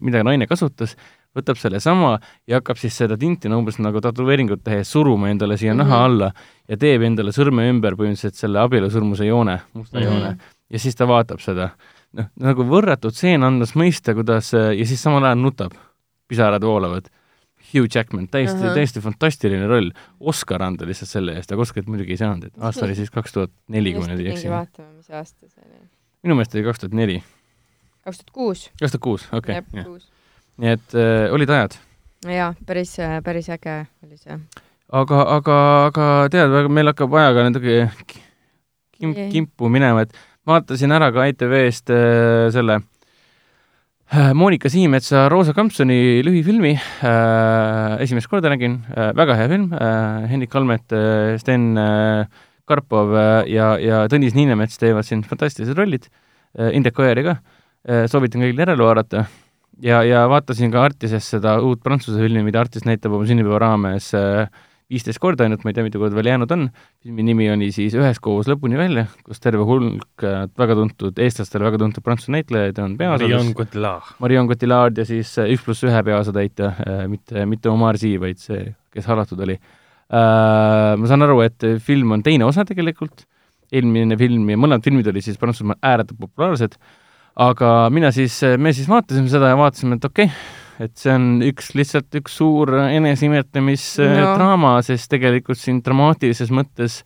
mida 0.00 0.22
naine 0.24 0.48
kasutas, 0.48 0.96
võtab 1.36 1.58
sellesama 1.60 2.16
ja 2.48 2.60
hakkab 2.60 2.80
siis 2.80 2.96
seda 2.96 3.18
tinti 3.20 3.50
no 3.52 3.60
umbes 3.60 3.78
nagu 3.82 4.00
tätoveeringut 4.04 4.62
tehes 4.64 4.90
suruma 4.92 5.30
endale 5.32 5.56
siia 5.56 5.74
mm 5.74 5.80
-hmm. 5.80 5.90
naha 5.90 6.04
alla 6.04 6.30
ja 6.68 6.76
teeb 6.76 7.04
endale 7.06 7.34
sõrme 7.34 7.68
ümber 7.70 7.96
põhimõtteliselt 7.98 8.40
selle 8.40 8.62
abielusõrmuse 8.62 9.28
joone, 9.28 9.60
musta 9.74 9.98
mm 9.98 10.04
-hmm. 10.04 10.12
joone. 10.12 10.38
ja 10.70 10.78
siis 10.78 10.96
ta 10.96 11.08
vaatab 11.08 11.40
seda. 11.40 11.70
noh, 12.12 12.30
nagu 12.40 12.64
võrratud 12.64 13.12
stseen 13.12 13.42
andes 13.42 13.74
mõista, 13.76 14.14
kuidas 14.14 14.52
ja 14.52 14.86
siis 14.86 15.02
samal 15.02 15.24
ajal 15.24 15.38
nutab, 15.38 15.72
pisarad 16.28 16.62
voolavad. 16.62 17.10
Hugh 17.74 17.88
Jackman, 17.94 18.28
täiesti 18.28 18.60
uh, 18.60 18.66
-huh. 18.66 18.74
täiesti 18.74 19.00
fantastiline 19.00 19.66
roll. 19.66 19.90
Oscar 20.20 20.62
anda 20.62 20.86
lihtsalt 20.86 21.10
selle 21.10 21.32
eest, 21.34 21.52
aga 21.52 21.62
Oscarit 21.62 21.88
muidugi 21.88 22.12
ei 22.12 22.16
saanud, 22.16 22.44
et 22.44 22.52
aasta 22.58 22.84
oli 22.84 22.94
siis 22.94 23.10
kaks 23.10 23.32
tuhat 23.32 23.50
neli, 23.68 23.92
kui 23.92 24.00
ma 24.00 24.12
nüüd 24.12 24.20
ei 24.20 24.28
eksi. 24.32 24.50
vaatame, 24.50 24.92
mis 24.96 25.10
aasta 25.10 25.48
see 25.48 25.64
oli. 25.66 25.88
minu 26.22 26.34
meelest 26.34 26.54
oli 26.54 26.64
kaks 26.64 26.78
tuhat 26.78 26.94
neli. 26.94 27.22
kaks 28.04 28.18
tuhat 28.18 28.30
kuus. 28.30 28.70
kaks 28.80 28.92
tuhat 28.92 29.02
kuus, 29.02 29.28
okei 29.32 29.62
nii 30.62 30.72
et 30.76 30.96
äh, 30.96 31.26
olid 31.34 31.50
ajad? 31.52 31.76
jaa, 32.32 32.52
päris, 32.66 32.96
päris 33.24 33.48
äge 33.52 33.78
oli 34.04 34.16
see. 34.16 34.38
aga, 34.88 35.22
aga, 35.36 35.58
aga 35.90 36.10
tead, 36.32 36.56
meil 36.72 36.92
hakkab 36.92 37.14
ajaga 37.20 37.46
natuke 37.48 37.78
kim, 38.96 39.14
kimpu 39.32 39.70
minema, 39.72 40.06
et 40.06 40.14
vaatasin 40.48 40.94
ära 40.96 41.10
ka 41.14 41.26
ETV-st 41.30 41.92
äh, 41.92 42.48
selle 42.54 42.78
äh, 42.80 44.32
Monika 44.34 44.70
Siimetsa 44.72 45.26
Roosa 45.32 45.54
Kampsoni 45.56 46.22
lühifilmi 46.26 46.74
äh,, 46.76 47.96
esimest 48.04 48.30
korda 48.32 48.52
nägin 48.52 48.80
äh,, 48.94 49.12
väga 49.16 49.38
hea 49.38 49.48
film 49.52 49.72
äh,, 49.76 50.26
Hendrik 50.30 50.54
Almet 50.56 50.92
äh,, 50.96 51.36
Sten 51.42 51.74
äh, 51.76 52.26
Karpov 52.66 53.14
äh, 53.14 53.42
ja, 53.52 53.74
ja 53.82 54.04
Tõnis 54.10 54.38
Niinemets 54.38 54.80
teevad 54.82 55.06
siin 55.08 55.26
fantastilised 55.26 55.78
rollid 55.78 56.08
äh,, 56.08 56.72
Indrek 56.72 57.02
Oeri 57.02 57.26
ka 57.26 57.36
äh,, 57.36 58.06
soovitan 58.10 58.46
kõigil 58.46 58.64
järele 58.64 58.86
vaadata 58.86 59.26
äh,, 59.26 59.34
ja, 59.82 60.00
ja 60.06 60.24
vaatasin 60.30 60.72
ka 60.72 60.84
Artises 60.86 61.28
seda 61.36 61.56
uut 61.64 61.82
prantsuse 61.84 62.20
filmi, 62.22 62.44
mida 62.46 62.62
Artis 62.62 62.86
näitab 62.88 63.16
oma 63.16 63.28
sünnipäeva 63.28 63.60
raames 63.62 64.08
äh, 64.16 64.48
viisteist 64.92 65.18
korda 65.22 65.46
ainult, 65.46 65.64
ma 65.66 65.72
ei 65.72 65.76
tea, 65.76 65.84
mitu 65.86 66.00
korda 66.00 66.16
veel 66.16 66.30
jäänud 66.30 66.52
on. 66.54 66.66
filmi 67.02 67.26
nimi 67.26 67.48
oli 67.50 67.70
siis 67.74 67.96
Üheskoos 67.98 68.48
lõpuni 68.50 68.78
välja, 68.78 69.06
kus 69.26 69.42
terve 69.42 69.66
hulk 69.66 70.26
äh, 70.26 70.44
väga 70.58 70.78
tuntud, 70.78 71.22
eestlastele 71.22 71.68
väga 71.68 71.80
tuntud 71.82 72.06
prantsuse 72.06 72.34
näitlejaid 72.36 72.78
on 72.82 72.98
peaosades. 73.00 73.32
Marion 73.32 73.54
Cotillard. 73.58 74.12
Marion 74.22 74.50
Cotillard 74.50 74.98
ja 74.98 75.08
siis 75.08 75.32
äh, 75.42 75.50
üks 75.54 75.64
pluss 75.66 75.86
ühe 75.86 76.02
peaosatäitja, 76.06 76.72
mitte, 77.12 77.48
mitte 77.48 77.72
Omar 77.72 77.98
Sy, 78.00 78.16
vaid 78.22 78.42
see, 78.42 78.70
kes 78.94 79.10
halatud 79.10 79.42
oli. 79.46 79.58
Ma 80.06 81.08
saan 81.10 81.26
aru, 81.26 81.40
et 81.42 81.64
film 81.82 82.12
on 82.14 82.20
teine 82.22 82.46
osa 82.46 82.62
tegelikult, 82.62 83.24
eelmine 83.74 84.14
film 84.20 84.44
ja 84.52 84.58
mõlemad 84.62 84.84
filmid 84.86 85.08
olid 85.10 85.24
siis 85.26 85.40
Prantsusmaal 85.40 85.80
ääretult 85.82 86.20
populaarsed 86.20 86.76
aga 87.36 87.72
mina 87.92 88.12
siis, 88.14 88.38
me 88.58 88.72
siis 88.76 88.88
vaatasime 88.88 89.30
seda 89.32 89.52
ja 89.52 89.58
vaatasime, 89.58 89.98
et 89.98 90.08
okei 90.08 90.30
okay,, 90.30 90.86
et 90.86 90.96
see 91.00 91.12
on 91.12 91.28
üks, 91.44 91.70
lihtsalt 91.76 92.18
üks 92.20 92.40
suur 92.40 92.72
eneseimetlemisdraama 92.86 94.76
no., 94.78 94.82
sest 94.84 95.10
tegelikult 95.12 95.60
siin 95.60 95.82
dramaatilises 95.84 96.52
mõttes 96.54 97.02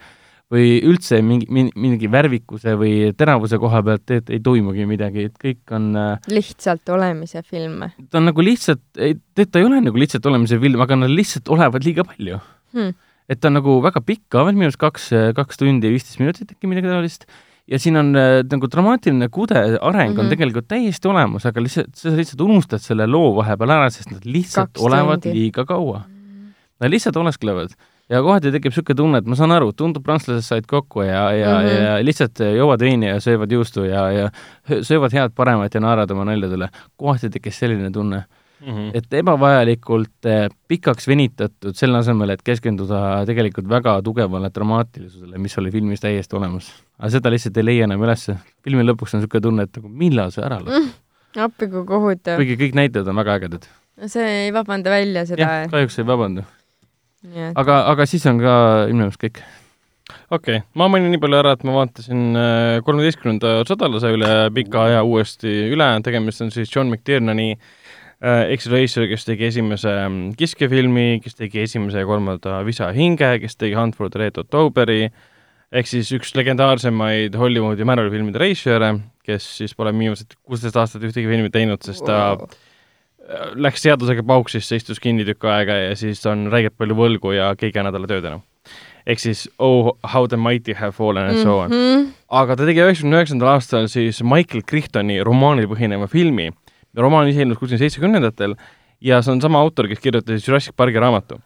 või 0.50 0.80
üldse 0.82 1.20
mingi, 1.22 1.46
mingi 1.78 2.08
värvikuse 2.10 2.74
või 2.78 3.12
teravuse 3.18 3.58
koha 3.62 3.82
pealt 3.86 4.14
et 4.16 4.32
ei 4.34 4.40
toimugi 4.42 4.86
midagi, 4.90 5.28
et 5.30 5.36
kõik 5.38 5.74
on 5.76 5.92
äh, 5.98 6.30
lihtsalt 6.32 6.90
olemise 6.90 7.44
film. 7.46 7.84
ta 8.10 8.18
on 8.18 8.26
nagu 8.32 8.42
lihtsalt, 8.42 8.82
ta 8.94 9.62
ei 9.62 9.68
ole 9.68 9.78
nagu 9.84 10.02
lihtsalt 10.02 10.26
olemise 10.26 10.58
film, 10.62 10.82
aga 10.82 10.98
nad 10.98 11.14
lihtsalt 11.14 11.52
olevat 11.54 11.86
liiga 11.86 12.06
palju 12.06 12.40
hmm. 12.74 12.98
et 13.30 13.42
ta 13.42 13.50
on 13.50 13.60
nagu 13.60 13.78
väga 13.84 14.02
pikk 14.02 14.40
minu 14.50 14.66
arust 14.66 14.82
kaks, 14.82 15.12
kaks 15.38 15.62
tundi 15.62 15.86
ja 15.86 15.94
viisteist 15.94 16.22
minutit 16.22 16.50
äkki 16.56 16.70
midagi 16.70 16.90
taolist 16.90 17.30
ja 17.70 17.78
siin 17.78 17.96
on 17.96 18.16
äh, 18.18 18.40
nagu 18.50 18.70
dramaatiline 18.72 19.28
kude, 19.28 19.60
areng 19.80 20.10
mm 20.10 20.16
-hmm. 20.16 20.18
on 20.18 20.24
mhm. 20.24 20.30
tegelikult 20.34 20.68
täiesti 20.68 21.08
olemas, 21.08 21.46
aga 21.46 21.62
lihtsalt, 21.62 21.94
sa 21.94 22.16
lihtsalt 22.16 22.40
unustad 22.40 22.82
selle 22.82 23.06
loo 23.06 23.36
vahepeal 23.36 23.70
ära, 23.70 23.90
sest 23.90 24.10
nad 24.10 24.24
lihtsalt 24.24 24.72
Kaks 24.72 24.86
olevad 24.86 25.22
tundi. 25.22 25.38
liiga 25.38 25.64
kaua. 25.64 26.02
Nad 26.80 26.90
lihtsalt 26.90 27.16
olesklevad 27.16 27.76
ja 28.10 28.22
kohati 28.22 28.50
tekib 28.50 28.72
niisugune 28.72 28.96
tunne, 28.96 29.20
et 29.22 29.26
ma 29.30 29.38
saan 29.38 29.54
aru, 29.54 29.70
tundub, 29.76 30.04
prantslased 30.06 30.46
said 30.46 30.66
kokku 30.66 31.02
ja, 31.06 31.30
ja 31.32 31.54
mm, 31.54 31.66
-hmm. 31.66 31.84
ja 31.84 32.04
lihtsalt 32.04 32.42
joovad 32.56 32.80
veini 32.80 33.06
ja 33.06 33.20
söövad 33.20 33.52
juustu 33.52 33.84
ja, 33.84 34.10
ja 34.12 34.30
söövad 34.82 35.12
head 35.12 35.34
paremat 35.34 35.74
ja 35.74 35.80
naeravad 35.80 36.10
oma 36.10 36.24
naljadele. 36.24 36.68
kohati 36.96 37.30
tekkis 37.30 37.58
selline 37.58 37.90
tunne 37.90 38.24
mm. 38.60 38.68
-hmm. 38.68 38.90
et 38.94 39.14
ebavajalikult 39.14 40.26
eh, 40.26 40.48
pikaks 40.68 41.08
venitatud, 41.08 41.74
selle 41.74 41.98
asemel, 41.98 42.30
et 42.30 42.42
keskenduda 42.42 43.24
tegelikult 43.26 43.68
väga 43.68 44.02
tugevale 44.02 44.50
dramaatilisusele, 44.54 45.38
mis 45.38 45.58
oli 45.58 45.70
filmis 45.70 46.00
täiesti 46.00 46.36
olemas. 46.36 46.72
Aga 47.00 47.12
seda 47.16 47.32
lihtsalt 47.32 47.58
ei 47.58 47.66
leia 47.66 47.88
enam 47.88 48.06
ülesse. 48.06 48.36
filmi 48.64 48.84
lõpuks 48.86 49.16
on 49.16 49.22
niisugune 49.22 49.44
tunne, 49.48 49.66
et 49.66 49.80
nagu 49.80 49.90
millal 50.04 50.32
see 50.34 50.44
ära 50.44 50.60
lõpeb 50.60 50.78
mm,. 50.84 50.94
appi 51.48 51.70
kui 51.72 51.84
kohutav. 51.88 52.40
kuigi 52.40 52.60
kõik 52.60 52.78
näitlejad 52.78 53.10
on 53.10 53.20
väga 53.24 53.36
ägedad. 53.40 53.68
see 54.06 54.32
ei 54.46 54.54
vabanda 54.54 54.92
välja 54.92 55.26
seda. 55.26 55.46
jah, 55.46 55.68
kahjuks 55.72 55.98
ei 55.98 56.08
vabanda 56.08 56.46
aga, 57.28 57.80
aga 57.92 58.06
siis 58.08 58.24
on 58.30 58.40
ka 58.40 58.54
minu 58.88 59.04
meelest 59.04 59.20
kõik. 59.20 59.42
okei 60.32 60.60
okay., 60.60 60.66
ma 60.78 60.88
mainin 60.92 61.12
nii 61.12 61.22
palju 61.22 61.40
ära, 61.40 61.54
et 61.56 61.64
ma 61.68 61.76
vaatasin 61.76 62.38
äh, 62.38 62.80
kolmeteistkümnenda 62.86 63.60
sadalase 63.68 64.12
üle 64.16 64.32
pika 64.56 64.86
aja 64.88 65.02
uuesti 65.06 65.72
üle, 65.74 65.90
tegemist 66.06 66.44
on 66.44 66.52
siis 66.54 66.72
John 66.72 66.90
McTiernani 66.90 67.52
äh, 67.54 68.54
X-Racer, 68.56 69.06
kes 69.10 69.28
tegi 69.28 69.50
esimese 69.50 69.92
mm, 70.06 70.32
kiskefilmi, 70.40 71.20
kes 71.24 71.36
tegi 71.38 71.64
esimese 71.66 72.02
ja 72.02 72.08
kolmanda 72.08 72.62
Visa 72.66 72.90
hinge, 72.96 73.34
kes 73.42 73.60
tegi 73.60 73.76
Hunt 73.78 73.98
for 73.98 74.10
the 74.10 74.24
Red 74.24 74.40
Octoberi, 74.40 75.10
ehk 75.70 75.86
siis 75.90 76.10
üks 76.16 76.34
legendaarsemaid 76.38 77.36
Hollywoodi 77.38 77.86
mälulifilmide 77.86 78.42
reisijare, 78.42 78.94
kes 79.26 79.46
siis 79.60 79.74
pole 79.78 79.92
viimased 79.94 80.34
kuusteist 80.42 80.76
aastat 80.80 81.04
ühtegi 81.06 81.30
filmi 81.30 81.50
teinud, 81.54 81.82
sest 81.86 82.02
ta 82.06 82.20
wow. 82.34 82.46
läks 83.54 83.84
seadusega 83.86 84.24
pauksisse, 84.26 84.80
istus 84.80 85.02
kinni 85.02 85.26
tükk 85.28 85.46
aega 85.50 85.76
ja 85.78 85.92
siis 85.98 86.22
on 86.26 86.48
räigelt 86.52 86.78
palju 86.80 86.96
võlgu 86.98 87.34
ja 87.36 87.52
keegi 87.58 87.78
ei 87.78 87.84
anna 87.84 87.94
talle 87.94 88.10
tööd 88.10 88.26
enam. 88.26 88.42
ehk 89.06 89.22
siis 89.22 89.46
Oh 89.58 89.96
how 90.12 90.26
the 90.26 90.36
mighty 90.36 90.74
have 90.74 90.92
fallen 90.92 91.30
and 91.30 91.42
so 91.42 91.60
on. 91.60 91.70
Mhm. 91.70 92.10
aga 92.28 92.56
ta 92.56 92.66
tegi 92.66 92.82
üheksakümne 92.82 93.22
üheksandal 93.22 93.54
aastal 93.54 93.88
siis 93.88 94.22
Michael 94.22 94.66
Crichtoni 94.66 95.22
romaanil 95.22 95.70
põhineva 95.70 96.08
filmi. 96.08 96.50
romaan 96.96 97.28
ise 97.28 97.42
ilmus 97.42 97.58
kuskil 97.58 97.78
seitsmekümnendatel 97.78 98.56
ja 99.00 99.22
see 99.22 99.32
on 99.32 99.40
sama 99.40 99.60
autor, 99.62 99.88
kes 99.88 100.00
kirjutas 100.02 100.46
Jurassic 100.46 100.74
Parki 100.76 100.98
raamatu. 100.98 101.38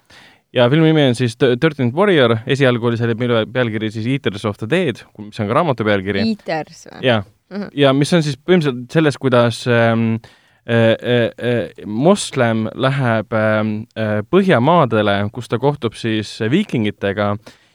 Ja 0.54 0.68
filmi 0.70 0.92
nimi 0.92 1.08
on 1.10 1.14
siis 1.18 1.36
Thirteenth 1.36 1.96
Warrior, 1.96 2.36
esialgu 2.46 2.86
oli 2.86 2.96
selle 3.00 3.14
peal- 3.18 3.46
pealkiri 3.52 3.90
siis 3.90 4.06
Eaters 4.06 4.44
of 4.44 4.58
the 4.58 4.70
Dead, 4.70 5.02
mis 5.18 5.40
on 5.40 5.50
ka 5.50 5.54
raamatu 5.60 5.84
pealkiri. 5.84 6.22
Eaters 6.30 6.86
või? 6.92 7.06
jaa 7.10 7.22
Mhm., 7.50 7.68
ja 7.74 7.92
mis 7.92 8.12
on 8.12 8.22
siis 8.24 8.36
põhimõtteliselt 8.40 8.92
sellest, 8.92 9.20
kuidas 9.20 9.60
ähm, 9.68 10.16
äh, 10.64 10.94
äh, 10.96 11.24
äh, 11.38 11.86
moslem 11.86 12.66
läheb 12.74 13.32
ähm, 13.36 13.74
äh, 13.98 14.22
Põhjamaadele, 14.30 15.18
kus 15.32 15.48
ta 15.48 15.58
kohtub 15.58 15.94
siis 15.94 16.38
viikingitega 16.50 17.34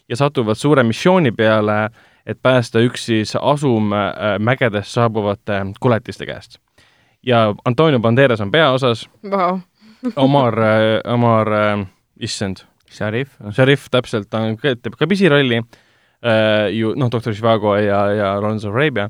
ja 0.09 0.15
satuvad 0.17 0.57
suure 0.57 0.83
missiooni 0.83 1.31
peale, 1.31 1.89
et 2.25 2.41
päästa 2.41 2.81
üks 2.85 3.05
siis 3.11 3.35
asum 3.39 3.93
äh, 3.93 4.39
mägedest 4.39 4.91
saabuvate 4.97 5.61
koletiste 5.79 6.25
käest. 6.25 6.57
ja 7.23 7.53
Antonio 7.65 7.99
Banderas 7.99 8.41
on 8.41 8.51
peaosas, 8.51 9.09
Vau. 9.31 9.59
Omar 10.15 10.59
äh,, 10.59 11.13
Omar 11.13 11.53
äh,, 11.53 11.85
issand, 12.19 12.65
Sharif. 12.91 13.35
Sharif 13.55 13.89
täpselt, 13.91 14.29
ta 14.29 14.41
on, 14.47 14.57
teeb 14.59 14.95
ka 14.97 15.07
pisirolli 15.09 15.61
äh, 15.61 16.69
ju 16.75 16.95
noh, 16.97 17.11
doktor 17.11 17.35
Živago 17.35 17.75
ja, 17.77 18.01
ja 18.15 18.33
Lawrence 18.41 18.67
of 18.67 18.75
Arabia 18.75 19.09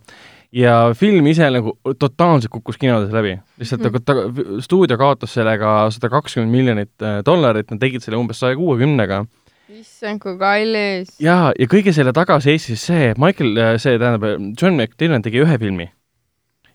ja 0.52 0.94
film 0.98 1.28
ise 1.30 1.46
nagu 1.54 1.76
totaalselt 2.02 2.50
kukkus 2.52 2.80
kinodes 2.82 3.12
läbi, 3.14 3.36
lihtsalt 3.62 3.84
mm. 3.86 4.00
ta, 4.02 4.16
ta 4.16 4.64
stuudio 4.66 4.98
kaotas 4.98 5.36
sellega 5.38 5.76
sada 5.94 6.10
kakskümmend 6.10 6.52
miljonit 6.54 7.06
äh, 7.06 7.20
dollarit, 7.26 7.70
nad 7.70 7.82
tegid 7.82 8.02
selle 8.06 8.18
umbes 8.18 8.42
saja 8.42 8.58
kuuekümnega 8.58 9.24
issand, 9.70 10.18
kui 10.24 10.34
kallis. 10.42 11.14
ja, 11.22 11.52
ja 11.54 11.70
kõige 11.70 11.94
selle 11.94 12.14
taga 12.18 12.40
seisis 12.42 12.82
see, 12.90 13.14
Michael, 13.22 13.78
see 13.78 14.00
tähendab, 14.02 14.26
John 14.58 14.74
McTiernan 14.80 15.22
tegi 15.26 15.44
ühe 15.46 15.60
filmi 15.62 15.92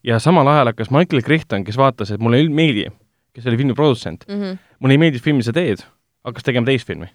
ja 0.06 0.20
samal 0.22 0.48
ajal 0.52 0.70
hakkas 0.70 0.92
Michael 0.94 1.24
Crichton, 1.26 1.64
kes 1.66 1.78
vaatas, 1.80 2.12
et 2.14 2.22
mulle 2.22 2.42
ei 2.42 2.48
meeldi, 2.52 2.86
kes 3.34 3.50
oli 3.50 3.58
filmi 3.58 3.74
produtsent, 3.74 4.26
Mhm. 4.28 4.58
mulle 4.78 4.94
ei 4.94 5.02
meeldi 5.02 5.18
filmi 5.18 5.42
sa 5.42 5.52
teed, 5.52 5.82
hakkas 6.24 6.46
tegema 6.46 6.68
teist 6.70 6.88
filmi. 6.88 7.10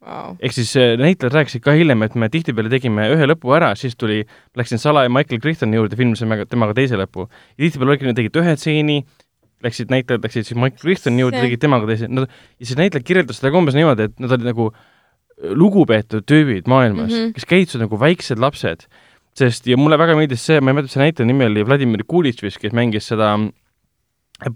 Vau. 0.00 0.32
ehk 0.40 0.54
siis 0.56 0.70
äh, 0.80 0.94
näitlejad 0.96 1.34
rääkisid 1.36 1.60
ka 1.60 1.74
hiljem, 1.76 2.00
et 2.06 2.14
me 2.16 2.30
tihtipeale 2.32 2.70
tegime 2.72 3.04
ühe 3.12 3.26
lõpu 3.28 3.52
ära, 3.52 3.74
siis 3.76 3.98
tuli, 4.00 4.22
läksin 4.56 4.80
salaja 4.80 5.10
Michael 5.12 5.42
Crichtoni 5.44 5.76
juurde, 5.76 5.98
filmisime 5.98 6.38
temaga, 6.48 6.72
teise 6.78 6.96
lõpu. 6.96 7.26
ja 7.28 7.66
tihtipeale 7.66 7.92
oligi, 7.92 8.08
nad 8.08 8.16
tegid 8.16 8.38
ühe 8.40 8.54
stseeni, 8.56 8.96
läksid, 9.60 9.92
näitlejad 9.92 10.24
läksid 10.24 10.48
siis 10.48 10.56
Michael 10.56 10.80
Crichtoni 10.80 11.20
juurde, 11.20 11.42
tegid 11.44 11.60
temaga 11.60 11.90
teise, 11.90 12.08
no 12.08 12.24
ja 12.24 12.64
siis 12.64 12.80
näitlejad 12.80 13.04
kirjeldasid 13.10 13.42
seda 13.42 13.52
ka 13.52 13.60
umbes 13.60 13.76
niimoodi, 13.76 14.08
et 14.08 14.24
nad 14.24 14.32
olid 14.38 14.48
nagu 14.48 14.70
lugupeetud 15.40 16.24
tüübid 16.28 16.68
maailmas 16.68 17.12
mm. 17.12 17.16
-hmm. 17.18 17.36
kes 17.36 17.48
käitusid 17.52 17.84
nagu 17.84 18.00
väiksed 18.00 18.40
lapsed. 18.40 18.88
sest, 19.34 19.66
ja 19.66 19.76
mulle 19.76 19.98
väga 19.98 20.16
meeldis 20.16 20.42
see, 20.46 20.60
ma 20.60 20.72
ei 20.72 20.74
mäleta, 20.74 20.92
see 20.92 21.04
näitleja 21.04 21.26
nimi 21.26 21.44
oli 21.44 21.62
Vladimir 21.66 22.02
Kulitš 22.06 22.42
vist, 22.42 22.58
kes 22.58 22.72
mängis 22.72 23.06
seda 23.06 23.36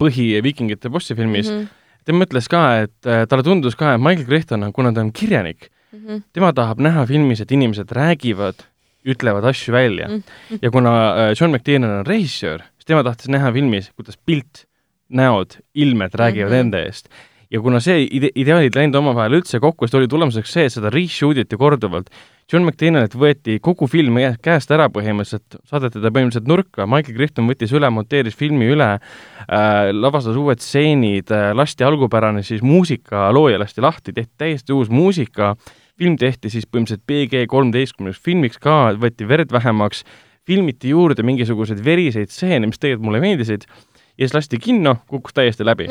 põhi 0.00 0.42
Viikingite 0.42 0.88
bossi 0.90 1.14
filmis 1.14 1.50
mm. 1.50 1.60
-hmm. 1.60 1.83
Tema 2.04 2.24
ütles 2.26 2.48
ka, 2.50 2.62
et 2.84 3.06
äh, 3.08 3.24
talle 3.28 3.42
tundus 3.46 3.76
ka, 3.76 3.94
et 3.94 4.00
Michael 4.02 4.26
Crichton 4.28 4.62
on, 4.66 4.72
kuna 4.72 4.92
ta 4.92 5.00
on 5.00 5.12
kirjanik, 5.12 5.70
Mhm. 5.94 6.24
tema 6.32 6.52
tahab 6.52 6.80
näha 6.82 7.06
filmis, 7.06 7.40
et 7.40 7.52
inimesed 7.54 7.92
räägivad, 7.94 8.64
ütlevad 9.06 9.44
asju 9.44 9.72
välja 9.72 10.08
Mm. 10.08 10.22
ja 10.62 10.70
kuna 10.70 10.90
äh, 11.14 11.34
John 11.40 11.52
McTiernan 11.54 12.00
on 12.00 12.06
režissöör, 12.06 12.64
siis 12.78 12.86
tema 12.86 13.04
tahtis 13.04 13.28
näha 13.28 13.52
filmis, 13.52 13.90
kuidas 13.96 14.18
pilt, 14.26 14.64
näod, 15.08 15.60
ilmed 15.74 16.10
räägivad 16.14 16.50
mm. 16.50 16.54
-hmm. 16.56 16.60
enda 16.60 16.78
eest. 16.78 17.08
Ja 17.54 17.60
kuna 17.62 17.78
see 17.82 18.02
ide-, 18.08 18.32
ideaalid 18.40 18.74
läinud 18.74 18.98
omavahel 18.98 19.38
üldse 19.38 19.60
kokku, 19.62 19.86
siis 19.86 19.98
oli 20.00 20.08
tulemuseks 20.10 20.54
see, 20.56 20.64
et 20.68 20.74
seda 20.74 20.90
reshoot 20.92 21.38
iti 21.38 21.58
korduvalt. 21.58 22.10
John 22.50 22.66
McTiernanilt 22.66 23.14
võeti 23.16 23.56
kogu 23.64 23.86
film 23.88 24.18
käest 24.44 24.72
ära 24.74 24.90
põhimõtteliselt, 24.92 25.60
saadeti 25.70 26.02
ta 26.02 26.10
põhimõtteliselt 26.10 26.50
nurka, 26.50 26.88
Michael 26.90 27.16
Crichton 27.16 27.48
võttis 27.48 27.72
üle, 27.76 27.88
monteeris 27.94 28.36
filmi 28.36 28.68
üle 28.74 28.90
äh,, 28.96 29.94
lavastas 29.94 30.36
uued 30.40 30.60
stseenid 30.60 31.32
äh,, 31.32 31.52
lasti 31.56 31.86
algupärane 31.86 32.42
siis 32.44 32.64
muusika, 32.66 33.30
looja 33.32 33.62
lasti 33.62 33.84
lahti, 33.84 34.12
tehti 34.12 34.34
täiesti 34.42 34.76
uus 34.76 34.92
muusika, 34.92 35.54
film 35.96 36.18
tehti 36.20 36.52
siis 36.52 36.68
põhimõtteliselt 36.68 37.06
PG 37.08 37.46
kolmeteistkümneks 37.54 38.20
filmiks 38.20 38.60
ka, 38.60 38.92
võeti 39.00 39.30
verd 39.30 39.54
vähemaks, 39.54 40.04
filmiti 40.44 40.92
juurde 40.92 41.24
mingisuguseid 41.24 41.80
veriseid 41.86 42.34
stseene, 42.34 42.68
mis 42.68 42.82
tegelikult 42.82 43.08
mulle 43.08 43.24
meeldisid 43.24 43.64
ja 43.64 44.26
siis 44.26 44.36
lasti 44.36 44.60
kinno, 44.60 44.98
kukkus 45.08 45.32
täiesti 45.38 45.64
läbi. 45.64 45.88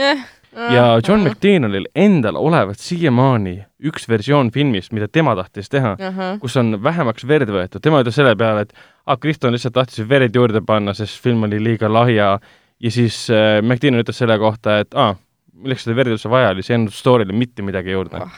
Ja 0.73 0.99
John 1.07 1.23
McTiernanil 1.23 1.87
endal 1.95 2.35
olevat 2.39 2.79
siiamaani 2.79 3.55
üks 3.83 4.07
versioon 4.09 4.51
filmist, 4.51 4.91
mida 4.95 5.07
tema 5.07 5.35
tahtis 5.35 5.69
teha, 5.69 5.95
ahah, 5.99 6.35
kus 6.39 6.55
on 6.61 6.77
vähemaks 6.83 7.25
verd 7.27 7.49
võetud, 7.51 7.81
tema 7.83 8.01
ütles 8.03 8.15
selle 8.19 8.35
peale, 8.39 8.67
et 8.67 8.73
ah, 9.05 9.17
Kriston 9.17 9.51
lihtsalt 9.55 9.73
tahtis 9.75 10.05
verd 10.09 10.35
juurde 10.35 10.61
panna, 10.65 10.93
sest 10.93 11.19
film 11.23 11.43
oli 11.47 11.59
liiga 11.63 11.89
lahja 11.91 12.39
ja 12.83 12.91
siis 12.91 13.25
äh, 13.33 13.59
McTiernan 13.63 14.03
ütles 14.03 14.17
selle 14.21 14.37
kohta, 14.39 14.79
et 14.83 14.93
aa 14.93 15.13
ah,, 15.13 15.19
milleks 15.63 15.85
seda 15.85 15.95
verd 15.95 16.15
üldse 16.15 16.29
vaja 16.31 16.51
oli, 16.53 16.63
see 16.65 16.73
ei 16.73 16.79
andnud 16.81 16.95
story'le 16.95 17.33
mitte 17.37 17.63
midagi 17.65 17.93
juurde 17.93 18.19
Oh. 18.23 18.31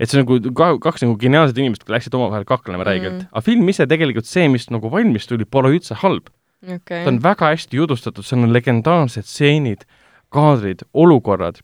et 0.00 0.10
see 0.10 0.18
nagu 0.22 0.38
ka, 0.56 0.70
kaks 0.82 1.02
nagu 1.04 1.16
geniaalset 1.20 1.58
inimest 1.60 1.88
läksid 1.90 2.14
omavahel 2.16 2.44
kaklema 2.48 2.84
räigelt 2.88 3.12
Mm. 3.12 3.24
mm., 3.26 3.32
aga 3.32 3.44
film 3.44 3.68
ise 3.68 3.86
tegelikult 3.86 4.26
see, 4.26 4.46
mis 4.48 4.68
nagu 4.70 4.90
valmis 4.90 5.26
tuli, 5.28 5.44
pole 5.44 5.70
üldse 5.74 5.94
halb. 6.02 6.30
okei 6.62 7.04
ta 7.04 7.10
on. 7.10 7.18
väga 7.22 7.52
hästi 7.52 7.76
jutustatud, 7.76 8.24
seal 8.24 8.42
on 8.46 8.52
legendaarsed 8.54 9.26
stseenid, 9.28 9.84
kaadrid, 10.32 10.86
olukorrad. 10.94 11.60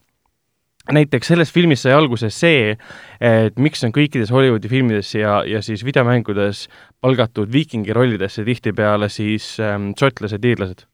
näiteks 0.93 1.29
selles 1.29 1.51
filmis 1.53 1.83
sai 1.85 1.93
alguse 1.93 2.31
see, 2.33 2.77
et 3.21 3.59
miks 3.61 3.83
on 3.85 3.93
kõikides 3.93 4.31
Hollywoodi 4.33 4.71
filmides 4.73 5.11
ja, 5.14 5.43
ja 5.45 5.61
siis 5.62 5.83
videomängudes 5.85 6.62
palgatud 7.05 7.53
viikingi 7.53 7.93
rollidesse 7.93 8.45
tihtipeale 8.45 9.11
siis 9.12 9.59
ähm, 9.61 9.91
šotlased, 9.99 10.45
iirlased. 10.45 10.87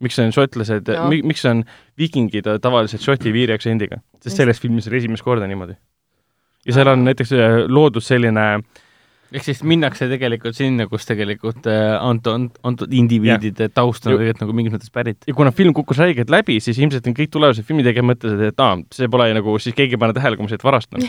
miks 0.00 0.18
on 0.18 0.32
šotlased 0.32 0.88
No. 0.88 1.08
mi, 1.08 1.22
miks 1.22 1.44
on 1.48 1.64
viikingid 1.98 2.48
tavaliselt 2.60 3.02
Šoti 3.04 3.32
viiri 3.32 3.56
aktsendiga, 3.56 4.02
sest 4.20 4.36
selles 4.36 4.60
filmis 4.60 4.88
oli 4.88 5.00
esimest 5.00 5.24
korda 5.24 5.48
niimoodi. 5.48 5.74
ja 6.66 6.76
seal 6.76 6.92
on 6.92 7.04
näiteks 7.04 7.32
äh, 7.32 7.64
loodud 7.68 8.04
selline 8.04 8.62
ehk 9.32 9.44
siis 9.46 9.60
minnakse 9.66 10.08
tegelikult 10.10 10.56
sinna, 10.58 10.86
kus 10.90 11.06
tegelikult 11.08 11.66
äh, 11.70 11.96
antud, 12.02 12.48
antud 12.66 12.92
indiviidide 12.96 13.68
taust 13.74 14.06
on 14.06 14.14
tegelikult 14.16 14.42
nagu 14.44 14.56
mingis 14.58 14.74
mõttes 14.74 14.92
pärit. 14.94 15.22
ja 15.28 15.34
kuna 15.36 15.52
film 15.54 15.74
kukkus 15.76 16.00
räigelt 16.02 16.32
läbi, 16.32 16.58
siis 16.64 16.78
ilmselt 16.82 17.06
on 17.06 17.14
kõik 17.18 17.30
tulevased 17.34 17.66
filmitegijad 17.68 18.08
mõtlesid, 18.10 18.42
et 18.50 18.64
aa, 18.64 18.78
see 18.94 19.10
pole 19.12 19.28
nagu, 19.36 19.56
siis 19.62 19.76
keegi 19.78 19.98
ei 19.98 20.02
pane 20.02 20.16
tähele, 20.16 20.38
kui 20.38 20.46
ma 20.48 20.52
siit 20.52 20.64
varastan. 20.66 21.04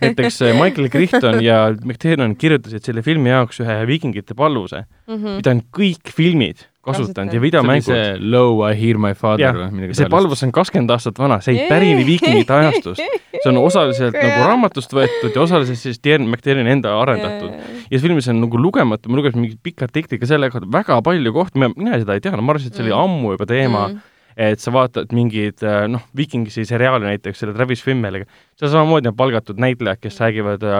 näiteks 0.00 0.40
äh, 0.48 0.56
Michael 0.58 0.90
Crichton 0.90 1.40
ja 1.44 1.62
McTiernan 1.84 2.36
kirjutasid 2.40 2.86
selle 2.90 3.04
filmi 3.06 3.30
jaoks 3.30 3.62
ühe 3.64 3.80
viikingite 3.90 4.34
palvuse, 4.38 4.84
Mhm. 5.10 5.40
mida 5.40 5.50
on 5.50 5.62
kõik 5.74 6.12
filmid 6.14 6.66
kasutanud 6.84 7.34
ja 7.34 7.40
videomängud. 7.42 7.84
see 7.84 8.16
Low 8.20 8.62
I 8.64 8.74
hear 8.78 8.98
my 8.98 9.12
father 9.14 9.56
või, 9.56 9.70
midagi 9.76 9.98
see 9.98 10.08
palvus 10.12 10.42
on 10.46 10.52
kakskümmend 10.56 10.90
aastat 10.94 11.18
vana, 11.20 11.40
see 11.44 11.56
ei 11.58 11.66
pärine 11.68 12.04
viikingite 12.06 12.54
ajastust. 12.60 13.02
see 13.34 13.50
on 13.50 13.58
osaliselt 13.60 14.16
nagu 14.16 14.46
raamatust 14.48 14.94
võetud 14.96 15.36
ja 15.36 15.42
osaliselt 15.42 15.78
siis 15.78 16.00
Tiernan 16.00 16.30
McTiernani 16.30 16.72
enda 16.78 16.94
arendatud. 17.02 17.50
ja 17.52 17.90
selles 17.90 18.06
filmis 18.06 18.28
on 18.32 18.40
nagu 18.40 18.60
lugematu, 18.60 19.10
ma 19.12 19.20
lugesin 19.20 19.40
mingit 19.44 19.60
pikka 19.62 19.84
artikli 19.90 20.18
ka 20.18 20.26
selle 20.30 20.48
kohta, 20.50 20.70
väga 20.72 21.02
palju 21.04 21.32
kohti, 21.36 21.60
mina 21.68 21.98
seda 22.00 22.16
ei 22.16 22.24
teadnud, 22.24 22.44
ma 22.44 22.54
arvasin, 22.56 22.72
et 22.72 22.80
see 22.80 22.86
oli 22.86 22.94
Mm. 22.94 23.04
ammu 23.04 23.32
juba 23.36 23.46
teema 23.46 23.88
Mhm. 23.88 23.98
et 24.36 24.60
sa 24.60 24.70
vaatad 24.72 25.12
mingeid 25.12 25.62
äh, 25.62 25.86
noh, 25.88 26.00
Vikingsi 26.16 26.64
seriaali 26.64 27.04
näiteks 27.04 27.38
selle 27.38 27.52
Travis 27.52 27.82
Fimmeliga, 27.84 28.24
seal 28.56 28.70
samamoodi 28.72 29.08
on 29.08 29.16
palgatud 29.16 29.58
näitlejad, 29.60 30.00
kes 30.00 30.20
räägivad 30.20 30.62
äh, 30.64 30.78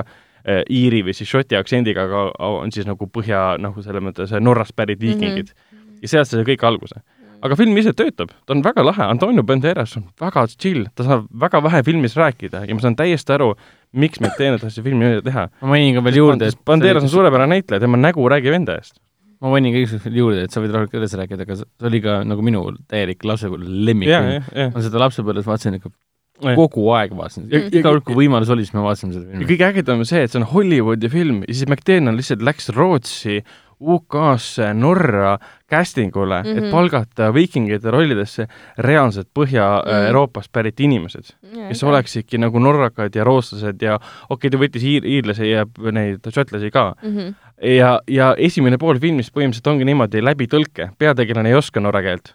äh, 0.48 0.62
iiri 0.70 1.02
või 1.04 1.12
siis 1.12 1.28
šoti 1.28 1.56
aktsendiga, 1.58 2.06
aga 2.08 2.22
on 2.40 2.72
siis 2.72 2.86
nagu 2.88 3.06
põhja 3.06 3.58
nagu 3.60 3.82
selles 3.82 4.02
mõttes 4.02 4.32
äh, 4.32 4.40
Norrast 4.40 4.72
pärit 4.76 5.00
viikingid 5.00 5.52
mm. 5.52 5.56
-hmm. 5.56 5.69
Ja 6.02 6.12
sealt 6.12 6.30
sai 6.30 6.40
see 6.40 6.48
kõik 6.52 6.64
alguse. 6.66 7.02
aga 7.40 7.56
film 7.56 7.78
ise 7.80 7.94
töötab, 7.96 8.32
ta 8.44 8.52
on 8.52 8.60
väga 8.64 8.82
lahe, 8.84 9.04
Antonio 9.08 9.42
Banderas 9.48 9.94
on 9.96 10.08
väga 10.20 10.44
chill, 10.52 10.88
ta 10.94 11.06
saab 11.06 11.28
väga 11.44 11.62
vähe 11.64 11.82
filmis 11.86 12.16
rääkida 12.20 12.66
ja 12.68 12.76
ma 12.76 12.84
saan 12.84 12.98
täiesti 12.98 13.32
aru, 13.36 13.54
miks 13.96 14.20
tahtis 14.20 14.74
selle 14.74 14.84
filmi 14.84 15.12
teha. 15.24 15.46
ma 15.62 15.72
mainin 15.72 15.96
ka 15.96 16.04
veel 16.04 16.20
juurde, 16.20 16.50
et 16.52 16.66
Banderas 16.68 17.06
on 17.06 17.12
suurepärane 17.12 17.56
näitleja, 17.56 17.80
tema 17.80 18.00
nägu 18.00 18.28
räägib 18.28 18.58
enda 18.60 18.76
eest. 18.80 19.00
ma 19.40 19.54
mainin 19.54 19.72
ka 19.72 19.86
ükskord 19.86 20.20
juurde, 20.20 20.44
et 20.44 20.52
sa 20.52 20.60
võid 20.60 20.76
rahulikult 20.76 21.00
edasi 21.00 21.22
rääkida, 21.22 21.48
aga 21.48 21.58
see 21.62 21.90
oli 21.92 22.02
ka 22.04 22.20
nagu 22.28 22.44
minu 22.44 22.66
täielik 22.90 23.24
lapsepõlve 23.24 23.80
lemmikfilm. 23.88 24.30
jah, 24.36 24.54
jah, 24.54 24.72
ma 24.74 24.84
seda 24.84 25.04
lapsepõlves 25.06 25.48
vaatasin 25.48 25.80
ikka 25.80 25.92
kogu 26.40 26.86
aeg 26.96 27.12
vaatasin, 27.16 27.48
iga 27.50 27.82
kord, 27.84 28.04
kui 28.06 28.16
võimalus 28.22 28.50
oli, 28.52 28.64
siis 28.66 28.76
me 28.76 28.84
vaatasime 28.84 29.14
seda 29.14 29.26
filmi. 29.28 29.48
kõige 29.48 29.66
ägedam 29.68 30.04
on 30.04 30.08
see, 30.08 30.22
et 30.24 30.32
see 30.32 30.40
on 30.40 30.46
Hollywoodi 30.52 31.10
film 31.12 31.42
ja 31.46 31.54
siis 31.54 31.68
McTiernan 31.68 32.18
lihtsalt 32.18 32.44
läks 32.46 32.70
Rootsi, 32.76 33.40
UK-sse, 33.80 34.74
Norra 34.74 35.38
casting 35.70 36.16
ule 36.16 36.42
mm, 36.42 36.48
-hmm. 36.48 36.58
et 36.58 36.64
Mhm. 36.64 36.70
palgata 36.70 37.34
viikingite 37.34 37.90
rollidesse 37.90 38.46
reaalsed 38.78 39.26
Põhja-Euroopast 39.38 40.52
pärit 40.52 40.80
inimesed, 40.80 41.32
kes 41.68 41.84
oleksidki 41.84 42.38
nagu 42.38 42.58
norrakad 42.58 43.14
ja 43.14 43.24
rootslased 43.24 43.82
ja 43.82 43.94
okei 44.28 44.48
okay,, 44.48 44.50
ta 44.50 44.58
võttis 44.58 44.84
iir-, 44.84 45.06
iirlasi 45.06 45.50
ja 45.50 45.66
neid 45.92 46.20
šotlasi 46.28 46.70
ka. 46.70 46.94
mm. 47.02 47.16
-hmm. 47.16 47.34
ja, 47.76 48.00
ja 48.08 48.34
esimene 48.38 48.78
pool 48.78 48.98
filmist 48.98 49.34
põhimõtteliselt 49.34 49.72
ongi 49.72 49.84
niimoodi 49.84 50.24
läbi 50.24 50.46
tõlke, 50.46 50.90
peategelane 50.98 51.48
ei 51.48 51.54
oska 51.54 51.80
norra 51.80 52.02
keelt. 52.02 52.34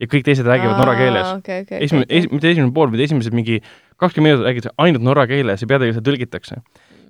ja 0.00 0.06
kõik 0.06 0.24
teised 0.24 0.46
räägivad 0.46 0.78
norra 0.78 0.96
keeles. 0.96 1.26
okay,. 1.38 1.62
Okay, 1.62 1.78
esimene, 1.80 2.06
esi-, 2.08 2.28
mitte 2.32 2.50
esimene 2.50 2.72
pool, 2.72 2.90
vaid 2.90 3.00
esimesed 3.00 3.32
mingi 3.32 3.62
kakskümmend 3.96 4.32
minutit 4.32 4.46
räägitakse 4.46 4.74
ainult 4.78 5.02
norra 5.02 5.26
keeles 5.26 5.62
ja 5.62 5.66
peategelase 5.66 6.00
tõlgitakse. 6.00 6.60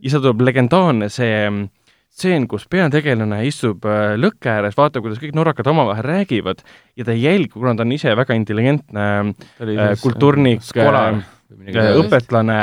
ja 0.02 0.10
seal 0.10 0.22
tuleb 0.22 0.40
legendaarne 0.40 1.08
see 1.08 1.50
mm, 1.50 1.68
stseen, 2.16 2.46
kus 2.48 2.64
peategelane 2.72 3.42
istub 3.46 3.84
äh, 3.88 4.14
lõkke 4.16 4.48
ääres, 4.48 4.76
vaatab, 4.78 5.04
kuidas 5.04 5.20
kõik 5.20 5.34
norrakad 5.36 5.68
omavahel 5.68 6.06
räägivad 6.06 6.62
ja 6.96 7.04
ta 7.04 7.12
ei 7.12 7.26
jälgi, 7.26 7.52
kuna 7.52 7.74
ta 7.76 7.84
on 7.84 7.92
ise 7.92 8.14
väga 8.16 8.36
intelligentne 8.38 9.04
äh, 9.26 9.92
kulturnik, 10.00 10.64
skolar 10.64 11.18
äh, 11.20 11.92
õpetlane 12.00 12.58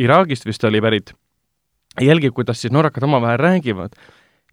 Iraagist 0.00 0.48
vist 0.48 0.64
oli 0.64 0.80
pärit, 0.84 1.12
jälgib, 2.00 2.32
kuidas 2.38 2.64
siis 2.64 2.72
norrakad 2.72 3.04
omavahel 3.04 3.42
räägivad 3.42 4.00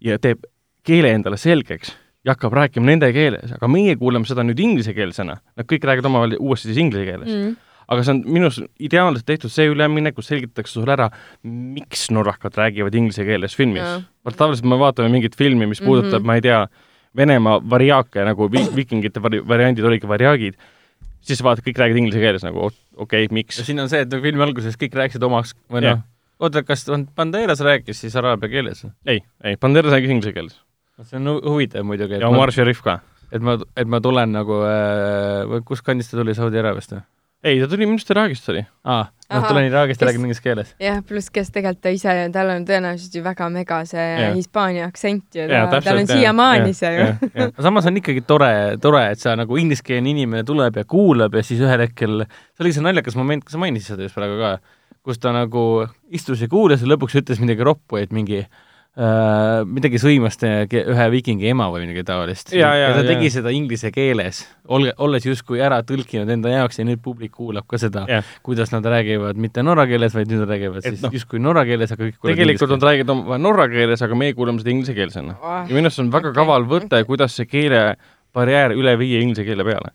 ja 0.04 0.20
teeb 0.20 0.44
keele 0.84 1.14
endale 1.16 1.40
selgeks 1.40 1.96
ja 2.22 2.36
hakkab 2.36 2.52
rääkima 2.54 2.92
nende 2.92 3.08
keeles, 3.14 3.56
aga 3.56 3.72
meie 3.72 3.96
kuuleme 3.96 4.28
seda 4.28 4.44
nüüd 4.44 4.60
inglisekeelsena, 4.60 5.40
nad 5.56 5.70
kõik 5.70 5.88
räägivad 5.88 6.12
omavahel 6.12 6.36
uuesti 6.38 6.68
siis 6.68 6.84
inglise 6.84 7.08
keeles 7.08 7.32
mm.. 7.32 7.56
Aga 7.88 8.04
see 8.04 8.12
on 8.14 8.22
minu 8.26 8.46
arust 8.48 8.62
ideaalselt 8.80 9.26
tehtud 9.26 9.50
see 9.52 9.66
üleminek, 9.72 10.14
kus 10.14 10.28
selgitatakse 10.32 10.78
sulle 10.78 10.92
ära, 10.94 11.10
miks 11.42 12.08
norrakad 12.14 12.54
räägivad 12.58 12.94
inglise 12.94 13.24
keeles 13.24 13.56
filmis 13.58 13.82
vaata 14.24 14.36
tavaliselt 14.44 14.68
me 14.70 14.78
vaatame 14.78 15.08
mingit 15.12 15.34
filmi, 15.36 15.66
mis 15.66 15.80
puudutab 15.82 16.22
mm, 16.22 16.22
Mhm. 16.22 16.22
-hmm. 16.22 16.26
ma 16.26 16.34
ei 16.34 16.40
tea, 16.40 16.68
Venemaa 17.16 17.58
variaake 17.70 18.24
nagu 18.24 18.46
vi 18.52 18.62
vikingite 18.76 19.20
vari 19.22 19.42
variandid 19.48 19.84
olidki 19.84 20.08
variaagid, 20.08 20.54
siis 21.20 21.42
vaatad, 21.44 21.60
kõik 21.66 21.76
räägivad 21.78 21.98
inglise 22.00 22.20
keeles 22.22 22.42
nagu 22.42 22.58
okei 22.66 22.78
okay,, 22.96 23.22
ja 23.22 23.28
miks. 23.30 23.56
siin 23.66 23.80
on 23.80 23.88
see, 23.88 24.00
et 24.00 24.08
nagu 24.08 24.22
filmi 24.22 24.42
alguses 24.42 24.78
kõik 24.80 24.94
rääkisid 24.96 25.22
omaks 25.22 25.52
või 25.70 25.82
noh, 25.84 25.98
oota, 26.40 26.62
kas 26.62 26.86
Banderas 27.16 27.60
rääkis 27.60 28.00
siis 28.00 28.16
araabia 28.16 28.48
keeles? 28.48 28.86
ei, 29.06 29.20
ei, 29.44 29.56
Banderas 29.56 29.92
räägib 29.92 30.10
inglise 30.10 30.32
keeles 30.32 30.56
see 31.02 31.16
on 31.18 31.26
hu- 31.28 31.42
huvitav 31.50 31.84
muidugi, 31.84 32.14
ja 32.14 32.30
ma 32.30 32.36
Omar 32.36 32.52
Sharif 32.52 32.80
ka. 32.82 33.00
et 33.32 33.42
ma, 33.42 33.58
et 33.76 33.88
ma 33.88 34.00
tulen 34.00 34.32
nagu 34.32 34.62
äh,, 34.64 35.60
kust 35.64 35.84
kandist 35.84 36.10
ta 36.10 36.16
tuli, 36.16 36.34
Saudi 36.34 36.58
Araabiast 36.58 36.92
või? 36.96 37.02
ei, 37.44 37.58
ta 37.60 37.66
tuli 37.70 37.86
minu 37.86 37.96
arust 37.98 38.10
Iraagist 38.14 38.48
oli. 38.52 38.62
aa, 38.84 39.02
noh, 39.02 39.36
Ahah. 39.38 39.48
tulen 39.48 39.66
Iraagist 39.66 40.00
ja 40.00 40.06
Kes- 40.06 40.10
räägin 40.12 40.26
inglise 40.26 40.42
keeles. 40.44 40.74
jah, 40.80 41.00
pluss 41.08 41.30
kes 41.34 41.50
tegelikult 41.54 41.82
ta 41.82 41.92
ise, 41.94 42.14
tal 42.32 42.52
on 42.54 42.66
tõenäoliselt 42.68 43.16
ju 43.18 43.22
väga 43.24 43.48
mega 43.50 43.80
see 43.88 44.06
Jah. 44.20 44.34
Hispaania 44.36 44.86
aktsent 44.90 45.38
ju, 45.38 45.46
tal 45.48 45.98
on 46.02 46.06
siiamaani 46.10 46.74
see 46.76 46.92
ju 46.98 47.48
samas 47.62 47.86
on 47.90 47.96
ikkagi 48.02 48.24
tore, 48.26 48.52
tore, 48.82 49.04
et 49.14 49.22
sa 49.22 49.34
nagu 49.38 49.56
ingliskeelne 49.58 50.12
inimene 50.14 50.44
tuleb 50.48 50.76
ja 50.82 50.84
kuulab 50.84 51.34
ja 51.34 51.42
siis 51.46 51.60
ühel 51.64 51.86
hetkel, 51.86 52.26
see 52.54 52.66
oli 52.66 52.72
see 52.76 52.84
naljakas 52.84 53.16
moment, 53.18 53.44
kas 53.44 53.56
sa 53.58 53.62
mainisid 53.62 53.94
seda 53.94 54.06
just 54.06 54.14
praegu 54.18 54.38
ka, 54.42 54.52
kus 55.02 55.18
ta 55.18 55.32
nagu 55.34 55.86
istus 56.14 56.40
ja 56.44 56.48
kuulas 56.52 56.82
ja 56.84 56.92
lõpuks 56.92 57.16
ütles 57.22 57.40
midagi 57.42 57.64
roppu, 57.66 57.98
et 57.98 58.12
mingi 58.14 58.44
äh, 58.44 58.60
midagi 58.92 59.96
sõimas 59.96 60.36
te- 60.36 60.66
ke- 60.68 60.82
ühe 60.92 61.04
viikingi 61.14 61.46
ema 61.48 61.70
või 61.72 61.86
midagi 61.86 62.02
taolist. 62.04 62.50
Ja, 62.52 62.74
ja, 62.76 62.90
ja 62.90 62.96
ta 62.98 63.04
ja. 63.06 63.14
tegi 63.14 63.30
seda 63.32 63.48
inglise 63.54 63.88
keeles, 63.94 64.42
olge, 64.68 64.92
olles 65.00 65.24
justkui 65.24 65.62
ära 65.64 65.78
tõlkinud 65.86 66.28
enda 66.28 66.52
jaoks 66.52 66.76
ja 66.76 66.84
nüüd 66.84 67.00
publik 67.00 67.32
kuulab 67.38 67.64
ka 67.70 67.80
seda 67.80 68.04
kuidas 68.44 68.72
nad 68.74 68.84
räägivad 68.84 69.40
mitte 69.40 69.64
norra 69.64 69.86
keeles, 69.88 70.12
vaid 70.12 70.28
nüüd 70.28 70.44
räägivad 70.44 70.84
Et 70.84 70.92
siis 70.92 71.04
noh, 71.04 71.14
justkui 71.14 71.40
norra 71.40 71.64
keeles, 71.64 71.94
aga 71.94 72.04
kõik 72.04 72.18
tegelikult 72.20 72.52
inglise 72.52 72.68
nad 72.74 72.86
räägivad 72.90 73.14
omavahel 73.14 73.42
norra 73.46 73.66
keeles, 73.72 74.04
aga 74.04 74.18
meie 74.18 74.36
kuulame 74.36 74.60
seda 74.60 74.74
inglise 74.74 74.96
keelsena. 74.98 75.38
ja 75.40 75.72
minu 75.72 75.88
arust 75.88 75.98
see 75.98 76.04
on 76.04 76.12
väga 76.12 76.34
kaval 76.36 76.68
võte, 76.68 77.02
kuidas 77.08 77.36
see 77.38 77.48
keelebarjäär 77.48 78.76
üle 78.76 78.96
viia 79.00 79.24
inglise 79.24 79.46
keele 79.48 79.64
peale. 79.64 79.94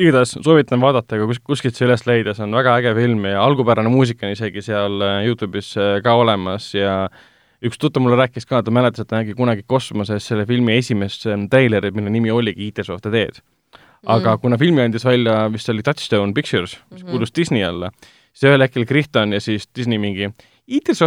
igatahes 0.00 0.36
soovitan 0.44 0.80
vaadata, 0.80 1.16
kui 1.20 1.32
kus, 1.32 1.40
kuskilt 1.54 1.76
see 1.76 1.88
üles 1.88 2.04
leida, 2.08 2.36
see 2.36 2.44
on 2.44 2.54
väga 2.56 2.76
äge 2.80 2.94
film 2.96 3.24
ja 3.28 3.42
algupärane 3.44 3.88
muusika 3.92 4.28
on 4.28 4.36
isegi 4.36 4.62
seal 4.68 5.00
äh, 5.00 5.24
Youtube'is 5.28 5.74
äh, 5.80 5.98
ka 6.04 6.14
olemas 6.20 6.74
ja 6.74 7.08
üks 7.64 7.80
tuttav 7.80 8.02
mulle 8.04 8.18
rääkis 8.20 8.48
ka, 8.48 8.62
ta 8.64 8.72
mäletas, 8.72 9.04
et 9.04 9.10
ta 9.10 9.20
nägi 9.20 9.36
kunagi 9.38 9.64
kosmoses 9.68 10.26
selle 10.30 10.46
filmi 10.48 10.76
esimest 10.80 11.26
äh, 11.28 11.40
treilerit, 11.52 11.96
mille 11.96 12.12
nimi 12.12 12.32
oligi 12.32 12.70
of 12.92 13.02
the 13.02 13.12
Dead. 13.12 13.42
aga 14.06 14.36
mm. 14.36 14.40
kuna 14.40 14.56
filmi 14.58 14.80
andis 14.82 15.04
välja, 15.04 15.52
vist 15.52 15.68
oli 15.68 15.82
Touchstone 15.82 16.32
Pictures, 16.32 16.78
mis 16.90 17.02
Mhm. 17.02 17.10
kuulus 17.10 17.34
Disney 17.36 17.64
alla, 17.64 17.90
siis 18.32 18.48
ühel 18.48 18.62
hetkel 18.64 18.86
Crichton 18.86 19.32
ja 19.32 19.40
siis 19.40 19.68
Disney 19.76 19.98
mingi 19.98 20.30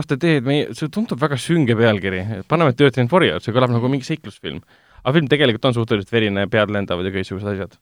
the 0.08 0.18
Dead, 0.20 0.44
meie, 0.44 0.68
see 0.74 0.90
tundub 0.90 1.20
väga 1.20 1.38
sünge 1.38 1.76
pealkiri, 1.76 2.44
paneme 2.48 2.74
Dirty 2.78 3.08
Warrior, 3.12 3.42
see 3.42 3.54
kõlab 3.54 3.72
nagu 3.72 3.90
mingi 3.90 4.06
seiklusfilm. 4.06 4.62
aga 5.04 5.14
film 5.14 5.28
tegelikult 5.28 5.66
on 5.66 5.74
suhteliselt 5.74 6.12
verine, 6.12 6.48
pead 6.48 6.70
lendavad 6.70 7.06
ja 7.06 7.12
kõiksugused 7.12 7.48
asjad. 7.48 7.80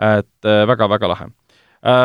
et 0.00 0.44
väga-väga 0.44 1.08
lahe 1.08 1.24
äh,. 1.24 1.49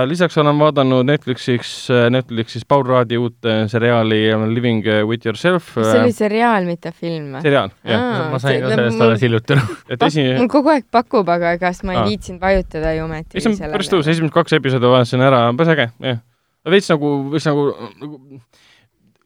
Lisaks 0.08 0.38
olen 0.40 0.56
vaadanud 0.60 1.04
Netflixis, 1.04 1.90
Netflixis 2.10 2.64
Paul 2.68 2.86
Raadi 2.88 3.18
uut 3.20 3.46
äh, 3.46 3.66
seriaali 3.68 4.22
Living 4.54 4.86
with 5.08 5.28
yourself. 5.28 5.74
see 5.74 6.00
oli 6.00 6.14
seriaal, 6.16 6.64
mitte 6.66 6.94
film 6.96 7.36
seriaal, 7.44 7.74
jah. 7.84 8.30
Ma 8.32 8.40
sain 8.40 8.62
ka 8.64 8.72
sellest 8.72 9.02
alles 9.04 9.26
hiljuti 9.26 9.58
aru. 9.58 9.78
et 9.92 10.06
esi, 10.08 10.24
mul 10.40 10.52
kogu 10.52 10.72
aeg 10.72 10.88
pakub, 10.92 11.28
aga 11.30 11.58
siis 11.66 11.84
ma 11.88 11.98
ei 11.98 12.14
viitsinud 12.14 12.44
vajutada 12.44 12.96
ju 12.96 13.04
ometi 13.04 13.36
ei 13.36 13.44
see 13.44 13.52
on 13.52 13.76
päris 13.76 13.92
tõus, 13.92 14.08
esimesed 14.08 14.36
kaks 14.36 14.56
episoodi 14.60 14.94
vaatasin 14.96 15.26
ära, 15.28 15.42
päris 15.60 15.74
äge, 15.76 15.90
jah. 16.08 16.24
veits 16.72 16.92
nagu, 16.94 17.12
veits 17.36 17.50
nagu, 17.52 17.68
nagu 18.00 18.22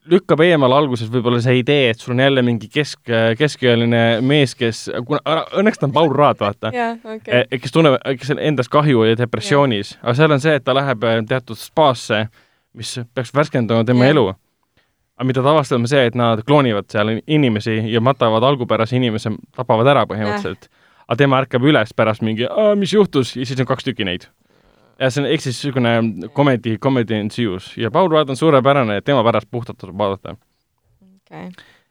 lükkab 0.09 0.41
eemale 0.43 0.75
alguses 0.77 1.09
võib-olla 1.11 1.39
see 1.43 1.59
idee, 1.61 1.89
et 1.93 2.01
sul 2.01 2.15
on 2.15 2.23
jälle 2.23 2.43
mingi 2.45 2.69
kesk, 2.71 3.11
keskealine 3.37 4.01
mees, 4.25 4.55
kes, 4.57 4.87
kuna 5.07 5.45
õnneks 5.59 5.81
ta 5.81 5.87
on 5.87 5.95
Paul 5.95 6.11
Raad, 6.15 6.39
vaata 6.41 6.71
okei. 6.73 7.15
okay., 7.15 7.61
kes 7.61 7.75
tunneb, 7.75 7.97
kes 8.19 8.33
on 8.35 8.41
endast 8.51 8.71
kahju 8.73 9.05
ja 9.09 9.17
depressioonis, 9.19 9.95
aga 10.01 10.15
seal 10.17 10.35
on 10.35 10.43
see, 10.43 10.55
et 10.59 10.65
ta 10.65 10.75
läheb 10.77 11.05
äh, 11.07 11.19
teatud 11.29 11.59
spaasse, 11.59 12.25
mis 12.77 12.95
peaks 13.13 13.33
värskendama 13.35 13.85
tema 13.87 14.05
yeah. 14.05 14.15
elu. 14.15 14.25
aga 15.19 15.29
mida 15.29 15.45
ta 15.45 15.53
avastab, 15.53 15.81
on 15.81 15.89
see, 15.91 16.03
et 16.09 16.17
nad 16.17 16.43
kloonivad 16.47 16.89
seal 16.91 17.17
inimesi 17.19 17.79
ja 17.91 18.01
matavad 18.01 18.45
algupärase 18.51 18.97
inimese, 18.99 19.33
tapavad 19.57 19.89
ära 19.93 20.05
põhimõtteliselt 20.09 20.69
yeah.. 20.69 20.83
aga 21.07 21.21
tema 21.23 21.41
ärkab 21.43 21.65
üles 21.65 21.95
pärast 21.97 22.25
mingi, 22.25 22.47
mis 22.79 22.93
juhtus 22.95 23.35
ja 23.37 23.45
siis 23.45 23.59
on 23.59 23.69
kaks 23.69 23.89
tükki 23.89 24.07
neid. 24.07 24.29
Ja 24.99 25.09
see 25.09 25.23
on, 25.23 25.29
ehk 25.31 25.43
siis 25.45 25.57
niisugune 25.59 26.29
comedy, 26.35 26.77
comedy 26.81 27.17
ensues 27.19 27.71
ja 27.77 27.91
Paul 27.91 28.11
Rudd 28.11 28.29
on 28.29 28.39
suurepärane, 28.39 28.99
et 28.99 29.07
tema 29.07 29.23
pärast 29.27 29.49
puhtalt 29.51 29.79
tasub 29.79 29.97
vaadata 29.97 30.35
okei. 30.35 31.49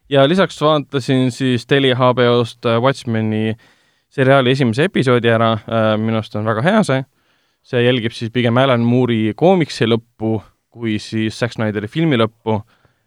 ja 0.09 0.27
lisaks 0.29 0.61
vaatasin 0.61 1.31
siis 1.31 1.67
Telia 1.67 1.97
HBO-st 1.99 2.69
äh, 2.69 2.81
Watchmeni 2.81 3.55
seriaali 4.09 4.51
esimese 4.51 4.89
episoodi 4.89 5.29
ära 5.29 5.53
äh,, 5.57 5.95
minu 5.97 6.21
arust 6.21 6.35
on 6.35 6.47
väga 6.47 6.65
hea 6.65 6.85
see, 6.85 7.03
see 7.63 7.83
jälgib 7.85 8.15
siis 8.15 8.31
pigem 8.33 8.57
Alan 8.57 8.85
Moore'i 8.85 9.33
koomiksi 9.37 9.89
lõppu 9.89 10.39
kui 10.69 10.99
siis 11.01 11.37
Zack 11.39 11.55
Snyderi 11.55 11.89
filmi 11.91 12.17
lõppu, 12.19 12.59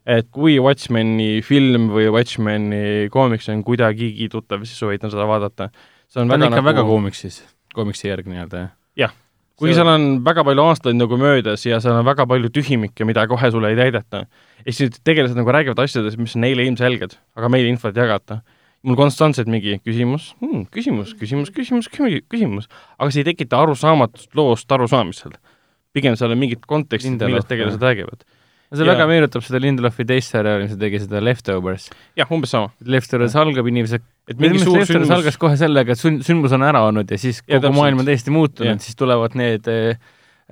et 0.09 0.29
kui 0.35 0.59
Watchmeni 0.63 1.41
film 1.47 1.91
või 1.95 2.09
Watchmeni 2.13 3.09
koomiks 3.15 3.49
on 3.53 3.63
kuidagigi 3.67 4.29
tuttav, 4.33 4.65
siis 4.67 4.83
soovitan 4.83 5.13
seda 5.15 5.27
vaadata. 5.31 5.71
see 6.09 6.23
on 6.23 6.29
ta 6.29 6.35
on 6.35 6.41
väga 6.41 6.51
ikka 6.51 6.57
nagu, 6.59 6.69
väga 6.71 6.87
koomiks 6.91 7.23
siis, 7.25 7.43
koomiksi 7.75 8.09
järg 8.11 8.27
nii-öelda, 8.31 8.67
jah? 8.99 9.15
Kuigi 9.63 9.77
seal 9.79 9.91
on 9.93 10.07
väga 10.27 10.43
palju 10.47 10.65
aastaid 10.67 10.99
nagu 10.99 11.19
möödas 11.21 11.63
ja 11.67 11.79
seal 11.83 12.01
on 12.01 12.07
väga 12.07 12.27
palju 12.29 12.51
tühimikke, 12.55 13.07
mida 13.07 13.29
kohe 13.31 13.51
sulle 13.55 13.71
ei 13.73 13.79
täideta. 13.79 14.25
ehk 14.65 14.77
siis 14.77 14.99
tegelased 15.07 15.39
nagu 15.39 15.55
räägivad 15.55 15.79
asjadest, 15.85 16.19
mis 16.19 16.35
on 16.37 16.43
neile 16.47 16.67
ilmselged, 16.67 17.15
aga 17.39 17.51
meile 17.53 17.71
infot 17.71 17.97
ei 17.97 18.03
jagata. 18.03 18.41
mul 18.83 18.99
konstantselt 18.99 19.47
mingi 19.47 19.79
küsimus 19.87 20.33
hmm,, 20.43 20.67
küsimus, 20.74 21.15
küsimus, 21.15 21.53
küsimus, 21.55 21.89
küsimus, 21.93 22.69
aga 22.99 23.11
see 23.11 23.23
ei 23.23 23.31
tekita 23.31 23.62
arusaamatust 23.62 24.35
loost 24.35 24.73
arusaamisel. 24.73 25.39
pigem 25.95 26.16
seal 26.19 26.35
on 26.35 26.43
mingid 26.43 26.66
kontekstid, 26.66 27.23
millest 27.23 27.49
tegelased 27.49 27.78
jah. 27.78 27.93
räägivad. 27.93 28.27
See 28.74 28.86
Ja- 28.86 28.93
väga 28.94 29.07
meenutab 29.11 29.43
seda 29.47 29.61
Lindelofi 29.62 30.05
teist 30.09 30.32
seriaali, 30.35 30.65
mis 30.69 30.73
ta 30.77 30.81
tegi, 30.81 31.01
seda 31.05 31.20
Leftovers. 31.23 31.90
jah, 32.16 32.31
umbes 32.32 32.51
sama. 32.55 32.70
Leftovers 32.85 33.35
algab 33.36 33.66
inimesed, 33.69 34.03
et 34.28 34.39
mingi 34.40 34.59
suur 34.62 34.78
Leftovers 34.78 34.90
sündmus 34.94 35.15
algas 35.19 35.36
kohe 35.39 35.57
sellega, 35.61 35.93
et 35.93 35.99
sün-, 36.01 36.23
sündmus 36.27 36.53
on 36.57 36.62
ära 36.66 36.82
olnud 36.89 37.11
ja 37.11 37.19
siis 37.19 37.43
Ja 37.47 37.59
kogu 37.61 37.69
täpselt. 37.69 37.78
maailm 37.81 37.99
on 38.05 38.07
täiesti 38.11 38.31
muutunud, 38.35 38.81
siis 38.81 38.97
tulevad 38.97 39.35
need 39.39 39.69
äh, 39.69 39.97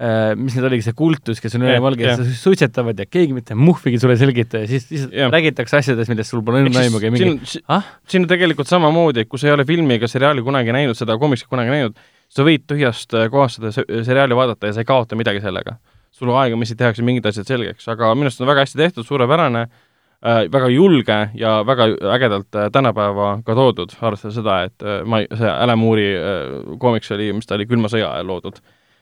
äh, 0.01 0.35
mis 0.37 0.55
need 0.57 0.65
oligi, 0.65 0.83
see 0.87 0.93
kultus, 0.97 1.41
kes 1.41 1.55
on 1.59 1.65
ülevalge 1.67 2.05
jah. 2.07 2.19
ja 2.21 2.25
suitsetavad 2.41 2.99
ja 2.99 3.05
keegi 3.07 3.35
mitte 3.37 3.55
muhvigi 3.59 3.99
sulle 4.01 4.15
ei 4.17 4.23
selgita 4.23 4.63
ja 4.63 4.69
siis 4.71 4.87
lihtsalt 4.91 5.33
räägitakse 5.35 5.77
asjadest, 5.81 6.09
millest 6.13 6.31
sul 6.33 6.41
pole 6.47 6.63
õrna 6.65 6.85
aimugi 6.87 7.09
ja 7.11 7.13
mingi 7.17 7.51
siin, 7.55 7.65
ah, 7.69 7.85
siin 8.09 8.25
on 8.25 8.29
tegelikult 8.31 8.69
samamoodi, 8.71 9.21
et 9.27 9.29
kui 9.29 9.39
sa 9.43 9.49
ei 9.51 9.53
ole 9.57 9.65
filmi 9.69 9.99
ega 9.99 10.09
seriaali 10.09 10.43
kunagi 10.47 10.73
näinud, 10.73 10.97
seda 10.97 11.17
komiksit 11.21 11.49
kunagi 11.53 11.71
näinud, 11.75 11.97
sa 12.31 12.45
võid 12.47 12.65
tühjast 12.71 13.13
äh, 13.19 13.29
kohast 13.33 13.59
seda 13.61 13.73
se- 13.75 13.85
seriaali 14.07 14.37
vaadata 14.39 14.71
ja 14.71 14.73
sa 14.79 14.81
ei 14.85 14.89
kaota 14.89 15.17
midagi 15.19 15.41
sellega. 15.45 15.77
Sul 16.21 16.33
aegamisi 16.37 16.77
tehakse 16.77 17.05
mingid 17.07 17.27
asjad 17.31 17.49
selgeks, 17.49 17.87
aga 17.89 18.13
minu 18.15 18.29
arust 18.29 18.43
on 18.45 18.51
väga 18.51 18.67
hästi 18.67 18.81
tehtud, 18.81 19.07
suurepärane 19.09 19.63
äh,, 19.65 20.43
väga 20.53 20.69
julge 20.73 21.19
ja 21.41 21.55
väga 21.67 21.89
ägedalt 22.17 22.59
äh, 22.59 22.69
tänapäeva 22.73 23.31
ka 23.47 23.57
toodud, 23.57 23.97
arvestades 24.01 24.37
seda, 24.41 24.61
et 24.69 24.85
äh, 24.85 25.01
ma 25.09 25.23
ei, 25.23 25.31
see 25.33 25.49
Alan 25.51 25.81
Moore'i 25.81 26.13
äh, 26.19 26.77
koomiks 26.83 27.11
oli, 27.17 27.31
mis 27.37 27.49
ta 27.49 27.57
oli 27.57 27.69
külma 27.71 27.91
sõja 27.93 28.13
ajal 28.13 28.31
loodud. 28.35 28.61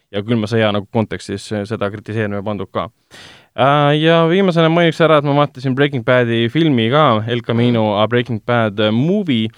ja 0.08 0.22
külma 0.24 0.48
sõja 0.48 0.70
nagu 0.72 0.86
kontekstis 0.88 1.50
seda 1.68 1.90
kritiseerima 1.92 2.40
pandud 2.42 2.70
ka 2.72 2.86
äh,. 2.88 3.92
Ja 3.98 4.22
viimasena 4.30 4.70
mainiks 4.72 5.00
ära, 5.04 5.18
et 5.18 5.26
ma 5.26 5.34
vaatasin 5.42 5.74
Breaking 5.76 6.06
Badi 6.06 6.46
filmi 6.48 6.88
ka, 6.90 7.24
El 7.26 7.42
Camino 7.42 7.98
a 8.00 8.08
Breaking 8.08 8.40
Bad 8.46 8.80
movie, 8.92 9.50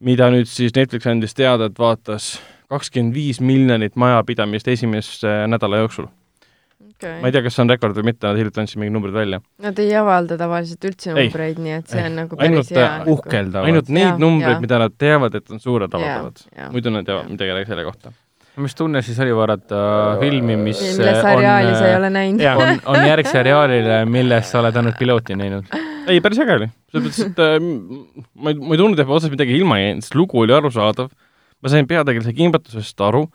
mida 0.00 0.30
nüüd 0.30 0.48
siis 0.48 0.72
Netflix 0.76 1.10
andis 1.10 1.34
teada, 1.34 1.68
et 1.68 1.78
vaatas 1.78 2.36
kakskümmend 2.70 3.14
viis 3.14 3.40
miljonit 3.44 3.96
majapidamist 3.96 4.68
esimese 4.68 5.42
nädala 5.50 5.82
jooksul 5.84 6.08
okay. 7.04 7.20
ma 7.20 7.30
ei 7.30 7.34
tea, 7.34 7.44
kas 7.44 7.56
see 7.56 7.64
on 7.64 7.70
rekord 7.72 7.98
või 7.98 8.08
mitte, 8.10 8.26
nad 8.26 8.40
hiljuti 8.40 8.62
andsid 8.62 8.80
mingid 8.80 8.96
numbrid 8.96 9.14
välja. 9.16 9.40
Nad 9.64 9.78
ei 9.82 9.94
avalda 10.00 10.38
tavaliselt 10.40 10.88
üldse 10.88 11.12
Ei. 11.12 11.16
numbreid, 11.18 11.62
nii 11.62 11.76
et 11.76 11.92
see 11.92 12.02
Ei. 12.02 12.10
on 12.10 12.18
nagu 12.22 12.38
Ainult, 12.40 12.60
päris 12.64 12.74
hea 12.74 12.84
äh, 12.84 12.98
nagu. 13.00 13.16
uhkeldavad. 13.18 13.70
ainult 13.70 13.94
neid 13.94 14.06
Jaa, 14.08 14.20
numbreid, 14.24 14.60
mida 14.64 14.82
nad 14.82 14.98
teavad, 15.04 15.38
et 15.40 15.54
on 15.54 15.62
suured, 15.62 15.96
avaldavad. 15.98 16.44
muidu 16.74 16.94
nad 16.94 17.08
teavad 17.08 17.26
Jaa. 17.26 17.34
midagi 17.36 17.66
selle 17.70 17.86
kohta. 17.88 18.14
mis 18.64 18.76
tunne 18.78 19.02
siis 19.02 19.18
oli 19.18 19.34
vaadata 19.34 19.78
filmi, 20.20 20.56
mis 20.56 20.80
mille 20.80 21.14
seriaali 21.20 21.72
sa 21.74 21.88
ei 21.88 21.96
ole 21.98 22.10
näinud. 22.14 22.44
On, 22.54 22.82
on 22.94 23.06
järg 23.12 23.26
seriaalile, 23.26 24.04
milles 24.06 24.50
sa 24.50 24.60
oled 24.62 24.76
ainult 24.82 24.98
pilooti 24.98 25.38
näinud. 25.38 25.70
ei, 26.06 26.20
päris 26.24 26.42
äge 26.44 26.58
oli. 26.60 26.70
selles 26.90 27.08
mõttes, 27.08 27.30
et 27.30 27.42
äh, 27.42 27.56
ma 28.34 28.54
ei, 28.54 28.60
ma 28.60 28.76
ei 28.76 28.82
tundnud, 28.82 29.00
et 29.00 29.10
ma 29.10 29.18
otsast 29.18 29.34
midagi 29.34 29.56
ilma 29.58 29.80
jäin, 29.82 30.04
sest 30.04 30.18
lugu 30.18 30.44
oli 30.44 30.54
arusaadav. 30.54 31.10
ma 31.64 31.72
sain 31.72 31.86
peategelase 31.88 32.34
kimbatusest 32.36 33.00
aru, 33.00 33.26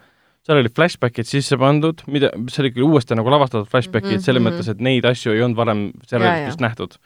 seal 0.50 0.64
oli 0.64 0.72
flashbackid 0.74 1.30
sisse 1.30 1.58
pandud, 1.62 2.02
mida, 2.10 2.32
see 2.50 2.64
oli 2.64 2.74
küll 2.74 2.88
uuesti 2.88 3.18
nagu 3.18 3.30
lavastatud 3.30 3.70
flashbackid 3.70 4.16
mm 4.16 4.18
-hmm. 4.18 4.26
selles 4.26 4.42
mhm. 4.42 4.50
mõttes, 4.50 4.72
et 4.72 4.82
neid 4.82 5.06
asju 5.06 5.36
ei 5.36 5.44
olnud 5.46 5.58
varem 5.60 5.92
vist 6.02 6.64
nähtud. 6.64 6.98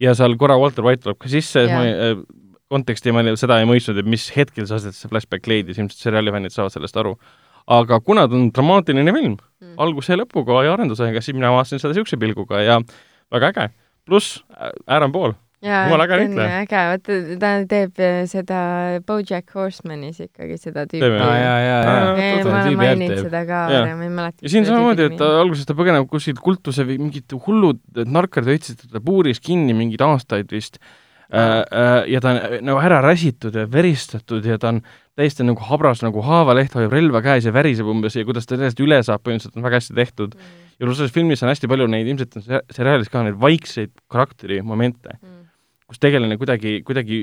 ja 0.00 0.14
seal 0.14 0.36
korra 0.38 0.58
Walter 0.58 0.84
White 0.84 1.02
tuleb 1.02 1.18
ka 1.18 1.28
sisse, 1.28 1.66
ma 1.70 1.84
ei, 1.86 2.12
äh, 2.12 2.22
konteksti 2.70 3.12
ma 3.12 3.22
ei- 3.22 3.36
seda 3.36 3.58
ei 3.60 3.66
mõistnud, 3.66 3.98
et 3.98 4.06
mis 4.06 4.30
hetkel 4.36 4.66
see 4.66 4.76
aset 4.76 4.94
see 4.94 5.08
flashback 5.08 5.46
leidis, 5.46 5.78
ilmselt 5.78 5.98
seriaali 5.98 6.30
fännid 6.30 6.54
saavad 6.54 6.72
sellest 6.72 6.96
aru. 6.96 7.16
aga 7.66 8.00
kuna 8.00 8.28
ta 8.28 8.34
on 8.34 8.50
dramaatiline 8.52 9.12
film 9.12 9.36
Mm. 9.64 9.78
alguse 9.78 10.12
ja 10.12 10.18
lõpuga 10.20 10.64
ja 10.64 10.74
arendusega, 10.74 11.20
siis 11.20 11.34
mina 11.34 11.50
vaatasin 11.54 11.80
seda 11.80 11.94
niisuguse 11.94 12.18
pilguga 12.20 12.60
ja 12.62 12.80
väga 13.32 13.48
äge. 13.52 13.70
pluss 14.04 14.44
Aaron 14.86 15.12
Paul, 15.12 15.32
Jumala 15.64 16.04
äge 16.04 16.16
näitleja. 16.20 16.56
äge, 16.64 16.80
vaata 16.90 17.18
ta 17.40 17.52
teeb 17.70 18.00
äh, 18.04 18.18
seda 18.30 18.58
BoJack 19.08 19.54
Horsemanis 19.56 20.20
ikkagi 20.26 20.58
seda 20.60 20.84
tüüpi. 20.90 21.08
Ma 21.18 21.30
olen 22.64 22.76
maininud 22.80 23.22
seda 23.24 23.44
ka 23.48 23.62
varem, 23.70 24.02
ei 24.04 24.10
mäleta. 24.18 24.44
ja 24.44 24.52
siin 24.52 24.66
samamoodi, 24.68 25.06
et 25.10 25.16
ta 25.20 25.30
alguses 25.40 25.68
ta 25.68 25.76
põgeneb 25.78 26.08
kuskilt 26.10 26.42
kultuse 26.44 26.84
või 26.88 26.98
mingid 27.06 27.32
hullud 27.46 27.80
narkarid 28.04 28.52
hoidsid 28.54 28.84
teda 28.86 29.00
puuris 29.04 29.40
kinni 29.44 29.76
mingeid 29.76 30.04
aastaid 30.04 30.52
vist 30.52 30.76
äh,. 30.80 31.64
Äh, 31.64 32.04
ja 32.12 32.20
ta 32.20 32.34
on 32.34 32.66
nagu 32.68 32.78
ära 32.84 33.00
räsitud 33.04 33.54
ja 33.56 33.64
veristatud 33.70 34.44
ja 34.46 34.58
ta 34.60 34.74
on 34.74 34.82
täiesti 35.16 35.46
nagu 35.46 35.62
habras 35.70 36.02
nagu 36.04 36.22
haavaleht, 36.26 36.74
hoiab 36.76 36.92
relva 36.92 37.22
käes 37.24 37.46
ja 37.48 37.52
väriseb 37.54 37.86
umbes 37.90 38.16
ja 38.18 38.24
kuidas 38.26 38.46
ta 38.46 38.58
sellest 38.58 38.80
üle 38.82 38.98
saab, 39.06 39.22
põhimõtteliselt 39.24 39.56
on 39.58 39.64
väga 39.66 39.80
hästi 39.80 39.94
tehtud. 39.96 40.34
ja 40.74 40.86
pluss 40.86 40.98
selles 40.98 41.12
filmis 41.14 41.42
on 41.42 41.48
hästi 41.52 41.68
palju 41.70 41.86
neid, 41.86 42.08
ilmselt 42.10 42.36
on 42.36 42.42
se- 42.42 42.62
seriaalis 42.74 43.08
ka 43.08 43.22
neid 43.22 43.36
vaikseid 43.40 43.92
karakterimomente, 44.10 45.18
Mm. 45.22 45.43
Kus 45.94 46.02
tegelane 46.02 46.36
kuidagi, 46.40 46.80
kuidagi 46.86 47.18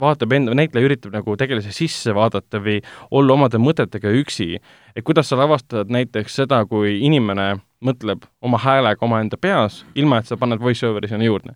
vaatab 0.00 0.32
enda, 0.34 0.54
näitleja 0.58 0.88
üritab 0.88 1.14
nagu 1.14 1.36
tegelase 1.38 1.70
sisse 1.74 2.14
vaadata 2.16 2.58
või 2.62 2.80
olla 3.14 3.36
omade 3.36 3.60
mõtetega 3.62 4.10
üksi. 4.20 4.58
et 4.96 5.04
kuidas 5.04 5.28
sa 5.30 5.38
lavastad 5.38 5.92
näiteks 5.92 6.40
seda, 6.42 6.64
kui 6.66 6.98
inimene 7.06 7.60
mõtleb 7.84 8.26
oma 8.42 8.58
häälega 8.58 9.04
omaenda 9.06 9.36
peas, 9.36 9.84
ilma 9.94 10.18
et 10.18 10.26
sa 10.26 10.36
paned 10.36 10.60
voice-over'i 10.60 11.08
sinna 11.08 11.24
juurde. 11.24 11.54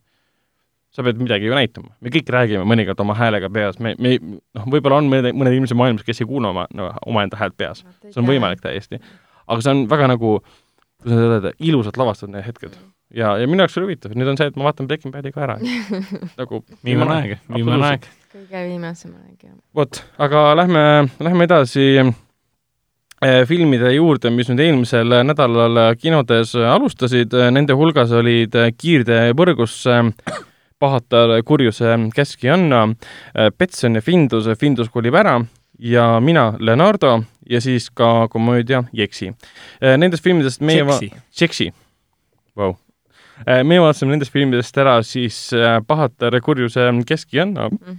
sa 0.91 1.03
pead 1.03 1.21
midagi 1.23 1.47
ju 1.47 1.55
näitama, 1.55 1.93
me 2.01 2.11
kõik 2.11 2.31
räägime 2.31 2.65
mõnikord 2.67 3.01
oma 3.01 3.15
häälega 3.15 3.51
peas, 3.51 3.79
me, 3.79 3.95
me 3.99 4.17
noh, 4.19 4.65
võib-olla 4.67 4.99
on 4.99 5.11
mõned, 5.11 5.35
mõned 5.35 5.55
inimesed 5.55 5.79
maailmas, 5.79 6.03
kes 6.03 6.21
ei 6.21 6.27
kuule 6.27 6.49
oma 6.49 6.67
no,, 6.75 6.89
omaenda 7.07 7.39
häält 7.39 7.55
peas, 7.57 7.85
see 8.09 8.19
on 8.19 8.27
võimalik 8.27 8.63
täiesti. 8.63 8.99
aga 9.47 9.63
see 9.63 9.71
on 9.71 9.85
väga 9.91 10.09
nagu, 10.11 10.41
kuidas 11.03 11.19
öelda, 11.27 11.53
ilusalt 11.59 11.97
lavastatud 11.97 12.35
need 12.35 12.47
hetked. 12.47 12.75
ja, 13.15 13.35
ja 13.41 13.47
minu 13.51 13.65
jaoks 13.65 13.77
oli 13.81 13.91
huvitav, 13.91 14.15
nüüd 14.19 14.31
on 14.33 14.39
see, 14.41 14.49
et 14.51 14.57
ma 14.59 14.69
vaatan 14.69 14.89
Breaking 14.91 15.15
Badi 15.15 15.33
ka 15.35 15.45
ära. 15.47 15.59
nagu 16.41 16.63
viimane 16.87 17.17
aeg, 17.19 17.37
viimane 17.55 17.87
aeg. 17.93 18.09
kõige 18.33 18.65
viimasem 18.69 19.15
aeg, 19.15 19.37
jah. 19.49 19.55
vot, 19.77 20.03
aga 20.23 20.45
lähme, 20.61 20.85
lähme 21.23 21.49
edasi 21.49 21.87
eh, 22.01 23.41
filmide 23.49 23.93
juurde, 23.97 24.33
mis 24.35 24.51
nüüd 24.53 24.63
eelmisel 24.67 25.17
nädalal 25.27 25.83
kinodes 26.01 26.55
alustasid, 26.55 27.35
nende 27.55 27.77
hulgas 27.79 28.13
olid 28.17 28.57
Kiirtee 28.79 29.35
põrgusse, 29.39 30.03
Pahatar 30.81 31.35
kurjuse 31.45 31.93
käskijanna, 32.17 32.87
Petson 33.59 33.99
ja 33.99 34.01
Findus, 34.01 34.47
Findus 34.57 34.89
kolib 34.89 35.19
ära 35.21 35.35
ja 35.77 36.21
mina, 36.25 36.55
Leonardo 36.57 37.19
ja 37.51 37.61
siis 37.61 37.91
ka 37.93 38.29
komöödia 38.33 38.85
Jeksi. 38.93 39.33
Nendest 39.81 40.25
filmidest 40.25 40.61
meie 40.65 40.87
va- 40.87 40.97
Jeksi. 40.97 41.13
Jeksi, 41.41 41.67
vau. 42.57 42.75
Meie 43.47 43.81
vaatasime 43.81 44.15
nendest 44.15 44.33
filmidest 44.35 44.77
ära 44.79 44.99
siis 45.07 45.53
äh, 45.57 45.81
Pahatar 45.87 46.41
kurjuse 46.45 46.91
käskijanna 47.07 47.71
Mm. 47.71 47.99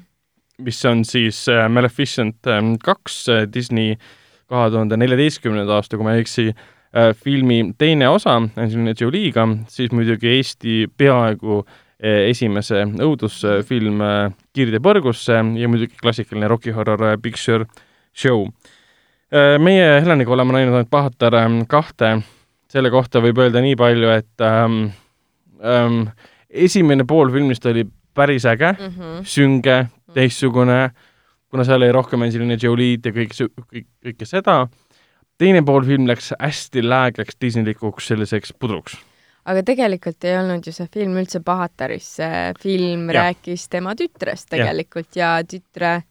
mis 0.60 0.86
on 0.86 1.06
siis 1.06 1.48
äh, 1.50 1.70
Maleficent 1.70 2.48
ähm, 2.48 2.76
kaks 2.84 3.30
äh, 3.30 3.48
Disney 3.54 3.96
kahe 4.52 4.70
tuhande 4.70 4.98
neljateistkümnenda 5.00 5.78
aasta, 5.80 5.98
kui 5.98 6.06
ma 6.06 6.14
ei 6.18 6.26
eksi 6.26 6.50
äh,, 6.52 7.14
filmi 7.16 7.74
teine 7.78 8.10
osa 8.12 8.36
Angelina 8.36 8.94
Jolie'ga, 9.00 9.48
siis 9.72 9.94
muidugi 9.96 10.28
Eesti 10.36 10.76
peaaegu 10.98 11.62
äh, 11.64 12.28
esimese 12.30 12.84
õudusfilm 13.00 14.04
äh, 14.06 14.36
Kiirtee 14.54 14.84
põrgusse 14.84 15.40
ja 15.40 15.72
muidugi 15.72 15.96
klassikaline 16.02 16.52
Rocky 16.52 16.76
Horror 16.76 17.14
äh, 17.14 17.18
Picture 17.22 17.66
Show 18.14 18.46
äh,. 19.32 19.58
meie 19.58 20.02
Heleniga 20.02 20.36
oleme 20.36 20.60
näinud 20.60 20.76
ainult 20.76 20.92
Pahatar 20.92 21.40
ähm, 21.46 21.62
kahte, 21.72 22.18
selle 22.70 22.92
kohta 22.92 23.24
võib 23.24 23.40
öelda 23.42 23.64
nii 23.64 23.80
palju, 23.80 24.12
et 24.20 24.46
ähm, 24.46 24.92
ähm, 25.64 26.04
esimene 26.50 27.06
pool 27.08 27.32
filmist 27.32 27.66
oli 27.66 27.86
päris 28.14 28.46
äge 28.46 28.74
mm, 28.74 28.92
Mhm. 28.92 29.24
sünge, 29.24 29.78
teistsugune, 30.14 30.92
kuna 31.52 31.64
seal 31.64 31.82
oli 31.82 31.92
rohkem 31.92 32.22
Angelina 32.22 32.58
Jolie'd 32.60 33.06
ja 33.06 33.12
kõik, 33.16 33.36
kõik, 33.72 33.88
kõike 34.06 34.28
seda. 34.28 34.68
teine 35.38 35.64
pool 35.66 35.86
film 35.86 36.06
läks 36.06 36.34
hästi 36.40 36.84
läägeks 36.86 37.40
Disneylikuks 37.42 38.08
selliseks 38.12 38.54
pudruks. 38.60 38.98
aga 39.46 39.64
tegelikult 39.64 40.24
ei 40.24 40.38
olnud 40.38 40.68
ju 40.68 40.72
see 40.76 40.88
film 40.94 41.16
üldse 41.18 41.40
Pahataris, 41.44 42.16
see 42.20 42.54
film 42.62 43.10
ja. 43.10 43.22
rääkis 43.24 43.70
tema 43.70 43.96
tütrest 43.96 44.50
tegelikult 44.50 45.16
ja, 45.16 45.38
ja 45.40 45.44
tütre, 45.44 46.04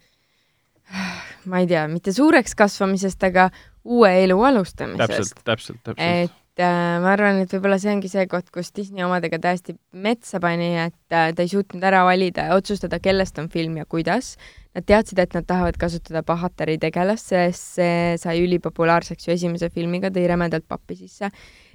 ma 1.45 1.61
ei 1.63 1.67
tea, 1.71 1.87
mitte 1.89 2.13
suureks 2.13 2.57
kasvamisest, 2.59 3.23
aga 3.23 3.51
uue 3.85 4.11
elu 4.25 4.43
alustamisest 4.43 5.15
täpselt, 5.15 5.45
täpselt, 5.45 5.83
täpselt. 5.85 6.40
Et 6.51 6.63
äh, 6.65 6.99
ma 7.01 7.13
arvan, 7.15 7.39
et 7.45 7.53
võib-olla 7.55 7.79
see 7.81 7.93
ongi 7.95 8.09
see 8.11 8.27
koht, 8.29 8.51
kus 8.53 8.73
Disney 8.75 9.05
omadega 9.07 9.39
täiesti 9.41 9.77
metsa 9.95 10.41
pani, 10.43 10.73
et 10.83 11.15
äh, 11.15 11.31
ta 11.37 11.45
ei 11.45 11.51
suutnud 11.53 11.85
ära 11.87 12.03
valida 12.09 12.49
ja 12.49 12.59
otsustada, 12.59 12.99
kellest 13.03 13.39
on 13.39 13.49
film 13.53 13.79
ja 13.79 13.87
kuidas. 13.87 14.35
Nad 14.75 14.87
teadsid, 14.87 15.19
et 15.23 15.35
nad 15.35 15.47
tahavad 15.47 15.79
kasutada 15.81 16.23
Pahatari 16.27 16.77
tegelast, 16.83 17.31
sest 17.33 17.79
see 17.79 18.15
sai 18.23 18.43
ülipopulaarseks 18.45 19.29
ju 19.29 19.35
esimese 19.35 19.71
filmiga, 19.75 20.11
tõi 20.15 20.27
rämedalt 20.31 20.67
pappi 20.69 20.99
sisse. 20.99 21.31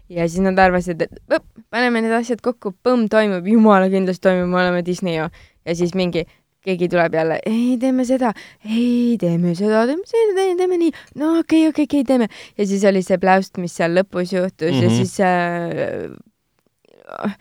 ja 0.10 0.28
siis 0.30 0.44
nad 0.46 0.60
arvasid, 0.62 1.02
et 1.02 1.20
võp, 1.32 1.48
paneme 1.74 2.04
need 2.04 2.14
asjad 2.14 2.44
kokku, 2.46 2.76
põmm 2.86 3.08
toimub, 3.10 3.48
jumala 3.48 3.90
kindlasti 3.90 4.28
toimub, 4.28 4.52
me 4.52 4.62
oleme 4.62 4.84
Disney 4.86 5.18
ju. 5.18 5.30
ja 5.66 5.76
siis 5.76 5.96
mingi 5.96 6.28
keegi 6.66 6.90
tuleb 6.90 7.14
jälle, 7.14 7.40
ei, 7.46 7.78
teeme 7.82 8.06
seda, 8.06 8.34
ei, 8.66 9.18
teeme 9.22 9.54
seda, 9.56 9.86
teeme 9.86 10.10
seda, 10.10 10.34
teeme, 10.34 10.56
teeme 10.58 10.78
nii, 10.82 10.92
no 11.22 11.36
okei 11.40 11.68
okay,, 11.68 11.70
okei 11.70 11.70
okay,, 11.70 11.86
okei 11.86 12.02
okay,, 12.02 12.10
teeme. 12.10 12.28
ja 12.58 12.68
siis 12.68 12.86
oli 12.90 13.04
see 13.06 13.18
pläust, 13.22 13.58
mis 13.62 13.78
seal 13.78 13.94
lõpus 13.98 14.34
juhtus 14.34 14.72
mm 14.72 14.80
-hmm. 14.80 14.84
ja 14.84 14.96
Mhm. 14.96 14.98
siis 14.98 15.20
äh, 15.20 17.36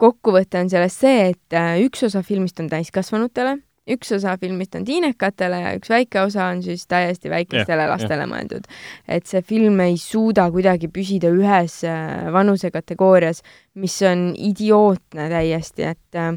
kokkuvõte 0.00 0.60
on 0.60 0.70
sellest 0.70 1.04
see, 1.04 1.30
et 1.32 1.56
äh, 1.56 1.78
üks 1.86 2.04
osa 2.06 2.22
filmist 2.26 2.60
on 2.60 2.68
täiskasvanutele, 2.72 3.56
üks 3.96 4.10
osa 4.16 4.34
filmist 4.40 4.74
on 4.74 4.84
tiinekatele 4.86 5.60
ja 5.62 5.74
üks 5.78 5.90
väike 5.92 6.24
osa 6.24 6.48
on 6.50 6.62
siis 6.64 6.86
täiesti 6.90 7.30
väikestele 7.30 7.84
yeah, 7.84 7.92
lastele 7.92 8.24
yeah. 8.24 8.32
mõeldud. 8.32 8.66
et 9.08 9.30
see 9.30 9.42
film 9.46 9.80
ei 9.84 9.96
suuda 10.00 10.48
kuidagi 10.50 10.90
püsida 10.92 11.30
ühes 11.30 11.78
äh, 11.86 12.26
vanusekategoorias, 12.34 13.42
mis 13.76 13.96
on 14.08 14.30
idiootne 14.38 15.28
täiesti, 15.32 15.86
et 15.92 16.16
äh, 16.18 16.32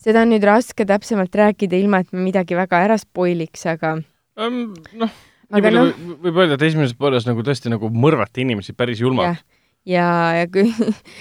seda 0.00 0.22
on 0.26 0.32
nüüd 0.34 0.44
raske 0.44 0.84
täpsemalt 0.88 1.34
rääkida, 1.34 1.78
ilma 1.80 2.02
et 2.04 2.12
me 2.12 2.24
midagi 2.26 2.56
väga 2.58 2.82
ära 2.86 2.98
spoiliks, 3.00 3.64
aga 3.72 3.96
noh, 3.96 5.14
nii 5.52 5.64
palju 5.64 5.80
noh, 5.80 5.96
võib- 6.24 6.38
öelda, 6.44 6.56
et 6.58 6.66
esimeses 6.68 6.94
pooles 6.96 7.26
nagu 7.28 7.44
tõesti 7.44 7.72
nagu 7.72 7.90
mõrvati 7.92 8.44
inimesi 8.46 8.72
päris 8.76 9.00
julmalt. 9.04 9.40
ja, 9.88 10.06
ja 10.36 10.48
kui 10.52 10.68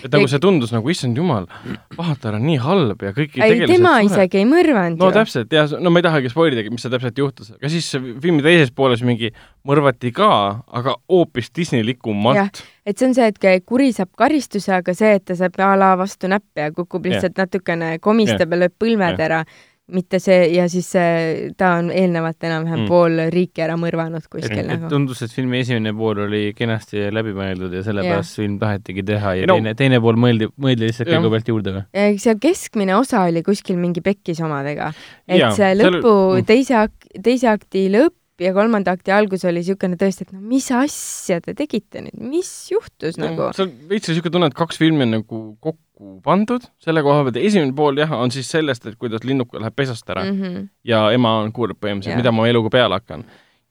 et 0.05 0.13
nagu 0.13 0.27
see 0.29 0.41
tundus 0.41 0.73
nagu, 0.73 0.89
issand 0.93 1.17
jumal, 1.17 1.47
Pahatar 1.95 2.37
on 2.37 2.45
nii 2.45 2.59
halb 2.61 3.05
ja 3.07 3.13
kõik 3.15 3.37
ei, 3.41 3.63
tema 3.69 3.95
isegi 4.05 4.41
ei 4.41 4.47
mõrvanud 4.49 5.01
no 5.01 5.09
ju. 5.09 5.15
täpselt, 5.15 5.53
jah, 5.55 5.71
no 5.81 5.93
ma 5.93 6.01
ei 6.01 6.05
tahagi 6.05 6.31
spoilida, 6.33 6.65
mis 6.73 6.85
seal 6.85 6.93
täpselt 6.93 7.17
juhtus, 7.21 7.53
aga 7.57 7.71
siis 7.73 7.89
filmi 7.95 8.45
teises 8.45 8.73
pooles 8.75 9.01
mingi 9.07 9.31
mõrvati 9.67 10.13
ka, 10.15 10.29
aga 10.77 10.95
hoopis 11.09 11.49
Disneylikumalt. 11.57 12.61
et 12.85 12.97
see 12.97 13.09
on 13.09 13.17
see, 13.17 13.31
et 13.33 13.65
kuri 13.65 13.91
saab 13.97 14.13
karistuse, 14.17 14.73
aga 14.77 14.95
see, 14.97 15.15
et 15.17 15.25
ta 15.25 15.37
saab 15.37 15.57
a 15.61 15.73
la 15.79 15.93
vastu 15.99 16.29
näppe 16.31 16.67
ja 16.67 16.75
kukub 16.75 17.09
lihtsalt 17.09 17.41
natukene, 17.41 17.95
komistab 18.03 18.53
ja 18.53 18.63
lööb 18.65 18.77
põlved 18.81 19.17
Jah. 19.17 19.25
ära, 19.29 19.43
mitte 19.91 20.19
see 20.23 20.45
ja 20.55 20.65
siis 20.71 20.87
see, 20.95 21.49
ta 21.59 21.73
on 21.81 21.89
eelnevalt 21.91 22.43
enam-vähem 22.47 22.79
Mm. 22.81 22.87
pool 22.87 23.17
riiki 23.33 23.61
ära 23.65 23.75
mõrvanud 23.79 24.23
kuskil 24.31 24.61
et 24.63 24.67
nagu. 24.69 24.87
tundus, 24.89 25.21
et 25.25 25.31
filmi 25.35 25.59
esimene 25.59 25.91
pool 25.97 26.23
oli 26.25 26.53
kenasti 26.57 27.09
läbi 27.11 27.33
mõeldud 27.37 27.73
ja 27.75 27.83
sellepärast 27.83 28.35
film 28.39 28.55
tahetigi 28.61 29.03
teha 29.03 29.33
ja 29.41 29.49
no- 29.49 29.57
teine, 29.59 29.73
teine 29.75 29.99
pool 30.01 30.15
mõeldi, 30.15 30.47
mõeldi 30.57 30.87
lihtsalt 30.87 31.11
Jah. 31.11 31.19
kõigu 31.21 31.33
pealt 31.35 31.51
juurde 31.53 31.75
või? 31.75 32.17
see 32.23 32.35
keskmine 32.47 32.95
osa 32.95 33.25
oli 33.27 33.43
kuskil 33.43 33.77
mingi 33.77 34.01
pekkis 34.01 34.39
omadega, 34.41 34.93
et 35.27 35.39
Jaa, 35.39 35.51
see 35.51 35.67
seal- 35.75 35.85
lõpu 35.99 36.15
mm. 36.39 36.45
teise 36.47 36.75
ak-, 36.85 37.11
teise 37.21 37.47
akti 37.51 37.89
lõpp 37.91 38.15
ja 38.41 38.53
kolmanda 38.55 38.95
akti 38.95 39.11
algus 39.13 39.43
oli 39.45 39.59
niisugune 39.61 39.99
tõesti, 40.01 40.23
et 40.25 40.31
no 40.33 40.39
mis 40.41 40.65
asja 40.73 41.41
te 41.45 41.53
tegite 41.53 42.01
nüüd, 42.01 42.15
mis 42.17 42.49
juhtus 42.71 43.19
no, 43.19 43.27
nagu? 43.27 43.51
see 43.53 43.67
on 43.67 43.73
veits 43.91 44.09
niisugune 44.09 44.31
tunne, 44.33 44.47
et 44.49 44.57
kaks 44.57 44.79
filmi 44.81 45.03
on 45.05 45.11
nagu 45.19 45.41
kokku 45.61 45.77
pandud 46.23 46.65
selle 46.81 47.03
koha 47.05 47.25
pealt 47.27 47.37
esimene 47.41 47.75
pool 47.77 47.99
jah, 48.01 48.11
on 48.17 48.31
siis 48.33 48.49
sellest, 48.51 48.85
et 48.89 48.97
kuidas 49.01 49.25
linnuke 49.27 49.59
läheb 49.59 49.75
pesast 49.75 50.09
ära 50.09 50.23
mm. 50.25 50.37
Mm 50.37 50.55
-hmm. 50.55 50.67
ja 50.87 51.03
ema 51.11 51.37
on 51.43 51.51
kurb 51.51 51.77
põhimõtteliselt, 51.77 52.17
mida 52.17 52.31
ma 52.31 52.47
eluga 52.47 52.69
peale 52.69 52.99
hakkan. 52.99 53.25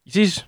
siis, 0.07 0.45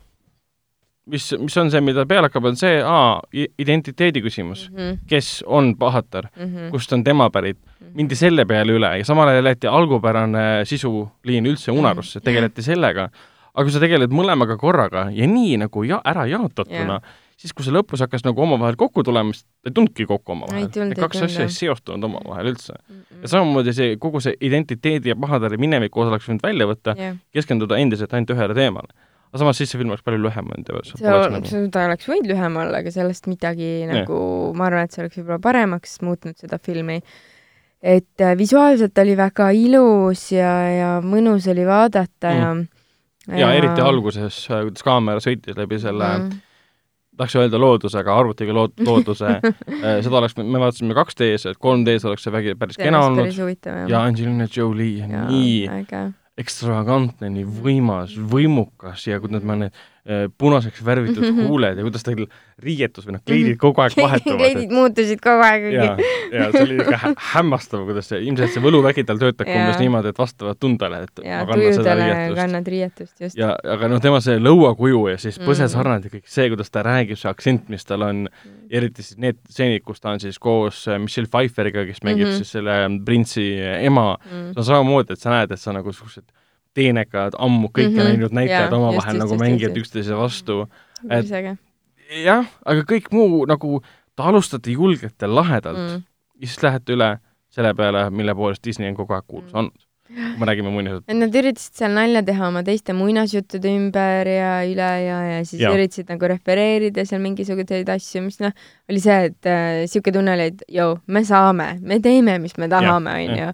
mis, 1.06 1.34
mis 1.38 1.56
on 1.56 1.70
see, 1.70 1.80
mida 1.80 2.06
peale 2.06 2.28
hakkab, 2.30 2.44
on 2.44 2.56
see, 2.56 2.82
aa, 2.82 3.20
identiteedi 3.58 4.22
küsimus. 4.22 4.70
Mm 4.70 4.78
-hmm. 4.78 4.98
kes 5.06 5.44
on 5.46 5.76
pahatar, 5.76 6.28
Mm 6.36 6.44
-hmm. 6.44 6.70
kust 6.70 6.92
on 6.92 7.04
tema 7.04 7.30
pärit, 7.30 7.58
mindi 7.94 8.14
selle 8.14 8.44
peale 8.44 8.72
üle 8.72 8.98
ja 8.98 9.04
samal 9.04 9.28
ajal 9.28 9.44
jäeti 9.44 9.66
algupärane 9.66 10.64
sisuliin 10.64 11.46
üldse 11.46 11.72
unarusse, 11.72 12.20
tegeleti 12.20 12.62
sellega, 12.62 13.08
aga 13.54 13.64
kui 13.64 13.72
sa 13.72 13.80
tegeled 13.80 14.10
mõlemaga 14.10 14.56
korraga 14.56 15.08
ja 15.10 15.26
nii 15.26 15.56
nagu 15.56 15.84
ja 15.84 16.00
ära 16.04 16.26
jaotatuna 16.26 16.92
Jah., 16.92 17.21
siis 17.40 17.54
kui 17.56 17.66
see 17.66 17.74
lõpus 17.74 18.02
hakkas 18.04 18.24
nagu 18.26 18.42
omavahel 18.44 18.76
kokku 18.80 19.04
tulema, 19.06 19.34
siis 19.34 19.46
ta 19.46 19.70
ei 19.70 19.76
tulnudki 19.76 20.06
kokku 20.08 20.34
omavahel. 20.34 20.68
Need 20.68 21.00
kaks 21.00 21.24
asja 21.26 21.46
ei 21.46 21.54
seostunud 21.54 22.08
omavahel 22.08 22.52
üldse. 22.52 22.76
ja 23.22 23.30
samamoodi 23.30 23.74
see, 23.76 23.96
kogu 24.02 24.22
see 24.24 24.34
identiteedi 24.40 25.12
ja 25.12 25.16
pahatari 25.18 25.58
mineviku 25.62 26.04
osa 26.04 26.14
oleks 26.14 26.28
võinud 26.28 26.44
välja 26.44 26.68
võtta, 26.70 26.96
jah, 26.98 27.16
keskenduda 27.34 27.80
endiselt 27.82 28.14
ainult 28.14 28.34
ühele 28.36 28.56
teemale. 28.58 28.94
aga 29.32 29.40
samas 29.40 29.60
siis 29.60 29.72
see 29.72 29.80
film 29.80 29.94
oleks 29.94 30.04
palju 30.04 30.20
lühem 30.20 30.50
olnud 30.52 30.68
ja 30.68 30.80
see 30.84 30.98
see 31.00 31.08
poleks 31.08 31.26
on, 31.26 31.36
nagu 31.38 31.52
seda 31.52 31.84
oleks 31.88 32.08
võinud 32.10 32.32
lühem 32.32 32.58
olla, 32.64 32.82
aga 32.84 32.94
sellest 32.94 33.28
midagi 33.30 33.70
nagu, 33.88 34.18
ma 34.58 34.68
arvan, 34.68 34.88
et 34.88 34.96
see 34.96 35.04
oleks 35.04 35.20
võib-olla 35.20 35.40
paremaks 35.46 36.00
muutnud 36.04 36.36
seda 36.36 36.58
filmi. 36.62 37.00
et 37.82 38.22
äh, 38.22 38.36
visuaalselt 38.38 38.98
oli 39.02 39.16
väga 39.18 39.50
ilus 39.56 40.28
ja, 40.36 40.52
ja 40.70 40.92
mõnus 41.02 41.48
oli 41.50 41.66
vaadata 41.66 42.36
ja 42.36 42.54
ja 43.30 43.52
eriti 43.54 43.82
alguses, 43.84 44.46
kuidas 44.48 44.82
kaamera 44.86 45.22
sõitis 45.22 45.58
läbi 45.58 45.78
selle 45.82 46.08
mm., 46.08 46.24
mm, 46.24 46.48
tahaks 47.16 47.36
öelda 47.40 47.60
looduse, 47.60 47.98
aga 48.00 48.16
arvutiga 48.22 48.56
lood-, 48.56 48.82
looduse 48.88 49.36
seda 49.42 50.18
oleks, 50.20 50.36
me 50.40 50.62
vaatasime 50.62 50.96
2D-s, 50.96 51.52
et 51.52 51.60
3D-s 51.60 52.08
oleks 52.08 52.26
see 52.26 52.34
vägi 52.34 52.56
päris 52.58 52.78
see 52.78 52.88
kena 52.88 53.04
olnud 53.08 53.32
ja 53.90 54.02
Angelina 54.02 54.48
Jolie 54.48 55.04
on 55.06 55.16
nii 55.30 55.56
äge. 55.80 56.04
ekstravagantne, 56.40 57.32
nii 57.32 57.48
võimas, 57.64 58.16
võimukas 58.16 59.06
ja 59.10 59.20
kuidas 59.22 59.44
ma 59.46 59.58
need 59.64 59.74
äh, 59.74 59.91
punaseks 60.38 60.80
värvitud 60.84 61.22
huuled 61.46 61.78
ja 61.78 61.82
kuidas 61.86 62.02
tal 62.02 62.16
riietus 62.62 63.04
või 63.06 63.12
noh, 63.14 63.20
kleidid 63.26 63.56
kogu 63.60 63.80
aeg 63.84 63.94
vahetuvad. 63.96 64.38
kleidid 64.40 64.72
muutusid 64.74 65.20
kogu 65.22 65.44
aeg 65.46 65.66
ja, 65.72 65.84
ja 66.32 66.48
see 66.50 66.62
oli 66.64 66.76
ikka 66.82 66.98
hä- 67.04 67.12
hämmastav, 67.36 67.84
kuidas 67.86 68.08
see, 68.10 68.18
ilmselt 68.26 68.50
see 68.50 68.62
võluvägi 68.64 69.04
tal 69.06 69.20
töötab 69.22 69.46
umbes 69.46 69.78
niimoodi, 69.78 70.10
et 70.10 70.18
vastavalt 70.18 70.58
tundele, 70.58 71.04
et 71.06 71.22
ja 71.24 71.44
ma 71.44 71.52
kannan 71.52 71.76
seda 71.78 71.94
riietust. 72.00 72.36
kannad 72.40 72.66
riietust, 72.74 73.14
just. 73.22 73.38
ja, 73.38 73.52
aga 73.76 73.88
noh, 73.94 74.02
tema 74.02 74.18
see 74.26 74.38
lõuakuju 74.42 75.04
ja 75.12 75.16
siis 75.22 75.38
põsesarnad 75.38 76.04
ja 76.10 76.14
kõik 76.16 76.26
see, 76.26 76.48
kuidas 76.50 76.70
ta 76.74 76.82
räägib, 76.82 77.16
see 77.22 77.30
aktsent, 77.30 77.70
mis 77.70 77.86
tal 77.86 78.02
on, 78.02 78.26
eriti 78.70 79.06
siis 79.06 79.18
need 79.22 79.38
stseenid, 79.50 79.82
kus 79.86 80.00
ta 80.02 80.10
on 80.16 80.20
siis 80.20 80.38
koos 80.42 80.82
äh, 80.90 80.98
Michelle 80.98 81.30
Pfeifferiga, 81.30 81.86
kes 81.86 82.02
mängib 82.02 82.26
mm 82.26 82.30
Mhm. 82.32 82.34
-hmm. 82.34 82.36
siis 82.42 82.52
selle 82.58 83.04
printsi 83.06 83.46
ema, 83.86 84.16
Mm. 84.26 84.50
see 84.52 84.58
on 84.58 84.64
samamoodi, 84.64 85.12
et 85.12 85.20
sa 85.20 85.30
näed, 85.30 85.50
et 85.52 85.60
sa 85.60 85.72
nagu 85.72 85.92
suhteliselt 85.92 86.32
teenekad, 86.74 87.34
ammu 87.38 87.68
kõike 87.68 87.88
mm 87.88 87.92
Mhm. 87.92 88.00
-hmm. 88.00 88.08
näinud 88.16 88.32
näitlejad 88.32 88.70
Jaa, 88.72 88.78
omavahel 88.78 89.14
just, 89.14 89.18
nagu 89.18 89.32
just, 89.34 89.40
mängivad 89.40 89.76
üksteise 89.76 90.16
vastu. 90.16 90.66
äge 91.10 91.56
jah, 92.24 92.46
aga 92.66 92.80
kõik 92.92 93.06
muu 93.12 93.44
nagu, 93.46 93.82
ta 94.16 94.22
alustati 94.24 94.72
julgelt 94.72 95.14
ja 95.22 95.28
lahedalt 95.34 95.78
mm.. 95.78 96.02
ja 96.40 96.46
siis 96.46 96.62
lähete 96.62 96.92
üle 96.92 97.18
selle 97.50 97.74
peale, 97.74 98.10
mille 98.10 98.34
poolest 98.34 98.64
Disney 98.64 98.88
on 98.88 98.94
kogu 98.96 99.12
aeg 99.14 99.24
kuulus 99.26 99.52
Mm. 99.52 99.58
olnud. 99.58 99.80
Kui 100.12 100.40
me 100.40 100.46
räägime 100.48 100.70
muinasjutt. 100.72 101.04
et 101.08 101.16
nad 101.16 101.36
üritasid 101.40 101.78
seal 101.80 101.94
nalja 101.96 102.22
teha 102.26 102.48
oma 102.48 102.62
teiste 102.66 102.94
muinasjuttude 102.96 103.70
ümber 103.72 104.28
ja 104.28 104.50
üle 104.68 104.90
ja, 105.04 105.18
ja 105.28 105.38
siis 105.48 105.62
ja. 105.62 105.72
üritasid 105.72 106.10
nagu 106.12 106.28
refereerida 106.32 107.04
seal 107.08 107.22
mingisuguseid 107.24 107.88
asju, 107.94 108.24
mis 108.26 108.38
noh, 108.42 108.52
oli 108.90 109.02
see, 109.02 109.18
et 109.30 109.48
äh, 109.50 109.84
sihuke 109.90 110.14
tunne 110.14 110.34
oli, 110.36 110.50
et 110.52 110.64
joo, 110.72 110.98
me 111.06 111.24
saame, 111.28 111.68
me 111.80 111.98
teeme, 112.04 112.36
mis 112.42 112.56
me 112.60 112.68
tahame, 112.72 113.16
onju. 113.24 113.50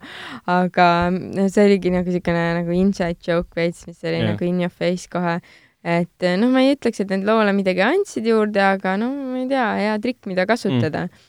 aga 0.58 0.90
no 1.14 1.48
see 1.52 1.68
oligi 1.68 1.94
nagu 1.94 2.18
siukene 2.18 2.44
nagu 2.60 2.76
inside 2.76 3.18
joke 3.24 3.58
veits, 3.58 3.86
mis 3.88 4.02
oli 4.04 4.18
yeah. 4.18 4.30
nagu 4.32 4.48
in 4.48 4.62
your 4.64 4.74
face 4.74 5.10
kohe. 5.10 5.38
et 5.84 6.26
äh, 6.26 6.38
noh, 6.40 6.50
ma 6.52 6.64
ei 6.64 6.74
ütleks, 6.74 7.04
et 7.04 7.12
need 7.14 7.26
loole 7.28 7.54
midagi 7.56 7.84
andsid 7.86 8.26
juurde, 8.26 8.62
aga 8.74 8.96
no 9.00 9.12
ma 9.14 9.42
ei 9.44 9.50
tea, 9.50 9.68
hea 9.84 9.98
trikk, 10.02 10.24
mida 10.30 10.48
kasutada 10.48 11.06
mm.. 11.06 11.28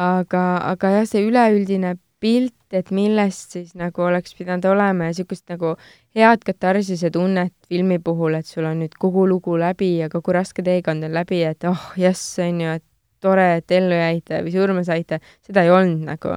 aga, 0.00 0.46
aga 0.72 0.94
jah, 0.98 1.10
see 1.10 1.26
üleüldine 1.28 1.98
pilt, 2.20 2.54
et 2.76 2.90
millest 2.94 3.56
siis 3.56 3.74
nagu 3.78 4.04
oleks 4.06 4.34
pidanud 4.38 4.66
olema 4.70 5.10
ja 5.10 5.16
siukest 5.16 5.50
nagu 5.52 5.74
head 6.16 6.44
katarsise 6.46 7.10
tunnet 7.14 7.54
filmi 7.68 7.98
puhul, 8.02 8.36
et 8.38 8.46
sul 8.46 8.68
on 8.68 8.80
nüüd 8.82 8.96
kogu 9.00 9.26
lugu 9.28 9.56
läbi 9.60 9.96
ja 9.98 10.10
kogu 10.12 10.34
raske 10.36 10.64
teekond 10.66 11.06
on 11.06 11.14
läbi, 11.14 11.42
et 11.46 11.66
oh 11.68 11.90
jess, 12.00 12.38
on 12.42 12.64
ju, 12.64 12.78
et 12.80 12.86
tore, 13.20 13.46
et 13.60 13.76
ellu 13.76 13.96
jäite 13.96 14.42
või 14.44 14.54
surma 14.54 14.84
saite, 14.86 15.20
seda 15.46 15.64
ei 15.66 15.72
olnud 15.74 16.08
nagu. 16.08 16.36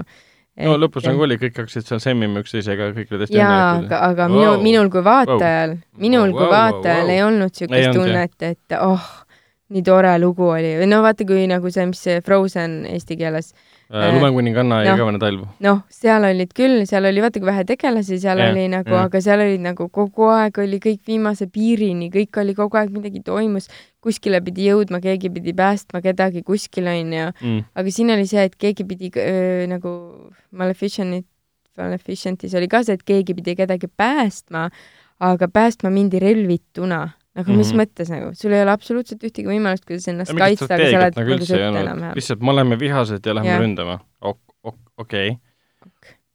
no 0.67 0.75
lõpus 0.77 1.07
nagu 1.07 1.23
oli, 1.25 1.39
kõik 1.41 1.63
hakkasid 1.63 1.87
seal 1.87 2.01
semmima 2.03 2.43
üksteisega, 2.43 2.91
kõik 2.97 3.13
olid 3.13 3.25
hästi 3.25 3.39
jaa, 3.39 3.61
aga, 3.79 4.01
aga 4.09 4.29
minu 4.29 4.43
Wow. 4.43 4.55
wow., 4.57 4.63
minul 4.67 4.91
kui 4.93 5.03
vaatajal 5.05 5.77
wow., 5.77 5.83
minul 6.05 6.29
Wow, 6.29 6.37
kui 6.37 6.45
wow, 6.45 6.53
vaatajal 6.57 7.05
wow. 7.07 7.13
ei 7.15 7.23
olnud 7.23 7.61
Ei 7.63 7.87
olnud, 7.87 7.99
tunnet, 8.01 8.49
et 8.51 8.77
oh, 8.81 9.07
nii 9.73 9.81
tore 9.85 10.11
lugu 10.21 10.45
oli 10.53 10.75
või 10.79 10.87
no 10.91 11.01
vaata, 11.05 11.25
kui 11.25 11.47
nagu 11.49 11.71
see, 11.73 11.85
mis 11.89 12.01
see 12.05 12.19
Frozen 12.25 12.83
eesti 12.89 13.17
keeles, 13.17 13.53
lumekuninganna 13.93 14.79
ja 14.83 14.91
Noh. 14.93 14.97
igavene 14.99 15.19
talv. 15.21 15.43
noh, 15.65 15.81
seal 15.93 16.23
olid 16.29 16.53
küll, 16.57 16.83
seal 16.89 17.05
oli 17.09 17.21
vaata 17.21 17.41
kui 17.41 17.49
vähe 17.49 17.65
tegelasi 17.69 18.19
seal 18.21 18.39
yeah, 18.41 18.51
oli 18.53 18.67
nagu 18.71 18.89
yeah., 18.93 19.07
aga 19.09 19.21
seal 19.21 19.41
olid 19.43 19.61
nagu 19.65 19.87
kogu 19.93 20.29
aeg 20.33 20.57
oli 20.63 20.79
kõik 20.83 21.01
viimase 21.09 21.47
piirini, 21.51 22.09
kõik 22.13 22.39
oli 22.41 22.55
kogu 22.57 22.79
aeg 22.79 22.93
midagi 22.95 23.21
toimus, 23.25 23.69
kuskile 24.03 24.41
pidi 24.45 24.69
jõudma, 24.69 25.01
keegi 25.03 25.29
pidi 25.33 25.53
päästma 25.57 26.01
kedagi 26.05 26.43
kuskil 26.47 26.87
onju, 26.91 27.29
Mm. 27.41 27.63
aga 27.75 27.91
siin 27.91 28.09
oli 28.13 28.25
see, 28.29 28.43
et 28.49 28.55
keegi 28.59 28.83
pidi 28.87 29.11
öö, 29.17 29.67
nagu 29.69 29.91
Maleficientit, 30.51 31.25
Maleficientis 31.77 32.53
oli 32.55 32.67
ka 32.69 32.83
see, 32.83 32.93
et 32.99 33.03
keegi 33.03 33.33
pidi 33.33 33.55
kedagi 33.57 33.87
päästma, 33.89 34.67
aga 35.23 35.47
päästma 35.47 35.89
mindi 35.93 36.19
relvituna. 36.19 37.09
Nagu 37.33 37.49
mm 37.49 37.55
-hmm. 37.55 37.61
mis 37.63 37.71
mõttes 37.73 38.11
nagu, 38.13 38.29
sul 38.37 38.53
ei 38.53 38.61
ole 38.61 38.73
absoluutselt 38.73 39.23
ühtegi 39.25 39.49
võimalust, 39.49 39.85
kuidas 39.89 40.05
ennast 40.11 40.33
Ja 40.33 40.37
kaitsta, 40.37 40.69
aga 40.75 40.89
sa 40.89 40.99
oled 40.99 41.17
nagu 41.17 41.33
üldse 41.35 41.57
ei 41.57 41.65
olnud, 41.67 41.81
enam-vähem. 41.81 42.19
lihtsalt 42.19 42.45
me 42.45 42.53
oleme 42.53 42.79
vihased 42.79 43.25
ja 43.25 43.35
lähme 43.35 43.49
Jah. 43.49 43.61
ründama. 43.61 43.99
okei. 44.97 45.37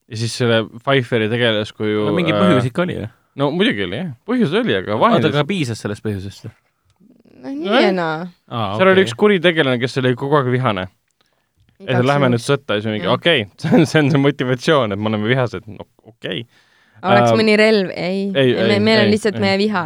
ja 0.08 0.16
siis 0.16 0.34
selle 0.36 0.64
Pfeifferi 0.66 1.28
tegelaskuju 1.30 2.08
no 2.08 2.16
mingi 2.16 2.34
põhjus 2.34 2.66
ikka 2.66 2.82
oli 2.82 2.98
ju. 2.98 3.08
no 3.38 3.50
muidugi 3.54 3.86
oli 3.86 4.02
jah, 4.02 4.12
põhjus 4.26 4.54
oli, 4.58 4.74
aga 4.74 4.96
oota, 4.98 5.30
aga 5.30 5.44
piisas 5.46 5.78
sellest 5.84 6.02
põhjusest? 6.04 6.50
noh, 7.38 7.50
nii 7.54 7.82
ja 7.86 7.92
naa. 7.94 8.28
seal 8.50 8.94
oli 8.94 9.06
üks 9.06 9.14
kuritegelane, 9.14 9.78
kes 9.78 10.00
oli 10.02 10.16
kogu 10.18 10.40
aeg 10.40 10.50
vihane. 10.50 10.88
et 11.86 12.02
lähme 12.02 12.32
nüüd 12.34 12.42
sõtta 12.42 12.74
ja 12.74 12.82
siis 12.82 12.96
mingi 12.96 13.06
okei 13.06 13.46
okay, 13.46 13.54
see 13.62 13.76
on, 13.78 13.86
see 13.86 14.02
on 14.02 14.10
see 14.10 14.24
motivatsioon, 14.26 14.96
et 14.96 14.98
me 14.98 15.12
oleme 15.12 15.30
vihased, 15.30 15.70
no 15.70 15.86
okei 16.02 16.42
okay.. 16.42 16.66
Oleks 17.02 17.32
Äh, 17.32 17.36
mõni 17.38 17.56
relv, 17.58 17.90
ei, 17.94 18.22
ei, 18.32 18.52
ei, 18.52 18.70
ei, 18.74 18.80
meil 18.82 19.02
on 19.02 19.08
ei, 19.08 19.12
lihtsalt 19.12 19.38
ei. 19.38 19.44
meie 19.44 19.58
viha. 19.60 19.84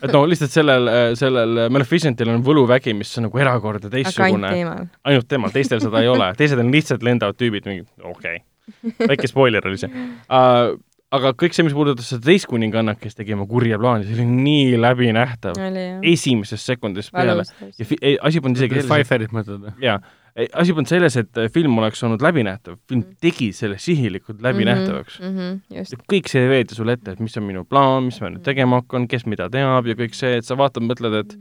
et 0.00 0.08
no 0.12 0.24
lihtsalt 0.28 0.54
sellel, 0.54 0.90
sellel 1.18 1.66
Maleficientil 1.74 2.32
on 2.32 2.42
võluvägi, 2.46 2.94
mis 2.96 3.12
on 3.20 3.28
nagu 3.28 3.42
erakordne, 3.42 3.90
teistsugune, 3.92 4.54
teemal. 4.54 4.88
ainult 5.10 5.28
temal, 5.30 5.54
teistel 5.54 5.82
seda 5.84 6.02
ei 6.02 6.10
ole, 6.10 6.32
teised 6.38 6.60
on 6.60 6.72
lihtsalt 6.74 7.06
lendavad 7.06 7.38
tüübid, 7.40 7.68
mingi 7.70 7.86
okei 8.00 8.40
okay., 8.40 9.06
väike 9.12 9.30
spoiler 9.30 9.66
oli 9.68 9.80
see 9.80 9.90
uh,. 9.92 10.74
aga 11.14 11.30
kõik 11.38 11.54
see, 11.54 11.62
mis 11.66 11.76
puudutas 11.76 12.08
seda 12.10 12.26
teist 12.26 12.48
kuningannat, 12.50 12.98
kes 12.98 13.14
tegi 13.18 13.36
oma 13.36 13.46
kurja 13.50 13.78
plaani, 13.78 14.08
see 14.08 14.16
oli 14.18 14.26
nii 14.30 14.80
läbinähtav 14.80 15.60
esimesest 16.02 16.72
sekundist 16.72 17.14
peale 17.14 17.44
ja 17.44 17.88
asi 18.26 18.42
polnud 18.42 18.58
isegi 18.58 18.82
Pfeifferit 18.88 19.34
mõtled 19.36 19.68
või? 19.68 19.76
jaa, 19.84 20.00
asi 20.34 20.74
polnud 20.74 20.90
selles, 20.90 21.16
et 21.20 21.38
äh, 21.38 21.48
film 21.52 21.78
oleks 21.78 22.02
olnud 22.06 22.22
läbinähtav, 22.22 22.78
film 22.88 23.04
Mm. 23.04 23.16
tegi 23.22 23.52
selle 23.54 23.78
sihilikult 23.78 24.42
läbinähtavaks 24.42 25.20
mm. 25.20 25.26
mm. 25.26 25.60
-hmm, 25.70 26.04
kõik 26.10 26.30
see 26.30 26.48
veeti 26.50 26.74
sulle 26.74 26.96
ette, 26.98 27.14
et 27.14 27.20
mis 27.20 27.36
on 27.38 27.46
minu 27.46 27.64
plaan, 27.64 28.08
mis 28.08 28.20
ma 28.20 28.32
nüüd 28.32 28.42
tegema 28.46 28.80
hakkan, 28.82 29.06
kes 29.08 29.26
mida 29.30 29.48
teab 29.50 29.86
ja 29.86 29.94
kõik 29.94 30.14
see, 30.18 30.38
et 30.40 30.46
sa 30.46 30.56
vaatad, 30.58 30.82
mõtled, 30.82 31.14
et 31.20 31.36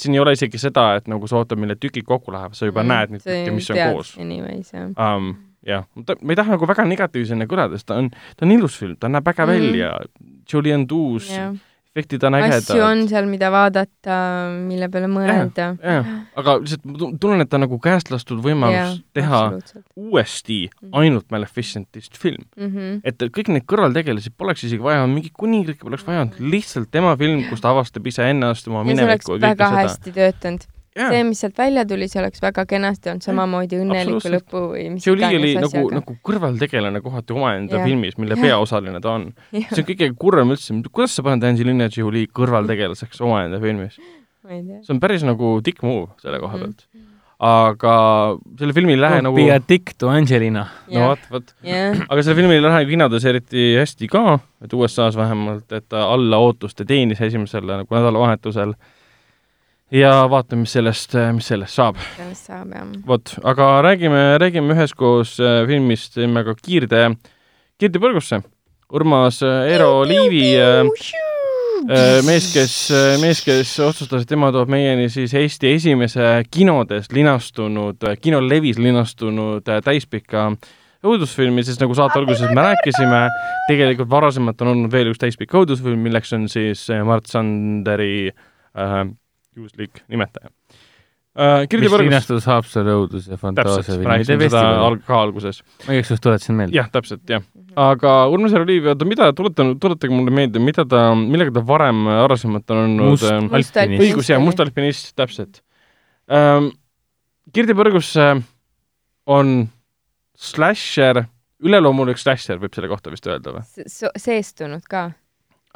siin 0.00 0.16
ei 0.16 0.20
ole 0.20 0.32
isegi 0.36 0.58
seda, 0.60 0.94
et 0.96 1.08
nagu 1.08 1.28
sa 1.28 1.42
ootad, 1.42 1.60
millal 1.60 1.76
tükid 1.80 2.06
kokku 2.08 2.32
lähevad, 2.32 2.56
sa 2.56 2.68
juba 2.68 2.82
mm, 2.82 2.88
näed 2.92 3.14
neid 3.14 3.26
tükke, 3.26 3.52
mis 3.56 3.70
on 3.70 3.82
koos 3.82 4.16
Anyways, 4.20 4.72
jah. 4.72 4.90
um,. 4.96 5.34
jah, 5.66 5.84
ma 5.96 6.32
ei 6.32 6.36
taha 6.38 6.56
nagu 6.56 6.68
väga 6.68 6.84
negatiivsena 6.88 7.48
kõlada, 7.50 7.76
sest 7.76 7.88
ta 7.90 8.00
on, 8.00 8.10
ta 8.10 8.46
on 8.46 8.52
ilus 8.56 8.76
film, 8.80 8.96
ta 9.00 9.12
näeb 9.12 9.28
äge 9.28 9.44
mm. 9.44 9.52
välja, 9.52 9.92
Julian 10.52 10.88
Dewes 10.88 11.32
jah, 11.32 11.52
efektid 11.96 12.24
on 12.28 12.34
ägedad. 12.36 12.60
asju 12.60 12.82
on 12.84 13.06
seal, 13.08 13.26
mida 13.30 13.48
vaadata, 13.50 14.16
mille 14.68 14.88
peale 14.92 15.08
mõelda. 15.08 15.70
aga 16.36 16.58
lihtsalt 16.60 16.84
ma 16.84 16.98
tu- 16.98 17.10
tunnen, 17.20 17.40
et 17.40 17.48
ta 17.50 17.56
on 17.56 17.64
nagu 17.64 17.78
käest 17.80 18.10
lastud 18.12 18.42
võimalus 18.44 19.00
teha 19.16 19.40
uuesti 19.96 20.68
Mhm. 20.82 20.92
ainult 20.92 21.30
Maleficentist 21.30 22.16
film. 22.18 22.44
mm. 22.56 22.68
-hmm. 22.68 23.00
et 23.04 23.18
kõik 23.32 23.48
neid 23.48 23.64
kõrvaltegelasi 23.66 24.30
poleks 24.36 24.64
isegi 24.64 24.82
vaja, 24.82 25.06
mingi 25.06 25.30
kuningrikke 25.32 25.84
poleks 25.84 26.06
vaja 26.06 26.20
olnud, 26.26 26.38
lihtsalt 26.40 26.90
tema 26.90 27.16
film, 27.16 27.44
kus 27.48 27.60
ta 27.60 27.70
avastab 27.70 28.06
iseennast, 28.06 28.68
oma 28.68 28.78
ja 28.84 28.84
minevikku 28.84 29.32
ja 29.34 29.40
väga 29.40 29.64
kõike 29.64 29.68
seda. 29.68 29.88
hästi 29.88 30.12
töötanud. 30.12 30.66
see, 30.96 31.22
mis 31.28 31.40
sealt 31.44 31.58
välja 31.58 31.86
tuli, 31.88 32.08
see 32.10 32.20
oleks 32.22 32.42
väga 32.42 32.66
kenasti 32.68 33.12
olnud 33.12 33.26
samamoodi 33.26 33.80
õnneliku 33.82 34.34
lõpu 34.36 34.62
või 34.74 34.84
mis 34.96 35.06
Jolie 35.06 35.28
oli 35.28 35.52
iganes 35.54 35.66
nagu, 35.66 35.86
asjaga. 35.86 36.00
nagu 36.00 36.18
kõrvaltegelane 36.30 37.02
kohati 37.04 37.36
omaenda 37.36 37.80
Jah. 37.80 37.88
filmis, 37.88 38.18
mille 38.20 38.38
Jah. 38.38 38.46
peaosaline 38.48 39.00
ta 39.04 39.16
on. 39.18 39.26
see 39.52 39.82
on 39.82 39.90
kõige 39.90 40.12
kurvem 40.18 40.54
üldse, 40.56 40.76
kuidas 40.90 41.16
sa 41.18 41.26
paned 41.26 41.44
Angelina 41.44 41.90
Jolie 41.92 42.30
kõrvaltegelaseks 42.32 43.20
omaenda 43.24 43.60
filmis? 43.62 44.00
ma 44.46 44.54
ei 44.54 44.62
tea. 44.62 44.80
see 44.86 44.94
on 44.94 45.02
päris 45.02 45.26
nagu 45.26 45.58
dick 45.64 45.82
move 45.86 46.14
selle 46.22 46.40
koha 46.42 46.60
pealt. 46.60 46.84
aga 47.46 47.94
selle 48.58 48.74
filmi 48.76 48.94
ei 48.94 49.00
lähe 49.00 49.22
nagu 49.26 49.36
Be 49.36 49.48
a 49.52 49.58
dick 49.60 49.96
to 50.00 50.10
Angelina. 50.12 50.66
no 50.92 51.10
vot, 51.10 51.24
vot. 51.32 51.54
jah, 51.66 51.98
aga 52.06 52.22
selle 52.22 52.38
filmi 52.38 52.56
ei 52.56 52.64
lähe 52.64 52.84
kinodes 52.88 53.26
eriti 53.28 53.72
hästi 53.76 54.10
ka, 54.12 54.38
et 54.64 54.76
USA-s 54.76 55.18
vähemalt, 55.18 55.66
et 55.72 55.88
ta 55.92 56.06
alla 56.14 56.40
ootuste 56.42 56.86
teenis 56.88 57.20
esimesel 57.26 57.66
nagu 57.68 57.98
nädalavahetusel. 57.98 58.76
Ja 59.94 60.10
vaatame, 60.30 60.64
mis 60.64 60.74
sellest, 60.74 61.14
mis 61.36 61.48
sellest 61.52 61.78
saab. 61.78 61.98
sellest 62.16 62.50
saab 62.50 62.74
jah. 62.74 62.92
vot, 63.06 63.34
aga 63.46 63.70
räägime, 63.86 64.22
räägime 64.42 64.74
üheskoos 64.74 65.36
äh, 65.40 65.62
filmist 65.68 66.18
nimega 66.18 66.56
Kiirde, 66.58 67.08
Kiirde 67.78 68.02
põrgusse. 68.02 68.42
Urmas 68.94 69.42
äh, 69.46 69.72
Eero 69.72 70.02
Liivi 70.06 70.54
äh, 70.58 70.82
mees, 72.26 72.48
kes, 72.54 72.74
mees, 73.22 73.42
kes 73.46 73.76
otsustas, 73.84 74.24
et 74.24 74.30
tema 74.30 74.50
toob 74.54 74.70
meieni 74.72 75.10
siis 75.12 75.34
Eesti 75.36 75.74
esimese 75.76 76.40
kinodes 76.50 77.12
linastunud, 77.14 78.08
kinolevis 78.22 78.80
linastunud 78.82 79.66
täispika 79.84 80.48
õudusfilmi, 81.06 81.62
sest 81.62 81.82
nagu 81.82 81.94
saate 81.94 82.18
alguses 82.18 82.50
me 82.50 82.64
rääkisime, 82.64 83.20
tegelikult 83.68 84.10
varasemalt 84.10 84.64
on 84.64 84.72
olnud 84.72 84.90
veel 84.90 85.12
üks 85.12 85.20
täispikk 85.22 85.54
õudusfilm, 85.60 86.00
milleks 86.08 86.32
on 86.34 86.48
siis 86.50 86.88
Mart 87.06 87.30
Sanderi 87.30 88.32
äh, 88.32 88.96
juhuslik 89.56 90.02
nimetaja 90.12 90.50
äh,. 91.36 91.66
Mis 91.68 91.92
linastus 92.00 92.46
Haapsalu 92.48 92.94
õudus 93.02 93.26
ja 93.28 93.36
fantaasia 93.40 93.98
rääkisime 93.98 94.24
seda 94.24 94.40
festival. 94.46 94.80
alg-, 94.86 95.04
ka 95.06 95.20
alguses. 95.26 95.60
ma 95.84 95.96
igaks 95.96 96.12
juhuks 96.12 96.24
tuletasin 96.24 96.56
meelde. 96.60 96.76
jah, 96.78 96.88
täpselt, 96.92 97.24
jah. 97.28 97.44
aga 97.76 98.14
Urmas 98.32 98.56
Järveliiv, 98.56 98.88
oota, 98.94 99.08
mida, 99.08 99.28
tuletan, 99.36 99.74
tuletage 99.82 100.14
mulle 100.14 100.32
meelde, 100.34 100.62
mida 100.62 100.86
ta, 100.88 101.10
millega 101.18 101.52
ta 101.58 101.64
varem 101.66 102.06
varasemalt 102.08 102.74
on 102.74 102.82
olnud 102.84 103.12
Must 103.12 103.30
ähm, 103.30 103.50
Must 103.52 103.80
alpinist. 103.82 104.06
õigus 104.06 104.32
ja 104.32 104.40
Must 104.42 104.64
alpinist, 104.64 105.14
täpselt 105.18 105.62
ähm,. 106.32 106.72
Kirdi 107.54 107.76
Põrgus 107.78 108.08
äh, 108.18 108.40
on 109.30 109.68
slasher, 110.36 111.24
üleloomulik 111.64 112.18
slasher 112.20 112.58
võib 112.60 112.74
selle 112.76 112.90
kohta 112.90 113.12
vist 113.12 113.28
öelda 113.28 113.54
või? 113.56 113.86
seestunud 113.86 114.84
ka. 114.90 115.10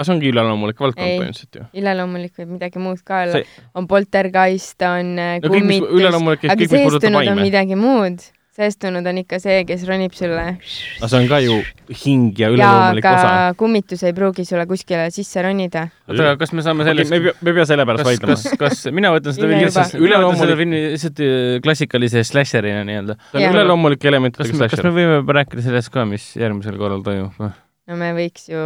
Aga 0.01 0.09
see 0.09 0.17
ongi 0.17 0.33
üleloomulik 0.33 0.81
valdkond 0.81 1.05
põhimõtteliselt 1.05 1.61
ju. 1.61 1.69
üleloomulik 1.77 2.41
võib 2.41 2.57
midagi 2.57 2.81
muud 2.81 3.05
ka 3.05 3.23
olla 3.27 3.41
See-. 3.41 3.65
on 3.77 3.87
poltergeist, 3.91 4.81
on 4.89 5.15
äh, 5.21 5.39
no 5.45 5.53
kummitus, 5.53 5.97
üleloomulik, 6.01 6.45
aga 6.47 6.57
kõik, 6.57 6.69
mis 6.73 6.87
puudutab 6.87 7.11
seestunud 7.11 7.33
on 7.35 7.43
midagi 7.45 7.77
muud. 7.77 8.25
seestunud 8.61 9.07
on 9.13 9.21
ikka 9.21 9.39
see, 9.43 9.61
kes 9.69 9.85
ronib 9.89 10.17
sulle. 10.17 10.47
aga 10.57 11.11
see 11.13 11.21
on 11.21 11.29
ka 11.29 11.43
ju 11.45 11.61
hing 12.07 12.41
ja 12.41 12.49
üleloomulik 12.55 13.11
osa. 13.13 13.53
kummitus 13.61 14.07
ei 14.09 14.17
pruugi 14.17 14.49
sulle 14.49 14.65
kuskile 14.73 15.07
sisse 15.13 15.45
ronida. 15.45 15.87
oota, 16.09 16.31
aga 16.31 16.37
kas 16.41 16.57
me 16.57 16.65
saame 16.65 16.87
okay, 16.87 16.97
sellest 16.97 17.13
me 17.13 17.21
ei 17.21 17.29
pea, 17.29 17.39
me 17.45 17.53
ei 17.53 17.61
pea 17.61 17.71
selle 17.75 17.89
pärast 17.93 18.09
vaidlema 18.09 18.41
kas, 18.41 18.51
kas 18.65 18.85
mina 18.97 19.15
võtan 19.19 19.37
seda 19.37 19.51
filmi 19.51 19.65
lihtsalt, 19.69 19.85
võtan 19.85 19.97
seda 19.99 20.07
Üleloomulik- 20.09 20.61
filmi 20.65 20.85
lihtsalt 20.97 21.27
klassikalise 21.69 22.25
slasherina 22.33 22.87
nii-öelda. 22.89 23.21
on 23.37 23.51
üleloomulike 23.53 24.17
kas 24.33 24.55
me, 24.57 24.69
kas 24.73 24.87
me. 24.89 24.97
võime 24.97 25.41
rääkida 25.41 25.69
sellest 25.69 25.93
ka, 25.93 26.09
mis 26.09 26.33
järgmisel 26.41 26.81
korral 26.81 27.05
toimub? 27.05 27.53
No 27.89 27.97
me 27.99 28.11
võiks 28.15 28.49
ju 28.51 28.61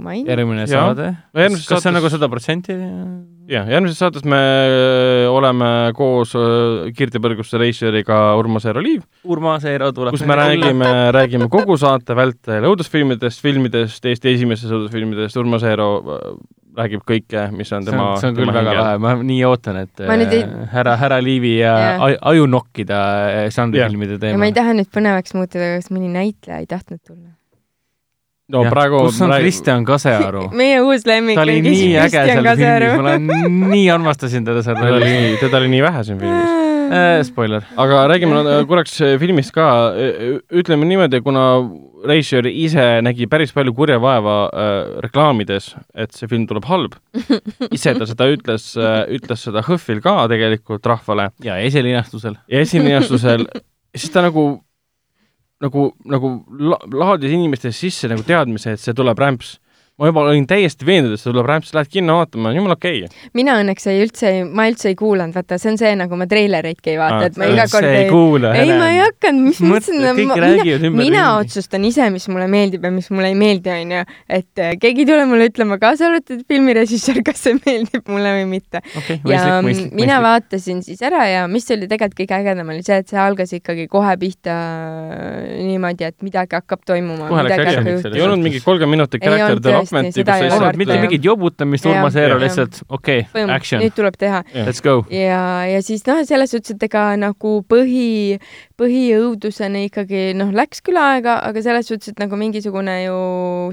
mainida. 0.00 0.32
järgmine 0.36 0.66
saade? 0.70 1.10
No 1.34 1.42
järgmises 1.44 1.66
kas 1.68 1.82
see 1.82 1.90
on 1.90 1.94
saates- 1.94 1.98
nagu 1.98 2.10
sada 2.14 2.28
protsenti? 2.32 2.76
jah, 3.50 3.66
järgmises 3.68 3.98
saates 3.98 4.24
me 4.24 4.38
öö, 4.38 5.26
oleme 5.34 5.70
koos 5.98 6.34
öö, 6.38 6.92
Kirde 6.96 7.18
Põrguste 7.22 7.58
reisijariga 7.60 8.20
Urmas 8.38 8.64
Eero 8.70 8.80
Liiv, 8.84 9.02
Urmas 9.24 9.64
Eero 9.68 9.90
tuleb. 9.92 10.14
kus 10.14 10.22
me 10.26 10.36
räägime, 10.38 10.92
räägime 11.16 11.48
kogu 11.50 11.76
saate 11.80 12.14
vältel 12.16 12.64
õudusfilmidest, 12.70 13.42
filmidest, 13.42 14.04
Eesti 14.06 14.32
esimesest 14.36 14.70
õudusfilmidest, 14.72 15.36
Urmas 15.42 15.66
Eero 15.66 15.90
öö, 16.06 16.32
räägib 16.80 17.02
kõike, 17.02 17.48
mis 17.50 17.72
on 17.74 17.82
see 17.82 17.90
tema 17.90 18.04
on, 18.12 18.20
see 18.22 18.28
on 18.30 18.36
küll 18.38 18.46
väga 18.54 18.72
lahe, 18.78 18.98
ma 19.02 19.16
nii 19.26 19.40
ootan, 19.48 19.80
et 19.82 20.04
nüüd 20.06 20.32
ei- 20.36 20.44
äh, 20.46 20.68
härra, 20.70 20.94
härra 20.96 21.18
Liivi 21.20 21.56
ja 21.58 21.74
yeah. 21.98 22.16
aju 22.30 22.46
nokkida 22.46 23.00
äh, 23.26 23.50
žanrifilmide 23.50 24.14
ja 24.16 24.22
teemal 24.22 24.38
ma 24.44 24.48
ei. 24.48 24.54
taha 24.56 24.76
nüüd 24.78 24.88
põnevaks 24.94 25.34
muutuda, 25.34 25.74
kas 25.80 25.90
mõni 25.90 26.08
näitleja 26.14 26.62
ei 26.62 26.70
tahtnud 26.70 27.02
tulla? 27.02 27.34
No 28.52 28.64
praegu 28.70 29.04
kus 29.06 29.20
on 29.22 29.30
räägi- 29.34 29.46
Kristjan 29.48 29.84
Kasearu? 29.88 30.46
meie 30.62 30.80
uus 30.84 31.06
lemmik 31.08 31.38
ta 31.38 31.44
oli 31.46 31.60
nii 31.64 31.92
äge 32.06 32.10
seal 32.16 32.42
filmis, 32.44 32.96
ma 32.96 33.04
olen 33.04 33.28
nii 33.74 33.84
armastasin 33.94 34.44
teda 34.48 34.62
seal 34.66 34.78
teda 34.80 34.96
oli 34.98 35.12
nii, 35.14 35.36
teda 35.44 35.60
oli 35.62 35.68
nii 35.76 35.82
vähe 35.86 36.04
siin 36.08 36.18
filmis. 36.22 36.56
äh,. 36.90 37.22
Spoiler. 37.22 37.62
aga 37.78 38.00
räägime 38.10 38.40
korraks 38.66 38.96
äh, 39.06 39.14
filmist 39.22 39.52
ka, 39.54 39.66
ütleme 40.50 40.88
niimoodi, 40.90 41.20
kuna 41.22 41.44
reisijal 42.10 42.48
ise 42.50 42.86
nägi 43.04 43.28
päris 43.30 43.52
palju 43.54 43.74
kurja 43.76 43.98
vaeva 44.02 44.36
äh, 44.48 44.70
reklaamides, 45.04 45.74
et 45.94 46.10
see 46.16 46.26
film 46.30 46.46
tuleb 46.50 46.66
halb, 46.66 46.96
ise 47.76 47.94
ta 47.94 48.08
seda 48.08 48.26
ütles 48.32 48.72
äh,, 48.80 49.04
ütles 49.18 49.44
seda 49.46 49.62
HÖFFil 49.68 50.00
ka 50.02 50.16
tegelikult 50.32 50.86
rahvale 50.90 51.28
ja 51.44 51.60
esilinastusel. 51.62 52.34
ja 52.50 52.64
esilinastusel, 52.66 53.46
siis 53.94 54.10
ta 54.10 54.24
nagu, 54.26 54.48
nagu, 55.60 55.90
nagu 56.04 56.44
la- 56.58 56.80
laadis 56.92 57.32
inimestes 57.32 57.76
sisse 57.76 58.08
nagu 58.08 58.22
teadmise, 58.26 58.72
et 58.72 58.80
see 58.80 58.94
tuleb 58.96 59.18
rämps. 59.18 59.58
Ma 60.00 60.08
juba 60.08 60.22
olin 60.30 60.46
täiesti 60.48 60.86
veendunud, 60.88 61.18
et 61.18 61.20
see 61.20 61.28
tuleb 61.28 61.48
rämps, 61.48 61.74
lähed 61.76 61.90
kinno 61.92 62.16
vaatama, 62.16 62.54
jumala 62.56 62.76
okei 62.78 63.02
okay.. 63.04 63.28
mina 63.36 63.58
õnneks 63.60 63.84
ei 63.92 63.98
üldse, 64.06 64.30
ma 64.48 64.64
üldse 64.70 64.88
ei 64.88 64.96
kuulanud, 64.96 65.36
vaata, 65.36 65.58
see 65.60 65.74
on 65.74 65.76
see, 65.80 65.90
nagu 66.00 66.16
ma 66.16 66.26
treilereidki 66.30 66.94
ei 66.94 67.00
vaata 67.00 67.18
Aa, 67.18 67.28
et 67.28 67.36
ma 67.40 67.48
iga 67.52 67.66
kord 67.68 67.88
ei 67.88 68.06
kuula. 68.08 68.52
ei, 68.56 68.72
ma 68.72 68.88
ei 68.94 69.02
hakanud, 69.02 69.44
mis 69.50 69.60
mõtlesin, 69.60 70.06
kõik 70.16 70.86
mina, 70.96 71.24
otsustan 71.42 71.84
ise, 71.84 72.06
mis 72.14 72.24
mulle 72.32 72.46
meeldib 72.50 72.86
ja 72.88 72.92
mis 72.94 73.10
mulle 73.12 73.28
ei 73.34 73.36
meeldi, 73.42 73.72
onju. 73.74 74.04
et 74.40 74.62
äh, 74.64 74.72
keegi 74.80 75.04
ei 75.04 75.10
tule 75.12 75.26
mulle 75.28 75.50
ütlema, 75.50 75.76
kaasa 75.82 76.08
arvatud 76.08 76.46
filmirežissöör, 76.48 77.20
kas 77.28 77.44
see 77.44 77.60
meeldib 77.60 78.08
mulle 78.08 78.32
või 78.38 78.48
mitte. 78.54 78.80
okei, 79.02 79.20
ja 79.20 79.20
mõistlik, 79.20 79.52
mm, 79.52 79.68
mõistlik, 79.68 79.92
mina 80.00 80.16
mõistlik. 80.16 80.28
vaatasin 80.30 80.82
siis 80.88 81.04
ära 81.10 81.28
ja 81.28 81.44
mis 81.44 81.68
oli 81.76 81.90
tegelikult 81.90 82.22
kõige 82.22 82.38
ägedam, 82.40 82.72
oli 82.72 82.86
see, 82.86 83.02
et 83.04 83.12
see 83.12 83.20
algas 83.20 83.52
ikkagi 83.58 83.84
kohe 83.92 84.16
pihta 84.24 84.56
äh, 84.56 85.60
niimoodi, 85.60 86.08
et 86.08 86.24
midagi 86.24 86.56
hakkab 86.56 86.88
toimuma. 86.88 87.28
Ei 87.50 88.24
olnud 88.24 88.40
mingi 88.40 88.64
kolmkümmend 88.64 88.96
minutit 88.96 89.20
Ei 89.20 89.42
olnud 89.44 89.89
seda 89.90 90.36
kus 90.36 90.44
ei 90.44 90.50
sa 90.50 90.56
olnud 90.56 90.66
lihtsalt 90.66 90.80
mitte 90.80 90.98
mingit 91.04 91.26
jobutamist. 91.26 91.88
Urmas 91.90 92.16
Eero 92.20 92.38
lihtsalt, 92.40 92.80
okei 92.88 93.24
okay,, 93.26 93.44
action, 93.54 93.82
nüüd 93.82 93.94
tuleb 93.96 94.16
teha 94.20 94.42
let's 94.54 94.82
go. 94.84 95.00
ja, 95.14 95.42
ja 95.68 95.82
siis 95.84 96.04
noh, 96.08 96.22
selles 96.28 96.54
suhtes, 96.54 96.76
et 96.76 96.86
ega 96.88 97.04
nagu 97.20 97.54
põhi, 97.70 98.38
põhiõuduseni 98.80 99.86
ikkagi 99.90 100.24
noh, 100.38 100.52
läks 100.56 100.84
küll 100.86 101.00
aega, 101.00 101.38
aga 101.46 101.64
selles 101.64 101.90
suhtes, 101.90 102.14
et 102.14 102.22
nagu 102.22 102.38
mingisugune 102.40 102.96
ju 103.04 103.20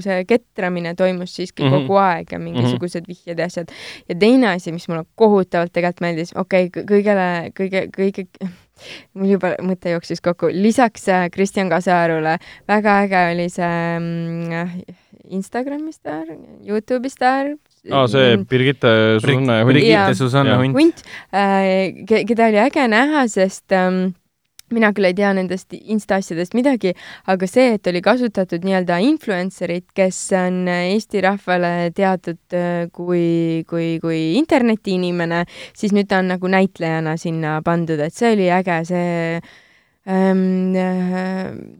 see 0.04 0.22
ketramine 0.28 0.94
toimus 0.98 1.34
siiski 1.38 1.64
mm. 1.64 1.68
-hmm. 1.72 1.88
kogu 1.88 2.00
aeg 2.02 2.32
ja 2.32 2.42
mingisugused 2.42 3.02
mm 3.02 3.12
-hmm. 3.12 3.24
vihjed 3.26 3.38
ja 3.38 3.50
asjad. 3.50 3.74
ja 4.08 4.14
teine 4.14 4.52
asi, 4.54 4.72
mis 4.72 4.88
mulle 4.88 5.04
kohutavalt 5.14 5.72
tegelikult 5.72 6.00
meeldis, 6.00 6.32
okei 6.36 6.66
okay,, 6.66 6.84
kõigele, 6.84 7.28
kõige, 7.56 7.88
kõige 7.94 8.26
mul 9.16 9.32
juba 9.34 9.52
mõte 9.64 9.92
jooksis 9.94 10.22
kokku, 10.24 10.50
lisaks 10.54 11.08
äh, 11.12 11.26
Kristjan 11.34 11.70
Kasearule 11.72 12.38
väga 12.68 12.98
äge 13.04 13.22
oli 13.32 13.48
see 13.52 13.98
mm, 13.98 14.96
Instagrami 15.34 15.92
staar, 15.92 16.26
Youtube'i 16.66 17.10
staar. 17.12 17.52
aa, 17.90 18.06
see 18.10 18.38
Birgitte 18.48 18.90
Susanne 19.20 19.34
Hunt. 19.34 19.50
Jaa. 19.50 19.66
Brigitte 19.72 20.14
Susanne. 20.18 20.56
Hunt. 20.62 20.78
hunt, 20.78 21.04
keda 22.08 22.48
oli 22.48 22.62
äge 22.62 22.86
näha, 22.90 23.26
sest 23.30 23.72
ähm, 23.76 24.10
mina 24.74 24.90
küll 24.96 25.08
ei 25.08 25.16
tea 25.16 25.30
nendest 25.36 25.72
insta 25.78 26.18
asjadest 26.20 26.56
midagi, 26.56 26.92
aga 27.32 27.48
see, 27.48 27.76
et 27.78 27.86
oli 27.88 28.02
kasutatud 28.04 28.66
nii-öelda 28.66 28.98
influencer'it, 29.06 29.86
kes 29.96 30.18
on 30.36 30.66
Eesti 30.72 31.22
rahvale 31.24 31.92
teatud 31.96 32.56
äh, 32.56 32.88
kui, 32.92 33.64
kui, 33.70 33.94
kui 34.02 34.20
internetiinimene, 34.40 35.44
siis 35.76 35.96
nüüd 35.96 36.10
ta 36.10 36.20
on 36.22 36.34
nagu 36.34 36.52
näitlejana 36.52 37.16
sinna 37.20 37.58
pandud, 37.64 38.00
et 38.04 38.16
see 38.16 38.34
oli 38.36 38.52
äge, 38.52 38.82
see 38.90 39.08
äh, 39.38 39.56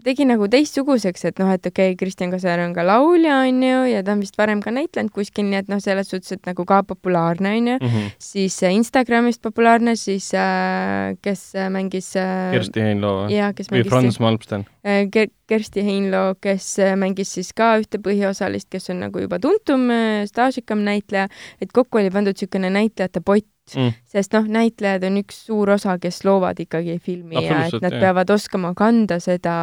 tegi 0.05 0.27
nagu 0.29 0.49
teistsuguseks, 0.53 1.25
et 1.31 1.39
noh, 1.41 1.49
et 1.55 1.65
okei 1.65 1.95
okay,, 1.95 1.97
Kristjan 1.97 2.33
Kaser 2.33 2.61
on 2.61 2.75
ka 2.77 2.85
laulja, 2.85 3.39
on 3.49 3.63
ju, 3.65 3.79
ja 3.89 4.03
ta 4.05 4.13
on 4.13 4.21
vist 4.25 4.37
varem 4.39 4.61
ka 4.65 4.73
näitlenud 4.75 5.13
kuskil, 5.15 5.47
nii 5.49 5.63
et 5.63 5.71
noh, 5.73 5.81
selles 5.81 6.11
suhtes, 6.13 6.35
et 6.37 6.45
nagu 6.49 6.67
ka 6.69 6.83
populaarne, 6.89 7.55
on 7.57 7.71
ju 7.73 7.77
Mhm. 7.81 8.07
siis 8.21 8.63
äh, 8.63 8.75
Instagramist 8.77 9.41
populaarne, 9.43 9.97
siis 9.97 10.29
äh, 10.35 11.17
kes 11.23 11.55
äh, 11.57 11.71
mängis 11.73 12.15
äh, 12.17 12.53
Kersti 12.53 12.81
Heinlo 12.85 13.15
või? 13.27 13.39
või 13.73 13.85
Franz 13.89 14.21
Malmsten? 14.21 14.67
äh, 14.85 15.07
Ker- 15.09 15.33
Kersti 15.49 15.85
Heinlo, 15.85 16.35
kes 16.41 16.79
äh, 16.79 16.97
mängis 17.01 17.33
siis 17.33 17.53
ka 17.57 17.79
ühte 17.81 17.99
põhiosalist, 17.99 18.69
kes 18.71 18.91
on 18.91 19.01
nagu 19.07 19.21
juba 19.25 19.39
tuntum, 19.41 19.89
äh, 19.91 20.27
staažikam 20.29 20.85
näitleja, 20.85 21.29
et 21.63 21.73
kokku 21.73 21.99
oli 22.03 22.11
pandud 22.11 22.37
niisugune 22.37 22.69
näitlejate 22.71 23.21
pott 23.25 23.47
mm., 23.77 23.95
sest 24.09 24.35
noh, 24.37 24.47
näitlejad 24.59 25.05
on 25.09 25.21
üks 25.23 25.43
suur 25.49 25.73
osa, 25.75 25.99
kes 26.03 26.23
loovad 26.27 26.61
ikkagi 26.65 26.99
filmi 27.05 27.43
ja 27.45 27.65
et 27.67 27.79
nad 27.83 27.95
jah. 27.95 28.01
peavad 28.07 28.31
oskama 28.35 28.73
kanda 28.79 29.21
seda, 29.23 29.57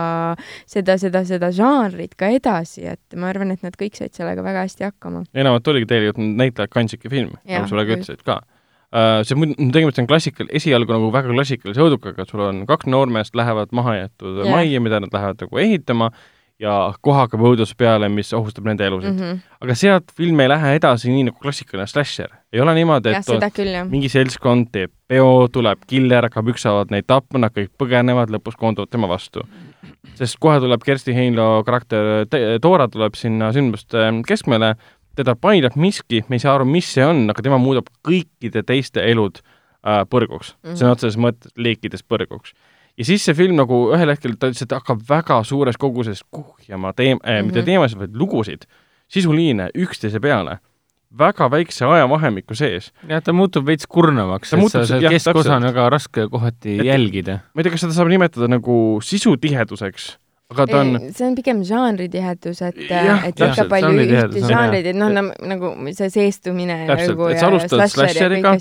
seda, 0.70 0.98
seda, 1.02 1.24
seda 1.28 1.52
žanrit 1.56 2.18
ka 2.20 2.30
edasi, 2.36 2.86
et 2.96 3.18
ma 3.20 3.32
arvan, 3.34 3.56
et 3.56 3.64
nad 3.66 3.78
kõik 3.80 3.98
said 3.98 4.14
sellega 4.18 4.44
väga 4.46 4.66
hästi 4.68 4.90
hakkama. 4.90 5.26
enamalt 5.34 5.74
oligi 5.74 5.90
tegelikult 5.92 6.36
näitlejad 6.44 6.76
kandsidki 6.76 7.12
filmi, 7.12 7.40
nagu 7.48 7.70
sa 7.70 7.80
praegu 7.80 7.98
ütlesid 8.00 8.26
ka 8.28 8.42
uh,. 8.96 9.24
see 9.28 9.38
muidu, 9.40 9.58
tegemist 9.74 10.00
on 10.02 10.10
klassikal, 10.10 10.50
esialgu 10.56 10.96
nagu 10.96 11.12
väga 11.14 11.34
klassikalise 11.34 11.84
õudukaga, 11.86 12.26
et 12.26 12.32
sul 12.32 12.46
on 12.46 12.64
kaks 12.70 12.90
noormeest 12.92 13.36
lähevad 13.38 13.74
mahajäetud 13.76 14.46
majja, 14.50 14.82
mida 14.84 15.02
nad 15.04 15.14
lähevad 15.16 15.46
nagu 15.46 15.62
ehitama 15.66 16.12
ja 16.62 16.74
kohe 17.04 17.18
hakkab 17.20 17.44
õudus 17.50 17.74
peale, 17.78 18.08
mis 18.12 18.32
ohustab 18.36 18.68
nende 18.68 18.86
elusid 18.88 19.12
mm. 19.12 19.20
-hmm. 19.20 19.56
aga 19.66 19.76
sealt 19.76 20.12
film 20.16 20.40
ei 20.40 20.50
lähe 20.50 20.76
edasi 20.78 21.12
nii 21.12 21.28
nagu 21.30 21.40
klassikaline 21.42 21.88
slasher. 21.88 22.32
ei 22.54 22.62
ole 22.64 22.76
niimoodi, 22.78 23.12
et 23.12 23.28
ja, 23.28 23.50
küll, 23.52 23.76
mingi 23.90 24.10
seltskond 24.10 24.72
teeb 24.72 24.92
peo, 25.08 25.48
tuleb 25.52 25.84
killer, 25.88 26.30
hakkab 26.30 26.54
ükshaaval 26.56 26.88
neid 26.96 27.08
tapma, 27.08 27.44
nad 27.44 27.56
kõik 27.56 27.74
põgenevad, 27.82 28.32
lõpus 28.32 28.56
koonduvad 28.60 28.90
tema 28.92 29.10
vastu. 29.12 29.44
sest 30.16 30.40
kohe 30.40 30.60
tuleb 30.64 30.84
Kersti 30.84 31.16
Heinlo 31.16 31.64
karakter, 31.68 32.28
Dora 32.64 32.88
tuleb 32.88 33.16
sinna 33.20 33.52
sündmuste 33.52 34.08
keskmele, 34.28 34.76
teda 35.16 35.36
painab 35.36 35.76
miski, 35.76 36.24
me 36.30 36.40
ei 36.40 36.44
saa 36.44 36.56
aru, 36.56 36.66
mis 36.66 36.88
see 36.94 37.04
on, 37.06 37.30
aga 37.32 37.44
tema 37.44 37.60
muudab 37.60 37.92
kõikide 38.08 38.64
teiste 38.64 39.04
elud 39.04 39.42
äh, 39.42 40.04
põrguks 40.08 40.56
mm, 40.56 40.70
-hmm. 40.70 40.80
sõna 40.80 40.96
otseses 40.96 41.20
mõttes 41.20 41.52
liikides 41.56 42.04
põrguks 42.04 42.56
ja 42.98 43.06
siis 43.06 43.26
see 43.28 43.36
film 43.38 43.58
nagu 43.60 43.82
ühel 43.96 44.14
hetkel 44.14 44.38
ta 44.40 44.52
lihtsalt 44.52 44.76
hakkab 44.78 45.04
väga 45.10 45.42
suures 45.44 45.78
koguses 45.78 46.24
kuhjama 46.32 46.94
teem- 46.94 47.20
äh,, 47.24 47.36
mm 47.36 47.40
-hmm. 47.40 47.46
mitte 47.46 47.60
mhm. 47.60 47.66
teemasid, 47.66 48.00
vaid 48.00 48.16
lugusid, 48.16 48.66
sisuliine 49.08 49.70
üksteise 49.76 50.20
peale 50.20 50.60
väga 51.20 51.52
väikse 51.52 51.86
ajavahemiku 51.86 52.56
sees. 52.56 52.92
jah, 53.08 53.24
ta 53.24 53.34
muutub 53.34 53.66
veits 53.66 53.88
kurnavaks, 53.88 54.54
et 54.54 54.60
muutub, 54.60 54.84
seda 54.88 55.10
keskosa 55.10 55.56
on 55.56 55.64
väga 55.64 55.90
raske 55.90 56.28
kohati 56.32 56.80
et, 56.80 56.86
jälgida. 56.86 57.40
ma 57.54 57.62
ei 57.62 57.64
tea, 57.64 57.72
kas 57.72 57.86
seda 57.86 57.94
saab 57.94 58.12
nimetada 58.12 58.48
nagu 58.52 59.00
sisutiheduseks, 59.04 60.10
aga 60.52 60.68
ta 60.68 60.82
on 60.82 61.00
see 61.12 61.28
on 61.28 61.36
pigem 61.36 61.64
žanritihedus, 61.64 62.62
et, 62.68 62.82
et 62.90 63.40
väga 63.40 63.68
palju 63.72 63.94
ühte 64.04 64.44
žanreid, 64.44 64.92
et 64.92 65.00
noh, 65.00 65.32
nagu 65.54 65.72
see 65.92 66.12
seestumine 66.18 66.82
täpselt, 66.90 67.16
nagu 67.16 67.32
et 67.32 67.40
sa 67.40 67.48
alustad 67.54 67.88
slasheriga, 67.96 68.58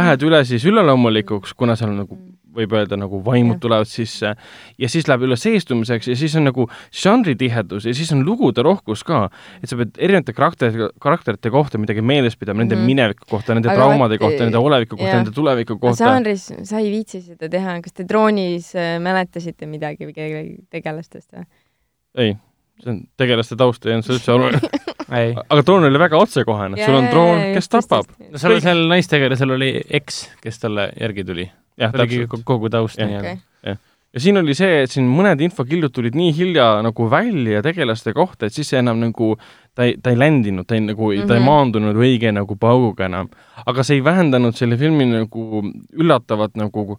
lähed 0.00 0.26
üle 0.30 0.42
siis 0.48 0.64
üleloomulikuks, 0.70 1.52
kuna 1.58 1.76
seal 1.76 1.92
on 1.92 2.04
nagu 2.06 2.16
mm 2.16 2.37
võib 2.58 2.74
öelda 2.78 2.98
nagu 2.98 3.20
vaimud 3.24 3.56
ja. 3.56 3.62
tulevad 3.62 3.90
sisse. 3.90 4.34
Ja 4.78 4.90
siis 4.90 5.08
läheb 5.10 5.26
üle 5.28 5.38
seestumiseks 5.38 6.10
ja 6.10 6.16
siis 6.18 6.34
on 6.38 6.48
nagu 6.48 6.68
žanritihedus 6.94 7.88
ja 7.88 7.94
siis 7.96 8.10
on 8.14 8.24
lugude 8.26 8.64
rohkus 8.66 9.04
ka, 9.06 9.26
et 9.62 9.70
sa 9.70 9.78
pead 9.78 9.98
erinevate 9.98 10.34
karakterite, 10.36 10.90
karakterite 11.02 11.52
kohta 11.54 11.80
midagi 11.80 12.04
meeles 12.04 12.38
pidama, 12.38 12.64
nende 12.64 12.76
mm 12.76 12.86
mineviku 12.88 13.26
kohta, 13.28 13.52
nende 13.56 13.68
Aga 13.68 13.82
traumade 13.82 14.16
vaat, 14.16 14.22
kohta, 14.22 14.44
nende 14.46 14.60
oleviku 14.62 14.96
kohta, 14.96 15.14
nende 15.18 15.32
tuleviku 15.34 15.76
kohta. 15.82 15.98
žanris 16.06 16.46
sa 16.64 16.80
ei 16.80 16.90
viitsi 16.92 17.20
seda 17.20 17.50
teha, 17.52 17.78
kas 17.84 17.96
te 17.96 18.06
droonis 18.08 18.70
äh, 18.78 18.96
mäletasite 19.02 19.68
midagi 19.68 20.08
või 20.08 20.14
kellegi 20.16 20.54
tegelastest 20.72 21.34
või? 21.34 21.44
ei, 22.24 22.34
see 22.82 22.94
on, 22.94 23.02
tegelaste 23.20 23.58
taust 23.60 23.86
ei 23.86 23.96
olnud 23.96 24.08
see 24.08 24.16
üldse 24.16 24.34
oluline. 24.34 24.72
Aga 25.08 25.62
droon 25.64 25.88
oli 25.88 26.00
väga 26.00 26.18
otsekohene, 26.20 26.80
sul 26.84 26.98
on 26.98 27.08
droon, 27.08 27.44
kes 27.56 27.72
tapab. 27.72 28.10
no 28.20 28.40
seal, 28.40 28.58
seal 28.64 28.84
naistegelasel 28.90 29.56
oli 29.56 29.72
eks, 30.00 30.26
kes 30.44 30.64
talle 30.64 30.90
järgi 31.00 31.24
tuli 31.28 31.48
jah, 31.78 31.94
täpselt. 31.94 32.42
kogu 32.44 32.70
taust 32.72 33.00
nii-öelda 33.00 33.36
okay.. 33.36 33.42
jah, 33.66 33.78
ja 34.14 34.22
siin 34.24 34.40
oli 34.40 34.56
see, 34.56 34.82
et 34.84 34.92
siin 34.92 35.08
mõned 35.10 35.42
infokillud 35.44 35.92
tulid 35.94 36.16
nii 36.18 36.32
hilja 36.36 36.68
nagu 36.84 37.08
välja 37.12 37.62
tegelaste 37.64 38.14
kohta, 38.16 38.48
et 38.48 38.56
siis 38.56 38.70
see 38.72 38.80
enam 38.80 39.00
nagu, 39.02 39.34
ta 39.76 39.88
ei, 39.88 39.98
ta 40.02 40.14
ei 40.14 40.18
ländinud, 40.20 40.66
ta 40.68 40.78
ei 40.78 40.84
nagu 40.86 41.10
mm, 41.10 41.20
-hmm. 41.20 41.28
ta 41.28 41.36
ei 41.36 41.42
mhm. 41.42 41.50
maandunud 41.50 42.00
õige 42.00 42.32
nagu 42.32 42.56
pauguga 42.56 43.06
enam. 43.06 43.28
aga 43.66 43.84
see 43.84 44.00
ei 44.00 44.04
vähendanud 44.04 44.56
selle 44.56 44.76
filmi 44.80 45.06
nagu 45.06 45.62
üllatavat 45.92 46.56
nagu 46.56 46.98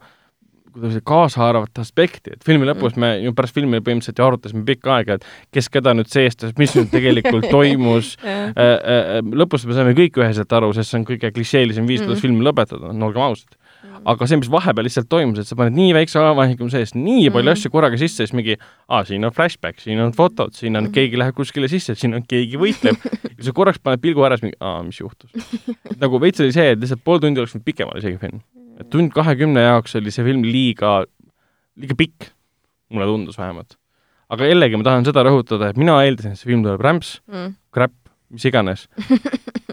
kuidas 0.69 0.99
kaasaarvat 1.03 1.79
aspekti, 1.81 2.35
et 2.35 2.43
filmi 2.45 2.67
lõpus 2.69 2.95
me 2.95 3.15
ju 3.23 3.33
pärast 3.33 3.55
filmi 3.55 3.79
põhimõtteliselt 3.81 4.19
ju 4.19 4.25
arutasime 4.25 4.65
pikka 4.67 4.99
aega, 4.99 5.17
et 5.17 5.25
kes 5.51 5.69
keda 5.73 5.95
nüüd 5.97 6.11
seestas, 6.11 6.53
mis 6.61 6.75
nüüd 6.77 6.91
tegelikult 6.93 7.49
toimus 7.55 8.15
äh, 8.21 8.53
äh, 8.53 9.17
lõpus 9.25 9.65
me 9.65 9.73
saime 9.73 9.95
kõik 9.97 10.21
üheselt 10.21 10.53
aru, 10.53 10.69
sest 10.77 10.93
see 10.93 11.01
on 11.01 11.07
kõige 11.09 11.33
klišeelisem 11.33 11.89
viis, 11.89 12.03
kuidas 12.03 12.21
mm 12.21 12.21
-hmm. 12.21 12.21
filmi 12.21 12.45
lõpetada, 12.45 12.93
no 12.93 13.09
olgem 13.09 13.25
ausad 13.25 13.58
aga 13.79 14.27
see, 14.27 14.39
mis 14.41 14.49
vahepeal 14.51 14.87
lihtsalt 14.87 15.07
toimus, 15.11 15.39
et 15.41 15.47
sa 15.47 15.55
paned 15.59 15.75
nii 15.75 15.93
väikse 15.95 16.19
ajavahemiku 16.19 16.67
sees 16.71 16.93
nii 16.95 17.29
palju 17.29 17.45
mm 17.45 17.47
-hmm. 17.47 17.59
asju 17.59 17.71
korraga 17.71 17.97
sisse, 17.97 18.25
siis 18.25 18.33
mingi, 18.35 18.57
aa, 18.87 19.03
siin 19.07 19.25
on 19.25 19.31
flashback, 19.35 19.79
siin 19.79 19.99
on 20.03 20.11
fotod, 20.15 20.53
siin 20.53 20.75
on 20.75 20.83
mm 20.83 20.87
-hmm. 20.87 20.93
keegi 20.93 21.19
läheb 21.19 21.35
kuskile 21.35 21.67
sisse, 21.67 21.95
siin 21.95 22.13
on 22.13 22.23
keegi 22.27 22.57
võitleb 22.59 22.97
ja 23.37 23.43
sa 23.43 23.53
korraks 23.55 23.79
paned 23.79 24.01
pilgu 24.01 24.23
ära, 24.25 24.37
siis 24.37 24.49
mingi, 24.49 24.57
aa, 24.59 24.83
mis 24.83 24.99
juhtus. 24.99 25.31
nagu 26.03 26.21
veits 26.21 26.39
oli 26.39 26.51
see, 26.51 26.71
et 26.71 26.79
lihtsalt 26.79 27.03
pool 27.03 27.19
tundi 27.19 27.39
oleks 27.39 27.55
võinud 27.55 27.65
pikem 27.65 27.87
olla 27.87 27.99
isegi 27.99 28.17
film. 28.17 28.41
et 28.79 28.89
tund 28.89 29.11
kahekümne 29.11 29.61
jaoks 29.61 29.95
oli 29.95 30.11
see 30.11 30.25
film 30.25 30.43
liiga, 30.43 31.03
liiga 31.75 31.95
pikk, 31.95 32.31
mulle 32.89 33.05
tundus 33.05 33.37
vähemalt. 33.37 33.77
aga 34.29 34.45
jällegi 34.45 34.77
ma 34.77 34.83
tahan 34.83 35.05
seda 35.05 35.23
rõhutada, 35.23 35.69
et 35.69 35.77
mina 35.77 36.03
eeldasin, 36.03 36.31
et 36.31 36.39
see 36.39 36.51
film 36.51 36.63
tuleb 36.63 36.81
rämps 36.81 37.21
mm., 37.27 37.55
crap, 37.71 37.95
mis 38.29 38.45
iganes 38.45 38.87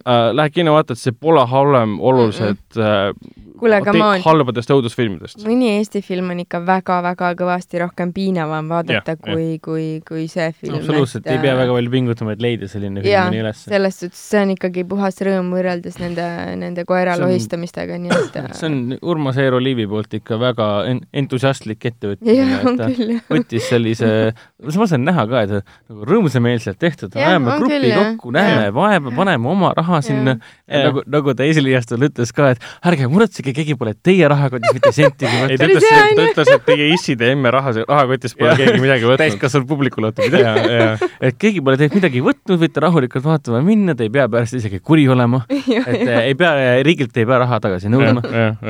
äh,. 0.06 0.30
Lähed 0.32 0.52
kinno, 0.54 0.72
vaatad, 0.78 0.96
see 0.96 1.12
pole 1.12 1.42
halvem 1.46 1.98
oluliselt 2.00 2.76
mm 2.76 2.82
-mm 2.82 3.45
kuule, 3.60 3.80
aga 3.80 3.94
ma 3.96 4.08
halbadest 4.24 4.72
õudusfilmidest. 4.74 5.44
mõni 5.46 5.70
Eesti 5.76 6.02
film 6.04 6.32
on 6.34 6.42
ikka 6.42 6.60
väga-väga 6.66 7.32
kõvasti 7.38 7.82
rohkem 7.82 8.12
piinavam 8.16 8.70
vaadata 8.72 9.16
ja, 9.16 9.20
kui, 9.20 9.58
kui, 9.62 9.86
kui 10.06 10.26
see 10.32 10.48
film. 10.56 10.78
absoluutselt, 10.80 11.28
ei 11.30 11.40
pea 11.42 11.56
väga 11.58 11.76
palju 11.76 11.92
pingutama, 11.92 12.36
et 12.36 12.44
leida 12.44 12.70
selline 12.70 13.04
film 13.04 13.34
nii 13.34 13.42
üles. 13.44 13.64
selles 13.66 14.00
suhtes 14.02 14.22
see 14.32 14.42
on 14.44 14.54
ikkagi 14.56 14.86
puhas 14.88 15.20
rõõm 15.26 15.52
võrreldes 15.54 16.00
nende, 16.02 16.26
nende 16.60 16.86
koera 16.88 17.16
on, 17.16 17.26
lohistamistega, 17.26 17.98
nii 18.02 18.14
et 18.16 18.40
see 18.58 18.70
on 18.70 18.96
Urmas 19.02 19.40
Eero 19.42 19.60
Liivi 19.62 19.86
poolt 19.90 20.18
ikka 20.20 20.38
väga 20.40 20.70
en 20.90 21.02
entusiastlik 21.16 21.84
ettevõtmine, 21.90 22.60
et 22.60 22.80
ta 22.80 22.88
küll, 22.92 23.14
võttis 23.30 23.68
sellise, 23.70 24.10
ma 24.80 24.88
saan 24.90 25.06
näha 25.06 25.26
ka, 25.30 25.44
et 25.46 25.54
nagu 25.56 26.08
rõõmsameelselt 26.10 26.80
tehtud, 26.82 27.14
ajame 27.16 27.58
grupi 27.60 27.78
küll, 27.78 27.94
kokku, 27.96 28.32
näeme 28.36 28.70
vaeva, 28.76 29.12
paneme 29.16 29.50
oma 29.50 29.72
raha 29.76 30.00
sinna, 30.04 30.36
nagu, 30.70 31.04
nagu 31.10 31.34
ta 31.36 31.46
esiliiastul 31.46 32.08
ütles 32.08 32.32
ka, 32.36 32.52
et 32.54 32.66
ärge 32.86 33.08
muretsege, 33.10 33.45
isegi 33.46 33.54
keegi 33.56 33.76
pole 33.78 33.92
teie 34.02 34.28
rahakotis 34.30 34.74
mitte 34.74 34.92
sentigi 34.94 35.30
võtnud. 35.30 35.52
ei, 35.52 35.58
ta 35.60 35.68
ütles, 35.68 35.86
ta 36.16 36.24
ütles, 36.24 36.50
et 36.54 36.64
teie 36.66 36.88
isside 36.94 37.30
emme 37.34 37.50
raha, 37.54 37.72
rahakotist 37.82 38.38
pole 38.38 38.54
keegi 38.58 38.80
midagi 38.82 39.06
võtnud. 39.06 39.22
täiskasvanud 39.22 39.68
publikule 39.70 40.10
ootab 40.10 40.26
midagi. 40.30 41.10
et 41.28 41.38
keegi 41.40 41.62
pole 41.64 41.78
teilt 41.80 41.96
midagi 41.96 42.22
võtnud, 42.24 42.60
võite 42.62 42.82
rahulikult 42.84 43.26
vaatama 43.26 43.62
minna, 43.66 43.94
te 43.98 44.06
ei 44.06 44.12
pea 44.14 44.26
pärast 44.32 44.56
isegi 44.58 44.80
kuri 44.82 45.06
olema. 45.12 45.42
et 45.50 46.02
äh, 46.06 46.30
ei 46.30 46.36
pea, 46.38 46.52
riigilt 46.86 47.16
ei 47.16 47.28
pea 47.28 47.40
raha 47.44 47.60
tagasi 47.62 47.92
nõudma. 47.92 48.24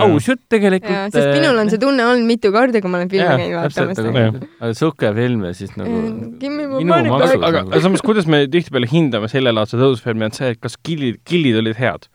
aus 0.07 0.29
jutt 0.31 0.45
tegelikult. 0.53 1.15
sest 1.15 1.23
äh, 1.23 1.33
minul 1.39 1.63
on 1.63 1.73
see 1.73 1.83
tunne 1.83 2.07
olnud 2.07 2.29
mitu 2.29 2.53
korda, 2.55 2.83
kui 2.85 2.93
ma 2.93 3.01
olen 3.01 3.13
filmi 3.13 3.29
käinud 3.43 3.59
vaatamas. 3.63 4.77
sihuke 4.81 5.13
film 5.17 5.47
ja 5.49 5.55
siis 5.57 5.77
nagu 5.79 6.03
aga 7.17 7.81
samas, 7.81 8.05
kuidas 8.05 8.29
me 8.31 8.45
tihtipeale 8.51 8.89
hindame 8.91 9.31
sellelaadse 9.31 9.79
tõusufilmi, 9.81 10.29
on 10.29 10.37
see, 10.37 10.53
et 10.55 10.61
kas 10.63 10.77
killid, 10.85 11.23
killid 11.27 11.59
olid 11.63 11.79
head 11.79 12.11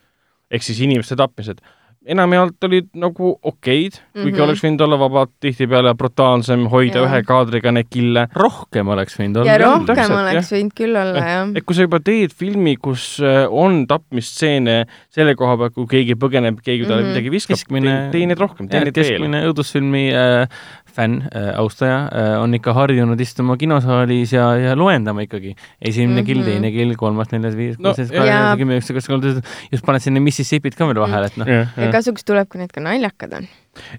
ehk 0.51 0.65
siis 0.65 0.81
inimeste 0.83 1.15
tapmised 1.19 1.61
enamjaolt 2.09 2.63
olid 2.65 2.87
nagu 2.97 3.35
okeid 3.45 3.93
mm, 3.93 4.01
-hmm. 4.01 4.21
kuigi 4.23 4.37
mhm. 4.37 4.43
oleks 4.45 4.63
võinud 4.65 4.81
olla 4.81 4.97
vabalt 4.99 5.31
tihtipeale 5.39 5.93
brutaalsem, 5.97 6.65
hoida 6.71 7.03
ja. 7.03 7.05
ühe 7.05 7.19
kaadriga 7.27 7.71
neid 7.71 7.89
kille. 7.93 8.27
rohkem 8.33 8.87
oleks 8.87 9.19
võinud 9.19 9.41
olla. 9.41 9.51
ja 9.51 9.57
rohkem 9.61 9.85
täpselt, 9.91 10.15
oleks 10.17 10.51
jah. 10.51 10.57
võinud 10.57 10.75
küll 10.81 10.97
olla, 11.03 11.25
jah. 11.27 11.51
et 11.55 11.67
kui 11.67 11.77
sa 11.77 11.85
juba 11.85 11.99
teed 12.01 12.33
filmi, 12.33 12.75
kus 12.81 13.05
äh, 13.21 13.45
on 13.45 13.85
tapmistseene 13.87 14.77
selle 15.13 15.35
koha 15.37 15.57
pealt, 15.61 15.77
kui 15.77 15.85
keegi 15.93 16.17
põgeneb, 16.17 16.57
keegi 16.65 16.87
talle 16.87 17.03
mm 17.03 17.05
-hmm. 17.05 17.13
midagi 17.13 17.31
viskab, 17.37 18.11
tee 18.11 18.25
neid 18.25 18.41
rohkem, 18.41 18.67
tee 18.67 18.81
neid 18.81 18.97
veel. 18.97 19.11
keskmine 19.13 19.43
õudusfilmi 19.51 20.05
äh, 20.09 20.61
fänn 20.95 21.21
äh,, 21.29 21.51
austaja 21.59 21.99
äh, 22.07 22.33
on 22.41 22.53
ikka 22.57 22.73
harjunud 22.75 23.19
istuma 23.23 23.57
kinosaalis 23.59 24.33
ja, 24.35 24.49
ja 24.59 24.75
loendama 24.77 25.25
ikkagi. 25.25 25.55
esimene 25.81 26.21
mm 26.21 26.23
-hmm. 26.23 26.25
kill, 26.25 26.43
teine 26.43 26.71
kill, 26.71 26.95
kolmas, 26.99 27.31
neljas, 27.31 27.55
viies, 27.57 27.77
kuues, 27.77 27.95
seitse, 27.95 28.15
kaheksa, 28.15 28.57
kümme, 28.57 28.77
üksteist, 28.81 28.97
kakskümmend, 28.99 29.23
kolmteist, 29.23 29.71
just 29.71 29.85
paned 29.85 30.03
sinna 30.03 30.19
Mississippit 30.19 30.75
ka 30.75 30.87
veel 30.87 30.99
vahele, 30.99 31.31
et 31.31 31.37
noh. 31.37 31.47
ja 31.47 31.91
kasuks 31.91 32.27
tuleb, 32.27 32.49
kui 32.51 32.61
need 32.61 32.71
ka 32.75 32.83
naljakad 32.83 33.33
on. 33.39 33.47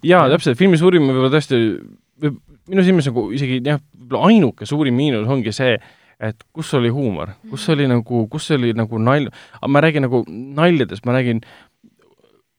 jaa, 0.03 0.29
täpselt, 0.29 0.59
filmi 0.59 0.79
suurim 0.81 1.09
võib-olla 1.09 1.33
tõesti, 1.33 1.59
minu 2.69 2.85
silmis 2.87 3.09
nagu 3.11 3.27
isegi 3.33 3.61
jah, 3.65 3.81
võib-olla 3.97 4.31
ainuke 4.31 4.69
suurim 4.69 4.95
miinus 4.95 5.29
ongi 5.29 5.53
see, 5.55 5.77
et 6.23 6.45
kus 6.55 6.71
oli 6.79 6.91
huumor, 6.95 7.35
kus 7.51 7.67
oli 7.75 7.89
nagu, 7.91 8.27
kus 8.31 8.51
oli 8.55 8.73
nagu 8.79 8.99
nalja, 9.03 9.33
ma 9.67 9.83
räägin 9.83 10.07
nagu 10.07 10.23
naljadest, 10.29 11.07
ma 11.07 11.17
räägin 11.17 11.43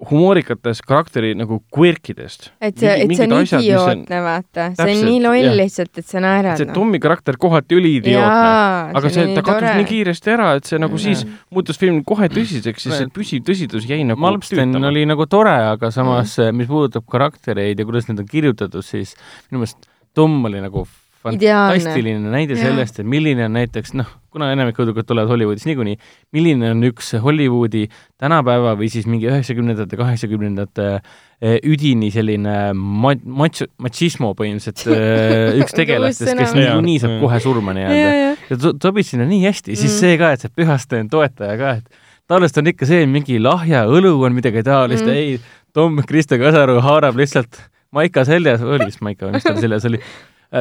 humoorikatest 0.09 0.83
karakteri 0.87 1.33
nagu 1.37 1.59
quirkidest. 1.73 2.49
et 2.59 2.79
see, 2.79 2.93
et 3.03 3.11
see 3.13 3.27
on 3.27 3.45
idiootne, 3.45 4.21
vaata, 4.25 4.65
see 4.77 4.95
on 4.95 5.03
nii 5.07 5.19
loll 5.23 5.45
jah. 5.45 5.55
lihtsalt, 5.59 5.93
et 6.01 6.07
sa 6.09 6.23
naerad. 6.23 6.57
see 6.59 6.73
Tommi 6.73 6.99
karakter 7.03 7.37
kohati 7.39 7.77
oli 7.77 7.93
idiootne, 7.99 8.97
aga 8.99 9.13
see, 9.13 9.27
ta 9.37 9.45
kadus 9.45 9.77
nii 9.79 9.87
kiiresti 9.91 10.33
ära, 10.33 10.49
et 10.59 10.69
see 10.69 10.81
nagu 10.81 10.97
ja. 10.97 11.05
siis 11.05 11.23
muutus 11.53 11.79
film 11.81 12.01
kohe 12.07 12.27
tõsiseks, 12.33 12.87
siis 12.87 12.99
see 13.03 13.11
püsiv 13.13 13.45
tõsidus 13.47 13.87
jäi 13.89 14.01
nagu 14.07 14.19
Malmsten 14.23 14.75
oli 14.81 15.05
nagu 15.09 15.29
tore, 15.29 15.55
aga 15.75 15.93
samas 15.93 16.35
mm. 16.41 16.59
mis 16.59 16.71
puudutab 16.71 17.07
karaktereid 17.13 17.79
ja 17.79 17.87
kuidas 17.87 18.09
need 18.09 18.25
on 18.25 18.29
kirjutatud, 18.29 18.83
siis 18.85 19.15
minu 19.51 19.63
meelest 19.63 19.89
Tom 20.13 20.43
oli 20.45 20.59
nagu 20.61 20.83
fantastiline 21.23 22.31
näide 22.33 22.57
Jaa. 22.57 22.69
sellest, 22.69 22.99
et 22.99 23.07
milline 23.09 23.45
on 23.47 23.55
näiteks 23.57 23.93
noh, 23.97 24.09
kuna 24.33 24.49
enamik 24.53 24.77
õudukad 24.81 25.07
tulevad 25.07 25.29
Hollywoodis 25.31 25.65
niikuinii, 25.69 25.97
milline 26.35 26.71
on 26.73 26.83
üks 26.89 27.13
Hollywoodi 27.23 27.85
tänapäeva 28.21 28.73
või 28.79 28.89
siis 28.91 29.07
mingi 29.09 29.29
üheksakümnendate, 29.29 29.97
kaheksakümnendate 29.99 30.87
eh, 30.97 31.57
üdini 31.69 32.09
selline 32.13 32.55
ma-, 32.77 33.15
mats-, 33.43 33.67
matsismo 33.81 34.33
põhimõtteliselt 34.39 34.85
eh, 34.93 35.57
üks 35.61 35.75
tegelastest, 35.77 36.33
kes 36.39 36.55
niikuinii 36.57 37.01
saab 37.03 37.19
kohe 37.23 37.41
surma 37.43 37.75
ja, 37.77 37.89
nii-öelda. 37.91 38.15
ja, 38.15 38.31
ja 38.49 38.61
sobib 38.71 39.05
sinna 39.07 39.29
nii 39.29 39.43
hästi, 39.47 39.75
siis 39.75 39.93
Mm. 39.93 39.99
see 40.01 40.17
ka, 40.17 40.31
et 40.33 40.41
see 40.43 40.51
pühastaja 40.57 41.03
on 41.05 41.11
toetaja 41.13 41.57
ka, 41.59 41.75
et 41.79 42.01
tavaliselt 42.27 42.63
on 42.63 42.71
ikka 42.73 42.87
see, 42.89 43.05
mingi 43.09 43.37
lahja 43.41 43.83
õlu 43.85 44.15
on 44.25 44.33
midagi 44.35 44.63
taolist 44.65 45.05
mm., 45.05 45.13
ei, 45.13 45.37
Tom 45.73 46.01
Kristo 46.05 46.37
Kasaru 46.41 46.79
haarab 46.85 47.17
lihtsalt 47.17 47.61
maika 47.93 48.25
seljas, 48.25 48.61
oli 48.65 48.87
vist 48.89 49.01
maika 49.05 49.27
või 49.27 49.37
mis 49.37 49.45
tal 49.45 49.59
seljas 49.61 49.85
oli, 49.89 49.99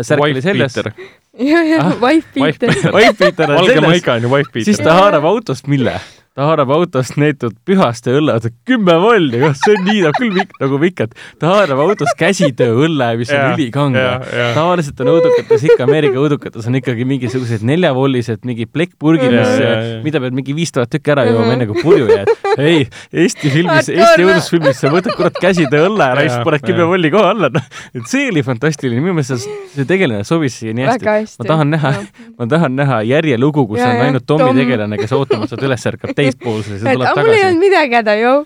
särk 0.02 0.20
oli 0.24 0.32
Wife 0.34 0.40
seljas, 0.48 0.74
beater, 0.74 0.92
ja, 1.38 1.62
ja 1.62 1.78
Ah, 1.84 1.92
wife 2.00 2.28
wife 2.40 2.66
Wife 2.96 3.14
beater 3.18 3.50
on 3.50 3.56
valge 3.58 3.74
seljas, 3.74 3.88
maika 3.90 4.12
on 4.16 4.22
ju 4.22 4.28
wife 4.32 4.50
beater. 4.52 4.64
siis 4.64 4.80
ta 4.80 4.92
haarab 4.96 5.24
autost 5.24 5.66
mille? 5.66 6.00
Ta 6.32 6.46
haarab 6.48 6.70
autost 6.72 7.16
neetud 7.20 7.52
pühaste 7.68 8.14
õlle, 8.16 8.38
kümme 8.68 8.94
volli, 9.02 9.36
kas 9.42 9.60
see 9.64 9.74
on 9.76 9.84
nii, 9.84 10.02
ta 10.06 10.12
küll 10.16 10.32
vik-, 10.36 10.54
nagu 10.62 10.78
vikad. 10.80 11.12
ta 11.42 11.50
haarab 11.52 11.82
autost 11.84 12.16
käsitööõlle, 12.20 13.08
mis 13.20 13.32
on 13.36 13.52
ülikange 13.56 14.04
tavaliselt 14.56 15.00
on 15.04 15.10
õudukates 15.16 15.66
ikka, 15.68 15.84
Ameerika 15.84 16.16
õudukates 16.22 16.68
on 16.70 16.78
ikkagi 16.78 17.04
mingisugused 17.08 17.64
neljavollised, 17.68 18.42
mingi 18.48 18.64
plekkpurgid, 18.70 19.32
mis 19.34 20.02
mida 20.06 20.22
pead 20.24 20.36
mingi 20.38 20.54
viis 20.56 20.72
tuhat 20.72 20.90
tükki 20.92 21.12
ära 21.14 21.26
jooma 21.28 21.42
Mhm. 21.42 21.52
enne 21.52 21.66
kui 21.68 21.82
purju 21.82 22.06
jääd. 22.08 22.30
ei, 22.58 22.86
Eesti 23.12 23.50
filmis, 23.50 23.88
Eesti 23.92 24.22
noh. 24.24 24.30
õudusfilmis 24.32 24.80
sa 24.80 24.88
võtad 24.92 25.16
kurat 25.18 25.36
käsitöö 25.40 25.86
õlle 25.90 26.04
ära 26.14 26.24
ja 26.24 26.30
siis 26.32 26.44
paned 26.46 26.64
kümme 26.64 26.86
volli 26.88 27.10
kohe 27.12 27.28
alla, 27.34 27.48
noh. 27.52 27.64
et 27.94 28.08
see 28.08 28.28
oli 28.30 28.42
fantastiline, 28.46 29.00
minu 29.04 29.14
meelest 29.18 29.44
see, 29.74 29.84
tegelane 29.88 30.24
sobis 30.28 30.56
siia 30.60 30.72
nii 30.76 30.86
hästi 30.88 31.38
ma 31.42 31.48
tahan 31.48 31.70
näha, 31.76 31.92
ma 32.38 32.46
tahan 32.48 32.76
näha 32.78 33.00
järjelugu, 33.08 33.66
kus 33.68 33.80
Jaa, 33.82 33.90
on 33.96 34.04
ainult 34.06 34.26
Tommi 34.26 34.48
Tom. 34.50 34.56
tegelane, 34.62 34.98
kes 35.00 35.12
ootamatult 35.16 35.64
üles 35.68 35.86
ärkab 35.92 36.14
ja 36.22 36.32
et 36.34 36.96
tuleb 36.96 37.08
aga 37.08 37.22
mul 37.22 37.30
ei 37.32 37.38
tagasi. 37.38 37.48
olnud 37.48 37.64
midagi 37.66 37.98
häda, 38.00 38.14
joo. 38.20 38.38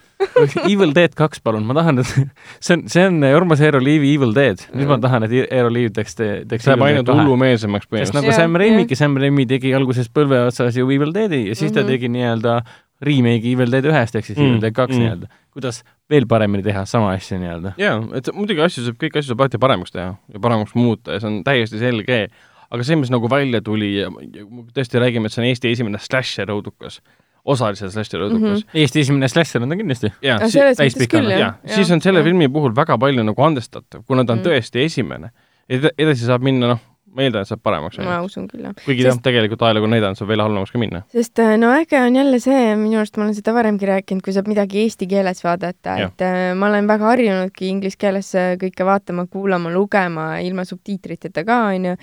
Evil 0.70 0.94
Dead 0.97 1.12
kaks, 1.19 1.43
palun, 1.44 1.66
ma 1.69 1.74
tahan, 1.77 2.01
et 2.01 2.09
see 2.65 2.74
on, 2.78 2.86
see 2.89 3.05
on 3.07 3.19
Urmas 3.36 3.61
Eero 3.61 3.81
Liivi 3.85 4.15
Evil 4.16 4.32
Dead. 4.36 4.62
nüüd 4.74 4.89
ma 4.89 4.97
tahan, 5.03 5.27
et 5.28 5.36
Eero 5.51 5.69
Liiv 5.73 5.93
teeks, 5.97 6.16
teeks 6.16 6.65
see 6.65 6.73
Dead 6.74 6.86
ainult 6.89 7.12
hullumeelsemaks 7.12 7.85
sest 7.86 7.93
põhimõtteliselt. 7.93 8.20
nagu 8.23 8.32
Sam 8.39 8.57
jah. 8.57 8.65
Raimi'gi, 8.65 8.97
Sam 9.03 9.16
Raimi 9.20 9.47
tegi 9.51 9.74
alguses 9.77 10.09
põlve 10.09 10.40
otsas 10.48 10.77
ju 10.81 10.89
Evil 10.90 11.12
Deadi 11.15 11.47
ja 11.51 11.55
siis 11.59 11.73
ta 11.73 11.82
Mhm. 11.85 11.93
tegi 11.93 12.09
nii-öelda 12.16 12.57
remake'i 13.05 13.53
Evil 13.53 13.70
Dead 13.70 13.85
ühest 13.93 14.16
ehk 14.16 14.24
siis 14.24 14.39
Mm, 14.39 14.47
Evil 14.57 14.61
Dead 14.65 14.73
kaks 14.74 14.94
mm. 14.97 15.03
nii-öelda. 15.05 15.27
kuidas 15.53 15.82
veel 16.11 16.24
paremini 16.28 16.62
teha 16.65 16.85
sama 16.89 17.11
asja 17.12 17.36
nii-öelda. 17.40 17.74
jaa, 17.81 18.01
et 18.16 18.28
muidugi 18.32 18.61
asju 18.65 18.85
saab, 18.86 18.97
kõiki 19.01 19.20
asju 19.20 19.35
saab 19.35 19.40
alati 19.44 19.59
paremaks 19.61 19.93
teha 19.93 20.15
ja 20.32 20.40
paremaks 20.40 20.73
muuta 20.74 21.12
ja 21.12 21.20
see 21.20 21.28
on 21.28 21.43
täiesti 21.44 21.78
selge, 21.81 22.28
aga 22.73 22.82
see, 22.89 22.97
mis 22.97 23.12
nagu 23.12 23.28
välja 23.28 23.61
tuli 23.65 23.93
ja 24.01 24.09
tõesti 24.11 25.01
räägime, 25.01 25.28
et 25.28 25.32
see 25.36 25.43
on 25.44 25.48
Eesti 25.48 25.70
esimene 25.77 26.01
slasher 26.01 26.48
õudukas, 26.57 27.01
osaliselt 27.47 27.94
slasher 27.94 28.24
õudukas 28.27 28.64
mm. 28.64 28.74
Eesti 28.82 29.05
esimene 29.05 29.28
slasher 29.31 29.62
on 29.62 29.70
ta 29.73 29.78
kindlasti. 29.78 30.10
-hmm. 30.10 30.27
ja 30.27 31.52
ja 31.62 31.74
siis 31.77 31.90
on 31.94 32.02
selle 32.02 32.23
filmi 32.27 32.48
puhul 32.52 32.74
väga 32.77 32.98
palju 32.98 33.23
nagu 33.27 33.43
andestatav, 33.48 34.02
kuna 34.06 34.24
ta 34.24 34.32
on 34.35 34.39
Mm. 34.39 34.51
tõesti 34.51 34.85
esimene. 34.85 35.31
edasi 35.68 36.27
saab 36.27 36.43
minna, 36.47 36.66
noh, 36.74 36.78
ma 37.16 37.23
eeldan, 37.24 37.43
et 37.47 37.48
saab 37.48 37.62
paremaks 37.64 37.98
ma 38.05 38.18
usun 38.23 38.44
küll, 38.51 38.62
jah. 38.66 38.74
kuigi 38.85 39.02
sest- 39.02 39.16
jah, 39.16 39.23
tegelikult 39.24 39.62
ajalugu 39.64 39.85
on 39.89 39.90
näidanud, 39.97 40.18
saab 40.18 40.28
veel 40.28 40.43
halvemaks 40.44 40.70
ka 40.74 40.78
minna. 40.78 41.01
sest 41.14 41.39
äh, 41.43 41.56
no 41.59 41.73
äge 41.74 41.98
on 41.98 42.14
jälle 42.16 42.39
see, 42.40 42.77
minu 42.77 42.98
arust 43.01 43.16
ma 43.16 43.24
olen 43.24 43.35
seda 43.35 43.55
varemgi 43.56 43.86
rääkinud, 43.89 44.23
kui 44.23 44.32
saab 44.36 44.47
midagi 44.52 44.82
eesti 44.85 45.09
keeles 45.10 45.43
vaadata, 45.44 45.97
et 46.05 46.20
äh, 46.27 46.55
ma 46.55 46.68
olen 46.68 46.86
väga 46.86 47.05
harjunudki 47.14 47.68
inglise 47.73 47.97
keeles 47.98 48.35
äh, 48.35 48.55
kõike 48.60 48.85
vaatama, 48.85 49.27
kuulama, 49.32 49.70
lugema 49.74 50.39
ilma 50.44 50.64
subtiitriteta 50.64 51.44
ka, 51.44 51.59
onju. 51.73 51.97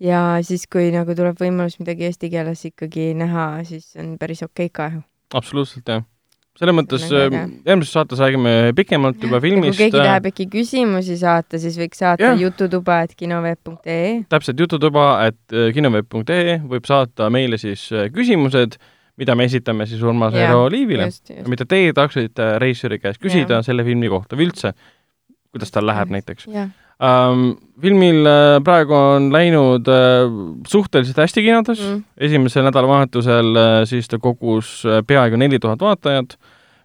Ja 0.00 0.20
siis, 0.46 0.66
kui 0.70 0.90
nagu 0.94 1.14
tuleb 1.16 1.40
võimalus 1.40 1.78
midagi 1.80 2.08
eesti 2.08 2.30
keeles 2.32 2.64
ikkagi 2.70 3.12
näha, 3.18 3.50
siis 3.68 3.92
on 4.00 4.16
päris 4.20 4.42
okei 4.46 4.70
ka 4.72 4.88
ju. 4.94 5.02
absoluutselt, 5.36 5.88
jah. 5.88 6.04
selles 6.58 6.76
mõttes 6.76 7.04
See 7.04 7.16
on 7.16 7.34
väga 7.34 7.42
äh, 7.44 7.56
järgmises 7.68 7.96
saates 7.96 8.22
räägime 8.22 8.54
pikemalt 8.76 9.20
juba 9.22 9.40
kui 9.40 9.50
filmist. 9.50 9.78
keegi 9.78 9.96
tahab 9.98 10.30
äkki 10.32 10.48
küsimusi 10.52 11.18
saata, 11.20 11.60
siis 11.62 11.76
võiks 11.80 12.00
saata 12.00 12.32
jututuba, 12.40 13.02
et 13.06 13.14
kinoveeb.ee. 13.18 14.14
täpselt 14.32 14.64
jututuba, 14.64 15.10
et 15.28 15.56
äh, 15.56 15.68
kinoveeb.ee 15.76 16.60
võib 16.64 16.88
saata 16.88 17.30
meile 17.32 17.60
siis 17.60 17.86
äh, 17.92 18.08
küsimused, 18.14 18.80
mida 19.20 19.36
me 19.36 19.44
esitame 19.50 19.84
siis 19.86 20.00
Urmas 20.02 20.34
Eero 20.34 20.64
Liivile. 20.72 21.10
mida 21.48 21.68
teie 21.68 21.92
tahaksite 21.92 22.54
reisijari 22.62 23.02
käest 23.02 23.20
küsida 23.20 23.60
Jah. 23.60 23.66
selle 23.66 23.84
filmi 23.84 24.08
kohta 24.08 24.38
või 24.38 24.48
üldse, 24.48 24.72
kuidas 25.52 25.74
tal 25.74 25.84
läheb 25.90 26.14
näiteks 26.16 26.48
jah, 26.48 26.70
um,. 26.70 26.89
Filmil 27.80 28.28
äh, 28.28 28.60
praegu 28.64 28.94
on 28.96 29.30
läinud 29.32 29.88
äh, 29.88 30.30
suhteliselt 30.68 31.20
hästi 31.22 31.44
kinodes 31.46 31.80
mm., 31.80 31.90
Mm. 31.90 32.04
esimesel 32.20 32.66
nädalavahetusel 32.66 33.56
äh, 33.56 33.84
siis 33.88 34.08
ta 34.08 34.18
kogus 34.18 34.82
peaaegu 35.06 35.38
neli 35.40 35.58
tuhat 35.58 35.80
vaatajat, 35.80 36.36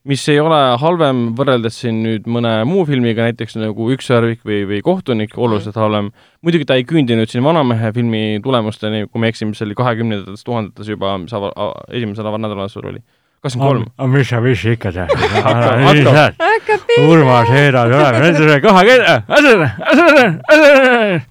mis 0.08 0.24
ei 0.30 0.40
ole 0.40 0.78
halvem 0.80 1.34
võrreldes 1.36 1.82
siin 1.82 2.00
nüüd 2.06 2.30
mõne 2.32 2.54
muu 2.70 2.86
filmiga, 2.86 3.26
näiteks 3.26 3.58
nagu 3.60 3.90
Ükssarvik 3.92 4.46
või, 4.46 4.64
või 4.70 4.82
Kohtunik, 4.86 5.36
oluliselt 5.38 5.76
halvem. 5.76 6.12
muidugi 6.42 6.66
ta 6.66 6.78
ei 6.80 6.86
küündi 6.86 7.18
nüüd 7.18 7.32
siin 7.34 7.44
Vanamehe 7.44 7.92
filmi 7.94 8.40
tulemusteni, 8.44 9.08
kui 9.10 9.20
ma 9.20 9.28
ei 9.28 9.36
eksi, 9.36 9.50
mis 9.50 9.62
oli 9.66 9.76
kahekümnendates 9.76 10.46
tuhandetes 10.46 10.94
juba, 10.94 11.18
mis 11.18 11.34
ava-, 11.34 11.54
esimesel 11.90 12.30
nädalavahetusel 12.30 12.92
oli. 12.94 13.04
Kakskümmend 13.46 13.70
kolm. 13.70 13.86
aga 13.98 14.08
mis 14.18 14.30
sa 14.30 14.42
vist 14.44 14.66
ikka 14.66 14.92
tead? 14.96 15.10
hakka. 15.46 16.26
hakkab 16.42 16.94
Urmas 17.06 17.52
Eero 17.54 17.86
tuleb, 17.92 18.20
nüüd 18.24 18.38
tuleb 18.42 18.62
kahekümne, 18.66 19.16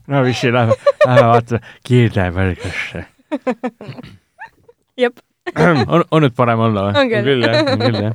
no 0.07 0.23
mis 0.27 0.41
siin 0.41 0.55
läheb, 0.55 0.91
lähme 1.05 1.27
vaata 1.33 1.61
kiirtepõrgesse. 1.89 3.05
jep, 5.05 5.19
on, 5.95 6.05
on 6.11 6.25
nüüd 6.25 6.37
parem 6.37 6.63
olla 6.69 6.89
või? 6.89 7.03
on 7.03 7.13
küll. 7.13 7.45
jah, 7.45 7.61
on 7.75 7.83
küll 7.83 8.01
jah. 8.07 8.15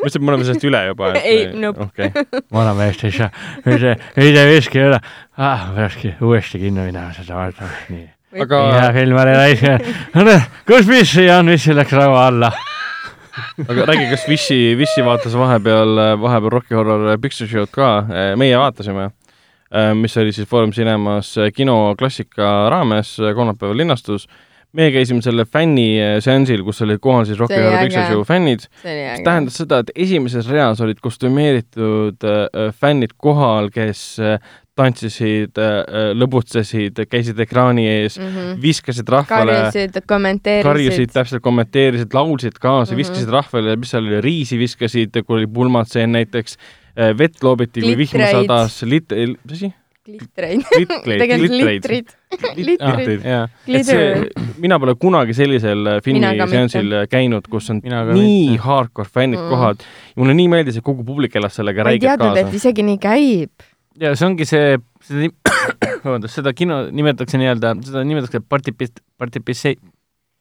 mõtlesin, 0.00 0.20
et 0.20 0.22
me 0.24 0.32
oleme 0.32 0.48
sellest 0.48 0.68
üle 0.70 0.82
juba. 0.88 1.12
Ei, 1.20 1.46
nope. 1.52 1.88
okei, 1.90 2.26
vanameest 2.56 3.06
ei 3.08 3.16
saa, 3.18 3.30
ei 3.64 3.80
tee, 3.82 3.96
ei 4.16 4.36
tee 4.36 4.46
viski 4.54 4.84
üle. 4.86 5.00
ah, 5.36 5.68
peakski 5.76 6.14
uuesti 6.24 6.62
kinno 6.62 6.86
minema 6.88 7.12
seda 7.16 7.36
vaatama, 7.42 7.82
nii. 7.92 8.06
aga 8.46 8.62
hea 8.78 8.88
film 8.96 9.20
oli 9.24 9.36
raisk. 9.42 10.48
kus 10.70 10.88
Missi 10.88 11.28
on, 11.30 11.52
Missi 11.52 11.76
läks 11.76 11.94
laua 11.98 12.26
alla. 12.30 12.54
Aga 13.68 13.86
räägi, 13.90 14.08
kas 14.10 14.24
Vissi, 14.28 14.58
Vissi 14.78 15.04
vaatas 15.04 15.36
vahepeal, 15.38 16.00
vahepeal 16.22 16.52
Rocki 16.56 16.76
Horror 16.76 17.18
Picture 17.22 17.48
Show'd 17.50 17.72
ka, 17.74 17.90
meie 18.38 18.56
vaatasime, 18.58 19.10
mis 20.00 20.16
oli 20.20 20.32
siis 20.32 20.48
Foorum 20.48 20.72
Cinemas 20.72 21.34
kinoklassika 21.54 22.68
raames, 22.72 23.16
kolmapäeval 23.34 23.76
linastus. 23.84 24.28
meie 24.76 24.90
käisime 24.92 25.22
selle 25.24 25.46
fänniseansil, 25.48 26.60
kus 26.64 26.82
olid 26.84 26.98
kohal 27.00 27.24
siis 27.24 27.38
oli 27.40 27.56
Horror 27.56 27.78
Picture 27.86 28.02
äge. 28.02 28.12
Show 28.12 28.24
fännid, 28.28 28.66
see 28.82 29.22
tähendas 29.24 29.56
seda, 29.56 29.78
et 29.80 29.92
esimeses 29.94 30.50
reas 30.52 30.82
olid 30.84 31.00
kostümeeritud 31.00 32.26
äh, 32.28 32.66
fännid 32.76 33.14
kohal, 33.16 33.70
kes 33.72 34.18
tantsisid 34.76 35.60
äh,, 35.60 36.10
lõbutsesid, 36.16 37.00
käisid 37.10 37.40
ekraani 37.46 37.86
ees, 37.88 38.18
viskasid 38.62 39.08
rahvale 39.12 39.56
karjusid, 39.56 40.02
kommenteerisid. 40.08 40.68
karjusid, 40.68 41.14
täpselt 41.14 41.44
kommenteerisid, 41.44 42.12
laulsid 42.16 42.60
kaasa 42.60 42.92
mm. 42.92 42.94
-hmm. 42.94 43.00
viskasid 43.02 43.32
rahvale, 43.32 43.76
mis 43.80 43.94
seal 43.94 44.04
oli, 44.04 44.20
riisi 44.24 44.60
viskasid, 44.60 45.22
kui 45.24 45.40
oli 45.40 45.50
pulmatseen 45.58 46.12
näiteks, 46.12 46.58
vett 47.18 47.42
loobiti, 47.44 47.80
kui 47.84 47.96
vihma 48.04 48.30
sadas, 48.32 48.82
lit-, 48.84 49.16
mis 49.44 49.58
asi? 49.58 49.74
Glitreid, 50.06 50.62
tegelikult 51.20 51.50
glitreid. 51.50 52.10
litrid. 52.56 53.24
litrid. 53.66 54.28
mina 54.62 54.78
pole 54.78 54.94
kunagi 54.94 55.34
sellisel 55.34 55.82
Mina 55.82 56.30
ka 56.38 56.46
filmiseansil 56.46 56.94
käinud, 57.10 57.48
kus 57.50 57.72
on 57.74 57.80
nii 57.82 58.12
mitte. 58.52 58.62
hardcore 58.62 59.10
fännid 59.10 59.40
Mm. 59.40 59.44
mm. 59.44 59.50
kohal 59.50 59.74
mulle 60.16 60.34
nii 60.38 60.48
meeldis, 60.48 60.78
et 60.78 60.84
kogu 60.86 61.04
publik 61.04 61.34
elas 61.36 61.58
sellega 61.58 61.82
ma 61.82 61.90
ei 61.90 61.98
räigelt 61.98 62.20
teadnud, 62.20 62.38
et 62.38 62.46
kaasa. 62.46 62.56
isegi 62.56 62.86
nii 62.86 63.00
käib. 63.02 63.66
Ja 64.00 64.14
see 64.16 64.28
ongi 64.28 64.46
see, 64.48 64.78
seda 65.06 65.28
vabandust, 66.04 66.36
seda 66.38 66.52
kino 66.56 66.84
nimetatakse 66.90 67.40
nii-öelda, 67.40 67.74
seda 67.86 68.04
nimetatakse 68.06 68.42
partipist-, 68.46 69.02
partipisse-, 69.20 69.76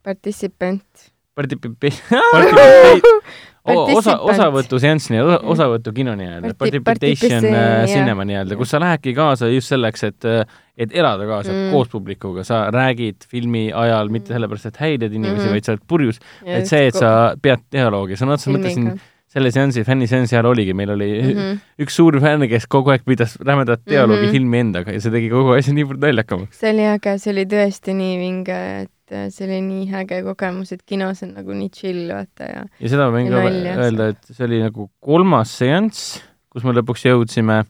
participant. 0.06 1.12
partipipi-, 1.36 1.94
osa, 3.66 4.18
osavõtuseanss 4.22 5.10
nii-öelda, 5.14 5.40
osavõtukino 5.54 6.14
nii-öelda, 6.20 6.54
Parti- 6.60 6.84
participation 6.86 7.48
äh, 7.50 7.88
cinema 7.90 8.26
nii-öelda, 8.28 8.58
kus 8.60 8.76
sa 8.76 8.82
lähedki 8.84 9.16
kaasa 9.18 9.50
just 9.54 9.74
selleks, 9.74 10.06
et 10.12 10.30
et 10.76 10.92
elada 10.92 11.24
kaasa 11.24 11.52
Mm. 11.54 11.58
mm. 11.66 11.72
koos 11.72 11.90
publikuga, 11.90 12.44
sa 12.44 12.66
räägid 12.72 13.26
filmi 13.32 13.70
ajal 13.74 14.10
mitte 14.12 14.34
sellepärast, 14.36 14.66
et 14.66 14.78
häirida 14.84 15.08
inimesi 15.08 15.36
mm. 15.36 15.46
-hmm. 15.48 15.52
vaid 15.56 15.64
sa 15.66 15.72
oled 15.72 15.86
purjus, 15.88 16.20
et 16.46 16.68
see, 16.68 16.88
et 16.88 16.96
sa 16.96 17.12
pead 17.42 17.64
dialoogi, 17.72 18.18
sõna 18.20 18.36
otseses 18.36 18.54
mõttes 18.54 18.76
siin 18.76 18.92
selle 19.36 19.52
seansi, 19.52 19.84
fänniseansi 19.84 20.36
ajal 20.38 20.48
oligi, 20.54 20.74
meil 20.74 20.94
oli 20.96 21.08
mm 21.12 21.30
Mhm. 21.30 21.40
-hmm. 21.40 21.60
üks 21.84 21.96
suur 22.00 22.16
fänn, 22.24 22.48
kes 22.50 22.68
kogu 22.72 22.94
aeg 22.94 23.04
pidas 23.06 23.38
rämedat 23.44 23.82
dialoogi 23.86 24.22
mm 24.22 24.22
Mhm. 24.22 24.30
-hmm. 24.30 24.38
filmi 24.40 24.60
endaga 24.64 24.92
ja 24.96 25.02
see 25.04 25.12
tegi 25.12 25.30
kogu 25.30 25.52
asja 25.58 25.74
niivõrd 25.76 26.00
naljakamaks. 26.02 26.60
see 26.60 26.72
oli 26.72 26.86
äge, 26.94 27.18
see 27.20 27.34
oli 27.34 27.46
tõesti 27.46 27.94
nii 27.94 28.16
vinge, 28.20 28.60
et 28.84 29.12
äh, 29.12 29.26
see 29.30 29.48
oli 29.48 29.60
nii 29.62 29.90
äge 30.04 30.22
kogemus, 30.24 30.72
et 30.72 30.84
kinos 30.86 31.24
on 31.24 31.34
nagu 31.36 31.52
nii 31.54 31.70
chill, 31.70 32.08
vaata 32.14 32.44
ja 32.48 32.64
ja 32.80 32.90
seda 32.90 33.10
ma 33.12 33.18
võin 33.18 33.30
ka 33.30 33.44
öelda, 33.84 34.08
et 34.16 34.24
see 34.32 34.46
oli 34.48 34.62
nagu 34.64 34.90
kolmas 35.04 35.52
seanss, 35.58 36.22
kus 36.50 36.64
me 36.64 36.72
lõpuks 36.72 37.04
jõudsime 37.04 37.66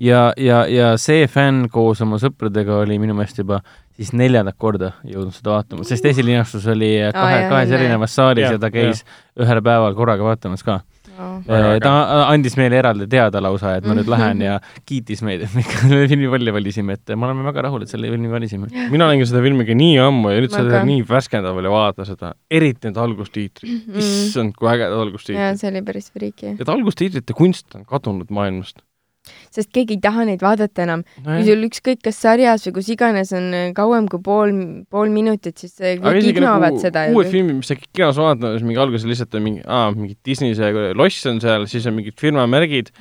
ja, 0.00 0.32
ja, 0.40 0.64
ja 0.66 0.96
see 0.96 1.26
fänn 1.28 1.68
koos 1.68 2.00
oma 2.00 2.16
sõpradega 2.16 2.80
oli 2.80 2.96
minu 2.98 3.12
meelest 3.14 3.38
juba 3.38 3.60
siis 3.92 4.14
neljandat 4.16 4.56
korda 4.56 4.94
jõudnud 5.04 5.34
seda 5.36 5.50
vaatama, 5.58 5.84
sest 5.84 6.04
esilinastus 6.08 6.64
oli 6.72 6.94
kahe 7.12 7.42
kahes 7.50 7.70
erinevas 7.76 8.14
saalis 8.16 8.46
Jah, 8.48 8.52
ja 8.56 8.58
ta 8.58 8.70
käis 8.72 9.04
ühel 9.38 9.60
päeval 9.62 9.94
korraga 9.94 10.24
vaatamas 10.24 10.62
ka. 10.64 10.80
Väga 11.46 11.80
ta 11.82 11.94
andis 12.30 12.56
meile 12.58 12.78
eraldi 12.80 13.08
teada 13.10 13.42
lausa, 13.44 13.76
et 13.78 13.86
ma 13.88 13.96
nüüd 13.98 14.10
lähen 14.10 14.42
ja 14.44 14.58
kiitis 14.88 15.22
meid, 15.26 15.44
et 15.46 15.56
me 15.56 15.64
ikka 15.64 15.82
selle 15.84 16.06
filmi 16.10 16.30
välja 16.32 16.54
valisime, 16.56 16.96
et 16.98 17.14
me 17.14 17.28
oleme 17.28 17.46
väga 17.48 17.66
rahul, 17.68 17.84
et 17.86 17.92
selle 17.92 18.10
filmi 18.12 18.30
valisime. 18.32 18.70
mina 18.92 19.10
nägin 19.10 19.28
seda 19.28 19.42
filmi 19.44 19.66
ka 19.68 19.76
nii 19.78 19.98
ammu 20.06 20.32
ja 20.34 20.44
nüüd 20.44 20.54
seda 20.54 20.78
ka. 20.78 20.84
nii 20.88 21.04
värskendav 21.08 21.58
oli 21.62 21.72
vaadata 21.72 22.08
seda, 22.08 22.32
eriti 22.60 22.88
need 22.88 23.02
algustiitrid. 23.02 23.90
issand, 24.02 24.56
kui 24.58 24.70
ägedad 24.72 24.96
ja 24.96 25.02
algustiitrid. 25.08 25.60
see 25.60 25.72
oli 25.72 25.84
päris 25.90 26.10
friiki. 26.14 26.56
et 26.58 26.72
algustiitrite 26.76 27.36
kunst 27.36 27.78
on 27.78 27.86
kadunud 27.88 28.32
maailmast. 28.32 28.82
Sest 29.54 29.70
keegi 29.74 29.96
ei 29.98 30.02
taha 30.02 30.26
neid 30.28 30.42
vaadata 30.44 30.84
enam. 30.86 31.04
kui 31.18 31.28
nojah, 31.28 31.46
sul 31.48 31.66
ükskõik 31.68 32.02
kas 32.06 32.20
sarjas 32.24 32.66
või 32.68 32.76
kus 32.78 32.90
iganes 32.94 33.32
on 33.36 33.48
äh, 33.56 33.70
kauem 33.76 34.08
kui 34.12 34.22
pool, 34.24 34.52
pool 34.92 35.12
minutit, 35.14 35.56
siis 35.62 35.78
äh, 35.80 35.96
kõik 36.02 36.30
ignovad 36.32 36.76
nagu 36.76 36.82
seda 36.82 37.06
uued 37.12 37.32
filmid, 37.32 37.60
mis 37.60 37.72
sa 37.72 37.78
kinos 37.80 38.20
vaatad, 38.20 38.48
siis 38.56 38.66
mingi 38.66 38.82
alguses 38.82 39.08
lihtsalt 39.08 39.38
on 39.38 39.46
mingi, 39.46 39.64
aa, 39.66 39.90
mingi 39.96 40.18
Disney 40.26 40.56
see 40.58 40.92
loss 40.98 41.26
on 41.30 41.42
seal, 41.44 41.66
siis 41.70 41.88
on 41.90 41.98
mingid 41.98 42.18
firmamärgid. 42.20 42.92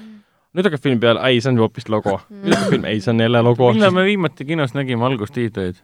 nüüd 0.52 0.68
hakkab 0.68 0.84
film 0.84 1.00
peale, 1.04 1.22
ei, 1.30 1.40
see 1.44 1.54
on 1.54 1.62
hoopis 1.64 1.88
logo. 1.92 2.20
nüüd 2.32 2.56
hakkab 2.56 2.76
film, 2.76 2.90
ei, 2.92 3.04
see 3.04 3.14
on 3.14 3.24
jälle 3.24 3.44
logo. 3.46 3.72
millal 3.76 3.96
me 3.96 4.08
viimati 4.08 4.48
kinos 4.48 4.76
nägime 4.78 5.08
algustiitreid? 5.08 5.80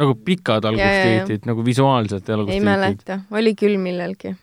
nagu 0.00 0.16
pikad 0.26 0.64
algustiitrid, 0.66 1.44
nagu 1.46 1.62
visuaalselt 1.66 2.28
ei 2.28 2.34
algustiitrid. 2.34 2.66
mäleta, 2.66 3.20
oli 3.30 3.54
küll 3.58 3.78
millalgi. 3.78 4.34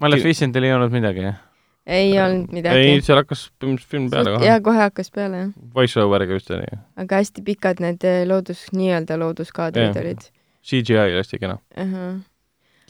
Maleficientil 0.00 0.68
ei 0.68 0.74
olnud 0.76 0.92
midagi, 0.92 1.24
jah? 1.28 1.40
Ei 1.86 2.12
olnud 2.22 2.48
ei, 2.52 2.54
midagi. 2.60 3.00
seal 3.06 3.18
hakkas 3.22 3.46
põhimõtteliselt 3.58 3.90
film 3.90 4.10
peale 4.12 4.34
kohe. 4.36 4.46
ja 4.46 4.58
kohe 4.62 4.82
hakkas 4.84 5.10
peale 5.14 5.40
jah, 5.40 5.48
Voice-over'iga 5.74 6.36
vist 6.38 6.52
oli. 6.54 6.68
aga 7.02 7.20
hästi 7.22 7.42
pikad 7.46 7.82
need 7.82 8.04
äh, 8.06 8.22
loodus, 8.28 8.66
nii-öelda 8.76 9.18
looduskaadrid 9.18 9.90
Jah. 9.90 10.02
olid. 10.04 10.28
CGI 10.62 10.98
oli 11.02 11.18
hästi 11.18 11.40
kena. 11.42 11.58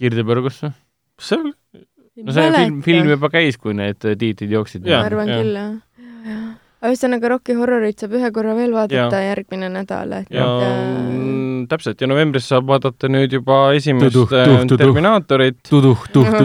kirdepõrgusse? 0.01 0.73
seal, 1.23 1.53
no 2.21 2.35
see 2.37 2.51
film, 2.53 2.83
film 2.85 3.09
juba 3.15 3.31
käis, 3.33 3.57
kui 3.61 3.75
need 3.79 4.01
tiitrid 4.03 4.53
jooksid. 4.53 4.85
ma 4.85 4.97
Jaa, 4.97 5.07
arvan 5.09 5.31
jah. 5.33 5.41
küll 5.41 5.57
jah. 5.63 6.59
Ühesõnaga 6.91 7.31
Rocki 7.31 7.55
Horrorit 7.57 8.03
saab 8.03 8.17
ühe 8.19 8.31
korra 8.35 8.55
veel 8.59 8.73
vaadata 8.75 9.19
Jaa. 9.21 9.29
järgmine 9.29 9.69
nädal, 9.73 10.15
et 10.19 10.33
ja 10.35 10.47
äh, 10.67 10.73
mm, 11.07 11.67
täpselt 11.71 12.01
ja 12.03 12.09
novembris 12.11 12.49
saab 12.51 12.67
vaadata 12.71 13.11
nüüd 13.13 13.37
juba 13.39 13.59
esimest 13.77 14.11
Tuduh, 14.11 14.33
äh, 14.35 14.49
tuh, 14.49 14.65
tuduh. 14.73 14.83
Terminaatorit. 14.83 15.61
tuduh, 15.69 16.07
tuduh 16.13 16.33
oi. 16.33 16.41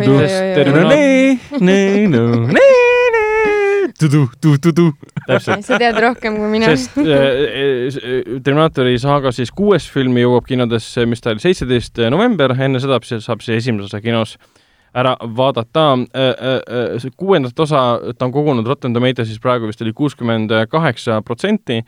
tuduh, 3.97 4.29
tuh, 4.41 4.59
tuduh. 4.61 4.93
täpselt. 5.25 5.65
sa 5.65 5.79
tead 5.81 5.97
rohkem 6.05 6.37
kui 6.37 6.51
mina. 6.53 6.69
sest 6.75 6.99
äh, 7.01 7.07
äh, 7.07 8.37
Terminaatori 8.43 8.97
saaga 9.01 9.33
siis 9.33 9.49
kuues 9.55 9.89
film 9.89 10.19
jõuab 10.21 10.45
kinodesse, 10.49 11.07
mis 11.09 11.23
ta 11.23 11.33
oli, 11.33 11.41
seitseteist 11.41 12.05
november, 12.13 12.53
enne 12.61 12.83
seda 12.83 13.01
saab 13.01 13.41
see 13.45 13.57
esimese 13.57 13.89
osa 13.89 14.03
kinos 14.05 14.37
ära 14.95 15.15
vaadata. 15.37 15.97
kuuendat 17.17 17.59
osa 17.59 17.99
ta 18.17 18.25
on 18.25 18.31
kogunud 18.31 18.67
Rotten 18.67 18.93
Tomatoesis 18.93 19.39
praegu 19.39 19.67
vist 19.67 19.81
oli 19.81 19.93
kuuskümmend 19.93 20.51
kaheksa 20.69 21.21
protsenti 21.21 21.83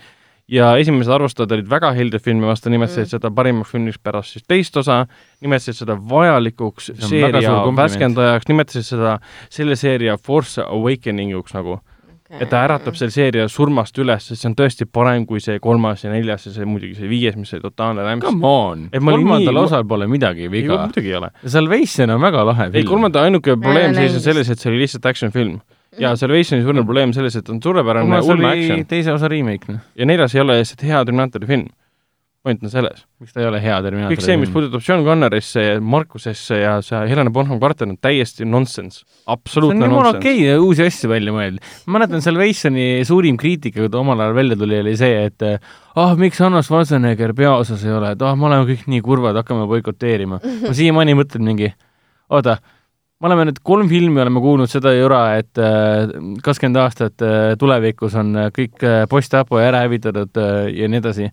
ja 0.49 0.71
esimesed 0.81 1.11
arvustajad 1.13 1.51
olid 1.51 1.69
väga 1.69 1.91
helded 1.93 2.21
filmi 2.25 2.47
vastu, 2.47 2.69
nimetasid 2.73 3.05
Mm. 3.05 3.09
seda 3.13 3.31
parimaks 3.31 3.71
filmiks 3.71 3.99
pärast 4.03 4.33
siis 4.33 4.45
teist 4.47 4.77
osa, 4.77 5.05
nimetasid 5.41 5.77
seda 5.83 5.95
vajalikuks 5.95 6.85
See 6.85 6.95
seeria 7.09 7.51
värskendajaks, 7.77 8.47
nimetasid 8.49 8.83
seda 8.83 9.19
selle 9.49 9.75
seeria 9.75 10.17
Force 10.17 10.61
Awakeninguks 10.61 11.53
nagu 11.53 11.79
et 12.29 12.49
ta 12.49 12.61
äratab 12.67 12.97
selle 12.97 13.13
seeria 13.13 13.47
surmast 13.49 13.97
üles, 14.01 14.27
sest 14.29 14.43
see 14.43 14.49
on 14.51 14.55
tõesti 14.59 14.85
parem 14.85 15.25
kui 15.29 15.41
see 15.41 15.57
kolmas 15.63 16.03
ja 16.03 16.11
neljas 16.13 16.45
ja 16.45 16.53
see 16.53 16.67
muidugi 16.69 16.99
see 16.99 17.09
viies, 17.09 17.37
mis 17.39 17.53
oli 17.55 17.63
totaalne 17.63 18.05
rämps. 18.05 18.27
Come 18.27 18.45
on, 18.45 18.85
kolmandal 18.93 19.55
nii- 19.55 19.63
osal 19.63 19.87
pole 19.89 20.07
midagi 20.11 20.49
viga. 20.51 20.77
muidugi 20.85 21.09
ei 21.09 21.17
ole. 21.17 21.31
Salvation 21.45 22.13
on 22.13 22.21
väga 22.21 22.45
lahe 22.51 22.69
ei, 22.69 22.71
film. 22.77 22.91
kolmanda 22.93 23.25
ainuke 23.25 23.57
probleem 23.57 23.97
seisnes 23.97 24.23
selles, 24.23 24.49
et 24.49 24.59
see 24.61 24.71
oli 24.71 24.83
lihtsalt 24.85 25.05
action 25.09 25.31
film. 25.33 25.59
ja 25.99 26.15
Salvationi 26.15 26.63
suurem 26.63 26.85
probleem 26.85 27.13
selles, 27.13 27.35
et 27.35 27.49
on 27.49 27.61
suurepärane 27.63 28.21
ulme 28.21 28.47
oli 28.47 28.49
action 28.53 28.85
teise 28.85 29.11
osa 29.13 29.27
remake, 29.27 29.71
noh. 29.71 29.79
ja 29.95 30.05
neljas 30.05 30.35
ei 30.35 30.41
ole 30.41 30.59
lihtsalt 30.61 30.83
hea 30.85 31.05
Terminaatori 31.05 31.47
film. 31.49 31.67
Point 32.43 32.63
on 32.63 32.71
selles. 32.71 33.03
miks 33.19 33.35
ta 33.35 33.41
ei 33.41 33.47
ole 33.49 33.59
hea 33.59 33.77
Terminaatori 33.83 34.15
kõik 34.15 34.25
see, 34.25 34.37
mis 34.39 34.51
puudutab 34.53 34.83
Sean 34.83 35.03
Connerisse 35.03 35.63
ja 35.65 35.81
Markusesse 35.83 36.59
ja 36.61 36.77
see 36.85 37.01
Helena 37.11 37.33
Bonham 37.35 37.59
Carter 37.59 37.89
on 37.89 37.97
täiesti 37.99 38.47
nonsense. 38.47 39.03
see 39.03 39.27
on 39.27 39.35
absoluutne 39.35 39.89
jumala 39.89 40.13
nonsense. 40.13 40.23
okei 40.23 40.45
okay, 40.45 40.63
uusi 40.63 40.85
asju 40.87 41.11
välja 41.11 41.35
mõelda. 41.35 41.75
ma 41.85 41.97
mäletan 41.97 42.23
Salvationi 42.23 42.87
suurim 43.07 43.37
kriitika, 43.39 43.83
kui 43.83 43.91
ta 43.91 43.99
omal 43.99 44.23
ajal 44.23 44.39
välja 44.39 44.59
tuli, 44.59 44.79
oli 44.85 44.95
see, 44.99 45.21
et 45.27 45.47
ah, 45.49 46.15
miks 46.19 46.39
Arnold 46.39 46.67
Schwarzenegger 46.67 47.35
peaosas 47.35 47.83
ei 47.83 47.93
ole, 47.95 48.15
et 48.15 48.25
ah, 48.25 48.39
me 48.39 48.47
oleme 48.47 48.67
kõik 48.71 48.87
nii 48.95 49.03
kurvad, 49.03 49.39
hakkame 49.43 49.67
boikoteerima. 49.69 50.39
ma 50.63 50.75
siiamaani 50.75 51.19
mõtlen 51.19 51.43
mingi, 51.51 51.73
oota, 52.31 52.59
me 53.19 53.27
oleme 53.27 53.49
nüüd 53.49 53.59
kolm 53.67 53.91
filmi 53.91 54.23
oleme 54.23 54.39
kuulnud 54.43 54.71
seda 54.71 54.93
jura, 54.95 55.23
et 55.41 55.59
kakskümmend 56.45 56.79
aastat 56.85 57.25
äh, 57.25 57.53
tulevikus 57.59 58.15
on 58.19 58.31
äh, 58.45 58.51
kõik 58.55 58.79
äh, 58.87 59.03
post-apo 59.11 59.59
ära 59.59 59.83
hävitatud 59.83 60.39
äh, 60.39 60.69
ja 60.71 60.87
nii 60.87 61.01
edasi 61.03 61.27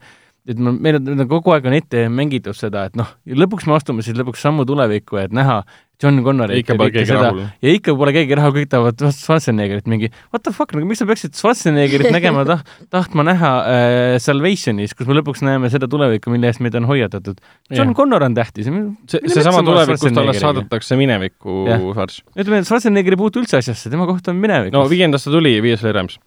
et 0.46 0.60
ma, 0.62 0.72
meil 0.72 1.00
on, 1.00 1.24
kogu 1.30 1.54
aeg 1.54 1.66
on 1.66 1.74
ette 1.76 2.06
mängitud 2.12 2.56
seda, 2.56 2.86
et 2.86 2.98
noh, 2.98 3.08
lõpuks 3.26 3.66
me 3.66 3.74
astume 3.76 4.04
siis 4.06 4.16
lõpuks 4.18 4.44
sammu 4.46 4.66
tulevikku, 4.68 5.18
et 5.18 5.34
näha 5.34 5.62
John 6.02 6.20
Connorit 6.20 6.60
ikka 6.60 6.74
pole 6.76 6.92
keegi 6.92 7.14
rahul. 7.16 7.40
ja 7.64 7.72
ikka 7.72 7.94
pole 7.96 8.12
keegi 8.12 8.36
rahul, 8.36 8.52
kõik 8.58 8.68
tahavad 8.72 9.00
Schwarzeneggerit 9.16 9.88
mingi 9.88 10.10
what 10.28 10.44
the 10.44 10.52
fuck, 10.52 10.74
nagu 10.76 10.88
miks 10.88 11.00
sa 11.00 11.08
peaksid 11.08 11.34
Schwarzeneggerit 11.38 12.12
nägema 12.12 12.44
taht-, 12.50 12.72
tahtma 12.92 13.24
näha 13.26 13.52
äh, 13.72 14.16
Salvationis, 14.22 14.92
kus 14.96 15.08
me 15.08 15.16
lõpuks 15.16 15.42
näeme 15.46 15.72
seda 15.72 15.88
tulevikku, 15.90 16.30
mille 16.34 16.52
eest 16.52 16.60
meid 16.64 16.76
on 16.76 16.88
hoiatatud. 16.90 17.40
John 17.72 17.94
Jah. 17.94 17.96
Connor 17.96 18.26
on 18.28 18.36
tähtis. 18.36 18.68
see, 18.68 19.22
seesama 19.24 19.64
tulevik, 19.66 20.02
kus 20.02 20.12
talle 20.16 20.36
saadetakse 20.36 21.00
minevikku 21.00 21.62
Jah. 21.70 21.86
farss. 21.96 22.20
ütleme, 22.36 22.60
et 22.60 22.68
Schwarzenegger 22.68 23.16
ei 23.16 23.22
puutu 23.24 23.40
üldse 23.40 23.62
asjasse, 23.62 23.90
tema 23.92 24.08
koht 24.10 24.28
on 24.28 24.36
minevik. 24.42 24.76
no 24.76 24.84
viiendast 24.90 25.30
ta 25.30 25.32
tuli 25.32 25.56
ja 25.56 25.64
viies 25.64 25.84
oli 25.86 25.96
rämps. 25.96 26.20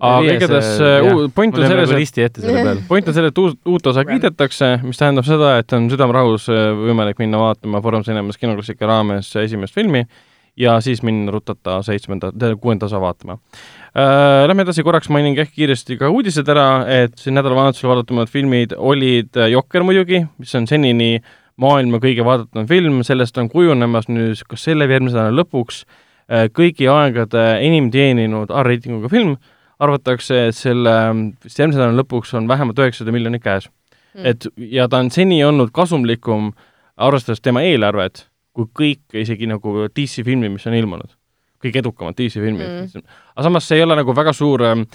Aga 0.00 0.36
igatahes 0.36 0.70
äh, 0.84 1.08
point 1.34 1.56
on 1.56 1.66
selles, 1.66 1.92
et 2.20 2.40
point 2.88 3.08
on 3.08 3.16
selles, 3.16 3.32
et 3.32 3.40
uut, 3.40 3.58
uut 3.64 3.90
osa 3.92 4.04
kiidetakse, 4.08 4.70
mis 4.84 5.00
tähendab 5.00 5.26
seda, 5.28 5.56
et 5.62 5.72
on 5.76 5.88
südamerahus 5.92 6.50
äh, 6.52 6.68
võimalik 6.76 7.20
minna 7.22 7.40
vaatama 7.40 7.80
Foorum 7.84 8.04
Cinemas 8.06 8.40
kinoklassika 8.40 8.88
raames 8.88 9.32
esimest 9.40 9.76
filmi 9.76 10.04
ja 10.56 10.78
siis 10.84 11.02
minna 11.04 11.32
rutata 11.32 11.78
seitsmenda, 11.84 12.30
kuuenda 12.60 12.88
osa 12.88 13.00
vaatama. 13.00 13.38
Äh,. 13.96 14.44
Lähme 14.48 14.64
edasi, 14.64 14.84
korraks 14.84 15.08
mainin 15.12 15.36
kähk 15.36 15.52
kiiresti 15.56 15.98
ka 16.00 16.08
uudised 16.12 16.48
ära, 16.52 16.84
et 16.88 17.16
siin 17.20 17.36
nädalavahetusel 17.36 17.90
vaadatumad 17.92 18.32
filmid 18.32 18.76
olid 18.76 19.36
Jokker 19.52 19.84
muidugi, 19.84 20.22
mis 20.40 20.54
on 20.56 20.68
senini 20.68 21.18
maailma 21.60 22.00
kõige 22.00 22.24
vaadatum 22.24 22.68
film, 22.68 23.00
sellest 23.06 23.36
on 23.40 23.48
kujunemas 23.52 24.10
nüüd 24.12 24.40
kas 24.48 24.68
selle 24.68 24.88
või 24.88 24.98
järgmise 24.98 25.16
nädala 25.16 25.40
lõpuks 25.40 25.82
äh, 25.84 26.48
kõigi 26.52 26.88
aegade 26.92 27.44
enim 27.64 27.88
teeninud 27.92 28.52
R-reitinguga 28.52 29.12
film 29.12 29.36
arvatakse, 29.82 30.46
et 30.50 30.56
selle 30.56 30.92
järgmise 31.44 31.80
nädala 31.80 32.00
lõpuks 32.02 32.32
on 32.38 32.48
vähemalt 32.48 32.78
üheksasada 32.80 33.12
miljonit 33.14 33.44
käes 33.44 33.68
Mm. 34.16 34.22
mm.. 34.22 34.26
et 34.30 34.46
ja 34.72 34.88
ta 34.88 35.02
on 35.04 35.10
seni 35.10 35.42
olnud 35.44 35.68
kasumlikum, 35.76 36.52
arvestades 36.96 37.42
tema 37.44 37.60
eelarvet, 37.60 38.22
kui 38.56 38.64
kõik 38.80 39.18
isegi 39.20 39.46
nagu 39.50 39.88
DC 39.92 40.24
filmid, 40.24 40.54
mis 40.54 40.66
on 40.66 40.74
ilmunud. 40.74 41.10
kõik 41.60 41.76
edukamad 41.82 42.16
DC 42.16 42.40
filmid 42.40 42.68
Mm. 42.68 42.88
mm.. 42.94 43.18
aga 43.34 43.44
samas 43.44 43.68
see 43.68 43.76
ei 43.76 43.84
ole 43.84 43.96
nagu 43.96 44.14
väga 44.16 44.32
suur 44.32 44.64
ähm, 44.64 44.86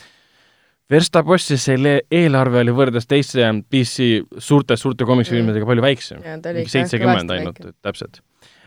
verstapost, 0.91 1.51
sest 1.51 1.69
selle 1.69 2.01
eelarve 2.11 2.59
oli 2.63 2.73
võrreldes 2.75 3.07
teiste 3.07 3.45
DC 3.71 4.41
suurte, 4.41 4.77
suurte 4.77 5.05
komiksifilmidega 5.07 5.65
palju 5.65 5.85
väiksem. 5.85 6.23
seitsekümmend 6.67 7.31
ainult, 7.31 7.61
täpselt. 7.81 8.21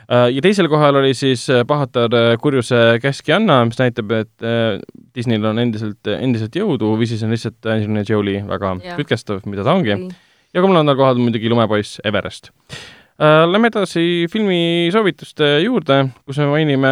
Ja 0.08 0.42
teisel 0.44 0.68
kohal 0.72 0.98
oli 1.00 1.14
siis 1.16 1.46
äh, 1.52 1.62
Pahatar 1.68 2.14
äh, 2.14 2.32
kurjuse 2.40 2.98
käskjanna, 3.02 3.62
mis 3.68 3.80
näitab, 3.80 4.12
et 4.16 4.44
äh, 4.44 4.80
Disneyl 5.14 5.44
on 5.48 5.60
endiselt, 5.62 6.02
endiselt 6.16 6.56
jõudu, 6.58 6.94
või 6.98 7.08
siis 7.10 7.22
on 7.24 7.32
lihtsalt 7.34 7.70
Angelina 7.70 8.04
Jolie 8.08 8.42
väga 8.48 8.74
Jah. 8.82 8.98
kütkestav, 9.00 9.44
mida 9.50 9.64
ta 9.66 9.76
ongi. 9.76 9.96
ja 10.54 10.62
kolmandal 10.62 10.98
kohal 10.98 11.20
muidugi 11.20 11.50
lumepoiss 11.50 12.02
Everest. 12.04 12.52
Lähme 13.14 13.70
edasi 13.70 14.26
filmi 14.30 14.90
soovituste 14.90 15.60
juurde, 15.62 16.00
kus 16.26 16.40
me 16.42 16.48
mainime 16.50 16.90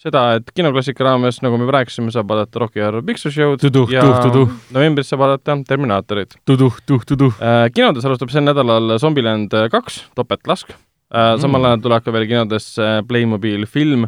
seda, 0.00 0.36
et 0.36 0.52
kinoklassika 0.56 1.04
raames, 1.04 1.38
nagu 1.44 1.56
me 1.56 1.64
juba 1.64 1.78
rääkisime, 1.78 2.12
saab 2.12 2.28
vaadata 2.28 2.60
Rocky 2.60 2.82
Horror 2.84 3.04
Picture 3.04 3.32
Show'd 3.32 3.64
Tuduh, 3.64 3.88
ja 3.92 4.04
tuh, 4.04 4.20
tuduh. 4.28 4.52
novembris 4.76 5.08
saab 5.12 5.24
vaadata 5.24 5.56
Terminaatorit. 5.68 6.36
tuduh, 6.48 6.76
tuduh. 6.84 7.40
kinodes 7.72 8.04
alustab 8.04 8.32
sel 8.32 8.44
nädalal 8.44 8.98
Zombieland 9.00 9.56
kaks, 9.72 10.04
topeltlask. 10.16 10.76
Samal 11.10 11.64
ajal 11.70 11.82
tuleb 11.82 12.04
ka 12.06 12.12
veel 12.14 12.28
kinodesse 12.30 12.90
Playmobil 13.08 13.66
film, 13.66 14.06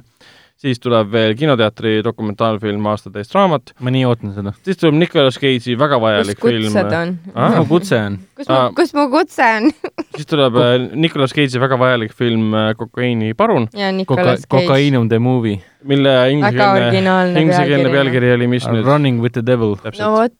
siis 0.63 0.79
tuleb 0.83 1.11
veel 1.11 1.35
kinoteatri 1.39 1.97
dokumentaalfilm 2.07 2.85
Aasta 2.87 3.11
täis 3.15 3.33
raamat, 3.35 3.73
ma 3.83 3.93
nii 3.95 4.05
ootan 4.07 4.35
seda. 4.37 4.53
siis 4.63 4.79
tuleb 4.79 4.99
Nicolas 5.01 5.39
Cage'i 5.43 5.75
väga 5.79 5.99
kus 5.99 6.05
vajalik 6.05 6.43
film, 6.45 6.69
kutsed 6.69 6.95
on? 6.99 7.15
Ah, 7.35 7.57
mu 7.59 7.65
kutse 7.71 7.99
on. 7.99 8.19
kus 8.39 8.51
mu 8.51 8.61
kus 8.79 8.95
mu 8.99 9.09
kutse 9.13 9.49
on? 9.57 9.71
siis 10.17 10.31
tuleb 10.31 10.61
äh, 10.63 10.77
Nicolas 10.95 11.35
Cage'i 11.35 11.63
väga 11.63 11.79
vajalik 11.81 12.15
film 12.19 12.55
äh, 12.55 12.71
Kokaiini 12.79 13.35
parun, 13.39 13.67
ja 13.75 13.91
Koka-. 14.07 14.39
Kokainum 14.49 15.11
the 15.11 15.19
movie. 15.19 15.59
mille 15.83 16.15
inglisekeelne, 16.31 17.41
inglisekeelne 17.41 17.91
pealkiri. 17.91 18.33
oli 18.37 18.47
mis 18.55 18.69
nüüd? 18.71 18.87
Running 18.87 19.21
with 19.23 19.35
the 19.35 19.43
devil. 19.47 19.75
no 19.99 20.13
vot, 20.15 20.39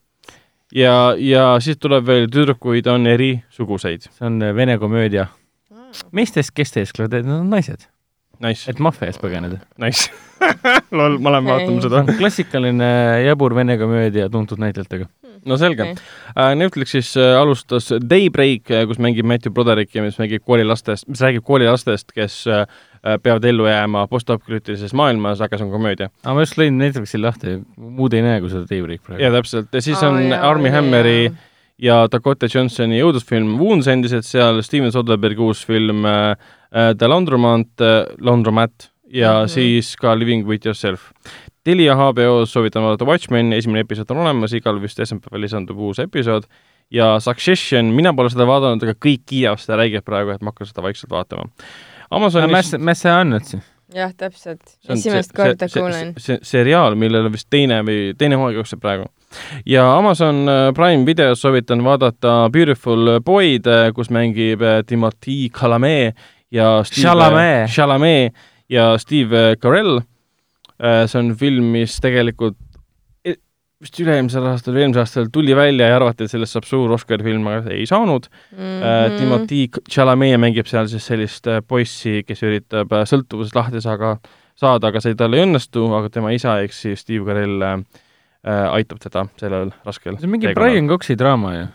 ja, 0.71 0.95
ja 1.19 1.45
siis 1.59 1.77
tuleb 1.77 2.07
veel 2.07 2.31
Tüdrukuid 2.31 2.87
on 2.87 3.07
erisuguseid. 3.07 4.07
see 4.07 4.27
on 4.27 4.41
äh, 4.41 4.55
vene 4.55 4.77
komöödia. 4.79 5.27
meestest, 6.11 6.53
kes 6.55 6.75
teesklevad, 6.75 7.21
nad 7.25 7.41
on 7.41 7.49
naised, 7.53 7.87
Nice, 8.43 8.67
et 8.67 8.79
maffia 8.81 9.07
eest 9.11 9.21
põgeneda. 9.21 9.59
nice. 9.81 10.09
lol, 10.97 11.19
ma 11.23 11.35
lähen 11.35 11.47
vaatama 11.47 11.83
seda. 11.85 12.01
klassikaline 12.17 12.87
jabur 13.23 13.53
vene 13.55 13.77
komöödia 13.79 14.25
tuntud 14.31 14.59
näitlejatega. 14.59 15.05
no 15.47 15.57
selge 15.61 15.85
okay.. 15.85 16.55
Netflixis 16.57 17.13
äh, 17.19 17.35
alustas 17.39 17.91
Daybreak, 18.09 18.71
kus 18.89 18.99
mängib 19.03 19.27
Matthew 19.29 19.53
Broderick 19.53 19.95
ja 19.95 20.03
mis 20.03 20.17
mängib 20.19 20.43
koolilastest, 20.47 21.07
mis 21.11 21.21
räägib 21.23 21.45
koolilastest, 21.47 22.11
kes 22.15 22.41
äh, 22.49 22.65
peavad 23.23 23.45
ellu 23.47 23.69
jääma 23.69 24.07
postapokalüptilises 24.11 24.95
maailmas, 24.97 25.43
aga 25.43 25.59
see 25.59 25.69
on 25.69 25.71
komöödia. 25.71 26.09
aga 26.25 26.35
ma 26.35 26.43
just 26.47 26.59
lõin 26.59 26.81
Netflixil 26.81 27.23
lahti, 27.23 27.59
muud 27.77 28.17
ei 28.17 28.25
näe, 28.25 28.41
kui 28.43 28.51
seda 28.51 28.67
Daybreak 28.67 29.05
praegu 29.05 29.23
ja. 29.23 29.31
täpselt, 29.37 29.71
ja 29.71 29.85
siis 29.85 30.01
Aa, 30.01 30.09
on 30.09 30.21
jaa, 30.25 30.41
Army 30.49 30.71
oli, 30.71 30.75
Hammeri 30.79 31.17
jaa. 31.29 31.41
Ja 31.83 32.03
Dakota 32.11 32.47
Johnsoni 32.47 33.01
õudusfilm 33.03 33.57
Wounds 33.59 33.89
endiselt 33.91 34.27
seal, 34.27 34.61
Steven 34.63 34.91
Soderberghi 34.93 35.43
uus 35.43 35.63
film 35.67 36.05
äh, 36.07 36.33
äh, 36.71 36.91
The 36.97 37.09
Laundromat 37.11 37.83
äh,, 37.83 38.03
Laundromat 38.23 38.89
ja 39.13 39.33
mm. 39.33 39.45
-hmm. 39.45 39.47
siis 39.47 39.95
ka 39.99 40.15
Living 40.19 40.47
with 40.47 40.65
yourself. 40.65 41.11
Telia 41.63 41.95
HBO-s 41.95 42.51
soovitan 42.51 42.83
vaadata 42.83 43.05
Watchmen, 43.05 43.53
esimene 43.53 43.79
episood 43.79 44.11
on 44.11 44.17
olemas, 44.17 44.53
igal 44.53 44.81
vist 44.81 44.99
esmaspäeval 44.99 45.41
lisandub 45.41 45.77
uus 45.79 45.99
episood 45.99 46.43
ja 46.91 47.19
Succession, 47.19 47.85
mina 47.85 48.13
pole 48.13 48.29
seda 48.29 48.45
vaadanud, 48.47 48.83
aga 48.83 48.95
kõik 49.05 49.23
kiidavad 49.25 49.61
seda 49.61 49.77
räigelt 49.79 50.05
praegu, 50.05 50.33
et 50.33 50.41
ma 50.41 50.51
hakkan 50.51 50.67
seda 50.67 50.83
vaikselt 50.85 51.11
vaatama. 51.11 51.49
Amazonis 52.11 52.51
Mass, 52.51 52.75
Mass 52.77 53.05
Annetsi. 53.05 53.61
jah, 53.93 54.13
täpselt. 54.17 54.61
see 54.67 54.91
on 54.91 54.97
esimest 54.97 55.31
see- 55.31 55.37
korda 55.37 55.67
see- 55.67 55.81
kuulen. 55.81 56.13
see, 56.17 56.35
see 56.35 56.39
seriaal, 56.43 56.95
millel 56.95 57.25
on 57.25 57.31
vist 57.31 57.49
teine 57.49 57.81
või 57.83 58.13
teine 58.17 58.35
hooaeg 58.35 58.55
jookseb 58.55 58.81
praegu. 58.81 59.05
Ja 59.65 59.97
Amazon 59.97 60.47
äh, 60.49 60.73
Prime 60.75 61.05
videos 61.05 61.41
soovitan 61.41 61.83
vaadata 61.83 62.49
Beautiful 62.53 63.19
Boy'd, 63.25 63.67
kus 63.95 64.09
mängib 64.13 64.61
äh, 64.61 64.81
Timothy 64.87 65.49
Chalamet 65.49 66.15
ja 66.51 66.83
Steve 66.83 67.07
Chalamet. 67.07 67.69
Chalamet 67.69 68.33
ja 68.69 68.97
Steve 68.97 69.55
Carell. 69.61 70.01
see 71.07 71.19
on 71.19 71.35
film, 71.37 71.69
mis 71.71 71.95
tegelikult 72.01 72.57
e- 73.23 73.37
vist 73.83 73.99
üle-eelmisel 74.01 74.45
aastal 74.49 74.75
või 74.75 74.83
eelmisel 74.83 75.03
aastal 75.03 75.29
tuli 75.31 75.55
välja 75.55 75.87
ja 75.87 75.97
arvati, 75.99 76.25
et 76.25 76.33
sellest 76.33 76.57
saab 76.57 76.65
suur 76.67 76.91
Oscari 76.95 77.23
film, 77.23 77.45
aga 77.47 77.71
ei 77.71 77.85
saanud. 77.87 78.27
Mhm. 78.51 78.85
Äh, 78.89 79.17
Timothy 79.19 79.61
Chalamet 79.89 80.39
mängib 80.41 80.67
seal 80.67 80.89
siis 80.91 81.05
sellist 81.07 81.47
äh, 81.47 81.61
poissi, 81.65 82.23
kes 82.27 82.43
üritab 82.43 82.91
äh, 82.91 83.05
sõltuvusest 83.09 83.55
lahti 83.55 83.83
saada, 83.85 84.17
saada, 84.59 84.91
aga 84.91 85.03
see 85.03 85.15
tal 85.19 85.37
ei 85.37 85.45
õnnestu, 85.45 85.85
aga 85.97 86.11
tema 86.13 86.33
isa 86.35 86.57
ehk 86.65 86.75
siis 86.75 87.05
Steve 87.05 87.25
Carell 87.29 87.63
äh, 87.63 87.77
äh, 87.77 88.02
aitab 88.43 88.99
teda 88.99 89.27
sellel 89.39 89.71
raskel 89.85 90.17
see 90.19 90.27
on 90.27 90.35
mingi 90.35 90.53
Brian 90.57 90.89
Coxi 90.91 91.15
draama 91.19 91.55
ju. 91.55 91.71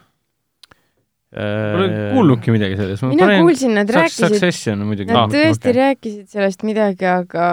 Pole 1.29 1.87
äh, 1.93 2.13
kuulnudki 2.15 2.53
midagi 2.55 2.77
sellest. 2.79 3.03
mina 3.05 3.27
kuulsin, 3.37 3.75
nad 3.77 3.91
rääkisid, 3.93 4.33
Succession 4.33 4.81
on 4.81 4.89
muidugi. 4.89 5.13
nad 5.13 5.29
tõesti 5.29 5.75
rääkisid 5.77 6.31
sellest 6.33 6.63
midagi, 6.65 7.05
aga 7.05 7.49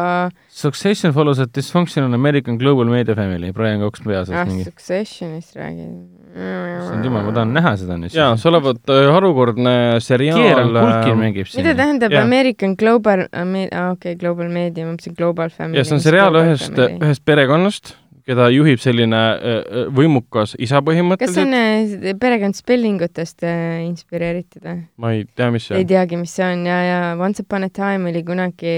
Succession 0.48 1.12
follows 1.12 1.42
a 1.44 1.48
dysfunctional 1.52 2.16
American 2.16 2.56
global 2.62 2.88
media 2.88 3.18
family, 3.20 3.52
Brian 3.52 3.84
Cox 3.84 4.00
peas 4.06 4.32
ah, 4.32 4.46
mingi. 4.48 4.64
Successionist 4.70 5.60
räägid. 5.60 5.92
issand 6.36 7.04
jumal, 7.04 7.28
ma 7.28 7.36
tahan 7.36 7.52
näha 7.58 7.76
seda 7.84 8.00
nüüd. 8.00 8.16
jaa, 8.16 8.40
see 8.40 8.48
olevat 8.54 8.96
äh, 8.96 9.10
harukordne 9.12 9.76
seriaal. 10.00 10.40
Kieran 10.40 10.72
Culkin 10.72 11.20
mängib 11.26 11.52
mida 11.52 11.58
siin. 11.58 11.78
tähendab 11.84 12.16
Jah. 12.16 12.24
American 12.24 12.80
Global, 12.80 13.28
okei 13.28 13.68
okay,, 13.92 14.16
Global 14.24 14.48
Media, 14.56 14.88
ma 14.88 14.96
mõtlesin 14.96 15.20
Global 15.20 15.52
Family. 15.52 15.82
ja 15.82 15.84
see 15.84 16.00
on 16.00 16.06
seriaal 16.08 16.40
ühest, 16.46 16.80
ühest 16.80 17.28
perekonnast, 17.28 17.98
keda 18.26 18.48
juhib 18.54 18.82
selline 18.82 19.18
äh, 19.18 19.58
äh, 19.62 19.90
võimukas 19.94 20.56
isa 20.58 20.80
kas 20.80 20.82
see 20.82 20.88
põhimõtteliselt 20.90 21.46
on. 21.46 21.58
äh, 21.60 22.16
perekond 22.22 22.58
spellingutest 22.58 23.46
äh, 23.46 23.84
inspireeritud 23.86 24.66
või? 24.66 24.80
ma 25.02 25.14
ei 25.14 25.28
tea, 25.30 25.52
mis 25.54 25.68
see 25.70 25.78
ei 25.78 25.86
on. 25.86 25.92
teagi, 25.94 26.20
mis 26.22 26.34
see 26.38 26.48
on 26.48 26.66
ja, 26.70 26.80
ja 26.86 26.98
Once 27.20 27.46
upon 27.46 27.68
a 27.68 27.70
time 27.70 28.10
oli 28.10 28.24
kunagi 28.26 28.76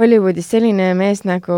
Hollywoodis 0.00 0.46
selline 0.48 0.86
mees 0.96 1.20
nagu, 1.28 1.52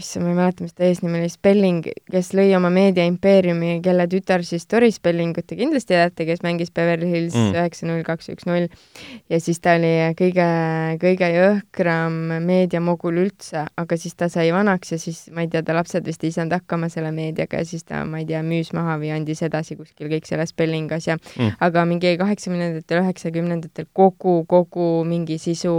issand, 0.00 0.24
ma 0.24 0.30
ei 0.32 0.36
mäleta, 0.38 0.64
mis 0.64 0.72
ta 0.72 0.86
eesnimi 0.86 1.18
oli, 1.20 1.28
Spelling, 1.28 1.84
kes 2.08 2.30
lõi 2.32 2.46
oma 2.56 2.70
meediaimpeeriumi, 2.72 3.74
kelle 3.84 4.06
tütar 4.08 4.40
siis 4.48 4.64
Tori 4.64 4.88
Spellingut 4.94 5.44
te 5.50 5.58
kindlasti 5.58 5.92
teate, 5.92 6.24
kes 6.24 6.40
mängis 6.46 6.72
Beverly 6.72 7.10
Hills 7.12 7.36
Mm. 7.36 7.52
üheksa 7.52 7.84
null 7.86 8.00
kaks 8.06 8.30
üks 8.32 8.46
null 8.48 8.70
ja 9.28 9.40
siis 9.40 9.60
ta 9.60 9.74
oli 9.76 9.90
kõige, 10.16 10.46
kõige 11.02 11.28
jõhkram 11.34 12.16
meediamogul 12.46 13.20
üldse, 13.26 13.66
aga 13.76 13.98
siis 14.00 14.16
ta 14.16 14.30
sai 14.32 14.48
vanaks 14.56 14.92
ja 14.96 14.98
siis 14.98 15.28
ma 15.36 15.44
ei 15.44 15.52
tea, 15.52 15.60
ta 15.62 15.76
lapsed 15.76 16.08
vist 16.08 16.24
ei 16.24 16.32
saanud 16.32 16.56
hakkama 16.56 16.88
selle 16.88 17.12
meediaga 17.12 17.60
ja 17.60 17.68
siis 17.68 17.84
ta, 17.84 18.00
ma 18.08 18.22
ei 18.22 18.26
tea, 18.32 18.40
müüs 18.42 18.72
maha 18.72 18.96
või 19.02 19.12
andis 19.12 19.44
edasi 19.44 19.76
kuskil 19.76 20.08
kõik 20.08 20.24
selle 20.26 20.48
Spelling 20.48 20.88
asja 20.96 21.18
Mm. 21.36 21.52
aga 21.60 21.84
mingi 21.84 22.16
kaheksakümnendatel, 22.16 23.02
üheksakümnendatel 23.04 23.86
kogu, 23.92 24.40
kogu 24.48 25.04
mingi 25.04 25.36
sisu, 25.38 25.76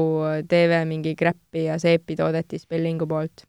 TV 0.47 0.85
mingi 0.85 1.15
kräppi 1.17 1.65
ja 1.65 1.78
seepi 1.81 2.15
toodeti 2.19 2.59
Spellingu 2.59 3.07
poolt. 3.09 3.45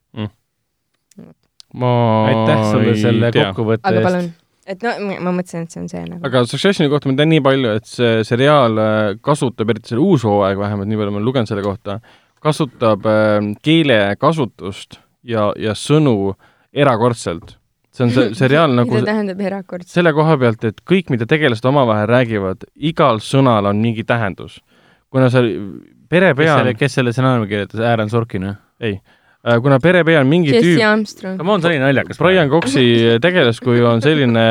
ma 1.74 1.90
aitäh 2.26 2.62
sulle 2.70 2.94
ei 2.94 3.02
selle 3.02 3.30
kokkuvõtte 3.34 3.92
eest. 3.94 4.06
palun, 4.06 4.30
et 4.66 4.82
no 4.82 4.94
ma- 5.22 5.34
mõtlesin, 5.36 5.66
et 5.66 5.74
see 5.74 5.82
on 5.82 5.88
see 5.92 6.02
nagu. 6.06 6.22
aga 6.26 6.42
Successioni 6.50 6.90
kohta 6.90 7.10
ma 7.10 7.14
tean 7.20 7.30
nii 7.34 7.44
palju, 7.46 7.76
et 7.78 7.86
see 7.86 8.24
seriaal 8.26 8.80
äh, 8.82 8.98
kasutab, 9.22 9.70
eriti 9.70 9.92
selle 9.94 10.02
uus 10.02 10.24
hooaeg 10.26 10.58
vähemalt, 10.58 10.90
nii 10.90 10.98
palju 11.00 11.14
ma 11.14 11.20
olen 11.20 11.28
lugenud 11.30 11.50
selle 11.50 11.62
kohta, 11.66 12.00
kasutab 12.42 13.06
äh, 13.06 13.38
keelekasutust 13.62 14.98
ja, 15.22 15.50
ja 15.60 15.76
sõnu 15.78 16.34
erakordselt. 16.72 17.56
see 17.94 18.06
on 18.06 18.12
see 18.14 18.34
seriaal 18.42 18.74
nagu 18.74 18.94
mida 18.94 19.12
tähendab 19.12 19.40
erakordselt? 19.46 19.94
selle 19.94 20.12
koha 20.16 20.36
pealt, 20.42 20.66
et 20.66 20.82
kõik, 20.86 21.10
mida 21.14 21.26
tegelased 21.30 21.70
omavahel 21.70 22.10
räägivad, 22.10 22.66
igal 22.74 23.22
sõnal 23.22 23.70
on 23.70 23.78
mingi 23.82 24.02
tähendus. 24.06 24.58
kuna 25.10 25.30
see 25.30 25.54
pere 26.10 26.34
kes 26.34 26.42
peal 26.42 26.60
selle, 26.60 26.76
kes 26.78 26.98
selle 26.98 27.14
stsenaariumi 27.14 27.50
kirjutas, 27.50 27.82
Aaron 27.86 28.12
Sorkin 28.12 28.48
või? 28.48 28.54
ei, 28.90 28.96
kuna 29.64 29.78
pere 29.82 30.02
peal 30.04 30.26
mingi 30.28 30.52
Jesse 30.52 30.74
tüüp. 30.76 31.36
Come 31.38 31.54
on, 31.54 31.62
see 31.62 31.72
oli 31.72 31.82
naljakas. 31.82 32.18
Brian 32.20 32.50
Coxi 32.52 32.86
tegelaskuju 33.22 33.86
on 33.88 34.02
selline 34.04 34.46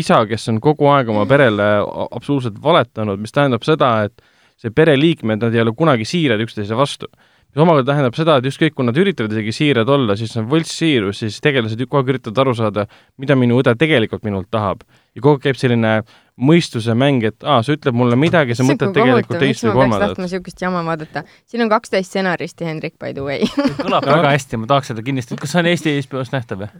isa, 0.00 0.22
kes 0.30 0.48
on 0.52 0.60
kogu 0.64 0.88
aeg 0.92 1.10
oma 1.12 1.26
perele 1.28 1.72
absoluutselt 2.06 2.60
valetanud, 2.62 3.20
mis 3.20 3.36
tähendab 3.36 3.66
seda, 3.66 3.92
et 4.08 4.24
see 4.60 4.72
pereliikmed, 4.76 5.40
nad 5.40 5.56
ei 5.56 5.62
ole 5.64 5.74
kunagi 5.76 6.06
siirad 6.08 6.40
üksteise 6.44 6.76
vastu. 6.76 7.08
mis 7.50 7.58
omakorda 7.64 7.88
tähendab 7.90 8.14
seda, 8.14 8.36
et 8.38 8.46
ükskõik, 8.46 8.76
kui 8.78 8.86
nad 8.86 8.98
üritavad 9.00 9.32
isegi 9.34 9.52
siirad 9.56 9.88
olla, 9.90 10.14
siis 10.16 10.30
see 10.30 10.38
on 10.38 10.46
võltssiirus, 10.52 11.22
siis 11.24 11.40
tegelased 11.42 11.80
ju 11.80 11.88
kogu 11.88 12.04
aeg 12.04 12.12
üritavad 12.14 12.38
aru 12.44 12.52
saada, 12.54 12.84
mida 13.18 13.34
minu 13.34 13.58
õde 13.58 13.74
tegelikult 13.80 14.22
minult 14.22 14.46
tahab. 14.54 14.84
ja 15.16 15.20
kogu 15.20 15.40
aeg 15.40 15.48
käib 15.48 15.58
selline 15.58 15.96
mõistuse 16.40 16.94
mäng, 16.98 17.24
et 17.28 17.44
aa, 17.44 17.60
sa 17.66 17.74
ütled 17.76 17.96
mulle 17.96 18.16
midagi, 18.20 18.56
sa 18.58 18.64
mõtled 18.66 18.94
tegelikult 18.96 19.40
teist 19.42 19.66
või 19.66 19.74
kolmandat 19.78 20.14
tahtma. 20.14 20.28
niisugust 20.28 20.62
jama 20.64 20.84
vaadata? 20.86 21.24
siin 21.50 21.64
on 21.66 21.72
kaksteist 21.72 22.10
stsenaristi, 22.10 22.68
Hendrik, 22.68 22.96
by 23.02 23.12
the 23.16 23.24
way. 23.24 23.44
kõlab 23.82 24.08
väga 24.08 24.32
hästi, 24.36 24.60
ma 24.62 24.70
tahaks 24.70 24.92
seda 24.92 25.04
kindlasti, 25.06 25.38
kas 25.40 25.54
see 25.54 25.62
on 25.62 25.70
Eesti 25.72 25.96
HBO-s 26.06 26.32
nähtav 26.34 26.64
või? 26.64 26.70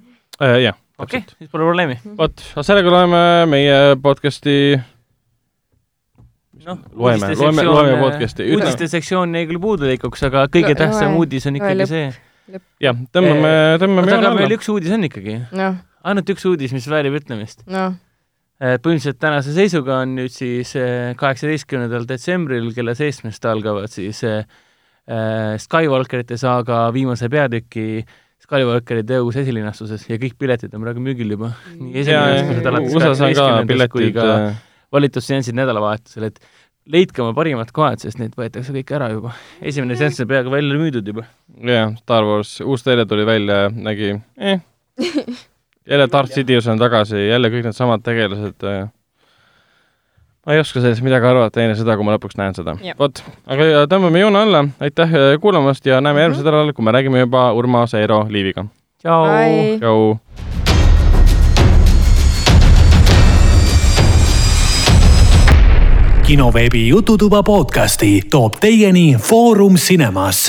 Äh, 0.40 0.56
jah, 0.64 0.78
okei 0.98 1.20
okay,, 1.20 1.36
siis 1.38 1.52
pole 1.52 1.68
probleemi. 1.68 1.98
vot, 2.18 2.46
sellega 2.64 2.94
loeme 2.94 3.20
meie 3.50 3.76
podcasti 4.00 4.56
noh, 6.64 6.78
Loeme- 6.92 7.34
loeme- 7.36 7.64
loeme 7.64 8.00
podcast'i. 8.00 8.44
Ütle- 8.48 8.60
uudiste 8.60 8.88
sektsioon 8.88 9.34
jäi 9.34 9.46
küll 9.48 9.60
puudulikuks, 9.62 10.22
aga 10.28 10.46
kõige 10.52 10.74
tähtsam 10.78 11.16
uudis 11.20 11.46
on 11.48 11.56
ikkagi 11.60 11.86
see. 11.88 12.10
jah, 12.82 12.96
tõmbame, 13.14 13.52
tõmbame 13.80 14.06
oota, 14.06 14.18
aga 14.18 14.34
veel 14.36 14.46
alla. 14.48 14.58
üks 14.58 14.70
uudis 14.72 14.94
on 14.96 15.06
ikkagi. 15.08 15.40
noh, 15.56 15.80
ainult 16.04 16.32
üks 16.34 16.46
uudis, 16.50 16.74
mis 16.76 16.88
väärib 16.90 17.16
ütlemist. 17.20 17.64
noh, 17.70 17.94
põhimõtteliselt 18.60 19.20
tänase 19.20 19.54
seisuga 19.56 20.02
on 20.04 20.16
nüüd 20.18 20.32
siis 20.34 20.74
eh, 20.76 21.12
kaheksateistkümnendal 21.20 22.04
detsembril 22.08 22.72
kella 22.76 22.92
seitsmest 22.98 23.46
algavad 23.48 23.92
siis 23.92 24.24
eh, 24.28 24.44
Skywalkerite 25.58 26.36
saaga 26.38 26.84
viimase 26.94 27.30
peatüki 27.32 28.04
Skywalkeride 28.44 29.20
õhus 29.20 29.38
esilinastuses 29.40 30.04
ja 30.08 30.18
kõik 30.20 30.36
piletid 30.40 30.74
on 30.76 30.84
praegu 30.84 31.02
müügil 31.02 31.32
juba. 31.34 31.52
nii 31.76 32.04
ja 32.04 32.22
esimesed 32.36 32.68
alates 32.68 32.96
kaheksateistkümnendast 32.96 33.92
kui 33.92 34.10
ka 34.16 34.26
äh, 34.34 34.60
valitusseansid 34.92 35.56
nädalavahetusel, 35.58 36.28
et 36.30 36.40
leidke 36.90 37.22
oma 37.22 37.34
parimad 37.36 37.70
kohad, 37.74 38.00
sest 38.02 38.20
neid 38.20 38.34
võetakse 38.38 38.74
kõik 38.74 38.92
ära 38.96 39.10
juba. 39.12 39.34
esimene 39.62 39.96
seanss 39.98 40.24
on 40.24 40.30
peaaegu 40.30 40.52
välja 40.52 40.80
müüdud 40.80 41.12
juba. 41.12 41.26
jah, 41.64 41.94
Star 42.00 42.26
Wars, 42.28 42.58
uus 42.64 42.84
teile 42.86 43.06
tuli 43.08 43.26
välja, 43.28 43.68
nägi 43.72 44.14
eh. 44.36 44.60
jälle 45.88 46.08
Darth 46.12 46.32
Sidious 46.32 46.66
on 46.66 46.78
tagasi, 46.78 47.28
jälle 47.28 47.48
kõik 47.48 47.68
needsamad 47.68 48.02
tegelased 48.04 48.66
äh.. 48.68 48.88
ma 50.46 50.56
ei 50.56 50.60
oska 50.60 50.80
sellest 50.80 51.04
midagi 51.04 51.26
arvata 51.26 51.62
enne 51.62 51.76
seda, 51.78 51.96
kui 51.96 52.06
ma 52.06 52.16
lõpuks 52.16 52.38
näen 52.40 52.56
seda 52.56 52.76
vot, 52.98 53.22
aga 53.46 53.68
ja 53.68 53.86
tõmbame 53.90 54.22
joone 54.22 54.44
alla, 54.44 54.64
aitäh 54.80 55.16
äh, 55.16 55.32
kuulamast 55.40 55.86
ja 55.86 56.00
näeme 56.04 56.26
järgmisel 56.26 56.48
nädalal, 56.48 56.74
kui 56.76 56.84
me 56.84 56.96
räägime 56.96 57.24
juba 57.24 57.50
Urmas 57.56 57.94
Eero 57.94 58.26
Liiviga. 58.28 58.66
tšau. 59.02 59.26
Tšau. 59.80 60.16
kinoveebi 66.30 66.88
Jututuba 66.88 67.42
podcasti 67.42 68.20
toob 68.30 68.60
teieni 68.62 69.16
Foorum 69.18 69.74
Cinemas 69.74 70.44